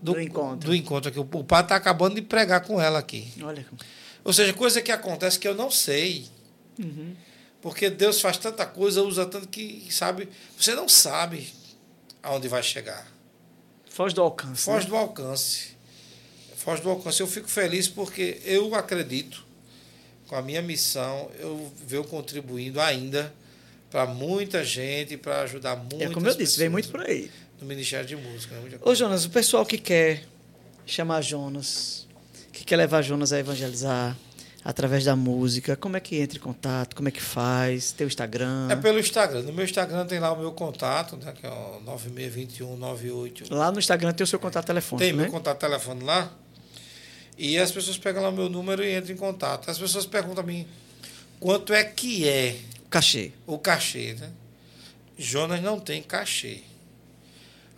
do, 0.02 0.14
Do 0.14 0.22
encontro. 0.22 0.70
do 0.70 0.76
encontro 0.76 1.10
aqui. 1.10 1.20
O 1.20 1.44
padre 1.44 1.66
está 1.66 1.76
acabando 1.76 2.16
de 2.16 2.22
pregar 2.22 2.62
com 2.62 2.80
ela 2.82 3.00
aqui. 3.00 3.32
Olha. 3.42 3.66
Ou 4.24 4.34
seja, 4.34 4.54
coisa 4.54 4.82
que 4.82 4.92
acontece 4.92 5.40
que 5.40 5.48
eu 5.48 5.56
não 5.56 5.72
sei. 5.72 6.28
Uhum. 6.78 7.16
Porque 7.62 7.90
Deus 7.90 8.22
faz 8.22 8.38
tanta 8.38 8.66
coisa, 8.66 9.04
usa 9.04 9.26
tanto 9.26 9.48
que, 9.48 9.86
sabe, 9.90 10.30
você 10.58 10.74
não 10.74 10.88
sabe 10.88 11.52
aonde 12.24 12.48
vai 12.48 12.64
chegar. 12.64 13.06
Foge 13.90 14.16
do 14.16 14.22
alcance. 14.22 14.64
Foge 14.64 14.86
né? 14.86 14.90
do 14.92 14.96
alcance. 14.96 15.78
Foge 16.56 16.82
do 16.82 16.90
alcance. 16.90 17.20
Eu 17.20 17.28
fico 17.28 17.50
feliz 17.50 17.88
porque 17.88 18.42
eu 18.46 18.74
acredito, 18.76 19.46
com 20.28 20.36
a 20.36 20.42
minha 20.42 20.62
missão, 20.62 21.30
eu 21.38 21.72
venho 21.86 22.04
contribuindo 22.06 22.80
ainda 22.80 23.34
para 23.90 24.06
muita 24.06 24.64
gente, 24.64 25.18
para 25.18 25.42
ajudar 25.42 25.76
muitas 25.76 26.02
É 26.02 26.14
como 26.14 26.28
eu 26.28 26.36
disse, 26.36 26.58
vem 26.58 26.70
muito 26.70 26.90
por 26.90 27.02
aí. 27.02 27.30
No 27.62 27.68
Ministério 27.68 28.06
de 28.08 28.16
Música. 28.16 28.56
né? 28.56 28.78
Ô. 28.82 28.94
Jonas, 28.96 29.26
o 29.26 29.30
pessoal 29.30 29.66
que 29.66 29.78
quer 29.78 30.24
chamar 30.86 31.22
Jonas, 31.22 32.08
que 32.52 32.64
quer 32.64 32.78
levar 32.78 33.02
Jonas 33.02 33.32
a 33.34 33.40
evangelizar 33.40 34.16
através 34.64 35.06
da 35.06 35.16
música, 35.16 35.76
como 35.76 35.96
é 35.98 36.00
que 36.00 36.18
entra 36.18 36.38
em 36.38 36.42
contato? 36.42 36.96
Como 36.96 37.08
é 37.08 37.12
que 37.12 37.22
faz? 37.22 37.92
Tem 37.92 38.06
o 38.06 38.08
Instagram? 38.10 38.68
É 38.70 38.76
pelo 38.76 39.00
Instagram. 39.00 39.42
No 39.44 39.54
meu 39.54 39.64
Instagram 39.66 40.06
tem 40.06 40.20
lá 40.20 40.32
o 40.32 40.40
meu 40.40 40.52
contato, 40.52 41.16
né, 41.18 41.34
que 41.40 41.46
é 41.46 41.50
o 41.50 41.80
962198. 41.86 43.54
Lá 43.54 43.72
no 43.72 43.80
Instagram 43.80 44.14
tem 44.14 44.24
o 44.24 44.28
seu 44.28 44.40
contato 44.40 44.66
telefônico, 44.66 45.04
Tem 45.06 45.14
né? 45.16 45.24
meu 45.24 45.32
contato 45.32 45.60
telefone 45.60 46.04
lá. 46.04 46.32
E 47.38 47.58
as 47.58 47.72
pessoas 47.72 47.98
pegam 47.98 48.22
lá 48.22 48.30
o 48.30 48.34
meu 48.34 48.50
número 48.50 48.84
e 48.84 48.98
entram 48.98 49.14
em 49.14 49.18
contato. 49.18 49.70
As 49.72 49.78
pessoas 49.78 50.06
perguntam 50.06 50.44
a 50.44 50.48
mim 50.48 50.68
quanto 51.40 51.74
é 51.74 51.84
que 51.86 52.28
é 52.28 52.58
Cachê. 52.90 53.32
o 53.48 53.58
cachê, 53.58 54.14
né? 54.20 54.30
Jonas 55.18 55.62
não 55.62 55.80
tem 55.80 56.02
cachê. 56.04 56.62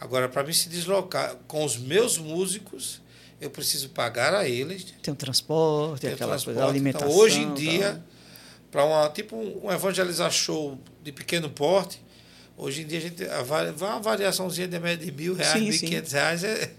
Agora, 0.01 0.27
para 0.27 0.43
mim 0.43 0.51
se 0.51 0.67
deslocar 0.67 1.35
com 1.47 1.63
os 1.63 1.77
meus 1.77 2.17
músicos, 2.17 2.99
eu 3.39 3.51
preciso 3.51 3.89
pagar 3.89 4.33
a 4.33 4.49
eles. 4.49 4.83
Tem 5.03 5.13
o 5.13 5.15
transporte, 5.15 6.01
ter 6.01 6.13
aquela 6.13 6.31
transporte. 6.31 6.55
coisa, 6.55 6.65
a 6.67 6.69
alimentação. 6.71 7.07
Então, 7.07 7.19
hoje 7.19 7.39
em 7.41 7.53
dia, 7.53 8.03
para 8.71 8.83
uma 8.83 9.07
tipo 9.09 9.35
um 9.35 9.71
evangelizar 9.71 10.31
show 10.31 10.79
de 11.03 11.11
pequeno 11.11 11.51
porte, 11.51 12.01
hoje 12.57 12.81
em 12.81 12.87
dia 12.87 12.97
a 12.97 13.01
gente 13.01 13.23
vai 13.45 13.69
uma 13.69 13.99
variaçãozinha 13.99 14.67
de 14.67 14.79
média 14.79 15.05
de 15.05 15.11
mil 15.11 15.35
reais, 15.35 15.61
mil 15.61 15.71
e 15.71 15.77
quinhentos 15.79 16.11
reais 16.13 16.43
é, 16.43 16.71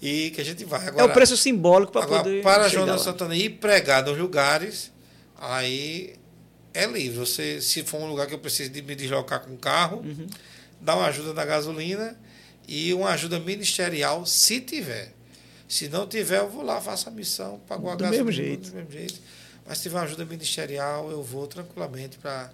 e 0.00 0.30
que 0.30 0.40
a 0.40 0.44
gente 0.44 0.64
vai. 0.64 0.84
É 0.84 0.88
Agora, 0.88 1.06
o 1.06 1.12
preço 1.12 1.36
simbólico 1.36 1.90
para 1.90 2.04
agora, 2.04 2.22
poder. 2.22 2.42
para 2.44 2.68
Jonas 2.68 2.98
lá. 2.98 3.12
Santana 3.12 3.34
ir 3.34 3.50
pregar 3.58 4.04
nos 4.04 4.16
lugares, 4.16 4.92
aí 5.36 6.14
é 6.72 6.86
livre. 6.86 7.18
Você, 7.18 7.60
se 7.60 7.82
for 7.82 8.00
um 8.00 8.06
lugar 8.06 8.28
que 8.28 8.34
eu 8.34 8.38
preciso 8.38 8.70
de 8.70 8.82
me 8.82 8.94
deslocar 8.94 9.40
com 9.40 9.56
carro, 9.56 9.98
Uhum. 9.98 10.28
dá 10.80 10.94
uma 10.94 11.06
ajuda 11.06 11.34
na 11.34 11.44
gasolina 11.44 12.16
e 12.74 12.94
uma 12.94 13.10
ajuda 13.10 13.38
ministerial, 13.38 14.24
se 14.24 14.58
tiver. 14.58 15.12
Se 15.68 15.90
não 15.90 16.06
tiver, 16.06 16.38
eu 16.38 16.48
vou 16.48 16.62
lá, 16.62 16.80
faço 16.80 17.06
a 17.06 17.12
missão, 17.12 17.60
pago 17.68 17.86
a 17.90 17.94
Do 17.94 17.98
gasolina. 18.04 18.24
mesmo 18.24 18.32
jeito. 18.32 18.70
Do 18.70 18.76
mesmo 18.76 18.90
jeito. 18.90 19.20
Mas 19.66 19.76
se 19.76 19.82
tiver 19.84 19.98
uma 19.98 20.04
ajuda 20.04 20.24
ministerial, 20.24 21.10
eu 21.10 21.22
vou 21.22 21.46
tranquilamente 21.46 22.16
para 22.16 22.50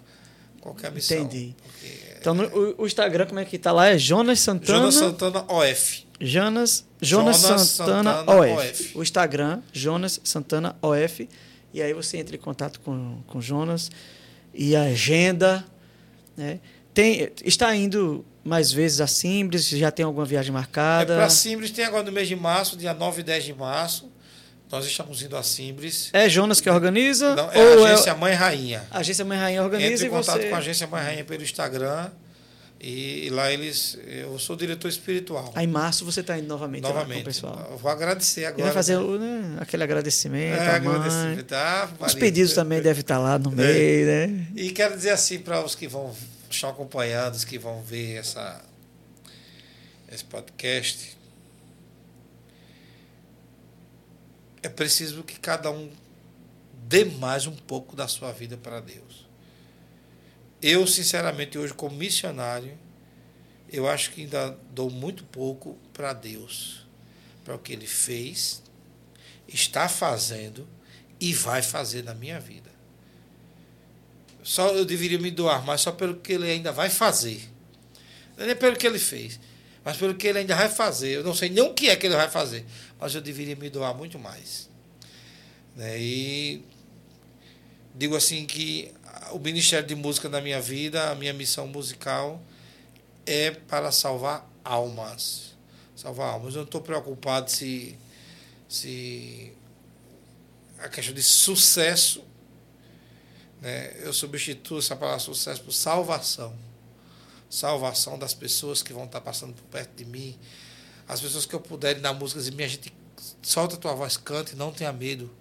qualquer 0.59 0.91
missão. 0.91 1.19
Entendi. 1.19 1.55
Porque 1.63 2.17
Então, 2.19 2.35
o, 2.37 2.83
o 2.83 2.85
Instagram, 2.85 3.27
como 3.27 3.39
é 3.39 3.45
que 3.45 3.57
tá 3.57 3.71
lá? 3.71 3.87
É 3.87 3.97
Jonas 3.97 4.41
Santana. 4.41 4.79
Jonas 4.79 4.95
Santana 4.95 5.45
OF. 5.47 6.05
Jonas, 6.19 6.85
Jonas, 7.01 7.41
Jonas 7.41 7.61
Santana, 7.69 8.13
Santana 8.13 8.39
OF. 8.41 8.51
OF. 8.51 8.97
O 8.97 9.01
Instagram, 9.01 9.61
Jonas 9.71 10.19
Santana 10.21 10.75
OF. 10.81 11.29
E 11.73 11.81
aí 11.81 11.93
você 11.93 12.17
entra 12.17 12.35
em 12.35 12.39
contato 12.39 12.81
com 12.81 13.21
com 13.25 13.37
o 13.37 13.41
Jonas 13.41 13.89
e 14.53 14.75
a 14.75 14.81
agenda. 14.83 15.65
Né? 16.35 16.59
Tem, 16.93 17.31
está 17.45 17.73
indo 17.73 18.25
mais 18.43 18.71
vezes 18.71 19.01
a 19.01 19.07
Simbres? 19.07 19.67
Já 19.69 19.91
tem 19.91 20.05
alguma 20.05 20.25
viagem 20.25 20.49
É 20.49 20.53
marcada? 20.53 21.15
para 21.15 21.29
Simbres, 21.29 21.71
tem 21.71 21.85
agora 21.85 22.03
no 22.03 22.11
mês 22.11 22.27
de 22.27 22.35
março, 22.35 22.77
dia 22.77 22.93
9 22.93 23.21
e 23.21 23.23
10 23.23 23.43
de 23.43 23.53
março. 23.53 24.09
Nós 24.71 24.85
estamos 24.85 25.21
indo 25.23 25.35
a 25.35 25.41
Simbres. 25.41 26.09
É 26.13 26.29
Jonas 26.29 26.61
que 26.61 26.69
organiza? 26.69 27.35
Não, 27.35 27.51
é 27.51 27.57
ou 27.59 27.85
a 27.85 27.89
agência 27.91 28.13
Mãe 28.15 28.33
Rainha. 28.35 28.83
a 28.91 28.99
agência 28.99 29.25
Mãe 29.25 29.37
Rainha 29.37 29.63
organiza 29.63 29.93
Entre 29.93 30.05
em 30.05 30.07
e 30.07 30.09
contato 30.11 30.41
você... 30.41 30.49
com 30.49 30.55
a 30.55 30.57
agência 30.59 30.85
Mãe 30.87 31.03
Rainha 31.03 31.25
pelo 31.25 31.41
Instagram. 31.41 32.09
E, 32.81 33.25
e 33.25 33.29
lá 33.29 33.51
eles. 33.51 33.97
Eu 34.07 34.39
sou 34.39 34.55
diretor 34.55 34.87
espiritual. 34.87 35.51
Aí 35.53 35.65
em 35.65 35.67
março 35.67 36.05
você 36.05 36.21
está 36.21 36.37
indo 36.37 36.47
novamente, 36.47 36.83
lá 36.83 36.89
novamente. 36.93 37.23
pessoal. 37.25 37.67
Eu 37.71 37.77
vou 37.77 37.91
agradecer 37.91 38.41
E 38.41 38.45
agora. 38.45 38.63
vai 38.65 38.73
fazer 38.73 38.95
o, 38.95 39.17
né, 39.19 39.57
aquele 39.59 39.83
agradecimento 39.83 40.55
é, 40.61 40.75
agradecimento. 40.75 41.51
Ah, 41.53 41.89
Os 41.99 42.13
pedidos 42.13 42.53
também 42.53 42.79
devem 42.81 43.01
estar 43.01 43.17
lá 43.17 43.35
É. 43.35 43.37
no 43.39 43.51
meio, 43.51 44.05
né? 44.05 44.45
E 44.55 44.69
quero 44.69 44.95
dizer 44.95 45.09
assim 45.09 45.39
para 45.39 45.61
os 45.65 45.75
que 45.75 45.87
vão 45.89 46.13
estão 46.55 46.69
acompanhando, 46.69 47.35
os 47.35 47.43
que 47.43 47.57
vão 47.57 47.81
ver 47.81 48.17
essa, 48.17 48.63
esse 50.11 50.23
podcast. 50.25 51.17
É 54.61 54.69
preciso 54.69 55.23
que 55.23 55.39
cada 55.39 55.71
um 55.71 55.91
dê 56.73 57.05
mais 57.05 57.47
um 57.47 57.55
pouco 57.55 57.95
da 57.95 58.07
sua 58.07 58.31
vida 58.31 58.57
para 58.57 58.79
Deus. 58.79 59.27
Eu, 60.61 60.85
sinceramente, 60.85 61.57
hoje, 61.57 61.73
como 61.73 61.95
missionário, 61.95 62.77
eu 63.71 63.87
acho 63.87 64.11
que 64.11 64.21
ainda 64.21 64.57
dou 64.71 64.89
muito 64.89 65.23
pouco 65.23 65.77
para 65.93 66.11
Deus, 66.11 66.85
para 67.45 67.55
o 67.55 67.59
que 67.59 67.71
Ele 67.71 67.87
fez, 67.87 68.61
está 69.47 69.87
fazendo 69.87 70.67
e 71.19 71.33
vai 71.33 71.61
fazer 71.61 72.03
na 72.03 72.13
minha 72.13 72.39
vida. 72.39 72.69
Só 74.43 74.69
eu 74.69 74.85
deveria 74.85 75.19
me 75.19 75.31
doar 75.31 75.65
mais 75.65 75.81
só 75.81 75.91
pelo 75.91 76.15
que 76.15 76.33
Ele 76.33 76.49
ainda 76.49 76.71
vai 76.71 76.89
fazer. 76.89 77.49
Não 78.37 78.43
é 78.43 78.47
nem 78.47 78.55
pelo 78.55 78.75
que 78.75 78.87
Ele 78.87 78.99
fez, 78.99 79.39
mas 79.83 79.97
pelo 79.97 80.15
que 80.15 80.27
Ele 80.27 80.39
ainda 80.39 80.55
vai 80.55 80.69
fazer. 80.69 81.09
Eu 81.09 81.23
não 81.23 81.35
sei 81.35 81.49
nem 81.49 81.63
o 81.63 81.73
que 81.73 81.89
é 81.89 81.95
que 81.95 82.07
Ele 82.07 82.15
vai 82.15 82.29
fazer, 82.29 82.65
mas 82.99 83.13
eu 83.13 83.21
deveria 83.21 83.55
me 83.55 83.69
doar 83.69 83.93
muito 83.95 84.17
mais. 84.17 84.69
Né? 85.75 85.99
E 85.99 86.63
digo 87.95 88.15
assim 88.15 88.45
que 88.45 88.93
o 89.31 89.39
Ministério 89.39 89.87
de 89.87 89.95
Música 89.95 90.29
na 90.29 90.41
minha 90.41 90.61
vida, 90.61 91.09
a 91.09 91.15
minha 91.15 91.33
missão 91.33 91.67
musical 91.67 92.41
é 93.25 93.51
para 93.51 93.91
salvar 93.91 94.49
almas. 94.63 95.55
Salvar 95.95 96.33
almas. 96.33 96.53
Eu 96.53 96.59
não 96.59 96.65
estou 96.65 96.81
preocupado 96.81 97.51
se, 97.51 97.97
se 98.67 99.51
a 100.79 100.87
questão 100.87 101.13
de 101.13 101.21
sucesso, 101.21 102.23
né? 103.61 103.95
eu 103.99 104.13
substituo 104.13 104.79
essa 104.79 104.95
palavra 104.95 105.19
sucesso 105.19 105.61
por 105.61 105.71
salvação. 105.71 106.55
Salvação 107.49 108.17
das 108.17 108.33
pessoas 108.33 108.83
que 108.83 108.93
vão 108.93 109.05
estar 109.05 109.21
passando 109.21 109.53
por 109.53 109.63
perto 109.63 109.95
de 109.95 110.05
mim. 110.05 110.37
As 111.07 111.19
pessoas 111.19 111.45
que 111.45 111.55
eu 111.55 111.59
puder 111.59 111.95
dar 111.99 112.13
músicas 112.13 112.47
e 112.47 112.51
minha 112.51 112.67
gente 112.67 112.93
solta 113.41 113.75
a 113.75 113.77
tua 113.77 113.93
voz, 113.93 114.17
cante, 114.17 114.55
não 114.55 114.71
tenha 114.71 114.93
medo. 114.93 115.31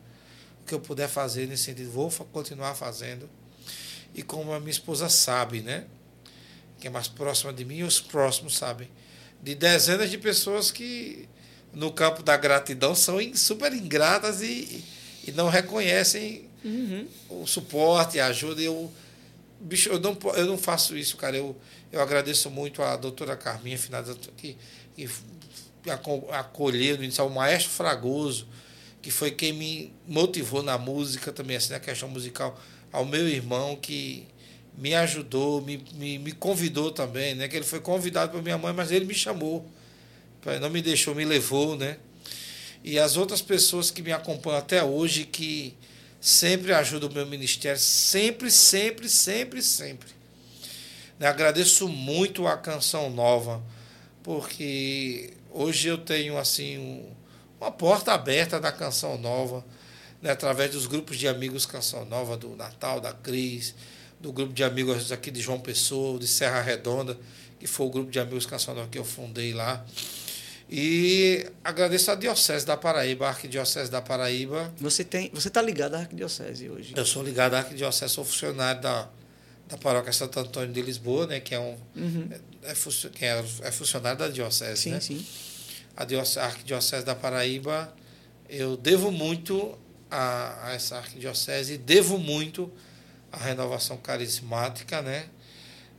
O 0.62 0.64
que 0.64 0.74
eu 0.74 0.80
puder 0.80 1.08
fazer 1.08 1.46
nesse 1.46 1.64
sentido, 1.64 1.90
vou 1.90 2.10
continuar 2.32 2.74
fazendo. 2.74 3.28
E 4.14 4.22
como 4.22 4.52
a 4.52 4.58
minha 4.58 4.70
esposa 4.70 5.08
sabe, 5.08 5.60
né? 5.60 5.86
que 6.78 6.86
é 6.86 6.90
mais 6.90 7.08
próxima 7.08 7.52
de 7.52 7.64
mim, 7.64 7.78
e 7.78 7.84
os 7.84 8.00
próximos 8.00 8.56
sabem, 8.56 8.88
de 9.42 9.54
dezenas 9.54 10.10
de 10.10 10.18
pessoas 10.18 10.70
que 10.70 11.28
no 11.72 11.92
campo 11.92 12.22
da 12.22 12.36
gratidão 12.36 12.94
são 12.94 13.18
super 13.34 13.72
ingratas 13.72 14.40
e, 14.40 14.84
e 15.26 15.32
não 15.32 15.48
reconhecem 15.48 16.47
uhum. 16.64 17.06
o 17.28 17.46
suporte, 17.46 18.18
a 18.18 18.26
ajuda. 18.26 18.60
Eu, 18.60 18.90
bicho, 19.60 19.88
eu 19.88 19.98
não, 19.98 20.16
eu 20.34 20.46
não 20.46 20.58
faço 20.58 20.96
isso, 20.96 21.16
cara. 21.16 21.36
Eu, 21.36 21.56
eu 21.92 22.00
agradeço 22.00 22.50
muito 22.50 22.82
a 22.82 22.96
doutora 22.96 23.36
Carminha 23.36 23.78
Finada, 23.78 24.14
que, 24.36 24.56
que 24.94 25.08
acolheu 26.30 26.98
no 26.98 27.26
o 27.26 27.30
maestro 27.30 27.70
Fragoso, 27.70 28.46
que 29.00 29.10
foi 29.10 29.30
quem 29.30 29.52
me 29.52 29.92
motivou 30.06 30.62
na 30.62 30.76
música 30.76 31.32
também, 31.32 31.56
assim, 31.56 31.72
na 31.72 31.80
questão 31.80 32.08
musical, 32.08 32.60
ao 32.92 33.04
meu 33.04 33.28
irmão, 33.28 33.76
que 33.76 34.26
me 34.76 34.94
ajudou, 34.94 35.60
me, 35.60 35.82
me, 35.94 36.18
me 36.18 36.32
convidou 36.32 36.90
também, 36.90 37.34
né? 37.34 37.48
Que 37.48 37.56
ele 37.56 37.64
foi 37.64 37.80
convidado 37.80 38.32
por 38.32 38.42
minha 38.42 38.58
mãe, 38.58 38.72
mas 38.72 38.90
ele 38.90 39.04
me 39.04 39.14
chamou. 39.14 39.66
Não 40.60 40.70
me 40.70 40.80
deixou, 40.80 41.14
me 41.14 41.24
levou, 41.24 41.76
né? 41.76 41.98
E 42.84 42.98
as 42.98 43.16
outras 43.16 43.42
pessoas 43.42 43.90
que 43.90 44.00
me 44.00 44.12
acompanham 44.12 44.58
até 44.58 44.82
hoje, 44.82 45.24
que 45.24 45.74
sempre 46.20 46.72
ajudam 46.72 47.08
o 47.08 47.12
meu 47.12 47.26
ministério, 47.26 47.80
sempre, 47.80 48.50
sempre, 48.50 49.08
sempre, 49.08 49.62
sempre. 49.62 50.08
Agradeço 51.20 51.88
muito 51.88 52.46
a 52.46 52.56
Canção 52.56 53.10
Nova, 53.10 53.62
porque 54.22 55.34
hoje 55.50 55.88
eu 55.88 55.98
tenho, 55.98 56.38
assim, 56.38 56.78
um, 56.78 57.10
uma 57.60 57.70
porta 57.70 58.12
aberta 58.12 58.60
da 58.60 58.70
Canção 58.70 59.18
Nova, 59.18 59.64
né? 60.22 60.30
através 60.30 60.70
dos 60.70 60.86
grupos 60.86 61.18
de 61.18 61.26
amigos 61.26 61.66
Canção 61.66 62.04
Nova, 62.04 62.36
do 62.36 62.54
Natal, 62.54 63.00
da 63.00 63.12
Cris, 63.12 63.74
do 64.20 64.32
grupo 64.32 64.52
de 64.52 64.62
amigos 64.62 65.10
aqui 65.12 65.30
de 65.30 65.40
João 65.40 65.60
Pessoa, 65.60 66.18
de 66.18 66.26
Serra 66.26 66.60
Redonda, 66.60 67.18
que 67.58 67.66
foi 67.66 67.86
o 67.86 67.90
grupo 67.90 68.10
de 68.10 68.20
amigos 68.20 68.46
cancioneiros 68.46 68.90
que 68.90 68.98
eu 68.98 69.04
fundei 69.04 69.52
lá. 69.52 69.84
E 70.70 71.46
agradeço 71.64 72.10
a 72.10 72.14
Diocese 72.14 72.66
da 72.66 72.76
Paraíba, 72.76 73.26
a 73.26 73.30
Arquidiocese 73.30 73.90
da 73.90 74.02
Paraíba. 74.02 74.72
Você 74.78 75.02
tem, 75.02 75.30
você 75.32 75.48
está 75.48 75.62
ligado 75.62 75.94
à 75.94 76.00
Arquidiocese 76.00 76.68
hoje? 76.68 76.92
Eu 76.94 77.06
sou 77.06 77.22
ligado 77.22 77.54
à 77.54 77.60
Arquidiocese, 77.60 78.12
sou 78.12 78.24
funcionário 78.24 78.82
da, 78.82 79.08
da 79.66 79.78
Paróquia 79.78 80.12
Santo 80.12 80.38
Antônio 80.38 80.70
de 80.70 80.82
Lisboa, 80.82 81.26
né, 81.26 81.40
que 81.40 81.54
é 81.54 81.58
um 81.58 81.74
uhum. 81.96 82.28
é, 82.62 82.68
é, 82.68 83.44
é, 83.62 83.70
funcionário 83.70 84.18
da 84.18 84.28
Diocese, 84.28 84.82
sim, 84.82 84.90
né? 84.90 85.00
Sim. 85.00 85.24
A, 85.96 86.04
Diocese, 86.04 86.38
a 86.38 86.44
Arquidiocese 86.44 87.04
da 87.04 87.14
Paraíba, 87.14 87.90
eu 88.46 88.76
devo 88.76 89.10
muito 89.10 89.78
a, 90.10 90.68
a 90.68 90.74
essa 90.74 90.98
Arquidiocese, 90.98 91.78
devo 91.78 92.18
muito 92.18 92.70
a 93.32 93.38
renovação 93.38 93.96
carismática, 93.96 95.00
né? 95.00 95.28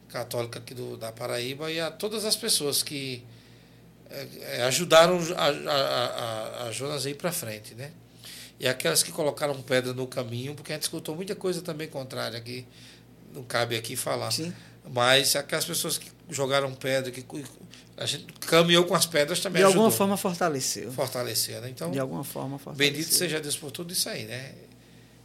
Católica 0.10 0.60
aqui 0.60 0.76
do, 0.76 0.96
da 0.96 1.12
Paraíba 1.12 1.72
e 1.72 1.80
a 1.80 1.90
todas 1.90 2.24
as 2.24 2.36
pessoas 2.36 2.84
que 2.84 3.24
é, 4.12 4.64
ajudaram 4.64 5.20
a, 5.36 5.46
a, 5.46 6.64
a, 6.64 6.68
a 6.68 6.72
Jonas 6.72 7.06
a 7.06 7.10
ir 7.10 7.16
para 7.16 7.32
frente, 7.32 7.76
né? 7.76 7.92
E 8.60 8.68
aquelas 8.68 9.04
que 9.04 9.12
colocaram 9.12 9.62
pedra 9.62 9.94
no 9.94 10.06
caminho, 10.06 10.54
porque 10.54 10.74
a 10.74 10.76
gente 10.76 10.84
escutou 10.84 11.16
muita 11.16 11.36
coisa 11.36 11.62
também 11.62 11.88
contrária 11.88 12.38
aqui, 12.38 12.66
não 13.34 13.44
cabe 13.44 13.76
aqui 13.76 13.96
falar. 13.96 14.32
Sim. 14.32 14.54
Mas 14.92 15.36
aquelas 15.36 15.64
pessoas 15.64 15.98
que 15.98 16.12
jogaram 16.30 16.74
pedra, 16.74 17.12
que 17.12 17.24
a 17.96 18.06
gente 18.06 18.26
caminhou 18.42 18.86
com 18.86 18.96
as 18.96 19.06
pedras 19.06 19.40
também 19.40 19.62
De 19.62 19.66
ajudou. 19.66 19.84
alguma 19.84 19.98
forma 19.98 20.18
fortaleceu. 20.18 20.92
Fortaleceu, 20.92 21.62
né? 21.62 21.70
Então, 21.70 21.92
de 21.92 22.00
alguma 22.00 22.24
forma 22.24 22.58
fortaleceu. 22.58 22.94
Bendito 22.94 23.14
seja 23.14 23.40
Deus 23.40 23.56
por 23.56 23.72
tudo 23.72 23.94
isso 23.94 24.10
aí, 24.10 24.26
né? 24.26 24.54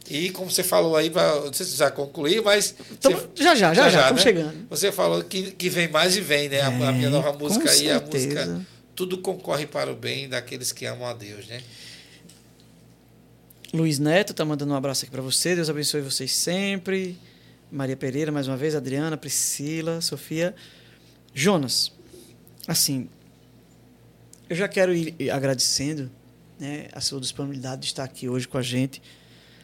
E 0.07 0.29
como 0.29 0.51
você 0.51 0.63
falou 0.63 0.95
aí, 0.95 1.09
pra, 1.09 1.41
não 1.41 1.51
sei 1.51 1.65
se 1.65 1.75
já 1.75 1.89
concluir, 1.89 2.41
mas. 2.43 2.75
Então, 2.91 3.11
você, 3.11 3.43
já, 3.43 3.55
já, 3.55 3.73
já, 3.73 3.89
já, 3.89 4.01
estamos 4.01 4.23
né? 4.23 4.31
chegando. 4.31 4.67
Você 4.69 4.91
falou 4.91 5.23
que, 5.23 5.51
que 5.51 5.67
vem 5.67 5.87
mais 5.87 6.15
e 6.15 6.21
vem, 6.21 6.47
né? 6.47 6.61
a, 6.61 6.67
a 6.67 6.91
minha 6.91 7.09
nova 7.09 7.33
música 7.33 7.69
aí, 7.69 7.77
certeza. 7.87 7.97
a 7.97 8.45
música. 8.45 8.65
Tudo 8.95 9.17
concorre 9.17 9.67
para 9.67 9.91
o 9.91 9.95
bem 9.95 10.29
daqueles 10.29 10.71
que 10.71 10.85
amam 10.85 11.07
a 11.07 11.13
Deus, 11.13 11.47
né? 11.47 11.61
Luiz 13.73 13.99
Neto 13.99 14.31
está 14.31 14.45
mandando 14.45 14.73
um 14.73 14.75
abraço 14.77 15.03
aqui 15.03 15.11
para 15.11 15.21
você. 15.21 15.53
Deus 15.53 15.69
abençoe 15.69 16.01
vocês 16.01 16.31
sempre. 16.31 17.17
Maria 17.69 17.97
Pereira, 17.97 18.31
mais 18.31 18.47
uma 18.47 18.55
vez. 18.55 18.73
Adriana, 18.73 19.17
Priscila, 19.17 19.99
Sofia. 19.99 20.55
Jonas, 21.33 21.91
assim, 22.65 23.09
eu 24.49 24.55
já 24.55 24.67
quero 24.67 24.93
ir 24.93 25.29
agradecendo 25.29 26.09
né, 26.57 26.87
a 26.93 27.01
sua 27.01 27.19
disponibilidade 27.19 27.81
de 27.81 27.87
estar 27.87 28.03
aqui 28.03 28.29
hoje 28.29 28.47
com 28.47 28.57
a 28.57 28.61
gente. 28.61 29.01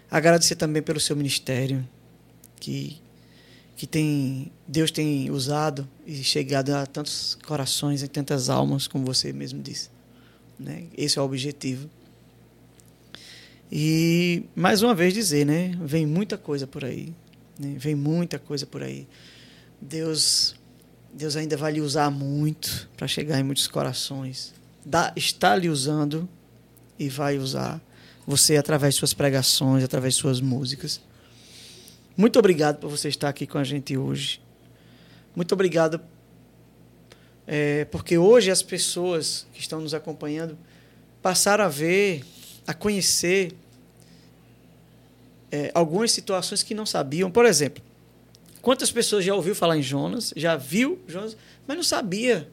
Agradecer 0.09 0.55
também 0.55 0.81
pelo 0.81 0.99
seu 0.99 1.15
ministério, 1.15 1.87
que, 2.59 3.01
que 3.81 3.87
tem, 3.87 4.51
Deus 4.67 4.91
tem 4.91 5.31
usado 5.31 5.89
e 6.05 6.23
chegado 6.23 6.69
a 6.69 6.85
tantos 6.85 7.35
corações 7.47 8.03
e 8.03 8.07
tantas 8.07 8.47
almas, 8.47 8.87
como 8.87 9.03
você 9.03 9.33
mesmo 9.33 9.59
disse. 9.59 9.89
Né? 10.59 10.83
Esse 10.95 11.17
é 11.17 11.21
o 11.21 11.25
objetivo. 11.25 11.89
E 13.71 14.43
mais 14.55 14.83
uma 14.83 14.93
vez 14.93 15.15
dizer, 15.15 15.47
né? 15.47 15.75
Vem 15.81 16.05
muita 16.05 16.37
coisa 16.37 16.67
por 16.67 16.85
aí. 16.85 17.11
Né? 17.57 17.73
Vem 17.75 17.95
muita 17.95 18.37
coisa 18.37 18.67
por 18.67 18.83
aí. 18.83 19.07
Deus, 19.81 20.53
Deus 21.11 21.35
ainda 21.35 21.57
vai 21.57 21.71
lhe 21.71 21.81
usar 21.81 22.11
muito 22.11 22.87
para 22.95 23.07
chegar 23.07 23.39
em 23.39 23.43
muitos 23.43 23.67
corações. 23.67 24.53
Dá, 24.85 25.11
está 25.15 25.55
lhe 25.55 25.69
usando 25.69 26.29
e 26.99 27.09
vai 27.09 27.39
usar 27.39 27.81
você 28.27 28.57
através 28.57 28.93
de 28.93 28.99
suas 28.99 29.15
pregações, 29.15 29.83
através 29.83 30.13
de 30.13 30.19
suas 30.19 30.39
músicas. 30.39 31.01
Muito 32.15 32.37
obrigado 32.37 32.77
por 32.77 32.89
você 32.89 33.07
estar 33.07 33.29
aqui 33.29 33.47
com 33.47 33.57
a 33.57 33.63
gente 33.63 33.97
hoje. 33.97 34.41
Muito 35.35 35.53
obrigado 35.53 36.01
é, 37.47 37.85
porque 37.85 38.17
hoje 38.17 38.51
as 38.51 38.61
pessoas 38.61 39.47
que 39.53 39.59
estão 39.59 39.81
nos 39.81 39.93
acompanhando 39.93 40.57
passaram 41.21 41.63
a 41.63 41.67
ver, 41.67 42.23
a 42.67 42.73
conhecer 42.73 43.53
é, 45.51 45.71
algumas 45.73 46.11
situações 46.11 46.63
que 46.63 46.73
não 46.73 46.85
sabiam. 46.85 47.31
Por 47.31 47.45
exemplo, 47.45 47.83
quantas 48.61 48.91
pessoas 48.91 49.23
já 49.23 49.33
ouviu 49.33 49.55
falar 49.55 49.77
em 49.77 49.83
Jonas, 49.83 50.33
já 50.35 50.55
viu 50.55 50.99
Jonas, 51.07 51.35
mas 51.67 51.77
não 51.77 51.83
sabia 51.83 52.49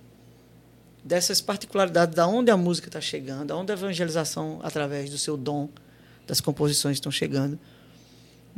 dessas 1.05 1.41
particularidades, 1.41 2.15
da 2.15 2.27
onde 2.27 2.51
a 2.51 2.57
música 2.57 2.89
está 2.89 3.01
chegando, 3.01 3.53
aonde 3.53 3.73
a 3.73 3.75
evangelização, 3.75 4.61
através 4.63 5.11
do 5.11 5.19
seu 5.19 5.37
dom, 5.37 5.69
das 6.27 6.41
composições 6.41 6.97
estão 6.97 7.11
chegando. 7.11 7.59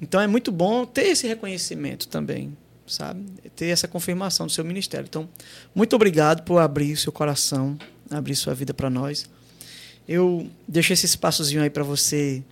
Então 0.01 0.21
é 0.21 0.27
muito 0.27 0.51
bom 0.51 0.85
ter 0.85 1.07
esse 1.07 1.27
reconhecimento 1.27 2.09
também, 2.09 2.57
sabe? 2.87 3.25
Ter 3.55 3.67
essa 3.67 3.87
confirmação 3.87 4.47
do 4.47 4.53
seu 4.53 4.65
ministério. 4.65 5.07
Então, 5.09 5.29
muito 5.75 5.95
obrigado 5.95 6.43
por 6.43 6.59
abrir 6.59 6.97
seu 6.97 7.13
coração, 7.13 7.79
abrir 8.11 8.35
sua 8.35 8.55
vida 8.55 8.75
para 8.75 8.91
nós. 8.91 9.29
Eu 10.09 10.51
deixo 10.67 10.93
esse 10.93 11.07
espaçozinho 11.07 11.63
aí 11.63 11.71
para 11.71 11.85
você, 11.85 12.43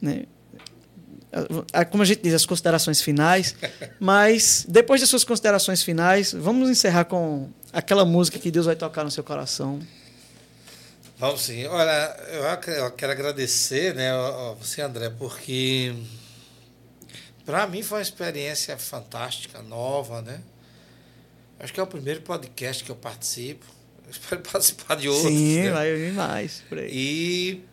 né? 0.00 0.24
Como 1.90 2.02
a 2.02 2.06
gente 2.06 2.22
diz, 2.22 2.34
as 2.34 2.44
considerações 2.44 3.00
finais. 3.00 3.54
Mas 3.98 4.66
depois 4.68 5.00
das 5.00 5.08
suas 5.08 5.24
considerações 5.24 5.82
finais, 5.82 6.32
vamos 6.32 6.68
encerrar 6.68 7.04
com 7.04 7.48
aquela 7.72 8.04
música 8.04 8.38
que 8.38 8.50
Deus 8.50 8.66
vai 8.66 8.76
tocar 8.76 9.04
no 9.04 9.10
seu 9.10 9.24
coração. 9.24 9.80
Vamos 11.18 11.42
sim. 11.42 11.64
Olha, 11.66 12.16
eu 12.32 12.90
quero 12.90 13.12
agradecer, 13.12 13.94
né, 13.94 14.10
a 14.10 14.54
você, 14.58 14.82
André, 14.82 15.08
porque 15.08 15.94
para 17.44 17.66
mim 17.66 17.82
foi 17.82 17.98
uma 17.98 18.02
experiência 18.02 18.76
fantástica, 18.78 19.62
nova, 19.62 20.22
né? 20.22 20.40
Acho 21.58 21.72
que 21.72 21.78
é 21.78 21.82
o 21.82 21.86
primeiro 21.86 22.22
podcast 22.22 22.82
que 22.82 22.90
eu 22.90 22.96
participo. 22.96 23.64
Eu 24.04 24.10
espero 24.10 24.42
participar 24.42 24.96
de 24.96 25.08
outros. 25.08 25.32
Sim, 25.32 25.62
né? 25.62 25.70
vai 25.70 25.94
vir 25.94 26.12
mais 26.12 26.60
por 26.68 26.76
aí. 26.76 26.90
E 26.92 27.64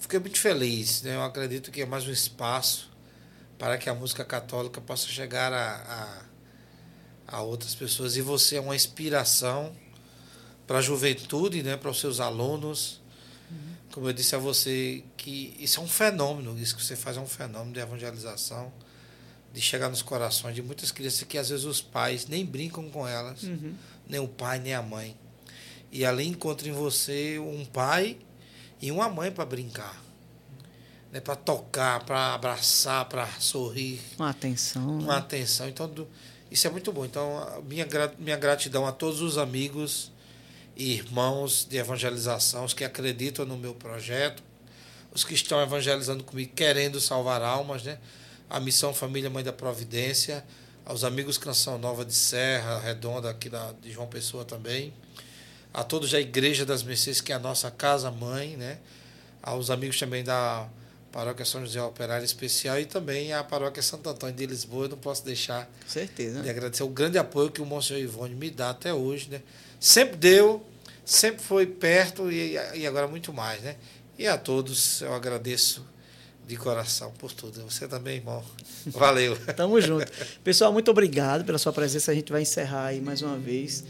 fiquei 0.00 0.18
muito 0.18 0.40
feliz. 0.40 1.02
Né? 1.02 1.14
Eu 1.14 1.22
acredito 1.22 1.70
que 1.70 1.82
é 1.82 1.86
mais 1.86 2.08
um 2.08 2.10
espaço 2.10 2.90
para 3.58 3.76
que 3.78 3.88
a 3.88 3.94
música 3.94 4.24
católica 4.24 4.80
possa 4.80 5.06
chegar 5.06 5.52
a, 5.52 6.24
a, 7.28 7.36
a 7.36 7.42
outras 7.42 7.74
pessoas. 7.74 8.16
E 8.16 8.22
você 8.22 8.56
é 8.56 8.60
uma 8.60 8.74
inspiração 8.74 9.76
para 10.66 10.78
a 10.78 10.82
juventude, 10.82 11.62
né? 11.62 11.76
para 11.76 11.90
os 11.90 12.00
seus 12.00 12.20
alunos. 12.20 13.00
Como 13.92 14.08
eu 14.08 14.12
disse 14.12 14.34
a 14.34 14.38
você, 14.38 15.04
que 15.16 15.56
isso 15.58 15.80
é 15.80 15.82
um 15.82 15.88
fenômeno, 15.88 16.58
isso 16.58 16.76
que 16.76 16.82
você 16.82 16.96
faz 16.96 17.16
é 17.16 17.20
um 17.20 17.26
fenômeno 17.26 17.72
de 17.72 17.80
evangelização, 17.80 18.72
de 19.56 19.62
chegar 19.62 19.88
nos 19.88 20.02
corações 20.02 20.54
de 20.54 20.62
muitas 20.62 20.92
crianças 20.92 21.22
que 21.22 21.38
às 21.38 21.48
vezes 21.48 21.64
os 21.64 21.80
pais 21.80 22.26
nem 22.26 22.44
brincam 22.44 22.90
com 22.90 23.08
elas, 23.08 23.42
Uhum. 23.44 23.74
nem 24.06 24.20
o 24.20 24.28
pai, 24.28 24.58
nem 24.58 24.74
a 24.74 24.82
mãe. 24.82 25.16
E 25.90 26.04
ali 26.04 26.26
encontra 26.28 26.68
em 26.68 26.72
você 26.72 27.38
um 27.38 27.64
pai 27.64 28.18
e 28.82 28.92
uma 28.92 29.08
mãe 29.08 29.32
para 29.32 29.46
brincar. 29.46 29.98
Né? 31.10 31.20
Para 31.20 31.34
tocar, 31.36 32.04
para 32.04 32.34
abraçar, 32.34 33.06
para 33.06 33.26
sorrir, 33.40 33.98
Uma 34.18 34.28
atenção. 34.28 34.98
uma 34.98 35.14
né? 35.14 35.18
atenção. 35.20 35.66
Então, 35.68 35.88
do- 35.88 36.06
isso 36.50 36.66
é 36.66 36.70
muito 36.70 36.92
bom. 36.92 37.06
Então, 37.06 37.62
minha, 37.66 37.86
minha 38.18 38.36
gratidão 38.36 38.86
a 38.86 38.92
todos 38.92 39.22
os 39.22 39.38
amigos 39.38 40.12
e 40.76 40.92
irmãos 40.92 41.66
de 41.68 41.78
evangelização, 41.78 42.62
os 42.66 42.74
que 42.74 42.84
acreditam 42.84 43.46
no 43.46 43.56
meu 43.56 43.74
projeto, 43.74 44.42
os 45.14 45.24
que 45.24 45.32
estão 45.32 45.62
evangelizando 45.62 46.22
comigo, 46.22 46.52
querendo 46.54 47.00
salvar 47.00 47.40
almas, 47.40 47.82
né? 47.84 47.98
A 48.48 48.60
Missão 48.60 48.94
Família 48.94 49.28
Mãe 49.28 49.42
da 49.42 49.52
Providência, 49.52 50.44
aos 50.84 51.02
amigos 51.02 51.36
Canção 51.36 51.78
Nova 51.78 52.04
de 52.04 52.14
Serra, 52.14 52.78
Redonda, 52.78 53.30
aqui 53.30 53.48
da, 53.48 53.72
de 53.82 53.90
João 53.90 54.06
Pessoa 54.06 54.44
também, 54.44 54.94
a 55.74 55.82
todos 55.82 56.12
da 56.12 56.20
Igreja 56.20 56.64
das 56.64 56.82
Mercês, 56.82 57.20
que 57.20 57.32
é 57.32 57.34
a 57.34 57.38
nossa 57.38 57.70
casa 57.70 58.10
mãe, 58.10 58.56
né? 58.56 58.78
Aos 59.42 59.68
amigos 59.68 59.98
também 59.98 60.22
da 60.22 60.68
Paróquia 61.10 61.44
São 61.44 61.60
José 61.60 61.82
Operário 61.82 62.24
Especial 62.24 62.78
e 62.78 62.86
também 62.86 63.32
a 63.32 63.42
Paróquia 63.42 63.82
Santo 63.82 64.08
Antônio 64.08 64.34
de 64.34 64.46
Lisboa, 64.46 64.84
eu 64.84 64.90
não 64.90 64.98
posso 64.98 65.24
deixar 65.24 65.66
Com 65.66 65.88
certeza. 65.88 66.40
de 66.42 66.48
agradecer 66.48 66.82
o 66.82 66.88
grande 66.88 67.18
apoio 67.18 67.50
que 67.50 67.60
o 67.60 67.66
Monsenhor 67.66 68.02
Ivone 68.02 68.34
me 68.34 68.50
dá 68.50 68.70
até 68.70 68.94
hoje, 68.94 69.28
né? 69.28 69.42
Sempre 69.80 70.16
deu, 70.16 70.64
sempre 71.04 71.42
foi 71.42 71.66
perto 71.66 72.30
e, 72.30 72.54
e 72.74 72.86
agora 72.86 73.08
muito 73.08 73.32
mais, 73.32 73.60
né? 73.60 73.76
E 74.18 74.26
a 74.26 74.38
todos 74.38 75.00
eu 75.02 75.12
agradeço 75.14 75.84
de 76.46 76.56
coração 76.56 77.12
por 77.18 77.32
tudo. 77.32 77.62
Você 77.68 77.88
também, 77.88 78.16
irmão. 78.16 78.42
Valeu. 78.86 79.36
Tamo 79.56 79.80
junto. 79.80 80.06
Pessoal, 80.44 80.72
muito 80.72 80.90
obrigado 80.90 81.44
pela 81.44 81.58
sua 81.58 81.72
presença. 81.72 82.12
A 82.12 82.14
gente 82.14 82.30
vai 82.30 82.42
encerrar 82.42 82.86
aí 82.86 83.00
mais 83.00 83.20
uma 83.20 83.36
vez, 83.36 83.84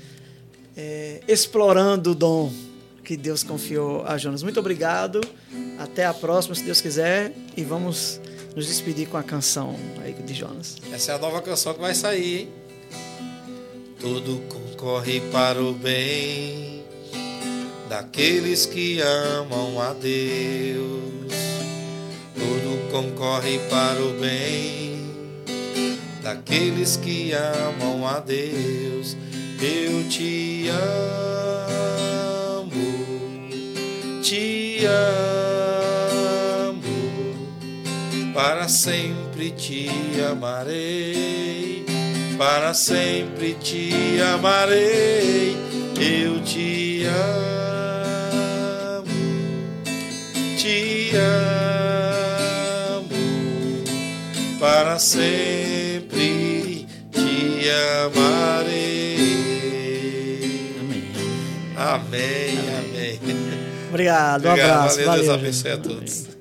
é, 0.76 1.20
explorando 1.28 2.12
o 2.12 2.14
dom 2.14 2.52
que 3.04 3.16
Deus 3.16 3.42
confiou 3.42 4.04
a 4.04 4.16
Jonas. 4.16 4.42
Muito 4.42 4.58
obrigado. 4.58 5.20
Até 5.78 6.06
a 6.06 6.14
próxima, 6.14 6.54
se 6.54 6.64
Deus 6.64 6.80
quiser. 6.80 7.32
E 7.56 7.62
vamos 7.62 8.20
nos 8.54 8.66
despedir 8.66 9.06
com 9.08 9.18
a 9.18 9.22
canção 9.22 9.76
aí 10.02 10.14
de 10.14 10.34
Jonas. 10.34 10.76
Essa 10.90 11.12
é 11.12 11.14
a 11.14 11.18
nova 11.18 11.42
canção 11.42 11.74
que 11.74 11.80
vai 11.80 11.94
sair, 11.94 12.40
hein? 12.40 12.48
Tudo 14.00 14.42
concorre 14.48 15.20
para 15.30 15.62
o 15.62 15.72
bem 15.72 16.84
daqueles 17.88 18.66
que 18.66 19.00
amam 19.00 19.80
a 19.80 19.92
Deus. 19.92 21.06
Tudo 22.36 22.88
concorre 22.90 23.58
para 23.68 24.00
o 24.00 24.12
bem 24.20 25.10
daqueles 26.22 26.96
que 26.96 27.32
amam 27.32 28.06
a 28.06 28.20
Deus. 28.20 29.16
Eu 29.60 30.08
te 30.08 30.68
amo, 30.68 32.70
te 34.22 34.86
amo 34.86 35.96
para 38.36 38.68
sempre 38.68 39.50
te 39.50 39.88
amarei, 40.30 41.86
para 42.36 42.74
sempre 42.74 43.54
te 43.54 44.20
amarei, 44.34 45.56
eu 45.98 46.44
te 46.44 47.06
amo, 47.06 49.06
te 50.58 51.12
amo, 51.16 51.85
para 54.58 54.98
sempre 54.98 56.86
te 57.12 57.70
amarei. 58.04 59.16
Amém. 61.76 62.56
Amém, 62.56 62.58
amém. 62.78 63.20
Obrigado, 63.88 64.46
um 64.46 64.48
Obrigado, 64.50 64.70
abraço. 64.70 64.96
valeu, 64.96 65.14
Deus 65.14 65.26
valeu, 65.26 65.34
abençoe 65.34 65.70
a 65.72 65.76
todos. 65.78 66.24
Amém. 66.24 66.35